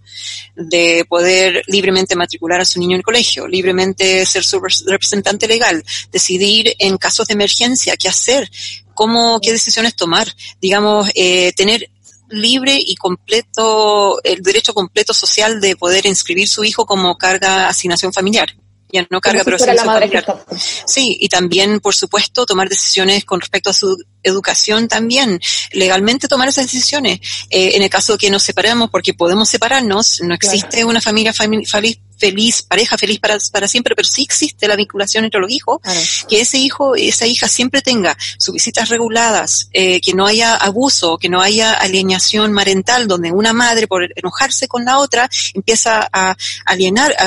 de 0.55 1.05
poder 1.09 1.63
libremente 1.67 2.17
matricular 2.17 2.61
a 2.61 2.65
su 2.65 2.79
niño 2.79 2.95
en 2.95 3.01
el 3.01 3.05
colegio, 3.05 3.47
libremente 3.47 4.25
ser 4.27 4.45
su 4.45 4.61
representante 4.87 5.49
legal, 5.49 5.85
decidir 6.13 6.75
en 6.79 6.97
casos 6.97 7.27
de 7.27 7.35
emergencia 7.35 7.97
qué 7.97 8.09
hacer, 8.09 8.51
cómo, 8.95 9.41
qué 9.41 9.53
decisiones 9.53 9.95
tomar, 9.97 10.33
digamos, 10.61 11.11
eh, 11.15 11.53
tener 11.53 11.91
libre 12.31 12.79
y 12.79 12.95
completo, 12.97 14.23
el 14.23 14.43
derecho 14.43 14.75
completo 14.75 15.15
social 15.15 15.61
de 15.61 15.77
poder 15.77 16.07
inscribir 16.07 16.49
su 16.49 16.65
hijo 16.65 16.87
como 16.87 17.17
carga 17.17 17.69
asignación 17.69 18.13
familiar 18.13 18.55
ya 18.91 19.07
no 19.11 19.21
carga, 19.21 19.45
pero 19.45 19.57
la 19.75 19.85
madre 19.85 20.09
gestante. 20.09 20.57
Sí, 20.87 21.17
y 21.21 21.29
también, 21.29 21.81
por 21.81 21.95
supuesto, 21.95 22.47
tomar 22.47 22.69
decisiones 22.69 23.25
con 23.25 23.41
respecto 23.41 23.71
a 23.71 23.73
su 23.73 24.03
educación 24.23 24.89
también, 24.89 25.41
legalmente 25.73 26.29
tomar 26.29 26.49
esas 26.49 26.65
decisiones. 26.65 27.21
Eh, 27.51 27.77
en 27.77 27.83
el 27.83 27.91
caso 27.91 28.13
de 28.13 28.19
que 28.19 28.31
nos 28.31 28.43
separemos, 28.43 28.91
porque 28.91 29.15
podemos 29.15 29.49
separarnos, 29.49 30.21
no 30.23 30.35
existe 30.35 30.85
una 30.85 31.01
familia 31.01 31.33
fami- 31.33 31.67
feliz, 31.67 31.99
feliz, 32.19 32.63
pareja 32.63 32.99
feliz 32.99 33.19
para, 33.21 33.39
para 33.53 33.69
siempre, 33.69 33.95
pero 33.95 34.07
sí 34.09 34.23
existe 34.23 34.67
la 34.69 34.77
vinculación 34.77 35.25
entre 35.25 35.41
los 35.41 35.51
hijos, 35.51 35.79
que 36.29 36.41
ese 36.41 36.59
hijo, 36.59 36.95
esa 36.97 37.27
hija 37.27 37.49
siempre 37.49 37.81
tenga 37.83 38.17
sus 38.39 38.55
visitas 38.55 38.89
reguladas, 38.89 39.69
eh, 39.73 40.01
que 40.01 40.15
no 40.15 40.27
haya 40.27 40.57
abuso, 40.57 41.17
que 41.19 41.29
no 41.29 41.41
haya 41.41 41.73
alienación 41.73 42.55
parental, 42.55 43.07
donde 43.07 43.31
una 43.31 43.53
madre 43.53 43.87
por 43.87 44.09
enojarse 44.17 44.69
con 44.69 44.85
la 44.85 44.99
otra 44.99 45.29
empieza 45.55 46.09
a 46.13 46.37
alienar, 46.67 47.15
a, 47.19 47.25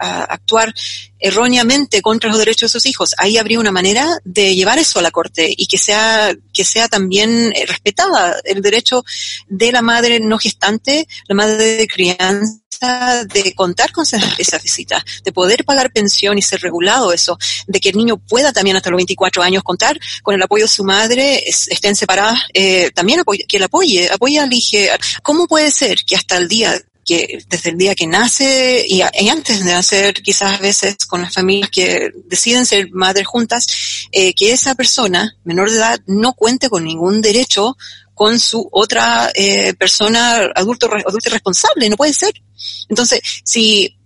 a- 0.00 0.24
actuar 0.24 0.74
erróneamente 1.20 2.00
contra 2.02 2.28
los 2.30 2.38
derechos 2.38 2.70
de 2.72 2.78
sus 2.78 2.86
hijos. 2.86 3.14
Ahí 3.18 3.38
habría 3.38 3.58
una 3.60 3.72
manera 3.72 4.18
de 4.24 4.54
llevar 4.54 4.78
eso 4.78 4.98
a 4.98 5.02
la 5.02 5.10
corte 5.10 5.52
y 5.56 5.66
que 5.66 5.78
sea, 5.78 6.34
que 6.52 6.64
sea 6.64 6.88
también 6.88 7.52
eh, 7.56 7.66
respetada 7.66 8.36
el 8.44 8.62
derecho 8.62 9.04
de 9.48 9.72
la 9.72 9.82
madre 9.82 10.20
no 10.20 10.38
gestante, 10.38 11.06
la 11.26 11.34
madre 11.34 11.64
de 11.76 11.86
crianza 11.88 12.58
de 12.80 13.54
contar 13.54 13.92
con 13.92 14.04
esas 14.04 14.62
visitas, 14.62 15.02
de 15.24 15.32
poder 15.32 15.64
pagar 15.64 15.92
pensión 15.92 16.38
y 16.38 16.42
ser 16.42 16.60
regulado 16.60 17.12
eso, 17.12 17.38
de 17.66 17.80
que 17.80 17.90
el 17.90 17.96
niño 17.96 18.16
pueda 18.16 18.52
también 18.52 18.76
hasta 18.76 18.90
los 18.90 18.98
24 18.98 19.42
años 19.42 19.62
contar 19.62 19.98
con 20.22 20.34
el 20.34 20.42
apoyo 20.42 20.64
de 20.64 20.68
su 20.68 20.84
madre, 20.84 21.42
estén 21.46 21.96
separadas, 21.96 22.38
eh, 22.54 22.90
también 22.94 23.22
que 23.48 23.58
la 23.58 23.66
apoye, 23.66 24.10
apoya 24.10 24.44
al 24.44 24.52
hijo. 24.52 24.68
¿Cómo 25.22 25.46
puede 25.46 25.70
ser 25.70 26.04
que 26.04 26.16
hasta 26.16 26.36
el 26.36 26.48
día 26.48 26.80
que 27.08 27.42
desde 27.48 27.70
el 27.70 27.78
día 27.78 27.94
que 27.94 28.06
nace 28.06 28.84
y, 28.86 29.00
antes 29.00 29.64
de 29.64 29.72
nacer, 29.72 30.12
quizás 30.22 30.58
a 30.58 30.62
veces 30.62 30.98
con 31.06 31.22
las 31.22 31.32
familias 31.32 31.70
que 31.70 32.10
deciden 32.26 32.66
ser 32.66 32.90
madres 32.90 33.26
juntas, 33.26 33.66
eh, 34.12 34.34
que 34.34 34.52
esa 34.52 34.74
persona 34.74 35.34
menor 35.42 35.70
de 35.70 35.78
edad 35.78 36.00
no 36.06 36.34
cuente 36.34 36.68
con 36.68 36.84
ningún 36.84 37.22
derecho 37.22 37.78
con 38.12 38.38
su 38.38 38.68
otra 38.72 39.30
eh, 39.34 39.72
persona 39.74 40.50
adulto, 40.54 40.90
adulto 40.92 41.30
responsable, 41.30 41.88
no 41.88 41.96
puede 41.96 42.12
ser. 42.12 42.34
Entonces, 42.90 43.20
si 43.42 43.96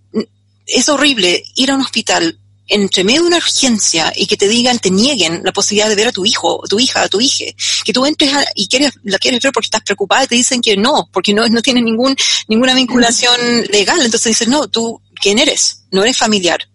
es 0.65 0.87
horrible 0.87 1.43
ir 1.55 1.71
a 1.71 1.75
un 1.75 1.81
hospital 1.81 2.39
entre 2.73 3.03
medio 3.03 3.21
de 3.21 3.27
una 3.27 3.37
urgencia 3.37 4.11
y 4.15 4.25
que 4.25 4.35
te 4.35 4.47
digan, 4.47 4.79
te 4.79 4.89
nieguen 4.89 5.41
la 5.43 5.53
posibilidad 5.53 5.87
de 5.87 5.95
ver 5.95 6.07
a 6.07 6.11
tu 6.11 6.25
hijo, 6.25 6.65
a 6.65 6.67
tu 6.67 6.79
hija, 6.79 7.03
a 7.03 7.07
tu 7.07 7.21
hija, 7.21 7.45
que 7.85 7.93
tú 7.93 8.05
entres 8.05 8.31
y 8.55 8.67
quieres, 8.67 8.93
la 9.03 9.19
quieres 9.19 9.41
ver 9.41 9.53
porque 9.53 9.67
estás 9.67 9.83
preocupada 9.83 10.23
y 10.23 10.27
te 10.27 10.35
dicen 10.35 10.61
que 10.61 10.75
no, 10.75 11.07
porque 11.11 11.33
no, 11.33 11.47
no 11.47 11.61
ningún, 11.65 12.15
ninguna 12.47 12.73
vinculación 12.73 13.39
legal. 13.69 14.01
Entonces 14.03 14.31
dices, 14.31 14.47
no, 14.47 14.67
tú, 14.67 14.99
¿quién 15.21 15.37
eres? 15.37 15.83
No 15.91 16.03
eres 16.03 16.17
familiar. 16.17 16.67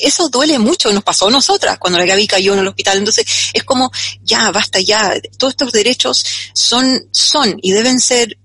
Eso 0.00 0.28
duele 0.28 0.58
mucho, 0.58 0.92
nos 0.92 1.04
pasó 1.04 1.28
a 1.28 1.30
nosotras 1.30 1.78
cuando 1.78 1.98
la 1.98 2.06
Gaby 2.06 2.26
cayó 2.26 2.52
en 2.54 2.60
el 2.60 2.68
hospital. 2.68 2.98
Entonces, 2.98 3.26
es 3.52 3.64
como, 3.64 3.90
ya, 4.22 4.50
basta 4.50 4.80
ya, 4.80 5.14
todos 5.38 5.52
estos 5.52 5.72
derechos 5.72 6.24
son, 6.54 7.08
son 7.10 7.58
y 7.62 7.72
deben 7.72 8.00
ser 8.00 8.38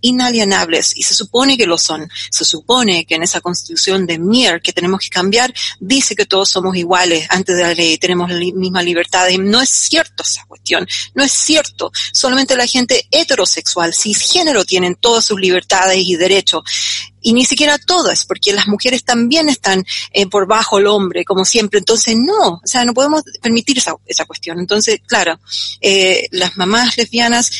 inalienables 0.00 0.96
y 0.96 1.02
se 1.02 1.14
supone 1.14 1.56
que 1.56 1.66
lo 1.66 1.78
son. 1.78 2.08
Se 2.30 2.44
supone 2.44 3.04
que 3.04 3.16
en 3.16 3.22
esa 3.22 3.40
constitución 3.40 4.06
de 4.06 4.18
Mier 4.18 4.60
que 4.62 4.72
tenemos 4.72 5.00
que 5.00 5.08
cambiar, 5.08 5.52
dice 5.78 6.14
que 6.14 6.26
todos 6.26 6.50
somos 6.50 6.76
iguales 6.76 7.26
ante 7.30 7.54
la 7.54 7.74
ley, 7.74 7.98
tenemos 7.98 8.30
la 8.30 8.38
misma 8.38 8.82
libertad. 8.82 9.28
Y 9.28 9.38
no 9.38 9.60
es 9.60 9.70
cierto 9.70 10.22
esa 10.22 10.44
cuestión, 10.46 10.86
no 11.14 11.24
es 11.24 11.32
cierto. 11.32 11.92
Solamente 12.12 12.56
la 12.56 12.66
gente 12.66 13.06
heterosexual, 13.10 13.94
cisgénero, 13.94 14.64
tienen 14.64 14.96
todas 14.96 15.24
sus 15.24 15.40
libertades 15.40 15.98
y 15.98 16.16
derechos 16.16 16.62
y 17.22 17.32
ni 17.32 17.44
siquiera 17.44 17.78
todas, 17.78 18.24
porque 18.24 18.52
las 18.52 18.66
mujeres 18.68 19.04
también 19.04 19.48
están 19.48 19.84
eh, 20.12 20.26
por 20.26 20.46
bajo 20.46 20.78
el 20.78 20.86
hombre, 20.86 21.24
como 21.24 21.44
siempre. 21.44 21.78
Entonces, 21.78 22.16
no, 22.16 22.54
o 22.54 22.60
sea, 22.64 22.84
no 22.84 22.94
podemos 22.94 23.22
permitir 23.42 23.78
esa, 23.78 23.94
esa 24.06 24.24
cuestión. 24.24 24.58
Entonces, 24.58 25.00
claro, 25.06 25.38
eh, 25.80 26.26
las 26.30 26.56
mamás 26.56 26.96
lesbianas 26.96 27.50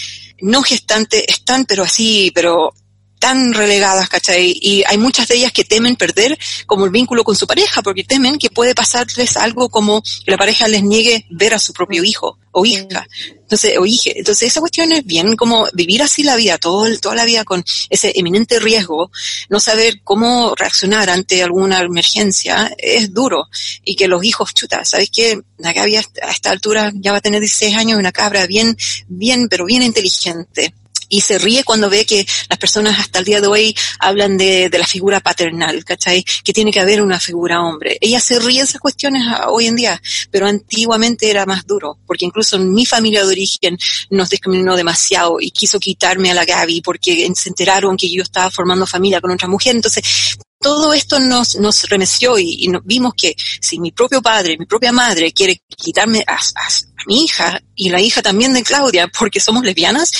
no 0.40 0.62
gestantes 0.62 1.24
están, 1.28 1.64
pero 1.66 1.82
así, 1.82 2.32
pero 2.34 2.72
tan 3.20 3.52
relegadas, 3.52 4.08
¿cachai? 4.08 4.58
Y 4.60 4.82
hay 4.86 4.96
muchas 4.96 5.28
de 5.28 5.36
ellas 5.36 5.52
que 5.52 5.62
temen 5.62 5.94
perder 5.94 6.36
como 6.66 6.86
el 6.86 6.90
vínculo 6.90 7.22
con 7.22 7.36
su 7.36 7.46
pareja, 7.46 7.82
porque 7.82 8.02
temen 8.02 8.38
que 8.38 8.48
puede 8.48 8.74
pasarles 8.74 9.36
algo 9.36 9.68
como 9.68 10.02
que 10.02 10.30
la 10.30 10.38
pareja 10.38 10.66
les 10.66 10.82
niegue 10.82 11.26
ver 11.30 11.52
a 11.54 11.58
su 11.58 11.74
propio 11.74 12.02
hijo 12.02 12.38
o 12.50 12.64
hija. 12.64 13.06
Entonces, 13.42 13.76
o 13.78 13.84
hija. 13.84 14.10
Entonces, 14.14 14.48
esa 14.48 14.60
cuestión 14.60 14.90
es 14.92 15.04
bien 15.04 15.36
como 15.36 15.68
vivir 15.74 16.02
así 16.02 16.22
la 16.22 16.34
vida, 16.36 16.56
todo, 16.56 16.86
toda 16.98 17.14
la 17.14 17.26
vida 17.26 17.44
con 17.44 17.62
ese 17.90 18.12
eminente 18.16 18.58
riesgo, 18.58 19.10
no 19.50 19.60
saber 19.60 20.00
cómo 20.02 20.54
reaccionar 20.56 21.10
ante 21.10 21.42
alguna 21.42 21.80
emergencia, 21.80 22.72
es 22.78 23.12
duro. 23.12 23.48
Y 23.84 23.96
que 23.96 24.08
los 24.08 24.24
hijos, 24.24 24.54
chuta, 24.54 24.82
¿sabes 24.86 25.10
qué? 25.14 25.38
La 25.58 25.74
Gaby 25.74 25.96
a 25.96 26.30
esta 26.30 26.50
altura 26.50 26.90
ya 26.94 27.12
va 27.12 27.18
a 27.18 27.20
tener 27.20 27.40
16 27.40 27.76
años, 27.76 27.98
una 27.98 28.12
cabra 28.12 28.46
bien, 28.46 28.74
bien, 29.08 29.48
pero 29.50 29.66
bien 29.66 29.82
inteligente 29.82 30.72
y 31.10 31.20
se 31.20 31.38
ríe 31.38 31.64
cuando 31.64 31.90
ve 31.90 32.06
que 32.06 32.26
las 32.48 32.58
personas 32.58 32.98
hasta 32.98 33.18
el 33.18 33.26
día 33.26 33.42
de 33.42 33.48
hoy 33.48 33.76
hablan 33.98 34.38
de, 34.38 34.70
de 34.70 34.78
la 34.78 34.86
figura 34.86 35.20
paternal, 35.20 35.84
¿cachai? 35.84 36.24
Que 36.42 36.54
tiene 36.54 36.72
que 36.72 36.80
haber 36.80 37.02
una 37.02 37.20
figura 37.20 37.62
hombre. 37.62 37.98
Ella 38.00 38.20
se 38.20 38.38
ríe 38.38 38.60
de 38.60 38.64
esas 38.64 38.80
cuestiones 38.80 39.22
hoy 39.48 39.66
en 39.66 39.76
día, 39.76 40.00
pero 40.30 40.46
antiguamente 40.46 41.28
era 41.28 41.44
más 41.44 41.66
duro, 41.66 41.98
porque 42.06 42.24
incluso 42.24 42.58
mi 42.58 42.86
familia 42.86 43.24
de 43.24 43.32
origen 43.32 43.76
nos 44.08 44.30
discriminó 44.30 44.76
demasiado 44.76 45.38
y 45.40 45.50
quiso 45.50 45.78
quitarme 45.78 46.30
a 46.30 46.34
la 46.34 46.44
Gaby 46.44 46.80
porque 46.80 47.30
se 47.34 47.48
enteraron 47.48 47.96
que 47.96 48.10
yo 48.10 48.22
estaba 48.22 48.50
formando 48.50 48.86
familia 48.86 49.20
con 49.20 49.32
otra 49.32 49.48
mujer. 49.48 49.74
Entonces, 49.74 50.38
todo 50.60 50.92
esto 50.92 51.18
nos, 51.18 51.56
nos 51.56 51.88
remeció 51.88 52.38
y, 52.38 52.66
y 52.66 52.72
vimos 52.84 53.14
que 53.16 53.34
si 53.60 53.80
mi 53.80 53.92
propio 53.92 54.20
padre, 54.20 54.58
mi 54.58 54.66
propia 54.66 54.92
madre 54.92 55.32
quiere 55.32 55.62
quitarme 55.68 56.22
a, 56.26 56.34
a, 56.34 56.68
mi 57.06 57.24
hija 57.24 57.58
y 57.74 57.88
la 57.88 58.00
hija 58.00 58.20
también 58.20 58.52
de 58.52 58.62
Claudia 58.62 59.08
porque 59.08 59.40
somos 59.40 59.64
lesbianas, 59.64 60.12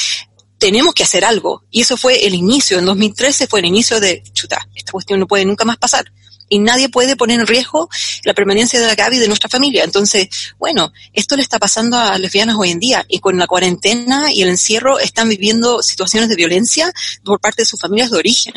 tenemos 0.61 0.94
que 0.94 1.02
hacer 1.02 1.24
algo. 1.24 1.64
Y 1.70 1.80
eso 1.80 1.96
fue 1.96 2.24
el 2.26 2.34
inicio, 2.34 2.78
en 2.78 2.84
2013 2.84 3.48
fue 3.48 3.58
el 3.58 3.66
inicio 3.66 3.98
de, 3.98 4.22
chuta, 4.32 4.68
esta 4.76 4.92
cuestión 4.92 5.18
no 5.18 5.26
puede 5.26 5.44
nunca 5.44 5.64
más 5.64 5.78
pasar. 5.78 6.12
Y 6.52 6.58
nadie 6.58 6.88
puede 6.88 7.16
poner 7.16 7.40
en 7.40 7.46
riesgo 7.46 7.88
la 8.24 8.34
permanencia 8.34 8.80
de 8.80 8.86
la 8.86 8.96
Gaby 8.96 9.18
de 9.18 9.28
nuestra 9.28 9.48
familia. 9.48 9.84
Entonces, 9.84 10.28
bueno, 10.58 10.92
esto 11.12 11.36
le 11.36 11.42
está 11.42 11.61
pasando 11.61 11.96
a 11.96 12.18
lesbianas 12.18 12.56
hoy 12.58 12.70
en 12.70 12.80
día. 12.80 13.06
Y 13.08 13.20
con 13.20 13.38
la 13.38 13.46
cuarentena 13.46 14.32
y 14.32 14.42
el 14.42 14.48
encierro 14.48 14.98
están 14.98 15.28
viviendo 15.28 15.80
situaciones 15.80 16.28
de 16.28 16.34
violencia 16.34 16.92
por 17.24 17.40
parte 17.40 17.62
de 17.62 17.66
sus 17.66 17.80
familias 17.80 18.11
de 18.11 18.18
origen. 18.18 18.52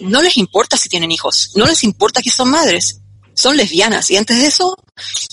No 0.00 0.22
les 0.22 0.38
importa 0.38 0.78
si 0.78 0.88
tienen 0.88 1.12
hijos, 1.12 1.52
no 1.56 1.66
les 1.66 1.84
importa 1.84 2.22
que 2.22 2.30
son 2.30 2.48
madres, 2.48 3.00
son 3.34 3.54
lesbianas. 3.54 4.10
Y 4.10 4.16
antes 4.16 4.38
de 4.38 4.46
eso, 4.46 4.74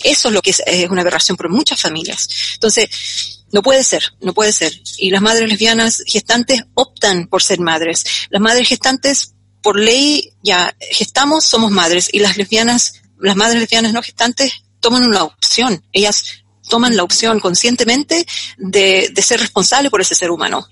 eso 0.04 0.28
es 0.28 0.34
lo 0.34 0.42
que 0.42 0.50
es, 0.50 0.62
es 0.66 0.90
una 0.90 1.02
aberración 1.02 1.38
por 1.38 1.50
muchas 1.50 1.82
familias. 1.82 2.28
Entonces, 2.56 3.37
no 3.52 3.62
puede 3.62 3.84
ser, 3.84 4.14
no 4.22 4.34
puede 4.34 4.52
ser. 4.52 4.74
Y 4.98 5.10
las 5.10 5.22
madres 5.22 5.50
lesbianas 5.50 6.04
gestantes 6.06 6.64
optan 6.74 7.28
por 7.28 7.42
ser 7.42 7.60
madres. 7.60 8.06
Las 8.30 8.42
madres 8.42 8.68
gestantes, 8.68 9.34
por 9.62 9.80
ley, 9.80 10.34
ya 10.44 10.76
gestamos, 10.92 11.46
somos 11.46 11.72
madres. 11.72 12.10
Y 12.12 12.20
las 12.20 12.38
lesbianas, 12.38 13.02
las 13.20 13.36
madres 13.36 13.62
lesbianas 13.62 13.94
no 13.94 14.02
gestantes 14.02 14.52
toman 14.80 15.06
una 15.06 15.24
opción. 15.24 15.84
Ellas 15.94 16.44
toman 16.70 16.96
la 16.96 17.04
opción 17.04 17.40
conscientemente 17.40 18.26
de, 18.58 19.10
de 19.12 19.22
ser 19.22 19.40
responsable 19.40 19.90
por 19.90 20.02
ese 20.02 20.16
ser 20.16 20.32
humano. 20.32 20.68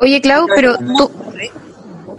Oye, 0.00 0.20
Clau, 0.20 0.46
pero 0.54 0.78
tú, 0.78 1.10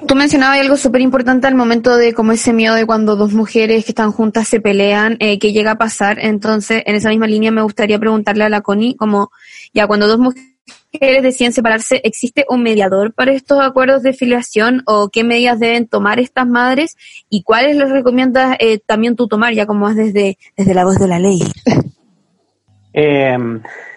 tú 0.09 0.15
mencionabas 0.15 0.59
algo 0.59 0.75
súper 0.75 1.01
importante 1.01 1.45
al 1.45 1.53
momento 1.53 1.95
de 1.95 2.15
como 2.15 2.31
ese 2.31 2.51
miedo 2.51 2.73
de 2.73 2.87
cuando 2.87 3.15
dos 3.15 3.31
mujeres 3.33 3.85
que 3.85 3.91
están 3.91 4.11
juntas 4.11 4.47
se 4.47 4.59
pelean, 4.59 5.17
eh, 5.19 5.37
que 5.37 5.53
llega 5.53 5.73
a 5.73 5.77
pasar. 5.77 6.17
Entonces, 6.19 6.81
en 6.87 6.95
esa 6.95 7.09
misma 7.09 7.27
línea 7.27 7.51
me 7.51 7.61
gustaría 7.61 7.99
preguntarle 7.99 8.43
a 8.43 8.49
la 8.49 8.61
Connie, 8.61 8.95
como 8.95 9.29
ya 9.71 9.85
cuando 9.85 10.07
dos 10.07 10.17
mujeres 10.17 11.21
deciden 11.21 11.53
separarse, 11.53 12.01
¿existe 12.03 12.43
un 12.49 12.63
mediador 12.63 13.13
para 13.13 13.33
estos 13.33 13.61
acuerdos 13.61 14.01
de 14.01 14.13
filiación 14.13 14.81
o 14.87 15.09
qué 15.09 15.23
medidas 15.23 15.59
deben 15.59 15.87
tomar 15.87 16.19
estas 16.19 16.47
madres 16.47 16.97
y 17.29 17.43
cuáles 17.43 17.77
les 17.77 17.91
recomiendas 17.91 18.57
eh, 18.59 18.79
también 18.83 19.15
tú 19.15 19.27
tomar, 19.27 19.53
ya 19.53 19.67
como 19.67 19.87
es 19.89 19.95
desde, 19.95 20.39
desde 20.57 20.73
la 20.73 20.85
voz 20.85 20.97
de 20.97 21.07
la 21.07 21.19
ley? 21.19 21.39
Eh, 22.91 23.37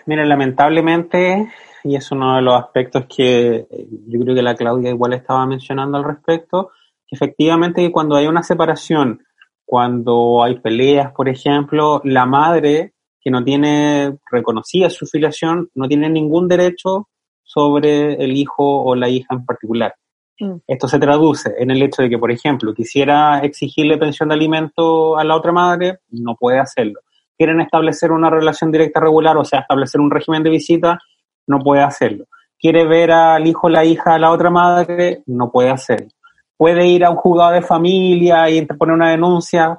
mira, 0.04 0.26
lamentablemente, 0.26 1.48
y 1.84 1.96
es 1.96 2.10
uno 2.12 2.36
de 2.36 2.42
los 2.42 2.54
aspectos 2.54 3.06
que 3.06 3.66
yo 4.08 4.20
creo 4.20 4.34
que 4.34 4.42
la 4.42 4.54
Claudia 4.54 4.90
igual 4.90 5.12
estaba 5.14 5.46
mencionando 5.46 5.98
al 5.98 6.04
respecto, 6.04 6.70
que 7.06 7.16
efectivamente 7.16 7.90
cuando 7.90 8.16
hay 8.16 8.26
una 8.26 8.42
separación, 8.42 9.24
cuando 9.64 10.42
hay 10.42 10.60
peleas, 10.60 11.12
por 11.12 11.28
ejemplo, 11.28 12.00
la 12.04 12.26
madre 12.26 12.92
que 13.20 13.30
no 13.30 13.42
tiene 13.44 14.18
reconocida 14.30 14.90
su 14.90 15.06
filiación, 15.06 15.70
no 15.74 15.88
tiene 15.88 16.10
ningún 16.10 16.48
derecho 16.48 17.08
sobre 17.42 18.14
el 18.14 18.36
hijo 18.36 18.82
o 18.82 18.94
la 18.94 19.08
hija 19.08 19.34
en 19.34 19.44
particular. 19.44 19.94
Mm. 20.40 20.56
Esto 20.66 20.88
se 20.88 20.98
traduce 20.98 21.54
en 21.58 21.70
el 21.70 21.82
hecho 21.82 22.02
de 22.02 22.10
que, 22.10 22.18
por 22.18 22.32
ejemplo, 22.32 22.74
quisiera 22.74 23.40
exigirle 23.40 23.98
pensión 23.98 24.28
de 24.28 24.34
alimento 24.34 25.16
a 25.16 25.24
la 25.24 25.36
otra 25.36 25.52
madre, 25.52 25.98
no 26.10 26.34
puede 26.36 26.58
hacerlo. 26.58 27.00
Quieren 27.36 27.60
establecer 27.60 28.12
una 28.12 28.30
relación 28.30 28.72
directa 28.72 29.00
regular, 29.00 29.36
o 29.36 29.44
sea, 29.44 29.60
establecer 29.60 30.00
un 30.00 30.10
régimen 30.10 30.42
de 30.42 30.50
visita, 30.50 30.98
no 31.46 31.58
puede 31.60 31.82
hacerlo. 31.82 32.24
Quiere 32.58 32.86
ver 32.86 33.10
al 33.10 33.46
hijo 33.46 33.68
la 33.68 33.84
hija 33.84 34.14
a 34.14 34.18
la 34.18 34.30
otra 34.30 34.50
madre, 34.50 35.22
no 35.26 35.50
puede 35.50 35.70
hacerlo. 35.70 36.08
Puede 36.56 36.86
ir 36.86 37.04
a 37.04 37.10
un 37.10 37.16
juzgado 37.16 37.52
de 37.52 37.62
familia 37.62 38.48
y 38.48 38.58
interponer 38.58 38.94
una 38.94 39.10
denuncia, 39.10 39.76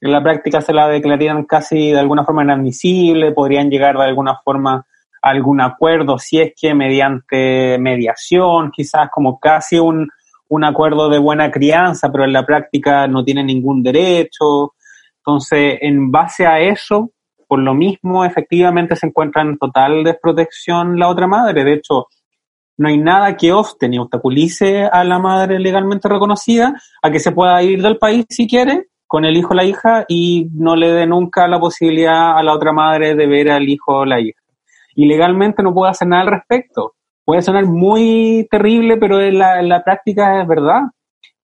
en 0.00 0.12
la 0.12 0.22
práctica 0.22 0.60
se 0.60 0.72
la 0.72 0.88
declararían 0.88 1.44
casi 1.44 1.90
de 1.90 1.98
alguna 1.98 2.24
forma 2.24 2.44
inadmisible, 2.44 3.32
podrían 3.32 3.70
llegar 3.70 3.96
de 3.96 4.04
alguna 4.04 4.36
forma 4.44 4.84
a 5.22 5.30
algún 5.30 5.60
acuerdo, 5.60 6.18
si 6.18 6.40
es 6.40 6.52
que 6.54 6.74
mediante 6.74 7.78
mediación, 7.78 8.70
quizás 8.70 9.08
como 9.10 9.40
casi 9.40 9.78
un, 9.78 10.08
un 10.48 10.64
acuerdo 10.64 11.08
de 11.08 11.18
buena 11.18 11.50
crianza, 11.50 12.12
pero 12.12 12.24
en 12.24 12.32
la 12.32 12.44
práctica 12.44 13.06
no 13.08 13.24
tiene 13.24 13.42
ningún 13.42 13.82
derecho. 13.82 14.74
Entonces, 15.18 15.78
en 15.80 16.10
base 16.10 16.46
a 16.46 16.60
eso, 16.60 17.10
por 17.46 17.60
lo 17.60 17.74
mismo, 17.74 18.24
efectivamente 18.24 18.96
se 18.96 19.06
encuentra 19.06 19.42
en 19.42 19.58
total 19.58 20.04
desprotección 20.04 20.98
la 20.98 21.08
otra 21.08 21.26
madre. 21.26 21.64
De 21.64 21.74
hecho, 21.74 22.06
no 22.78 22.88
hay 22.88 22.98
nada 22.98 23.36
que 23.36 23.52
obste 23.52 23.88
ni 23.88 23.98
obstaculice 23.98 24.84
a 24.84 25.04
la 25.04 25.18
madre 25.18 25.58
legalmente 25.58 26.08
reconocida 26.08 26.74
a 27.02 27.10
que 27.10 27.20
se 27.20 27.32
pueda 27.32 27.62
ir 27.62 27.82
del 27.82 27.98
país 27.98 28.26
si 28.28 28.46
quiere 28.46 28.88
con 29.06 29.24
el 29.24 29.36
hijo 29.36 29.50
o 29.52 29.54
la 29.54 29.64
hija 29.64 30.04
y 30.08 30.48
no 30.52 30.76
le 30.76 30.90
dé 30.90 31.06
nunca 31.06 31.46
la 31.46 31.60
posibilidad 31.60 32.36
a 32.36 32.42
la 32.42 32.54
otra 32.54 32.72
madre 32.72 33.14
de 33.14 33.26
ver 33.26 33.50
al 33.50 33.68
hijo 33.68 33.98
o 33.98 34.04
la 34.04 34.20
hija. 34.20 34.40
Y 34.94 35.06
legalmente 35.06 35.62
no 35.62 35.72
puede 35.72 35.90
hacer 35.92 36.08
nada 36.08 36.22
al 36.22 36.28
respecto. 36.28 36.94
Puede 37.24 37.42
sonar 37.42 37.66
muy 37.66 38.46
terrible, 38.50 38.96
pero 38.96 39.20
en 39.20 39.38
la, 39.38 39.60
en 39.60 39.68
la 39.68 39.82
práctica 39.82 40.40
es 40.40 40.48
verdad. 40.48 40.82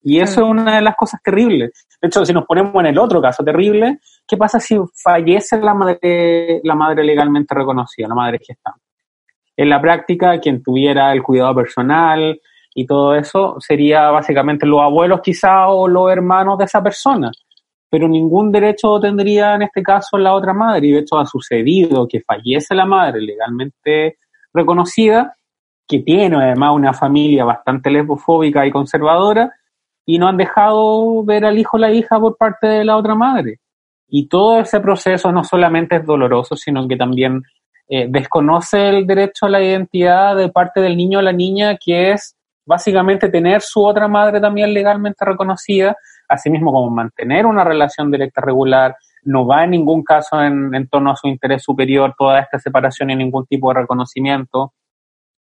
Y 0.03 0.19
eso 0.19 0.43
es 0.43 0.47
una 0.49 0.77
de 0.77 0.83
las 0.83 0.97
cosas 0.97 1.21
terribles. 1.23 1.87
De 2.03 2.09
hecho, 2.09 2.27
si 2.27 2.33
nos 2.33 2.45
ponemos 2.47 2.75
en 2.81 2.87
el 2.87 2.99
otro 2.99 3.23
caso 3.23 3.45
terrible, 3.45 4.01
¿qué 4.27 4.37
pasa 4.37 4.59
si 4.59 4.77
fallece 4.93 5.61
la 5.61 5.73
madre, 5.73 6.61
la 6.65 6.75
madre 6.75 7.05
legalmente 7.05 7.55
reconocida, 7.55 8.09
la 8.09 8.17
madre 8.17 8.41
gestante? 8.45 8.81
En 9.57 9.69
la 9.69 9.81
práctica, 9.81 10.41
quien 10.41 10.61
tuviera 10.61 11.13
el 11.13 11.23
cuidado 11.23 11.55
personal 11.55 12.41
y 12.75 12.87
todo 12.87 13.15
eso 13.15 13.57
sería 13.61 14.11
básicamente 14.11 14.67
los 14.67 14.81
abuelos 14.81 15.21
quizá 15.23 15.69
o 15.69 15.87
los 15.87 16.11
hermanos 16.11 16.59
de 16.59 16.65
esa 16.65 16.83
persona. 16.83 17.31
Pero 17.89 18.09
ningún 18.09 18.51
derecho 18.51 18.99
tendría 18.99 19.55
en 19.55 19.63
este 19.63 19.81
caso 19.81 20.19
la 20.19 20.35
otra 20.35 20.53
madre. 20.53 20.89
Y 20.89 20.91
de 20.91 20.99
hecho 21.01 21.21
ha 21.21 21.27
sucedido 21.27 22.09
que 22.09 22.23
fallece 22.23 22.75
la 22.75 22.85
madre 22.85 23.21
legalmente 23.21 24.17
reconocida, 24.53 25.37
que 25.87 26.01
tiene 26.01 26.37
además 26.37 26.73
una 26.75 26.93
familia 26.95 27.45
bastante 27.45 27.91
lesbofóbica 27.91 28.67
y 28.67 28.73
conservadora, 28.73 29.53
y 30.05 30.19
no 30.19 30.29
han 30.29 30.37
dejado 30.37 31.25
ver 31.25 31.45
al 31.45 31.59
hijo 31.59 31.77
o 31.77 31.81
la 31.81 31.93
hija 31.93 32.19
por 32.19 32.37
parte 32.37 32.67
de 32.67 32.85
la 32.85 32.97
otra 32.97 33.15
madre. 33.15 33.59
Y 34.09 34.29
todo 34.29 34.61
ese 34.61 34.81
proceso 34.81 35.33
no 35.33 35.45
solamente 35.45 35.97
es 35.97 36.05
doloroso, 36.05 36.57
sino 36.57 36.87
que 36.87 36.97
también 36.97 37.43
eh, 37.89 38.07
desconoce 38.09 38.89
el 38.89 39.07
derecho 39.07 39.47
a 39.47 39.51
la 39.51 39.63
identidad 39.63 40.37
de 40.37 40.51
parte 40.51 40.81
del 40.81 40.97
niño 40.97 41.19
o 41.19 41.23
la 41.23 41.33
niña, 41.33 41.77
que 41.77 42.13
es 42.13 42.37
básicamente 42.65 43.29
tener 43.29 43.61
su 43.61 43.85
otra 43.85 44.09
madre 44.09 44.41
también 44.41 44.73
legalmente 44.73 45.25
reconocida, 45.25 45.97
asimismo 46.29 46.73
como 46.73 46.91
mantener 46.91 47.47
una 47.47 47.65
relación 47.65 48.11
directa 48.11 48.41
regular, 48.41 48.97
no 49.25 49.47
va 49.47 49.65
en 49.65 49.71
ningún 49.71 50.03
caso 50.03 50.43
en, 50.43 50.75
en 50.75 50.89
torno 50.89 51.11
a 51.11 51.17
su 51.17 51.29
interés 51.29 51.63
superior 51.63 52.15
toda 52.19 52.41
esta 52.41 52.59
separación 52.59 53.11
y 53.11 53.17
ningún 53.17 53.47
tipo 53.47 53.73
de 53.73 53.81
reconocimiento. 53.81 54.75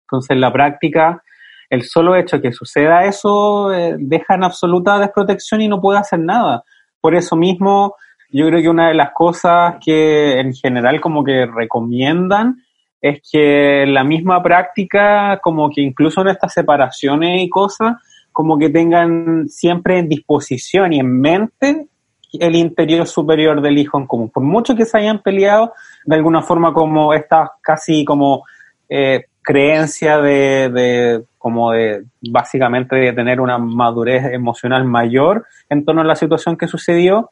Entonces, 0.05 0.31
en 0.31 0.41
la 0.41 0.53
práctica, 0.53 1.23
el 1.71 1.85
solo 1.85 2.17
hecho 2.17 2.41
que 2.41 2.53
suceda 2.53 3.05
eso 3.05 3.73
eh, 3.73 3.95
deja 3.97 4.35
en 4.35 4.45
absoluta 4.45 4.99
desprotección 4.99 5.63
y 5.63 5.69
no 5.69 5.81
puede 5.81 6.01
hacer 6.01 6.19
nada. 6.19 6.65
Por 7.01 7.15
eso 7.15 7.37
mismo, 7.37 7.95
yo 8.31 8.47
creo 8.49 8.61
que 8.61 8.69
una 8.69 8.89
de 8.89 8.95
las 8.95 9.13
cosas 9.13 9.77
que 9.83 10.41
en 10.41 10.53
general 10.53 11.01
como 11.01 11.23
que 11.23 11.47
recomiendan 11.47 12.57
es 13.01 13.23
que 13.33 13.87
la 13.87 14.05
misma 14.05 14.43
práctica, 14.43 15.39
como 15.43 15.71
que 15.71 15.81
incluso 15.81 16.21
en 16.21 16.29
estas 16.29 16.53
separaciones 16.53 17.41
y 17.41 17.49
cosas, 17.49 17.97
como 18.33 18.59
que 18.59 18.69
tengan 18.69 19.49
siempre 19.49 19.99
en 19.99 20.09
disposición 20.09 20.93
y 20.93 20.99
en 20.99 21.21
mente 21.21 21.87
el 22.33 22.55
interior 22.57 23.07
superior 23.07 23.61
del 23.63 23.79
hijo 23.79 23.99
en 23.99 24.07
común. 24.07 24.31
Por 24.31 24.43
mucho 24.43 24.75
que 24.75 24.85
se 24.85 24.99
hayan 24.99 25.23
peleado, 25.23 25.73
de 26.05 26.17
alguna 26.17 26.43
forma 26.43 26.73
como 26.73 27.15
esta 27.15 27.53
casi 27.63 28.05
como 28.05 28.45
eh, 28.89 29.25
creencia 29.51 30.19
de, 30.19 30.71
de, 30.71 31.25
como 31.39 31.73
de 31.73 32.05
básicamente 32.31 32.95
de 32.95 33.13
tener 33.13 33.41
una 33.41 33.59
madurez 33.59 34.33
emocional 34.33 34.85
mayor 34.85 35.45
en 35.69 35.85
torno 35.85 36.03
a 36.03 36.05
la 36.05 36.15
situación 36.15 36.57
que 36.57 36.69
sucedió 36.69 37.31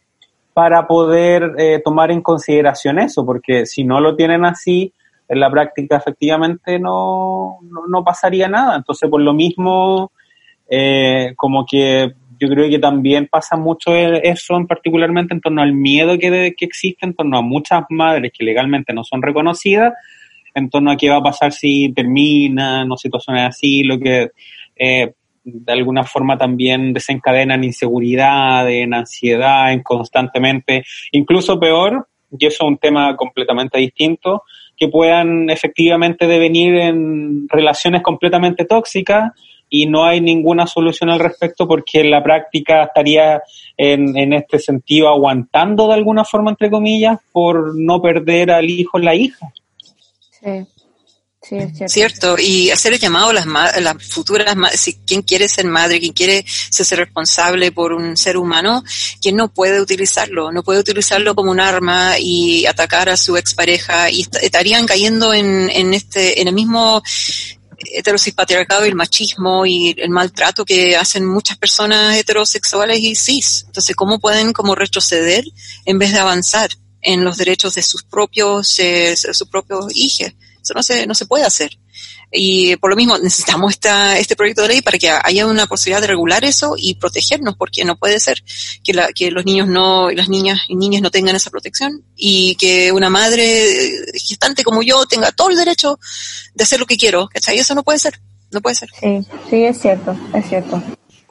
para 0.53 0.89
poder 0.89 1.53
eh, 1.59 1.81
tomar 1.85 2.11
en 2.11 2.21
consideración 2.21 2.99
eso, 2.99 3.25
porque 3.25 3.67
si 3.67 3.85
no 3.85 4.01
lo 4.01 4.17
tienen 4.17 4.45
así, 4.45 4.93
en 5.29 5.39
la 5.39 5.49
práctica 5.49 5.99
efectivamente 5.99 6.81
no, 6.81 7.59
no, 7.63 8.03
pasaría 8.03 8.49
nada. 8.49 8.75
Entonces, 8.75 9.09
por 9.09 9.21
lo 9.21 9.33
mismo, 9.33 10.11
eh, 10.69 11.35
como 11.37 11.65
que 11.65 12.13
yo 12.41 12.49
creo 12.49 12.69
que 12.69 12.81
también 12.81 13.29
pasa 13.31 13.57
mucho 13.57 13.95
eso, 13.95 14.57
en 14.57 14.67
particularmente 14.67 15.35
en 15.35 15.41
torno 15.41 15.63
al 15.63 15.73
miedo 15.73 16.19
que, 16.19 16.55
que 16.57 16.65
existe 16.65 17.07
en 17.07 17.15
torno 17.15 17.39
a 17.39 17.43
muchas 17.43 17.85
madres 17.91 18.33
que 18.37 18.45
legalmente 18.45 18.93
no 18.93 19.05
son 19.05 19.23
reconocidas 19.23 19.93
en 20.55 20.71
torno 20.71 20.91
a 20.91 20.97
qué 20.97 21.09
va 21.11 21.17
a 21.17 21.23
pasar 21.23 21.53
si 21.53 21.93
terminan 21.93 22.91
o 22.91 22.97
situaciones 22.97 23.49
así, 23.49 23.83
lo 23.83 23.99
que 23.99 24.31
eh, 24.77 25.13
de 25.45 25.73
alguna 25.73 26.05
forma 26.05 26.37
también 26.37 26.93
desencadenan 26.93 27.65
inseguridad, 27.65 28.69
en 28.71 28.95
ansiedad, 28.95 29.73
en 29.73 29.83
constantemente, 29.83 30.85
incluso 31.13 31.59
peor, 31.59 32.09
y 32.39 32.47
eso 32.47 32.65
es 32.65 32.69
un 32.69 32.79
tema 32.79 33.17
completamente 33.17 33.79
distinto, 33.79 34.43
que 34.77 34.89
puedan 34.89 35.51
efectivamente 35.51 36.27
devenir 36.27 36.75
en 36.77 37.49
relaciones 37.49 38.03
completamente 38.03 38.65
tóxicas 38.65 39.33
y 39.71 39.87
no 39.87 40.05
hay 40.05 40.21
ninguna 40.21 40.67
solución 40.67 41.11
al 41.11 41.19
respecto 41.19 41.67
porque 41.67 42.05
la 42.05 42.23
práctica 42.23 42.85
estaría 42.85 43.43
en, 43.77 44.17
en 44.17 44.33
este 44.33 44.59
sentido 44.59 45.09
aguantando 45.09 45.89
de 45.89 45.95
alguna 45.95 46.25
forma, 46.25 46.51
entre 46.51 46.71
comillas, 46.71 47.19
por 47.33 47.79
no 47.79 48.01
perder 48.01 48.51
al 48.51 48.71
hijo 48.71 48.99
o 48.99 49.01
la 49.01 49.15
hija. 49.15 49.53
Sí. 50.43 50.67
Sí, 51.41 51.57
es 51.57 51.77
cierto. 51.77 51.89
cierto. 51.89 52.37
y 52.39 52.71
hacer 52.71 52.95
el 52.95 52.99
llamado 52.99 53.29
a 53.29 53.33
las, 53.33 53.47
las 53.47 54.05
futuras, 54.05 54.57
si 54.75 54.95
quien 54.95 55.23
quiere 55.23 55.49
ser 55.49 55.67
madre, 55.67 56.01
quien 56.01 56.13
quiere 56.13 56.45
ser 56.49 56.99
responsable 56.99 57.71
por 57.71 57.93
un 57.93 58.17
ser 58.17 58.37
humano, 58.37 58.83
quien 59.23 59.37
no 59.37 59.49
puede 59.49 59.81
utilizarlo, 59.81 60.51
no 60.51 60.65
puede 60.65 60.81
utilizarlo 60.81 61.37
como 61.37 61.53
un 61.53 61.61
arma 61.61 62.19
y 62.19 62.67
atacar 62.67 63.09
a 63.09 63.17
su 63.17 63.37
expareja 63.37 64.11
y 64.11 64.27
estarían 64.43 64.85
cayendo 64.85 65.33
en, 65.33 65.71
en 65.71 65.95
este, 65.95 66.41
en 66.41 66.49
el 66.49 66.55
mismo 66.55 67.03
heterosis 67.93 68.35
patriarcado 68.35 68.85
y 68.85 68.89
el 68.89 68.97
machismo 68.97 69.65
y 69.65 69.95
el 69.97 70.11
maltrato 70.11 70.65
que 70.65 70.97
hacen 70.97 71.25
muchas 71.25 71.57
personas 71.57 72.17
heterosexuales 72.17 72.99
y 72.99 73.15
cis. 73.15 73.65
Entonces, 73.67 73.95
¿cómo 73.95 74.19
pueden 74.19 74.53
como 74.53 74.75
retroceder 74.75 75.45
en 75.85 75.99
vez 75.99 76.13
de 76.13 76.19
avanzar? 76.19 76.71
En 77.09 77.25
los 77.25 77.39
derechos 77.39 77.75
de 77.75 77.83
sus 77.83 78.03
propios, 78.03 78.79
eh, 78.79 79.17
sus 79.17 79.49
propios 79.49 79.87
hijos. 79.95 80.35
Eso 80.63 80.75
no 80.75 80.83
se, 80.83 81.07
no 81.07 81.15
se 81.15 81.25
puede 81.25 81.45
hacer. 81.45 81.79
Y 82.31 82.77
por 82.77 82.91
lo 82.91 82.97
mismo 82.97 83.17
necesitamos 83.17 83.73
esta, 83.73 84.19
este 84.19 84.37
proyecto 84.37 84.61
de 84.61 84.69
ley 84.69 84.83
para 84.83 84.99
que 84.99 85.09
haya 85.09 85.47
una 85.47 85.67
posibilidad 85.67 86.03
de 86.03 86.09
regular 86.09 86.45
eso 86.45 86.75
y 86.77 86.97
protegernos, 86.97 87.57
porque 87.57 87.87
no 87.87 87.97
puede 87.97 88.21
ser 88.21 88.45
que, 88.85 88.93
la, 88.93 89.09
que 89.15 89.31
los 89.31 89.47
niños 89.47 89.69
no, 89.69 90.11
las 90.11 90.29
niñas 90.29 90.61
y 90.69 90.77
niñas 90.77 91.01
no 91.01 91.11
tengan 91.11 91.35
esa 91.35 91.51
protección 91.51 92.05
y 92.15 92.55
que 92.57 92.93
una 92.93 93.09
madre 93.09 93.91
gestante 94.13 94.63
como 94.63 94.83
yo 94.83 95.07
tenga 95.07 95.33
todo 95.33 95.49
el 95.49 95.57
derecho 95.57 95.99
de 96.55 96.65
hacer 96.65 96.79
lo 96.79 96.87
que 96.87 96.99
quiero. 96.99 97.27
¿cachai? 97.33 97.59
Eso 97.59 97.75
no 97.75 97.83
puede 97.83 97.99
ser, 97.99 98.21
no 98.51 98.61
puede 98.61 98.77
ser. 98.77 98.91
Sí, 99.01 99.27
sí, 99.49 99.65
es 99.65 99.81
cierto, 99.81 100.15
es 100.35 100.47
cierto. 100.47 100.83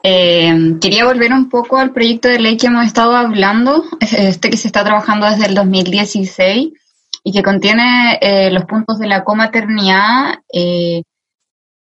Eh, 0.02 0.76
quería 0.80 1.04
volver 1.04 1.32
un 1.32 1.48
poco 1.48 1.76
al 1.76 1.92
proyecto 1.92 2.28
de 2.28 2.38
ley 2.38 2.56
que 2.56 2.68
hemos 2.68 2.86
estado 2.86 3.14
hablando, 3.14 3.84
este 4.00 4.50
que 4.50 4.56
se 4.56 4.68
está 4.68 4.84
trabajando 4.84 5.26
desde 5.26 5.46
el 5.46 5.54
2016 5.54 6.68
y 7.24 7.32
que 7.32 7.42
contiene 7.42 8.18
eh, 8.20 8.50
los 8.50 8.64
puntos 8.64 8.98
de 8.98 9.08
la 9.08 9.24
comaternidad, 9.24 10.36
eh, 10.52 11.02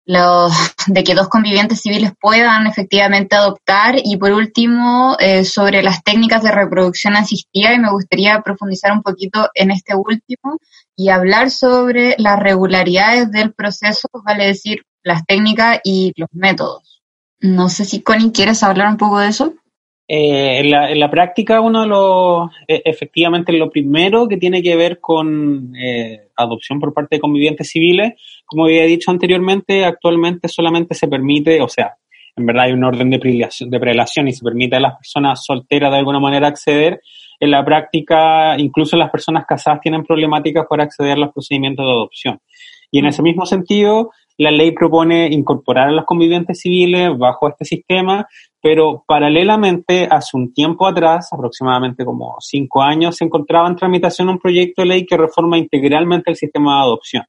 los, 0.06 0.54
de 0.88 1.04
que 1.04 1.14
dos 1.14 1.28
convivientes 1.28 1.82
civiles 1.82 2.14
puedan 2.20 2.68
efectivamente 2.68 3.36
adoptar 3.36 3.96
y 4.04 4.18
por 4.18 4.32
último 4.32 5.16
sobre 5.44 5.84
las 5.84 6.02
técnicas 6.04 6.42
de 6.42 6.52
reproducción 6.52 7.16
asistida 7.16 7.74
y 7.74 7.80
me 7.80 7.92
gustaría 7.92 8.42
profundizar 8.42 8.92
un 8.92 9.04
poquito 9.04 9.50
en 9.54 9.70
este 9.70 9.94
último 9.94 10.58
y 10.96 11.10
hablar 11.10 11.52
sobre 11.52 12.16
las 12.18 12.40
regularidades 12.40 13.30
del 13.32 13.54
proceso, 13.54 14.08
vale 14.24 14.48
decir, 14.48 14.84
las 15.04 15.24
técnicas 15.26 15.80
y 15.84 16.12
los 16.16 16.30
métodos. 16.32 16.89
No 17.42 17.70
sé 17.70 17.86
si 17.86 18.02
Connie 18.02 18.32
quieres 18.32 18.64
hablar 18.64 18.90
un 18.90 18.98
poco 18.98 19.20
de 19.20 19.30
eso. 19.30 19.54
Eh, 20.12 20.60
en, 20.60 20.72
la, 20.72 20.90
en, 20.90 21.00
la, 21.00 21.12
práctica, 21.12 21.62
uno 21.62 21.82
de 21.82 21.88
los, 21.88 22.50
e, 22.68 22.82
efectivamente, 22.84 23.54
lo 23.54 23.70
primero 23.70 24.28
que 24.28 24.38
tiene 24.38 24.64
que 24.64 24.76
ver 24.76 25.00
con 25.00 25.72
eh, 25.76 26.30
adopción 26.36 26.80
por 26.80 26.96
parte 26.96 27.18
de 27.18 27.20
convivientes 27.20 27.70
civiles, 27.70 28.14
como 28.44 28.66
había 28.66 28.86
dicho 28.86 29.12
anteriormente, 29.12 29.86
actualmente 29.86 30.48
solamente 30.48 30.96
se 30.96 31.08
permite, 31.08 31.62
o 31.62 31.68
sea, 31.68 31.94
en 32.36 32.46
verdad 32.46 32.64
hay 32.66 32.72
un 32.72 32.84
orden 32.84 33.12
de 33.12 33.20
prelación, 33.20 33.70
de 33.70 33.80
prelación 33.80 34.28
y 34.28 34.34
se 34.34 34.44
permite 34.44 34.78
a 34.78 34.80
las 34.80 34.96
personas 34.96 35.46
solteras 35.46 35.92
de 35.92 35.98
alguna 35.98 36.20
manera 36.20 36.48
acceder. 36.48 37.02
En 37.40 37.52
la 37.52 37.64
práctica, 37.64 38.58
incluso 38.58 38.98
las 38.98 39.12
personas 39.12 39.46
casadas 39.46 39.82
tienen 39.82 40.04
problemáticas 40.04 40.66
para 40.68 40.86
acceder 40.86 41.14
a 41.14 41.18
los 41.18 41.34
procedimientos 41.34 41.86
de 41.86 41.92
adopción. 41.92 42.40
Y 42.92 43.00
en 43.00 43.06
ese 43.06 43.22
mismo 43.22 43.46
sentido, 43.46 44.10
la 44.44 44.52
ley 44.52 44.72
propone 44.72 45.28
incorporar 45.28 45.90
a 45.90 45.92
los 45.92 46.06
convivientes 46.06 46.62
civiles 46.62 47.18
bajo 47.18 47.50
este 47.50 47.66
sistema, 47.66 48.28
pero 48.62 49.04
paralelamente, 49.06 50.08
hace 50.10 50.38
un 50.38 50.54
tiempo 50.54 50.88
atrás, 50.88 51.28
aproximadamente 51.32 52.06
como 52.06 52.36
cinco 52.40 52.82
años, 52.82 53.18
se 53.18 53.26
encontraba 53.26 53.68
en 53.68 53.76
tramitación 53.76 54.30
un 54.30 54.40
proyecto 54.40 54.82
de 54.82 54.88
ley 54.88 55.06
que 55.06 55.18
reforma 55.18 55.58
integralmente 55.58 56.32
el 56.32 56.38
sistema 56.38 56.76
de 56.76 56.82
adopción. 56.84 57.24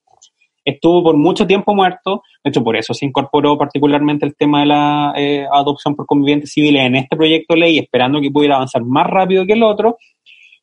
Estuvo 0.64 1.02
por 1.02 1.16
mucho 1.16 1.46
tiempo 1.46 1.74
muerto, 1.74 2.22
de 2.44 2.50
hecho 2.50 2.62
por 2.62 2.76
eso 2.76 2.94
se 2.94 3.06
incorporó 3.06 3.58
particularmente 3.58 4.26
el 4.26 4.36
tema 4.36 4.60
de 4.60 4.66
la 4.66 5.12
eh, 5.16 5.46
adopción 5.50 5.96
por 5.96 6.06
convivientes 6.06 6.52
civiles 6.52 6.82
en 6.82 6.96
este 6.96 7.16
proyecto 7.16 7.54
de 7.54 7.60
ley, 7.60 7.78
esperando 7.78 8.20
que 8.20 8.30
pudiera 8.30 8.56
avanzar 8.56 8.84
más 8.84 9.06
rápido 9.06 9.46
que 9.46 9.54
el 9.54 9.62
otro, 9.62 9.96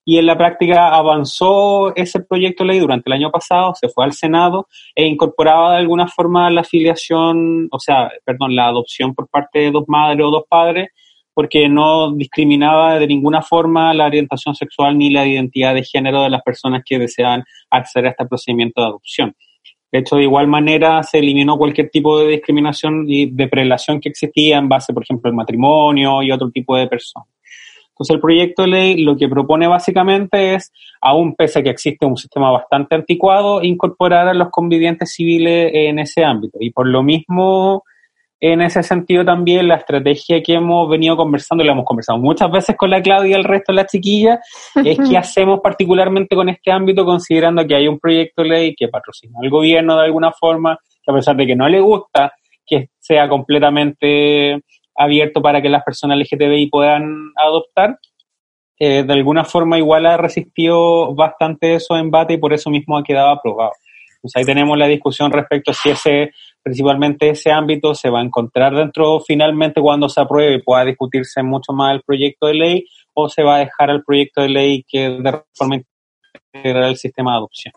y 0.09 0.17
en 0.17 0.25
la 0.25 0.37
práctica 0.37 0.87
avanzó 0.95 1.93
ese 1.93 2.21
proyecto 2.21 2.63
de 2.63 2.69
ley 2.69 2.79
durante 2.79 3.09
el 3.09 3.13
año 3.13 3.29
pasado, 3.29 3.73
se 3.75 3.89
fue 3.89 4.05
al 4.05 4.13
Senado 4.13 4.69
e 4.95 5.05
incorporaba 5.05 5.73
de 5.73 5.79
alguna 5.79 6.07
forma 6.07 6.49
la 6.49 6.61
afiliación, 6.61 7.67
o 7.69 7.77
sea, 7.77 8.09
perdón, 8.23 8.55
la 8.55 8.67
adopción 8.67 9.13
por 9.13 9.27
parte 9.27 9.59
de 9.59 9.71
dos 9.71 9.83
madres 9.89 10.25
o 10.25 10.31
dos 10.31 10.45
padres, 10.47 10.91
porque 11.33 11.67
no 11.67 12.13
discriminaba 12.13 12.97
de 12.99 13.05
ninguna 13.05 13.41
forma 13.41 13.93
la 13.93 14.05
orientación 14.05 14.55
sexual 14.55 14.97
ni 14.97 15.09
la 15.09 15.27
identidad 15.27 15.73
de 15.73 15.83
género 15.83 16.23
de 16.23 16.29
las 16.29 16.41
personas 16.41 16.83
que 16.85 16.99
deseaban 16.99 17.43
acceder 17.69 18.07
a 18.07 18.11
este 18.11 18.25
procedimiento 18.27 18.79
de 18.79 18.87
adopción. 18.87 19.35
De 19.91 19.99
hecho, 19.99 20.15
de 20.15 20.23
igual 20.23 20.47
manera 20.47 21.03
se 21.03 21.19
eliminó 21.19 21.57
cualquier 21.57 21.89
tipo 21.89 22.17
de 22.19 22.29
discriminación 22.29 23.03
y 23.09 23.25
de 23.25 23.49
prelación 23.49 23.99
que 23.99 24.07
existía 24.07 24.57
en 24.57 24.69
base, 24.69 24.93
por 24.93 25.03
ejemplo, 25.03 25.29
al 25.29 25.35
matrimonio 25.35 26.23
y 26.23 26.31
otro 26.31 26.49
tipo 26.49 26.77
de 26.77 26.87
personas. 26.87 27.27
Entonces, 27.97 28.15
el 28.15 28.21
proyecto 28.21 28.61
de 28.61 28.67
ley 28.67 29.03
lo 29.03 29.17
que 29.17 29.27
propone 29.27 29.67
básicamente 29.67 30.53
es, 30.53 30.71
aún 31.01 31.33
pese 31.35 31.59
a 31.59 31.63
que 31.63 31.71
existe 31.71 32.05
un 32.05 32.15
sistema 32.15 32.51
bastante 32.51 32.93
anticuado, 32.93 33.63
incorporar 33.63 34.27
a 34.27 34.35
los 34.35 34.49
convivientes 34.51 35.13
civiles 35.13 35.71
en 35.73 35.97
ese 35.97 36.23
ámbito. 36.23 36.59
Y 36.61 36.69
por 36.69 36.87
lo 36.87 37.01
mismo, 37.01 37.83
en 38.39 38.61
ese 38.61 38.83
sentido 38.83 39.25
también 39.25 39.67
la 39.67 39.77
estrategia 39.77 40.43
que 40.43 40.53
hemos 40.53 40.87
venido 40.87 41.17
conversando, 41.17 41.63
y 41.63 41.67
la 41.67 41.73
hemos 41.73 41.85
conversado 41.85 42.19
muchas 42.19 42.51
veces 42.51 42.75
con 42.77 42.91
la 42.91 43.01
Claudia 43.01 43.31
y 43.31 43.33
el 43.33 43.43
resto 43.43 43.71
de 43.71 43.77
las 43.77 43.91
chiquillas, 43.91 44.39
es 44.75 44.99
que 44.99 45.17
hacemos 45.17 45.59
particularmente 45.59 46.35
con 46.35 46.49
este 46.49 46.71
ámbito 46.71 47.03
considerando 47.03 47.65
que 47.65 47.73
hay 47.73 47.87
un 47.87 47.97
proyecto 47.97 48.43
de 48.43 48.49
ley 48.49 48.75
que 48.75 48.89
patrocina 48.89 49.39
al 49.41 49.49
gobierno 49.49 49.97
de 49.97 50.05
alguna 50.05 50.31
forma, 50.31 50.77
que 51.03 51.11
a 51.11 51.15
pesar 51.15 51.35
de 51.35 51.47
que 51.47 51.55
no 51.55 51.67
le 51.67 51.79
gusta 51.79 52.31
que 52.67 52.89
sea 52.99 53.27
completamente 53.29 54.61
abierto 54.97 55.41
para 55.41 55.61
que 55.61 55.69
las 55.69 55.83
personas 55.83 56.17
LGTBI 56.17 56.69
puedan 56.69 57.31
adoptar, 57.35 57.99
eh, 58.79 59.03
de 59.03 59.13
alguna 59.13 59.43
forma 59.43 59.77
igual 59.77 60.05
ha 60.05 60.17
resistido 60.17 61.13
bastante 61.15 61.75
esos 61.75 61.99
embates 61.99 62.37
y 62.37 62.39
por 62.39 62.53
eso 62.53 62.69
mismo 62.69 62.97
ha 62.97 63.03
quedado 63.03 63.29
aprobado. 63.29 63.71
Pues 64.21 64.35
ahí 64.35 64.43
tenemos 64.43 64.77
la 64.77 64.87
discusión 64.87 65.31
respecto 65.31 65.71
a 65.71 65.73
si 65.73 65.89
ese, 65.89 66.31
principalmente 66.61 67.29
ese 67.29 67.51
ámbito 67.51 67.95
se 67.95 68.09
va 68.09 68.19
a 68.19 68.23
encontrar 68.23 68.75
dentro 68.75 69.19
finalmente 69.19 69.79
cuando 69.81 70.09
se 70.09 70.21
apruebe 70.21 70.55
y 70.55 70.61
pueda 70.61 70.83
discutirse 70.85 71.41
mucho 71.43 71.73
más 71.73 71.95
el 71.95 72.01
proyecto 72.01 72.47
de 72.47 72.53
ley 72.55 72.85
o 73.13 73.29
se 73.29 73.43
va 73.43 73.55
a 73.55 73.59
dejar 73.59 73.89
al 73.89 74.03
proyecto 74.03 74.41
de 74.41 74.49
ley 74.49 74.85
que 74.87 75.09
de 75.09 75.41
forma 75.53 75.81
integral 76.53 76.89
el 76.89 76.97
sistema 76.97 77.31
de 77.31 77.37
adopción. 77.37 77.73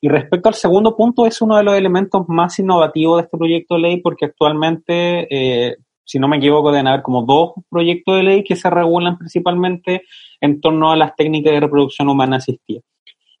Y 0.00 0.08
respecto 0.08 0.48
al 0.48 0.54
segundo 0.54 0.96
punto, 0.96 1.26
es 1.26 1.40
uno 1.40 1.56
de 1.56 1.62
los 1.62 1.74
elementos 1.74 2.28
más 2.28 2.58
innovativos 2.58 3.18
de 3.18 3.24
este 3.24 3.38
proyecto 3.38 3.74
de 3.74 3.80
ley 3.80 4.00
porque 4.00 4.26
actualmente 4.26 5.26
eh, 5.30 5.76
si 6.06 6.18
no 6.18 6.28
me 6.28 6.38
equivoco, 6.38 6.70
deben 6.70 6.86
haber 6.86 7.02
como 7.02 7.22
dos 7.22 7.52
proyectos 7.68 8.16
de 8.16 8.22
ley 8.22 8.44
que 8.44 8.56
se 8.56 8.70
regulan 8.70 9.18
principalmente 9.18 10.02
en 10.40 10.60
torno 10.60 10.92
a 10.92 10.96
las 10.96 11.14
técnicas 11.16 11.52
de 11.52 11.60
reproducción 11.60 12.08
humana 12.08 12.36
asistida. 12.36 12.80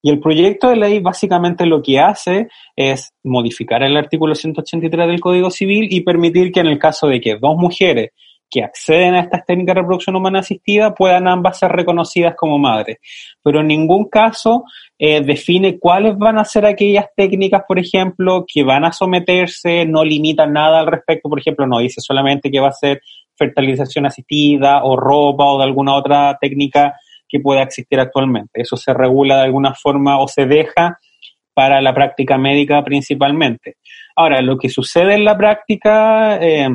Y 0.02 0.10
el 0.10 0.20
proyecto 0.20 0.68
de 0.68 0.76
ley 0.76 1.00
básicamente 1.00 1.64
lo 1.64 1.82
que 1.82 1.98
hace 1.98 2.48
es 2.74 3.12
modificar 3.24 3.82
el 3.82 3.96
artículo 3.96 4.34
183 4.34 5.06
del 5.06 5.20
Código 5.20 5.50
Civil 5.50 5.88
y 5.90 6.02
permitir 6.02 6.52
que 6.52 6.60
en 6.60 6.66
el 6.66 6.78
caso 6.78 7.06
de 7.06 7.20
que 7.20 7.38
dos 7.40 7.56
mujeres 7.56 8.10
que 8.50 8.62
acceden 8.62 9.14
a 9.14 9.20
estas 9.20 9.44
técnicas 9.44 9.74
de 9.74 9.80
reproducción 9.80 10.16
humana 10.16 10.40
asistida 10.40 10.94
puedan 10.94 11.26
ambas 11.28 11.58
ser 11.58 11.72
reconocidas 11.72 12.34
como 12.36 12.58
madres. 12.58 12.98
Pero 13.42 13.60
en 13.60 13.66
ningún 13.66 14.08
caso 14.08 14.64
eh, 14.98 15.20
define 15.20 15.78
cuáles 15.78 16.16
van 16.16 16.38
a 16.38 16.44
ser 16.44 16.64
aquellas 16.64 17.06
técnicas, 17.16 17.62
por 17.66 17.78
ejemplo, 17.78 18.44
que 18.46 18.62
van 18.62 18.84
a 18.84 18.92
someterse, 18.92 19.84
no 19.84 20.04
limita 20.04 20.46
nada 20.46 20.80
al 20.80 20.86
respecto, 20.86 21.28
por 21.28 21.40
ejemplo, 21.40 21.66
no 21.66 21.78
dice 21.78 22.00
solamente 22.00 22.50
que 22.50 22.60
va 22.60 22.68
a 22.68 22.72
ser 22.72 23.00
fertilización 23.36 24.06
asistida 24.06 24.82
o 24.84 24.96
ropa 24.96 25.44
o 25.44 25.58
de 25.58 25.64
alguna 25.64 25.94
otra 25.94 26.38
técnica 26.40 26.94
que 27.28 27.40
pueda 27.40 27.62
existir 27.62 27.98
actualmente. 27.98 28.62
Eso 28.62 28.76
se 28.76 28.94
regula 28.94 29.36
de 29.36 29.42
alguna 29.42 29.74
forma 29.74 30.20
o 30.20 30.28
se 30.28 30.46
deja 30.46 30.98
para 31.52 31.80
la 31.80 31.92
práctica 31.92 32.38
médica 32.38 32.84
principalmente. 32.84 33.76
Ahora, 34.14 34.40
lo 34.40 34.56
que 34.56 34.68
sucede 34.68 35.14
en 35.14 35.24
la 35.24 35.36
práctica... 35.36 36.38
Eh, 36.40 36.68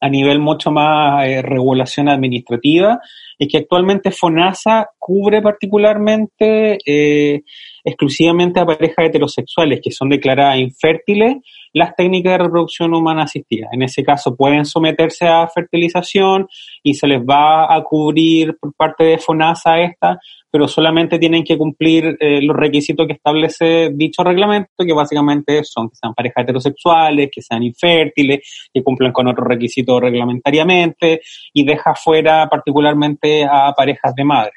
a 0.00 0.08
nivel 0.08 0.38
mucho 0.38 0.70
más 0.70 1.26
eh, 1.26 1.42
regulación 1.42 2.08
administrativa, 2.08 3.00
es 3.38 3.48
que 3.48 3.58
actualmente 3.58 4.10
FONASA 4.10 4.90
cubre 4.98 5.42
particularmente 5.42 6.78
eh, 6.84 7.42
exclusivamente 7.84 8.60
a 8.60 8.66
parejas 8.66 9.06
heterosexuales 9.06 9.80
que 9.82 9.90
son 9.90 10.08
declaradas 10.08 10.58
infértiles 10.58 11.36
las 11.76 11.94
técnicas 11.94 12.32
de 12.32 12.38
reproducción 12.38 12.94
humana 12.94 13.24
asistida. 13.24 13.68
En 13.70 13.82
ese 13.82 14.02
caso 14.02 14.34
pueden 14.34 14.64
someterse 14.64 15.26
a 15.28 15.46
fertilización 15.46 16.48
y 16.82 16.94
se 16.94 17.06
les 17.06 17.20
va 17.20 17.72
a 17.72 17.82
cubrir 17.82 18.56
por 18.58 18.72
parte 18.74 19.04
de 19.04 19.18
FONASA 19.18 19.80
esta, 19.80 20.18
pero 20.50 20.68
solamente 20.68 21.18
tienen 21.18 21.44
que 21.44 21.58
cumplir 21.58 22.16
eh, 22.18 22.40
los 22.40 22.56
requisitos 22.56 23.06
que 23.06 23.12
establece 23.12 23.90
dicho 23.92 24.24
reglamento, 24.24 24.86
que 24.86 24.94
básicamente 24.94 25.64
son 25.64 25.90
que 25.90 25.96
sean 25.96 26.14
parejas 26.14 26.44
heterosexuales, 26.44 27.28
que 27.30 27.42
sean 27.42 27.62
infértiles, 27.62 28.68
que 28.72 28.82
cumplan 28.82 29.12
con 29.12 29.28
otros 29.28 29.46
requisitos 29.46 30.00
reglamentariamente 30.00 31.20
y 31.52 31.66
deja 31.66 31.94
fuera 31.94 32.48
particularmente 32.48 33.44
a 33.44 33.74
parejas 33.76 34.14
de 34.14 34.24
madre. 34.24 34.52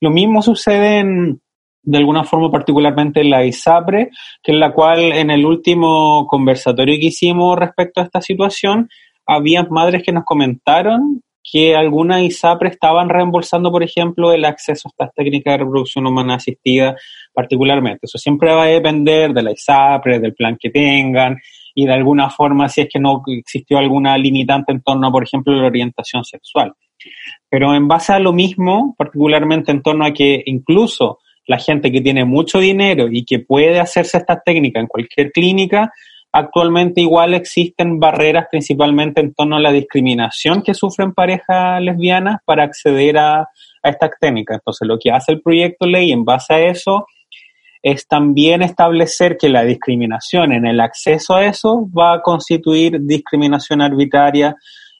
Lo 0.00 0.08
mismo 0.10 0.40
sucede 0.40 1.00
en, 1.00 1.40
de 1.86 1.98
alguna 1.98 2.24
forma 2.24 2.50
particularmente 2.50 3.20
en 3.20 3.30
la 3.30 3.46
ISAPRE, 3.46 4.10
que 4.42 4.52
en 4.52 4.60
la 4.60 4.72
cual 4.72 5.12
en 5.12 5.30
el 5.30 5.46
último 5.46 6.26
conversatorio 6.26 6.98
que 6.98 7.06
hicimos 7.06 7.56
respecto 7.56 8.00
a 8.00 8.04
esta 8.04 8.20
situación, 8.20 8.88
había 9.24 9.64
madres 9.70 10.02
que 10.02 10.12
nos 10.12 10.24
comentaron 10.24 11.22
que 11.48 11.76
algunas 11.76 12.22
ISAPRE 12.22 12.70
estaban 12.70 13.08
reembolsando, 13.08 13.70
por 13.70 13.84
ejemplo, 13.84 14.32
el 14.32 14.44
acceso 14.44 14.88
a 14.88 14.90
estas 14.90 15.14
técnicas 15.14 15.54
de 15.54 15.58
reproducción 15.58 16.04
humana 16.04 16.34
asistida 16.34 16.96
particularmente. 17.32 18.00
Eso 18.02 18.18
siempre 18.18 18.52
va 18.52 18.64
a 18.64 18.66
depender 18.66 19.32
de 19.32 19.42
la 19.44 19.52
ISAPRE, 19.52 20.18
del 20.18 20.34
plan 20.34 20.58
que 20.60 20.70
tengan 20.70 21.38
y 21.72 21.86
de 21.86 21.92
alguna 21.92 22.30
forma 22.30 22.68
si 22.68 22.80
es 22.80 22.88
que 22.92 22.98
no 22.98 23.22
existió 23.28 23.78
alguna 23.78 24.18
limitante 24.18 24.72
en 24.72 24.82
torno 24.82 25.12
por 25.12 25.22
ejemplo, 25.22 25.54
la 25.54 25.68
orientación 25.68 26.24
sexual. 26.24 26.72
Pero 27.48 27.74
en 27.76 27.86
base 27.86 28.12
a 28.12 28.18
lo 28.18 28.32
mismo, 28.32 28.96
particularmente 28.98 29.70
en 29.70 29.82
torno 29.82 30.04
a 30.04 30.12
que 30.12 30.42
incluso 30.46 31.20
la 31.46 31.58
gente 31.58 31.92
que 31.92 32.00
tiene 32.00 32.24
mucho 32.24 32.58
dinero 32.58 33.08
y 33.10 33.24
que 33.24 33.38
puede 33.38 33.78
hacerse 33.78 34.18
estas 34.18 34.42
técnicas 34.44 34.82
en 34.82 34.88
cualquier 34.88 35.32
clínica, 35.32 35.92
actualmente 36.32 37.00
igual 37.00 37.34
existen 37.34 37.98
barreras 37.98 38.46
principalmente 38.50 39.20
en 39.20 39.32
torno 39.32 39.56
a 39.56 39.60
la 39.60 39.72
discriminación 39.72 40.62
que 40.62 40.74
sufren 40.74 41.14
parejas 41.14 41.80
lesbianas 41.80 42.38
para 42.44 42.64
acceder 42.64 43.16
a, 43.18 43.40
a 43.40 43.48
estas 43.88 44.10
técnicas. 44.20 44.58
Entonces, 44.58 44.86
lo 44.86 44.98
que 44.98 45.10
hace 45.10 45.32
el 45.32 45.40
proyecto 45.40 45.86
ley 45.86 46.12
en 46.12 46.24
base 46.24 46.54
a 46.54 46.60
eso 46.66 47.06
es 47.82 48.08
también 48.08 48.62
establecer 48.62 49.36
que 49.38 49.48
la 49.48 49.62
discriminación 49.62 50.52
en 50.52 50.66
el 50.66 50.80
acceso 50.80 51.36
a 51.36 51.46
eso 51.46 51.88
va 51.96 52.14
a 52.14 52.20
constituir 52.20 52.98
discriminación 53.02 53.80
arbitraria 53.80 54.56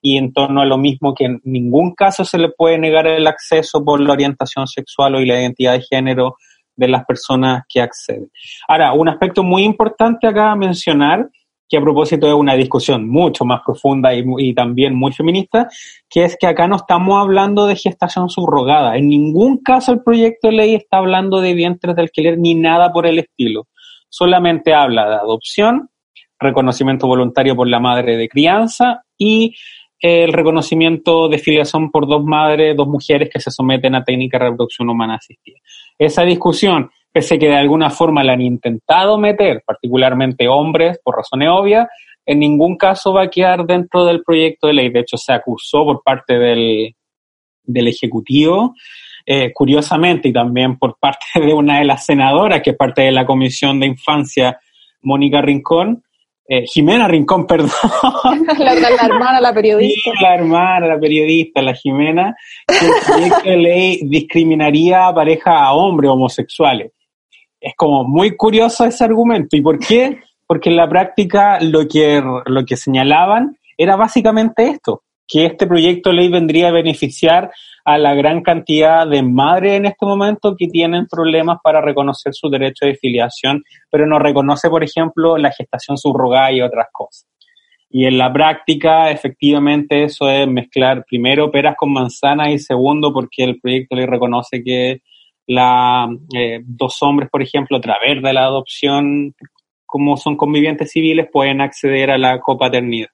y 0.06 0.18
en 0.18 0.32
torno 0.32 0.60
a 0.60 0.64
lo 0.64 0.78
mismo 0.78 1.16
que 1.16 1.24
en 1.24 1.40
ningún 1.42 1.92
caso 1.92 2.24
se 2.24 2.38
le 2.38 2.50
puede 2.50 2.78
negar 2.78 3.08
el 3.08 3.26
acceso 3.26 3.84
por 3.84 4.00
la 4.00 4.12
orientación 4.12 4.68
sexual 4.68 5.16
o 5.16 5.18
la 5.18 5.40
identidad 5.40 5.72
de 5.72 5.82
género 5.82 6.36
de 6.76 6.86
las 6.86 7.04
personas 7.04 7.64
que 7.68 7.80
acceden. 7.80 8.30
Ahora, 8.68 8.92
un 8.92 9.08
aspecto 9.08 9.42
muy 9.42 9.64
importante 9.64 10.28
acá 10.28 10.52
a 10.52 10.54
mencionar, 10.54 11.28
que 11.68 11.76
a 11.76 11.80
propósito 11.80 12.28
de 12.28 12.34
una 12.34 12.54
discusión 12.54 13.08
mucho 13.08 13.44
más 13.44 13.62
profunda 13.66 14.10
y, 14.14 14.54
también 14.54 14.94
muy 14.94 15.12
feminista, 15.12 15.66
que 16.08 16.22
es 16.22 16.36
que 16.38 16.46
acá 16.46 16.68
no 16.68 16.76
estamos 16.76 17.20
hablando 17.20 17.66
de 17.66 17.74
gestación 17.74 18.28
subrogada. 18.28 18.96
En 18.96 19.08
ningún 19.08 19.60
caso 19.60 19.90
el 19.90 20.04
proyecto 20.04 20.46
de 20.46 20.54
ley 20.54 20.74
está 20.76 20.98
hablando 20.98 21.40
de 21.40 21.52
vientres 21.54 21.96
de 21.96 22.02
alquiler 22.02 22.38
ni 22.38 22.54
nada 22.54 22.92
por 22.92 23.08
el 23.08 23.18
estilo. 23.18 23.66
Solamente 24.08 24.72
habla 24.72 25.08
de 25.08 25.16
adopción, 25.16 25.90
reconocimiento 26.38 27.08
voluntario 27.08 27.56
por 27.56 27.66
la 27.66 27.80
madre 27.80 28.16
de 28.16 28.28
crianza 28.28 29.02
y 29.18 29.56
el 30.00 30.32
reconocimiento 30.32 31.28
de 31.28 31.38
filiación 31.38 31.90
por 31.90 32.06
dos 32.06 32.22
madres, 32.22 32.76
dos 32.76 32.88
mujeres 32.88 33.30
que 33.32 33.40
se 33.40 33.50
someten 33.50 33.94
a 33.94 34.04
técnica 34.04 34.38
de 34.38 34.50
reproducción 34.50 34.90
humana 34.90 35.16
asistida. 35.16 35.58
Esa 35.98 36.22
discusión, 36.22 36.90
pese 37.10 37.38
que 37.38 37.48
de 37.48 37.56
alguna 37.56 37.90
forma 37.90 38.22
la 38.22 38.34
han 38.34 38.42
intentado 38.42 39.16
meter, 39.18 39.62
particularmente 39.66 40.48
hombres, 40.48 41.00
por 41.02 41.16
razones 41.16 41.48
obvias, 41.50 41.88
en 42.26 42.40
ningún 42.40 42.76
caso 42.76 43.12
va 43.12 43.22
a 43.22 43.30
quedar 43.30 43.64
dentro 43.64 44.04
del 44.04 44.22
proyecto 44.22 44.66
de 44.66 44.74
ley. 44.74 44.90
De 44.90 45.00
hecho, 45.00 45.16
se 45.16 45.32
acusó 45.32 45.84
por 45.84 46.02
parte 46.02 46.36
del, 46.36 46.94
del 47.62 47.88
Ejecutivo, 47.88 48.74
eh, 49.24 49.52
curiosamente, 49.52 50.28
y 50.28 50.32
también 50.32 50.76
por 50.76 50.98
parte 50.98 51.26
de 51.40 51.54
una 51.54 51.78
de 51.78 51.84
las 51.84 52.04
senadoras, 52.04 52.62
que 52.62 52.70
es 52.70 52.76
parte 52.76 53.02
de 53.02 53.12
la 53.12 53.24
Comisión 53.24 53.80
de 53.80 53.86
Infancia, 53.86 54.58
Mónica 55.02 55.40
Rincón, 55.40 56.02
eh, 56.48 56.64
Jimena 56.66 57.08
Rincón, 57.08 57.46
perdón. 57.46 57.70
la, 58.58 58.74
la, 58.74 59.04
hermana, 59.04 59.40
la 59.40 59.52
periodista. 59.52 60.10
Sí, 60.10 60.22
la 60.22 60.34
hermana, 60.34 60.86
la 60.86 60.98
periodista, 60.98 61.62
la 61.62 61.74
Jimena, 61.74 62.36
que 62.66 62.86
el 62.86 62.92
proyecto 63.04 63.50
de 63.50 63.56
ley 63.56 64.00
discriminaría 64.04 65.08
a 65.08 65.14
pareja 65.14 65.64
a 65.64 65.74
hombres 65.74 66.10
homosexuales. 66.10 66.92
Es 67.60 67.74
como 67.76 68.04
muy 68.04 68.36
curioso 68.36 68.84
ese 68.84 69.04
argumento. 69.04 69.56
¿Y 69.56 69.60
por 69.60 69.78
qué? 69.78 70.20
Porque 70.46 70.68
en 70.68 70.76
la 70.76 70.88
práctica 70.88 71.58
lo 71.60 71.88
que, 71.88 72.22
lo 72.46 72.64
que 72.64 72.76
señalaban 72.76 73.56
era 73.76 73.96
básicamente 73.96 74.68
esto, 74.68 75.02
que 75.26 75.46
este 75.46 75.66
proyecto 75.66 76.10
de 76.10 76.16
ley 76.16 76.28
vendría 76.30 76.68
a 76.68 76.72
beneficiar 76.72 77.50
a 77.86 77.98
la 77.98 78.14
gran 78.16 78.42
cantidad 78.42 79.06
de 79.06 79.22
madres 79.22 79.74
en 79.74 79.86
este 79.86 80.04
momento 80.04 80.56
que 80.58 80.66
tienen 80.66 81.06
problemas 81.06 81.58
para 81.62 81.80
reconocer 81.80 82.34
su 82.34 82.50
derecho 82.50 82.84
de 82.84 82.96
filiación, 82.96 83.62
pero 83.88 84.06
no 84.06 84.18
reconoce, 84.18 84.68
por 84.68 84.82
ejemplo, 84.82 85.38
la 85.38 85.52
gestación 85.52 85.96
subrogada 85.96 86.50
y 86.50 86.62
otras 86.62 86.88
cosas. 86.92 87.28
Y 87.88 88.06
en 88.06 88.18
la 88.18 88.32
práctica, 88.32 89.12
efectivamente, 89.12 90.02
eso 90.02 90.28
es 90.28 90.48
mezclar 90.48 91.04
primero 91.08 91.48
peras 91.52 91.76
con 91.76 91.92
manzanas 91.92 92.48
y 92.48 92.58
segundo, 92.58 93.12
porque 93.12 93.44
el 93.44 93.60
proyecto 93.60 93.94
le 93.94 94.06
reconoce 94.06 94.64
que 94.64 95.02
la, 95.46 96.08
eh, 96.34 96.62
dos 96.64 97.00
hombres, 97.02 97.30
por 97.30 97.40
ejemplo, 97.40 97.76
a 97.76 97.80
través 97.80 98.20
de 98.20 98.32
la 98.32 98.46
adopción 98.46 99.32
como 99.86 100.16
son 100.16 100.36
convivientes 100.36 100.90
civiles, 100.90 101.28
pueden 101.32 101.60
acceder 101.60 102.10
a 102.10 102.18
la 102.18 102.40
copaternidad. 102.40 103.10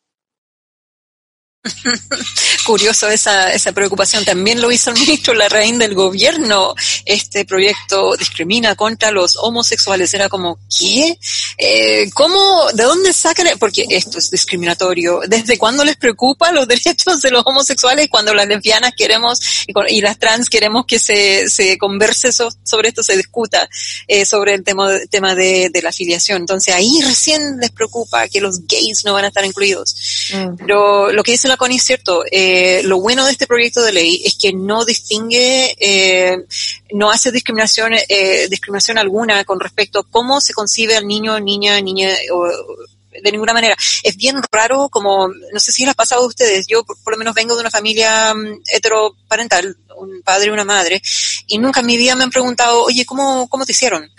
Curioso 2.66 3.08
esa, 3.08 3.52
esa 3.52 3.72
preocupación. 3.72 4.24
También 4.24 4.60
lo 4.60 4.72
hizo 4.72 4.90
el 4.90 4.98
ministro 4.98 5.34
Larraín 5.34 5.78
del 5.78 5.94
gobierno. 5.94 6.74
Este 7.04 7.44
proyecto 7.44 8.16
discrimina 8.16 8.74
contra 8.74 9.12
los 9.12 9.36
homosexuales. 9.36 10.12
Era 10.14 10.28
como, 10.28 10.58
¿qué? 10.76 11.16
Eh, 11.58 12.10
¿Cómo? 12.14 12.66
¿De 12.74 12.82
dónde 12.82 13.12
sacan? 13.12 13.46
Porque 13.58 13.86
esto 13.90 14.18
es 14.18 14.30
discriminatorio. 14.30 15.20
¿Desde 15.28 15.56
cuándo 15.56 15.84
les 15.84 15.96
preocupa 15.96 16.50
los 16.50 16.66
derechos 16.72 17.22
de 17.22 17.30
los 17.30 17.42
homosexuales 17.46 18.08
cuando 18.10 18.34
las 18.34 18.48
lesbianas 18.48 18.92
queremos 18.96 19.40
y, 19.88 20.00
las 20.00 20.18
trans 20.18 20.50
queremos 20.50 20.84
que 20.86 20.98
se, 20.98 21.48
se 21.48 21.78
converse 21.78 22.32
sobre 22.32 22.88
esto, 22.88 23.04
se 23.04 23.16
discuta 23.16 23.68
eh, 24.08 24.24
sobre 24.24 24.54
el 24.54 24.64
tema, 24.64 24.90
tema 25.10 25.34
de, 25.36 25.70
de, 25.72 25.82
la 25.82 25.90
afiliación? 25.90 26.38
Entonces 26.38 26.74
ahí 26.74 27.00
recién 27.04 27.58
les 27.58 27.70
preocupa 27.70 28.26
que 28.28 28.40
los 28.40 28.66
gays 28.66 29.04
no 29.04 29.12
van 29.12 29.24
a 29.24 29.28
estar 29.28 29.44
incluidos. 29.44 29.94
Mm. 30.34 30.56
Pero 30.56 31.12
lo 31.12 31.22
que 31.22 31.32
dice 31.32 31.51
la 31.56 31.78
cierto. 31.78 32.24
Eh, 32.30 32.82
lo 32.84 33.00
bueno 33.00 33.24
de 33.24 33.32
este 33.32 33.46
proyecto 33.46 33.82
de 33.82 33.92
ley 33.92 34.22
es 34.24 34.36
que 34.36 34.52
no 34.52 34.84
distingue, 34.84 35.74
eh, 35.78 36.44
no 36.92 37.10
hace 37.10 37.30
discriminación, 37.32 37.92
eh, 38.08 38.46
discriminación 38.48 38.98
alguna 38.98 39.44
con 39.44 39.60
respecto 39.60 40.00
a 40.00 40.04
cómo 40.04 40.40
se 40.40 40.52
concibe 40.52 40.96
al 40.96 41.06
niño, 41.06 41.38
niña, 41.40 41.80
niña 41.80 42.08
o, 42.32 42.46
de 43.22 43.32
ninguna 43.32 43.52
manera. 43.52 43.76
Es 44.02 44.16
bien 44.16 44.40
raro, 44.50 44.88
como, 44.88 45.28
no 45.28 45.60
sé 45.60 45.72
si 45.72 45.82
les 45.82 45.92
ha 45.92 45.94
pasado 45.94 46.22
a 46.22 46.26
ustedes, 46.26 46.66
yo 46.66 46.84
por, 46.84 47.12
lo 47.12 47.18
menos 47.18 47.34
vengo 47.34 47.54
de 47.54 47.60
una 47.60 47.70
familia 47.70 48.34
mm, 48.34 48.62
heteroparental, 48.72 49.76
un 50.02 50.22
padre 50.22 50.46
y 50.46 50.50
una 50.50 50.64
madre, 50.64 51.02
y 51.46 51.58
nunca 51.58 51.80
en 51.80 51.86
mi 51.86 51.96
vida 51.96 52.14
me 52.14 52.24
han 52.24 52.30
preguntado, 52.30 52.84
oye, 52.84 53.04
¿cómo, 53.04 53.48
cómo 53.48 53.64
te 53.64 53.72
hicieron? 53.72 54.10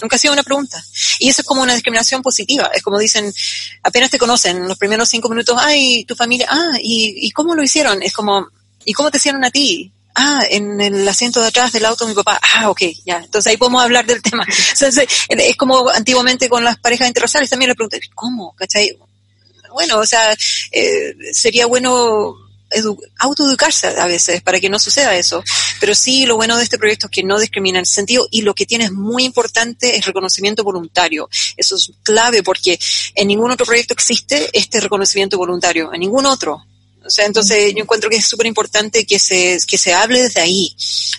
Nunca 0.00 0.16
ha 0.16 0.18
sido 0.18 0.32
una 0.32 0.42
pregunta. 0.42 0.82
Y 1.18 1.28
eso 1.28 1.42
es 1.42 1.46
como 1.46 1.62
una 1.62 1.74
discriminación 1.74 2.22
positiva. 2.22 2.70
Es 2.74 2.82
como 2.82 2.98
dicen, 2.98 3.32
apenas 3.82 4.10
te 4.10 4.18
conocen, 4.18 4.66
los 4.66 4.78
primeros 4.78 5.08
cinco 5.08 5.28
minutos, 5.28 5.56
ay, 5.58 6.04
tu 6.04 6.14
familia, 6.14 6.46
ah, 6.50 6.78
¿y, 6.82 7.26
y 7.26 7.30
cómo 7.30 7.54
lo 7.54 7.62
hicieron? 7.62 8.02
Es 8.02 8.12
como, 8.12 8.48
¿y 8.84 8.92
cómo 8.92 9.10
te 9.10 9.18
hicieron 9.18 9.44
a 9.44 9.50
ti? 9.50 9.92
ah, 10.16 10.40
en 10.50 10.80
el 10.80 11.06
asiento 11.06 11.40
de 11.40 11.48
atrás 11.48 11.72
del 11.72 11.84
auto 11.84 12.04
de 12.04 12.10
mi 12.10 12.16
papá, 12.16 12.40
ah, 12.54 12.70
ok, 12.70 12.82
ya, 13.04 13.18
entonces 13.18 13.50
ahí 13.50 13.56
podemos 13.56 13.82
hablar 13.82 14.06
del 14.06 14.22
tema. 14.22 14.44
Entonces, 14.72 15.06
es 15.28 15.56
como 15.56 15.88
antiguamente 15.90 16.48
con 16.48 16.64
las 16.64 16.78
parejas 16.78 17.06
interraciales, 17.06 17.50
también 17.50 17.68
le 17.68 17.74
pregunté, 17.74 18.00
¿cómo? 18.14 18.54
¿Cachai? 18.56 18.96
Bueno, 19.72 19.98
o 19.98 20.06
sea, 20.06 20.34
eh, 20.72 21.14
sería 21.32 21.66
bueno 21.66 22.34
autoeducarse 23.18 23.86
a 23.86 24.06
veces 24.06 24.42
para 24.42 24.60
que 24.60 24.68
no 24.68 24.78
suceda 24.78 25.16
eso. 25.16 25.42
Pero 25.80 25.94
sí, 25.94 26.26
lo 26.26 26.36
bueno 26.36 26.56
de 26.56 26.64
este 26.64 26.78
proyecto 26.78 27.06
es 27.06 27.10
que 27.10 27.22
no 27.22 27.38
discrimina 27.38 27.80
ese 27.80 27.94
sentido 27.94 28.26
y 28.30 28.42
lo 28.42 28.54
que 28.54 28.66
tiene 28.66 28.84
es 28.84 28.92
muy 28.92 29.24
importante 29.24 29.96
es 29.96 30.04
reconocimiento 30.04 30.64
voluntario. 30.64 31.28
Eso 31.56 31.76
es 31.76 31.92
clave 32.02 32.42
porque 32.42 32.78
en 33.14 33.28
ningún 33.28 33.50
otro 33.50 33.66
proyecto 33.66 33.94
existe 33.94 34.48
este 34.52 34.80
reconocimiento 34.80 35.38
voluntario, 35.38 35.92
en 35.92 36.00
ningún 36.00 36.26
otro. 36.26 36.64
O 37.06 37.10
sea, 37.10 37.26
entonces 37.26 37.74
yo 37.74 37.82
encuentro 37.82 38.10
que 38.10 38.16
es 38.16 38.26
súper 38.26 38.46
importante 38.46 39.06
que 39.06 39.18
se, 39.18 39.58
que 39.66 39.78
se 39.78 39.94
hable 39.94 40.22
desde 40.22 40.40
ahí, 40.40 40.74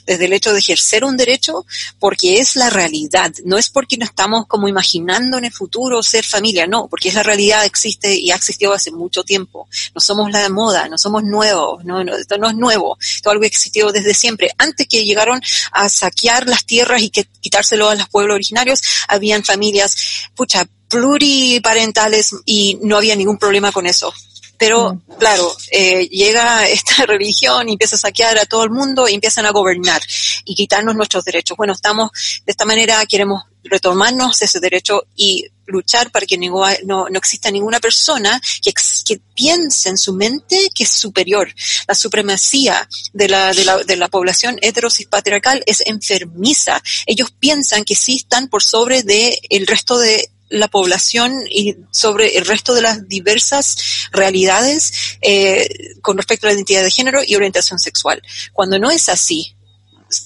desde 0.05 0.26
el 0.26 0.34
hecho 0.34 0.51
de 0.51 0.59
ejercer 0.59 1.03
un 1.03 1.18
derecho, 1.18 1.65
porque 1.99 2.39
es 2.39 2.55
la 2.55 2.69
realidad, 2.69 3.31
no 3.45 3.57
es 3.57 3.69
porque 3.69 3.97
no 3.97 4.05
estamos 4.05 4.47
como 4.47 4.68
imaginando 4.68 5.38
en 5.38 5.45
el 5.45 5.51
futuro 5.51 6.03
ser 6.03 6.26
familia, 6.26 6.68
no, 6.68 6.88
porque 6.88 7.09
es 7.09 7.15
la 7.15 7.23
realidad, 7.23 7.65
existe 7.65 8.15
y 8.15 8.31
ha 8.31 8.35
existido 8.35 8.73
hace 8.73 8.91
mucho 8.91 9.23
tiempo. 9.23 9.68
No 9.95 10.01
somos 10.01 10.31
la 10.31 10.47
moda, 10.49 10.88
no 10.89 10.97
somos 10.97 11.23
nuevos, 11.23 11.84
no, 11.85 12.01
esto 12.01 12.38
no 12.38 12.49
es 12.49 12.55
nuevo, 12.55 12.97
esto 12.99 13.30
es 13.30 13.31
algo 13.31 13.41
que 13.41 13.47
existió 13.47 13.91
desde 13.91 14.14
siempre. 14.14 14.51
Antes 14.57 14.88
que 14.88 15.05
llegaron 15.05 15.41
a 15.72 15.89
saquear 15.89 16.47
las 16.47 16.65
tierras 16.65 17.01
y 17.01 17.09
que 17.09 17.27
quitárselo 17.39 17.89
a 17.89 17.95
los 17.95 18.09
pueblos 18.09 18.35
originarios, 18.35 18.81
habían 19.07 19.43
familias, 19.43 19.95
pucha, 20.35 20.68
pluriparentales 20.89 22.35
y 22.45 22.80
no 22.81 22.97
había 22.97 23.15
ningún 23.15 23.38
problema 23.38 23.72
con 23.72 23.85
eso. 23.85 24.14
Pero, 24.57 24.93
mm. 24.93 25.17
claro, 25.19 25.55
eh, 25.71 26.07
llega 26.07 26.67
esta 26.67 27.05
religión 27.07 27.69
y 27.69 27.73
empieza 27.73 27.95
a 27.95 27.99
saquear 27.99 28.38
a 28.38 28.45
todo 28.45 28.63
el 28.63 28.71
mundo 28.71 29.07
y 29.07 29.13
empiezan 29.13 29.45
a 29.45 29.51
gobernar 29.51 30.01
y 30.45 30.55
quitarnos 30.55 30.95
nuestros 30.95 31.23
derechos. 31.23 31.57
Bueno, 31.57 31.73
estamos, 31.73 32.11
de 32.45 32.51
esta 32.51 32.65
manera 32.65 33.05
queremos 33.05 33.43
retomarnos 33.63 34.41
ese 34.41 34.59
derecho 34.59 35.03
y 35.15 35.45
luchar 35.65 36.11
para 36.11 36.25
que 36.25 36.38
no, 36.38 36.65
no, 36.85 37.17
exista 37.17 37.51
ninguna 37.51 37.79
persona 37.79 38.39
que, 38.63 38.71
que, 39.05 39.21
piense 39.35 39.89
en 39.89 39.97
su 39.97 40.13
mente 40.13 40.69
que 40.73 40.84
es 40.84 40.89
superior. 40.89 41.53
La 41.88 41.93
supremacía 41.93 42.88
de 43.13 43.29
la, 43.29 43.53
de 43.53 43.65
la, 43.65 43.84
de 43.84 43.95
la 43.97 44.07
población 44.07 44.57
heterosis 44.61 45.05
patriarcal 45.07 45.61
es 45.67 45.84
enfermiza. 45.85 46.81
Ellos 47.05 47.31
piensan 47.38 47.84
que 47.84 47.95
sí 47.95 48.15
están 48.15 48.47
por 48.47 48.63
sobre 48.63 49.03
de 49.03 49.39
el 49.49 49.67
resto 49.67 49.99
de 49.99 50.31
la 50.49 50.68
población 50.68 51.34
y 51.49 51.76
sobre 51.91 52.38
el 52.38 52.45
resto 52.45 52.74
de 52.74 52.82
las 52.82 53.07
diversas 53.07 53.78
realidades 54.11 55.18
eh, 55.22 55.68
con 56.02 56.18
respecto 56.18 56.48
a 56.48 56.49
la 56.49 56.56
identidad 56.56 56.84
de 56.84 56.91
género 56.91 57.22
y 57.26 57.36
orientación 57.36 57.80
sexual. 57.80 58.22
Cuando 58.53 58.80
no 58.80 58.91
es 58.91 59.10
así, 59.10 59.56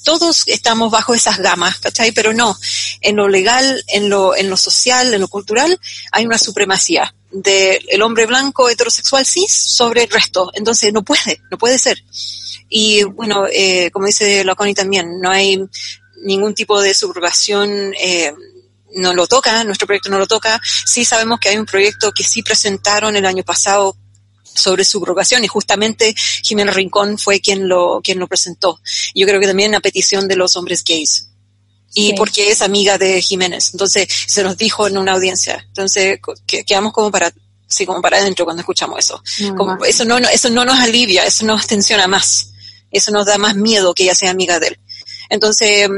todos 0.04 0.44
estamos 0.48 0.92
bajo 0.92 1.14
esas 1.14 1.40
gamas, 1.40 1.80
¿cachai? 1.80 2.12
Pero 2.12 2.34
no, 2.34 2.56
en 3.02 3.16
lo 3.16 3.28
legal, 3.28 3.84
en 3.88 4.10
lo, 4.10 4.36
en 4.36 4.50
lo 4.50 4.58
social, 4.58 5.14
en 5.14 5.22
lo 5.22 5.28
cultural, 5.28 5.80
hay 6.12 6.26
una 6.26 6.38
supremacía 6.38 7.14
del 7.32 8.02
hombre 8.02 8.26
blanco 8.26 8.70
heterosexual 8.70 9.26
cis 9.26 9.54
sobre 9.54 10.04
el 10.04 10.10
resto. 10.10 10.52
Entonces 10.54 10.94
no 10.94 11.04
puede, 11.04 11.42
no 11.50 11.58
puede 11.58 11.78
ser. 11.78 12.04
Y 12.70 13.04
bueno, 13.04 13.46
eh, 13.52 13.90
como 13.92 14.06
dice 14.06 14.44
Laconi 14.44 14.74
también, 14.74 15.20
no 15.20 15.30
hay 15.30 15.60
ningún 16.24 16.54
tipo 16.54 16.80
de 16.82 16.94
subrogación 16.94 17.94
eh, 18.00 18.34
no 18.96 19.14
lo 19.14 19.28
toca, 19.28 19.64
nuestro 19.64 19.88
proyecto 19.88 20.10
no 20.10 20.20
lo 20.20 20.28
toca. 20.28 20.62
Sí 20.86 21.06
sabemos 21.06 21.40
que 21.40 21.50
hay 21.50 21.58
un 21.58 21.66
proyecto 21.66 22.12
que 22.12 22.24
sí 22.24 22.44
presentaron 22.44 23.16
el 23.16 23.26
año 23.26 23.44
pasado 23.44 23.96
sobre 24.54 24.84
subrogación 24.84 25.44
y 25.44 25.48
justamente 25.48 26.14
Jimena 26.44 26.72
Rincón 26.72 27.18
fue 27.18 27.40
quien 27.40 27.68
lo, 27.68 28.02
quien 28.04 28.20
lo 28.20 28.28
presentó. 28.28 28.80
Yo 29.16 29.26
creo 29.26 29.40
que 29.40 29.48
también 29.48 29.76
a 29.76 29.80
petición 29.80 30.28
de 30.28 30.36
los 30.36 30.56
hombres 30.56 30.84
gays. 30.84 31.28
Y 31.94 32.14
porque 32.14 32.52
es 32.52 32.62
amiga 32.62 32.98
de 32.98 33.22
Jiménez. 33.22 33.72
Entonces, 33.74 34.08
se 34.26 34.44
nos 34.44 34.58
dijo 34.58 34.88
en 34.88 34.98
una 34.98 35.12
audiencia. 35.12 35.62
Entonces, 35.68 36.20
quedamos 36.48 36.94
como 36.94 37.12
para, 37.12 37.34
sí, 37.68 37.86
como 37.86 38.02
para 38.02 38.18
adentro 38.18 38.46
cuando 38.46 38.62
escuchamos 38.62 39.00
eso. 39.00 39.22
como, 39.58 39.84
eso 39.84 40.06
no, 40.06 40.18
eso 40.18 40.50
no 40.50 40.64
nos 40.64 40.80
alivia, 40.80 41.26
eso 41.26 41.46
nos 41.46 41.68
tensiona 41.68 42.08
más. 42.08 42.54
Eso 42.92 43.12
nos 43.12 43.26
da 43.26 43.38
más 43.38 43.56
miedo 43.56 43.94
que 43.94 44.04
ella 44.04 44.16
sea 44.16 44.32
amiga 44.32 44.58
de 44.60 44.68
él. 44.68 44.80
Entonces, 45.30 45.90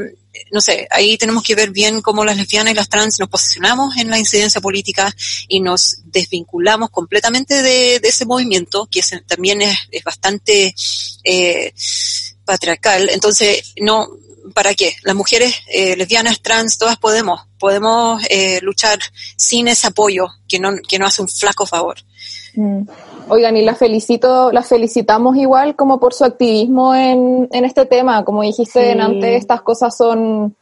no 0.51 0.61
sé, 0.61 0.88
ahí 0.91 1.18
tenemos 1.18 1.43
que 1.43 1.55
ver 1.55 1.72
bien 1.72 2.01
cómo 2.01 2.26
las 2.26 2.38
lesbianas 2.38 2.73
y 2.73 2.76
las 2.76 2.89
trans 2.89 3.19
nos 3.19 3.30
posicionamos 3.30 3.97
en 3.97 4.10
la 4.10 4.18
incidencia 4.18 4.61
política 4.61 5.14
y 5.47 5.60
nos 5.60 5.97
desvinculamos 6.05 6.89
completamente 6.89 7.61
de, 7.61 7.95
ese 7.95 8.26
movimiento, 8.26 8.88
que 8.89 9.01
también 9.26 9.61
es, 9.61 9.77
bastante 10.03 10.76
eh, 11.23 11.73
patriarcal. 12.45 13.10
Entonces, 13.10 13.73
no, 13.81 14.07
¿para 14.53 14.73
qué? 14.73 14.95
Las 15.03 15.15
mujeres 15.15 15.55
eh, 15.68 15.95
lesbianas, 15.95 16.41
trans, 16.41 16.77
todas 16.77 16.97
podemos, 16.97 17.41
podemos 17.60 18.22
eh, 18.30 18.60
luchar 18.61 18.99
sin 19.38 19.68
ese 19.68 19.88
apoyo 19.88 20.27
que 20.47 20.60
no, 20.60 20.72
que 20.88 20.99
no 20.99 21.05
hace 21.05 21.22
un 21.22 21.30
flaco 21.30 21.65
favor. 21.65 21.97
Mm. 22.55 22.84
Oigan, 23.30 23.56
y 23.58 23.64
las 23.64 23.78
felicito, 23.78 24.52
las 24.52 24.68
felicitamos 24.68 25.38
igual 25.38 25.76
como 25.76 26.00
por 26.00 26.14
su 26.14 26.26
activismo 26.26 26.94
en, 26.94 27.48
en 27.52 27.66
este 27.66 27.86
tema. 27.86 28.24
Como 28.26 28.41
dijiste 28.41 28.91
antes, 29.00 29.40
estas 29.40 29.62
cosas 29.62 29.95
son 29.95 30.56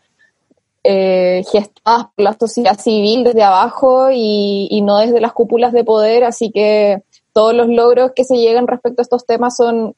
eh, 0.83 1.43
gestadas 1.51 2.05
por 2.15 2.23
la 2.23 2.33
sociedad 2.39 2.79
civil 2.79 3.23
desde 3.23 3.43
abajo 3.43 4.09
y, 4.11 4.67
y 4.69 4.81
no 4.81 4.99
desde 4.99 5.21
las 5.21 5.33
cúpulas 5.33 5.73
de 5.73 5.83
poder, 5.83 6.23
así 6.23 6.51
que 6.51 7.03
todos 7.33 7.53
los 7.53 7.67
logros 7.67 8.11
que 8.15 8.23
se 8.23 8.37
llegan 8.37 8.67
respecto 8.67 9.01
a 9.01 9.03
estos 9.03 9.25
temas 9.25 9.55
son 9.55 9.95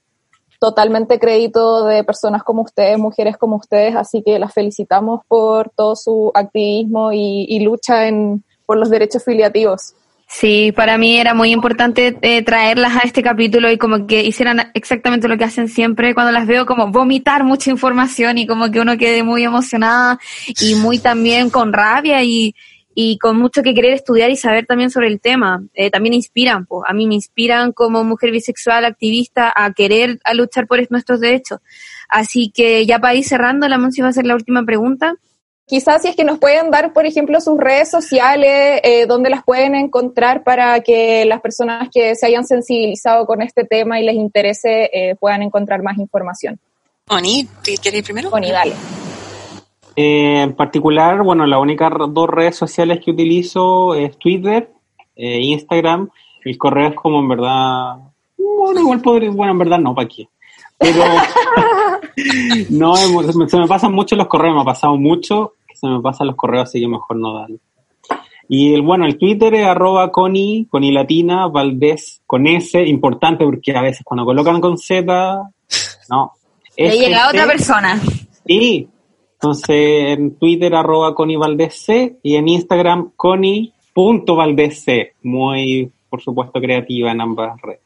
totalmente 0.59 1.19
crédito 1.19 1.85
de 1.85 2.03
personas 2.03 2.43
como 2.43 2.61
ustedes, 2.61 2.97
mujeres 2.97 3.37
como 3.37 3.57
ustedes, 3.57 3.95
así 3.95 4.23
que 4.23 4.39
las 4.39 4.53
felicitamos 4.53 5.21
por 5.27 5.69
todo 5.69 5.95
su 5.95 6.31
activismo 6.33 7.11
y, 7.11 7.45
y 7.49 7.59
lucha 7.59 8.07
en, 8.07 8.43
por 8.65 8.77
los 8.77 8.89
derechos 8.89 9.23
filiativos. 9.23 9.95
Sí, 10.33 10.71
para 10.75 10.97
mí 10.97 11.19
era 11.19 11.35
muy 11.35 11.51
importante 11.51 12.17
eh, 12.23 12.41
traerlas 12.41 12.95
a 12.95 13.01
este 13.05 13.21
capítulo 13.21 13.71
y 13.71 13.77
como 13.77 14.07
que 14.07 14.23
hicieran 14.23 14.71
exactamente 14.73 15.27
lo 15.27 15.37
que 15.37 15.43
hacen 15.43 15.69
siempre 15.69 16.15
cuando 16.15 16.31
las 16.31 16.47
veo, 16.47 16.65
como 16.65 16.87
vomitar 16.87 17.43
mucha 17.43 17.69
información 17.69 18.39
y 18.39 18.47
como 18.47 18.71
que 18.71 18.79
uno 18.79 18.97
quede 18.97 19.21
muy 19.21 19.43
emocionada 19.43 20.17
y 20.59 20.73
muy 20.73 20.97
también 20.97 21.51
con 21.51 21.71
rabia 21.71 22.23
y, 22.23 22.55
y 22.95 23.19
con 23.19 23.37
mucho 23.37 23.61
que 23.61 23.75
querer 23.75 23.93
estudiar 23.93 24.31
y 24.31 24.35
saber 24.35 24.65
también 24.65 24.89
sobre 24.89 25.07
el 25.07 25.21
tema. 25.21 25.61
Eh, 25.75 25.91
también 25.91 26.15
inspiran, 26.15 26.65
pues, 26.65 26.81
a 26.87 26.93
mí 26.93 27.05
me 27.05 27.13
inspiran 27.13 27.71
como 27.71 28.03
mujer 28.03 28.31
bisexual 28.31 28.85
activista 28.85 29.53
a 29.55 29.71
querer 29.71 30.19
a 30.23 30.33
luchar 30.33 30.65
por 30.65 30.79
nuestros 30.89 31.19
derechos. 31.19 31.59
Así 32.09 32.51
que 32.51 32.87
ya 32.87 32.97
para 32.97 33.13
ir 33.13 33.23
cerrando, 33.23 33.67
la 33.67 33.77
Monsi 33.77 34.01
va 34.01 34.07
a 34.07 34.09
hacer 34.09 34.25
la 34.25 34.33
última 34.33 34.63
pregunta. 34.63 35.13
Quizás 35.65 36.01
si 36.01 36.09
es 36.09 36.15
que 36.15 36.25
nos 36.25 36.39
pueden 36.39 36.71
dar, 36.71 36.91
por 36.91 37.05
ejemplo, 37.05 37.39
sus 37.39 37.57
redes 37.57 37.89
sociales, 37.89 38.81
eh, 38.83 39.05
donde 39.07 39.29
las 39.29 39.43
pueden 39.43 39.75
encontrar 39.75 40.43
para 40.43 40.81
que 40.81 41.23
las 41.25 41.41
personas 41.41 41.89
que 41.91 42.15
se 42.15 42.25
hayan 42.25 42.45
sensibilizado 42.45 43.25
con 43.25 43.41
este 43.41 43.63
tema 43.63 43.99
y 43.99 44.05
les 44.05 44.15
interese 44.15 44.89
eh, 44.91 45.15
puedan 45.15 45.41
encontrar 45.41 45.81
más 45.81 45.97
información. 45.97 46.59
Oni, 47.09 47.47
¿quieres 47.63 47.93
ir 47.93 48.03
primero? 48.03 48.29
Oni, 48.29 48.51
dale. 48.51 48.73
Eh, 49.95 50.41
en 50.41 50.53
particular, 50.53 51.21
bueno, 51.21 51.45
las 51.45 51.59
únicas 51.59 51.91
dos 52.09 52.29
redes 52.29 52.55
sociales 52.55 52.99
que 53.03 53.11
utilizo 53.11 53.93
es 53.93 54.17
Twitter, 54.17 54.69
eh, 55.15 55.39
Instagram. 55.41 56.09
El 56.43 56.57
correo 56.57 56.89
es 56.89 56.95
como 56.95 57.19
en 57.19 57.29
verdad, 57.29 57.95
bueno, 58.37 58.79
igual 58.79 59.01
podría, 59.01 59.29
bueno, 59.29 59.51
en 59.51 59.59
verdad 59.59 59.79
no, 59.79 59.93
¿para 59.93 60.07
qué? 60.07 60.27
Pero 60.77 61.03
no, 62.69 62.95
se 63.47 63.57
me 63.57 63.67
pasan 63.67 63.93
mucho 63.93 64.15
los 64.15 64.27
correos, 64.27 64.55
me 64.55 64.61
ha 64.61 64.65
pasado 64.65 64.95
mucho 64.97 65.53
que 65.67 65.75
se 65.75 65.87
me 65.87 66.01
pasan 66.01 66.27
los 66.27 66.35
correos, 66.35 66.69
así 66.69 66.79
que 66.79 66.87
mejor 66.87 67.17
no 67.17 67.39
darle. 67.39 67.59
Y 68.49 68.73
el, 68.73 68.81
bueno, 68.81 69.05
el 69.05 69.17
Twitter 69.17 69.53
es 69.55 69.65
arroba 69.65 70.11
Connie, 70.11 70.67
Connie 70.69 70.91
Latina, 70.91 71.47
Valdés 71.47 72.21
con 72.25 72.45
S, 72.45 72.81
importante 72.85 73.45
porque 73.45 73.75
a 73.75 73.81
veces 73.81 74.01
cuando 74.03 74.25
colocan 74.25 74.59
con 74.59 74.77
Z, 74.77 75.41
no. 76.09 76.33
Le 76.77 76.97
llega 76.97 77.25
a 77.25 77.29
otra 77.29 77.45
persona. 77.47 78.01
Sí, 78.45 78.87
entonces 79.33 80.17
en 80.17 80.35
Twitter 80.35 80.75
arroba 80.75 81.15
Connie 81.15 81.37
Valdés 81.37 81.75
C 81.81 82.17
y 82.21 82.35
en 82.35 82.47
Instagram 82.47 83.11
Connie.valdés 83.15 84.83
C. 84.83 85.13
Muy, 85.23 85.91
por 86.09 86.21
supuesto, 86.21 86.59
creativa 86.59 87.11
en 87.11 87.21
ambas 87.21 87.59
redes. 87.61 87.79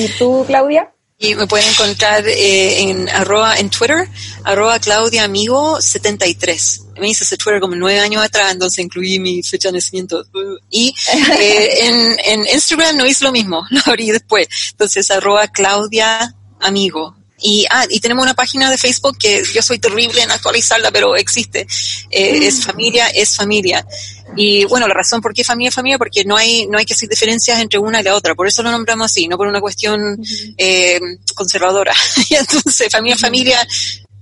¿Y 0.00 0.18
tú, 0.18 0.44
Claudia? 0.46 0.90
Y 1.18 1.34
me 1.34 1.46
pueden 1.46 1.66
encontrar 1.70 2.28
eh, 2.28 2.82
en 2.82 3.08
arroba 3.08 3.58
en 3.58 3.70
Twitter, 3.70 4.06
arroba 4.44 4.78
Claudia 4.78 5.24
Amigo 5.24 5.80
73. 5.80 6.82
Me 7.00 7.08
hice 7.08 7.24
ese 7.24 7.38
Twitter 7.38 7.58
como 7.58 7.74
nueve 7.74 8.00
años 8.00 8.22
atrás, 8.22 8.52
entonces 8.52 8.84
incluí 8.84 9.18
mi 9.18 9.42
fecha 9.42 9.68
de 9.68 9.78
nacimiento. 9.78 10.26
Y 10.68 10.94
eh, 11.40 11.86
en, 11.86 12.16
en 12.22 12.46
Instagram 12.52 12.98
no 12.98 13.06
hice 13.06 13.24
lo 13.24 13.32
mismo, 13.32 13.64
lo 13.70 13.80
abrí 13.86 14.10
después. 14.10 14.46
Entonces 14.72 15.10
arroba 15.10 15.48
Claudia 15.48 16.34
Amigo. 16.60 17.15
Y, 17.38 17.66
ah, 17.70 17.84
y 17.90 18.00
tenemos 18.00 18.22
una 18.22 18.34
página 18.34 18.70
de 18.70 18.78
Facebook 18.78 19.18
que 19.18 19.42
yo 19.52 19.60
soy 19.62 19.78
terrible 19.78 20.22
en 20.22 20.30
actualizarla, 20.30 20.90
pero 20.90 21.16
existe. 21.16 21.66
Eh, 22.10 22.46
es 22.46 22.64
familia, 22.64 23.08
es 23.08 23.36
familia. 23.36 23.86
Y 24.36 24.64
bueno, 24.64 24.88
la 24.88 24.94
razón 24.94 25.20
por 25.20 25.34
qué 25.34 25.44
familia 25.44 25.68
es 25.68 25.74
familia, 25.74 25.98
porque 25.98 26.24
no 26.24 26.36
hay, 26.36 26.66
no 26.66 26.78
hay 26.78 26.86
que 26.86 26.94
hacer 26.94 27.08
diferencias 27.08 27.60
entre 27.60 27.78
una 27.78 28.00
y 28.00 28.04
la 28.04 28.14
otra. 28.14 28.34
Por 28.34 28.46
eso 28.46 28.62
lo 28.62 28.70
nombramos 28.70 29.06
así, 29.06 29.28
no 29.28 29.36
por 29.36 29.46
una 29.46 29.60
cuestión 29.60 30.18
eh, 30.56 30.98
conservadora. 31.34 31.94
y 32.30 32.34
entonces, 32.34 32.88
familia 32.90 33.14
es 33.14 33.20
familia 33.20 33.68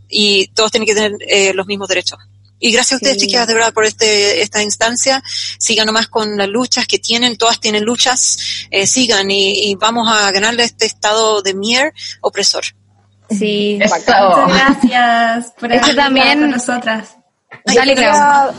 y 0.09 0.49
todos 0.49 0.71
tienen 0.71 0.87
que 0.87 0.95
tener 0.95 1.13
eh, 1.21 1.53
los 1.55 1.67
mismos 1.67 1.89
derechos. 1.89 2.19
Y 2.61 2.73
gracias 2.73 2.95
a 2.95 2.97
ustedes, 2.97 3.19
chicas, 3.19 3.47
de 3.47 3.55
verdad, 3.55 3.75
por 3.75 3.85
este, 3.85 4.41
esta 4.41 4.63
instancia. 4.63 5.23
Sigan 5.59 5.87
nomás 5.87 6.09
con 6.09 6.37
las 6.39 6.49
luchas 6.49 6.87
que 6.87 6.99
tienen, 6.99 7.37
todas 7.37 7.61
tienen 7.61 7.85
luchas. 7.85 8.39
Eh, 8.71 8.87
sigan 8.87 9.31
y, 9.31 9.71
y, 9.71 9.75
vamos 9.75 10.09
a 10.11 10.31
ganarle 10.31 10.65
este 10.65 10.87
estado 10.87 11.43
de 11.43 11.53
mier 11.53 11.93
opresor. 12.23 12.65
Sí, 13.39 13.79
muchas 13.83 14.05
gracias 14.49 15.53
por 15.59 15.73
estar 15.73 15.95
también 15.95 16.41
con 16.41 16.51
nosotras. 16.51 17.17
Yo, 17.73 17.83
quería, 17.83 18.51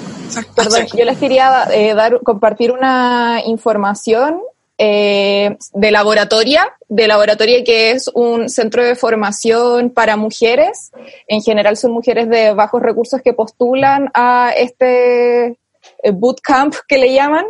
perdón, 0.55 0.87
yo 0.95 1.05
les 1.05 1.17
quería 1.17 1.67
eh, 1.71 1.93
dar, 1.93 2.21
compartir 2.21 2.71
una 2.71 3.41
información 3.45 4.41
eh, 4.77 5.57
de 5.73 5.91
laboratoria, 5.91 6.75
de 6.89 7.07
laboratoria 7.07 7.63
que 7.63 7.91
es 7.91 8.09
un 8.13 8.49
centro 8.49 8.83
de 8.83 8.95
formación 8.95 9.89
para 9.89 10.17
mujeres. 10.17 10.91
En 11.27 11.41
general 11.41 11.77
son 11.77 11.91
mujeres 11.91 12.29
de 12.29 12.53
bajos 12.53 12.81
recursos 12.81 13.21
que 13.21 13.33
postulan 13.33 14.09
a 14.13 14.51
este 14.57 15.45
eh, 15.47 16.11
bootcamp 16.11 16.73
que 16.87 16.97
le 16.97 17.13
llaman, 17.13 17.45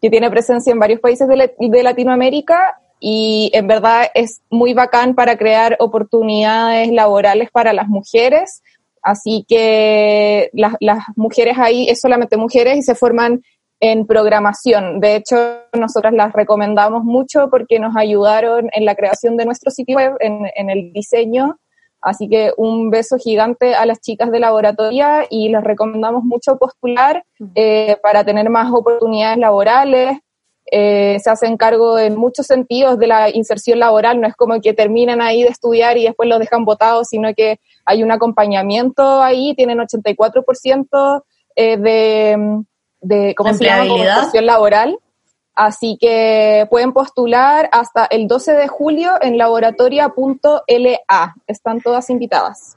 que 0.00 0.10
tiene 0.10 0.30
presencia 0.30 0.72
en 0.72 0.78
varios 0.78 1.00
países 1.00 1.28
de, 1.28 1.54
de 1.58 1.82
Latinoamérica 1.82 2.78
y 3.06 3.50
en 3.52 3.66
verdad 3.66 4.06
es 4.14 4.40
muy 4.48 4.72
bacán 4.72 5.14
para 5.14 5.36
crear 5.36 5.76
oportunidades 5.78 6.90
laborales 6.90 7.50
para 7.50 7.74
las 7.74 7.86
mujeres. 7.86 8.62
Así 9.02 9.44
que 9.46 10.48
las, 10.54 10.76
las 10.80 11.04
mujeres 11.14 11.58
ahí 11.58 11.86
es 11.86 12.00
solamente 12.00 12.38
mujeres 12.38 12.78
y 12.78 12.82
se 12.82 12.94
forman 12.94 13.42
en 13.78 14.06
programación. 14.06 15.00
De 15.00 15.16
hecho, 15.16 15.36
nosotras 15.74 16.14
las 16.14 16.32
recomendamos 16.32 17.04
mucho 17.04 17.50
porque 17.50 17.78
nos 17.78 17.94
ayudaron 17.94 18.70
en 18.72 18.86
la 18.86 18.94
creación 18.94 19.36
de 19.36 19.44
nuestro 19.44 19.70
sitio 19.70 19.96
web, 19.96 20.14
en, 20.20 20.46
en 20.56 20.70
el 20.70 20.90
diseño. 20.94 21.58
Así 22.00 22.26
que 22.26 22.52
un 22.56 22.88
beso 22.88 23.18
gigante 23.18 23.74
a 23.74 23.84
las 23.84 24.00
chicas 24.00 24.30
de 24.30 24.40
laboratoria 24.40 25.26
y 25.28 25.50
les 25.50 25.62
recomendamos 25.62 26.24
mucho 26.24 26.56
postular 26.56 27.22
eh, 27.54 27.98
para 28.02 28.24
tener 28.24 28.48
más 28.48 28.72
oportunidades 28.72 29.36
laborales, 29.36 30.20
eh, 30.70 31.18
se 31.22 31.30
hacen 31.30 31.56
cargo 31.56 31.98
en 31.98 32.16
muchos 32.16 32.46
sentidos 32.46 32.98
de 32.98 33.06
la 33.06 33.30
inserción 33.30 33.78
laboral, 33.78 34.20
no 34.20 34.26
es 34.26 34.34
como 34.34 34.60
que 34.60 34.72
terminan 34.72 35.20
ahí 35.20 35.42
de 35.42 35.48
estudiar 35.48 35.96
y 35.98 36.04
después 36.04 36.28
los 36.28 36.38
dejan 36.38 36.64
votados, 36.64 37.08
sino 37.08 37.34
que 37.34 37.60
hay 37.84 38.02
un 38.02 38.10
acompañamiento 38.10 39.22
ahí, 39.22 39.54
tienen 39.54 39.78
84% 39.78 41.22
eh, 41.56 41.76
de, 41.76 42.62
de, 43.00 43.34
¿cómo 43.34 43.54
se 43.54 43.64
llama? 43.64 43.86
Inserción 43.86 44.46
laboral. 44.46 44.98
Así 45.54 45.96
que 46.00 46.66
pueden 46.68 46.92
postular 46.92 47.68
hasta 47.70 48.06
el 48.06 48.26
12 48.26 48.54
de 48.54 48.66
julio 48.66 49.12
en 49.20 49.38
laboratoria.la. 49.38 51.34
Están 51.46 51.80
todas 51.80 52.10
invitadas. 52.10 52.76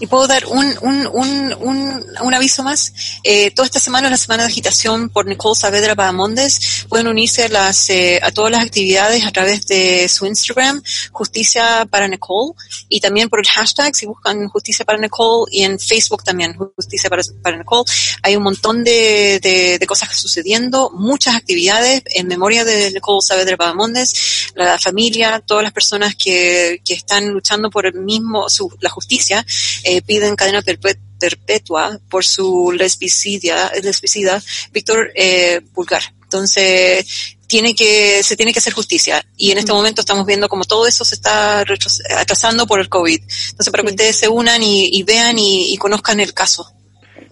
Y 0.00 0.06
puedo 0.08 0.26
dar 0.26 0.46
un, 0.46 0.76
un, 0.82 1.06
un, 1.06 1.54
un, 1.60 2.06
un 2.22 2.34
aviso 2.34 2.64
más. 2.64 2.92
Eh, 3.22 3.52
toda 3.52 3.66
esta 3.66 3.78
semana 3.78 4.08
es 4.08 4.10
la 4.10 4.16
semana 4.16 4.42
de 4.42 4.48
agitación 4.48 5.10
por 5.10 5.26
Nicole 5.26 5.54
Saavedra 5.54 5.94
Bahamondes. 5.94 6.86
Pueden 6.88 7.06
unirse 7.06 7.44
a, 7.44 7.48
las, 7.48 7.88
eh, 7.90 8.18
a 8.22 8.32
todas 8.32 8.50
las 8.50 8.64
actividades 8.64 9.24
a 9.24 9.30
través 9.30 9.66
de 9.66 10.08
su 10.08 10.26
Instagram, 10.26 10.82
Justicia 11.12 11.86
para 11.88 12.08
Nicole, 12.08 12.54
y 12.88 13.00
también 13.00 13.28
por 13.28 13.38
el 13.38 13.46
hashtag, 13.46 13.94
si 13.94 14.06
buscan 14.06 14.48
Justicia 14.48 14.84
para 14.84 14.98
Nicole, 14.98 15.46
y 15.52 15.62
en 15.62 15.78
Facebook 15.78 16.24
también, 16.24 16.56
Justicia 16.74 17.08
para, 17.08 17.22
para 17.42 17.58
Nicole. 17.58 17.84
Hay 18.22 18.34
un 18.34 18.42
montón 18.42 18.82
de, 18.82 19.38
de, 19.40 19.78
de 19.78 19.86
cosas 19.86 20.16
sucediendo, 20.16 20.90
muchas 20.90 21.36
actividades 21.36 22.02
en 22.06 22.26
memoria 22.26 22.64
de 22.64 22.90
Nicole 22.90 23.20
Saavedra 23.22 23.56
Bahamondes, 23.56 24.50
la 24.54 24.78
familia, 24.78 25.40
todas 25.46 25.62
las 25.62 25.72
personas 25.72 26.16
que, 26.16 26.80
que 26.84 26.94
están 26.94 27.28
luchando 27.28 27.70
por 27.70 27.86
el 27.86 27.94
mismo, 27.94 28.48
su, 28.48 28.68
la 28.80 28.90
justicia, 28.90 29.17
eh, 29.82 30.02
piden 30.02 30.36
cadena 30.36 30.62
perpetua 30.62 32.00
por 32.08 32.24
su 32.24 32.72
lesbicida, 32.72 33.72
lesbicida 33.82 34.42
Víctor 34.72 35.10
eh. 35.14 35.60
Entonces, 36.22 37.06
tiene 37.46 37.74
que, 37.74 38.22
se 38.22 38.36
tiene 38.36 38.52
que 38.52 38.58
hacer 38.58 38.74
justicia. 38.74 39.24
Y 39.36 39.50
en 39.50 39.58
este 39.58 39.72
momento 39.72 40.02
estamos 40.02 40.26
viendo 40.26 40.48
como 40.48 40.64
todo 40.64 40.86
eso 40.86 41.04
se 41.04 41.14
está 41.14 41.64
atrasando 42.16 42.66
por 42.66 42.80
el 42.80 42.88
COVID. 42.88 43.20
Entonces, 43.20 43.70
para 43.70 43.82
que 43.82 43.90
ustedes 43.90 44.16
se 44.16 44.28
unan 44.28 44.62
y, 44.62 44.90
y 44.92 45.02
vean 45.02 45.38
y, 45.38 45.72
y 45.72 45.76
conozcan 45.78 46.20
el 46.20 46.34
caso. 46.34 46.70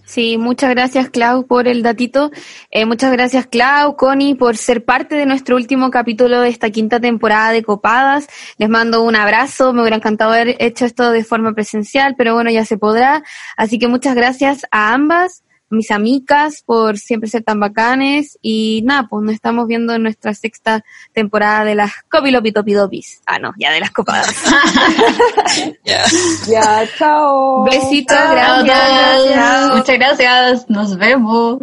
Sí, 0.07 0.37
muchas 0.37 0.69
gracias 0.69 1.09
Clau 1.09 1.47
por 1.47 1.67
el 1.67 1.83
datito. 1.83 2.31
Eh, 2.71 2.85
muchas 2.85 3.11
gracias 3.11 3.45
Clau, 3.45 3.97
Connie, 3.97 4.35
por 4.35 4.55
ser 4.55 4.85
parte 4.85 5.15
de 5.15 5.25
nuestro 5.25 5.57
último 5.57 5.91
capítulo 5.91 6.39
de 6.39 6.47
esta 6.47 6.69
quinta 6.69 7.01
temporada 7.01 7.51
de 7.51 7.61
Copadas. 7.61 8.27
Les 8.57 8.69
mando 8.69 9.03
un 9.03 9.17
abrazo. 9.17 9.73
Me 9.73 9.81
hubiera 9.81 9.97
encantado 9.97 10.31
haber 10.31 10.55
hecho 10.59 10.85
esto 10.85 11.11
de 11.11 11.25
forma 11.25 11.53
presencial, 11.53 12.15
pero 12.17 12.33
bueno, 12.33 12.49
ya 12.49 12.63
se 12.63 12.77
podrá. 12.77 13.21
Así 13.57 13.79
que 13.79 13.89
muchas 13.89 14.15
gracias 14.15 14.65
a 14.71 14.93
ambas 14.93 15.43
mis 15.69 15.91
amigas 15.91 16.63
por 16.65 16.97
siempre 16.97 17.29
ser 17.29 17.43
tan 17.43 17.59
bacanes 17.59 18.37
y 18.41 18.81
nada, 18.85 19.07
pues 19.09 19.23
nos 19.23 19.33
estamos 19.33 19.67
viendo 19.67 19.93
en 19.93 20.03
nuestra 20.03 20.33
sexta 20.33 20.83
temporada 21.13 21.65
de 21.65 21.75
las 21.75 21.91
Copilopitopidopis. 22.09 23.21
Ah, 23.25 23.39
no, 23.39 23.53
ya 23.57 23.71
de 23.71 23.79
las 23.79 23.91
copadas. 23.91 24.33
ya. 25.85 26.03
ya, 26.47 26.87
chao. 26.97 27.63
Besitos, 27.63 28.17
gracias, 28.31 28.65
gracias. 28.65 29.75
Muchas 29.75 29.95
gracias. 29.97 30.69
Nos 30.69 30.97
vemos. 30.97 31.59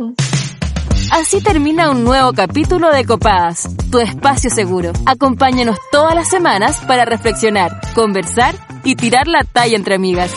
Así 1.11 1.41
termina 1.41 1.91
un 1.91 2.03
nuevo 2.03 2.33
capítulo 2.33 2.91
de 2.91 3.05
Copadas, 3.05 3.69
tu 3.91 4.01
espacio 4.01 4.51
seguro. 4.51 4.93
Acompáñanos 5.07 5.77
todas 5.93 6.15
las 6.15 6.29
semanas 6.29 6.81
para 6.89 7.05
reflexionar, 7.05 7.81
conversar 7.95 8.55
y 8.85 8.97
tirar 8.97 9.29
la 9.29 9.45
talla 9.45 9.77
entre 9.77 9.95
amigas. 9.95 10.33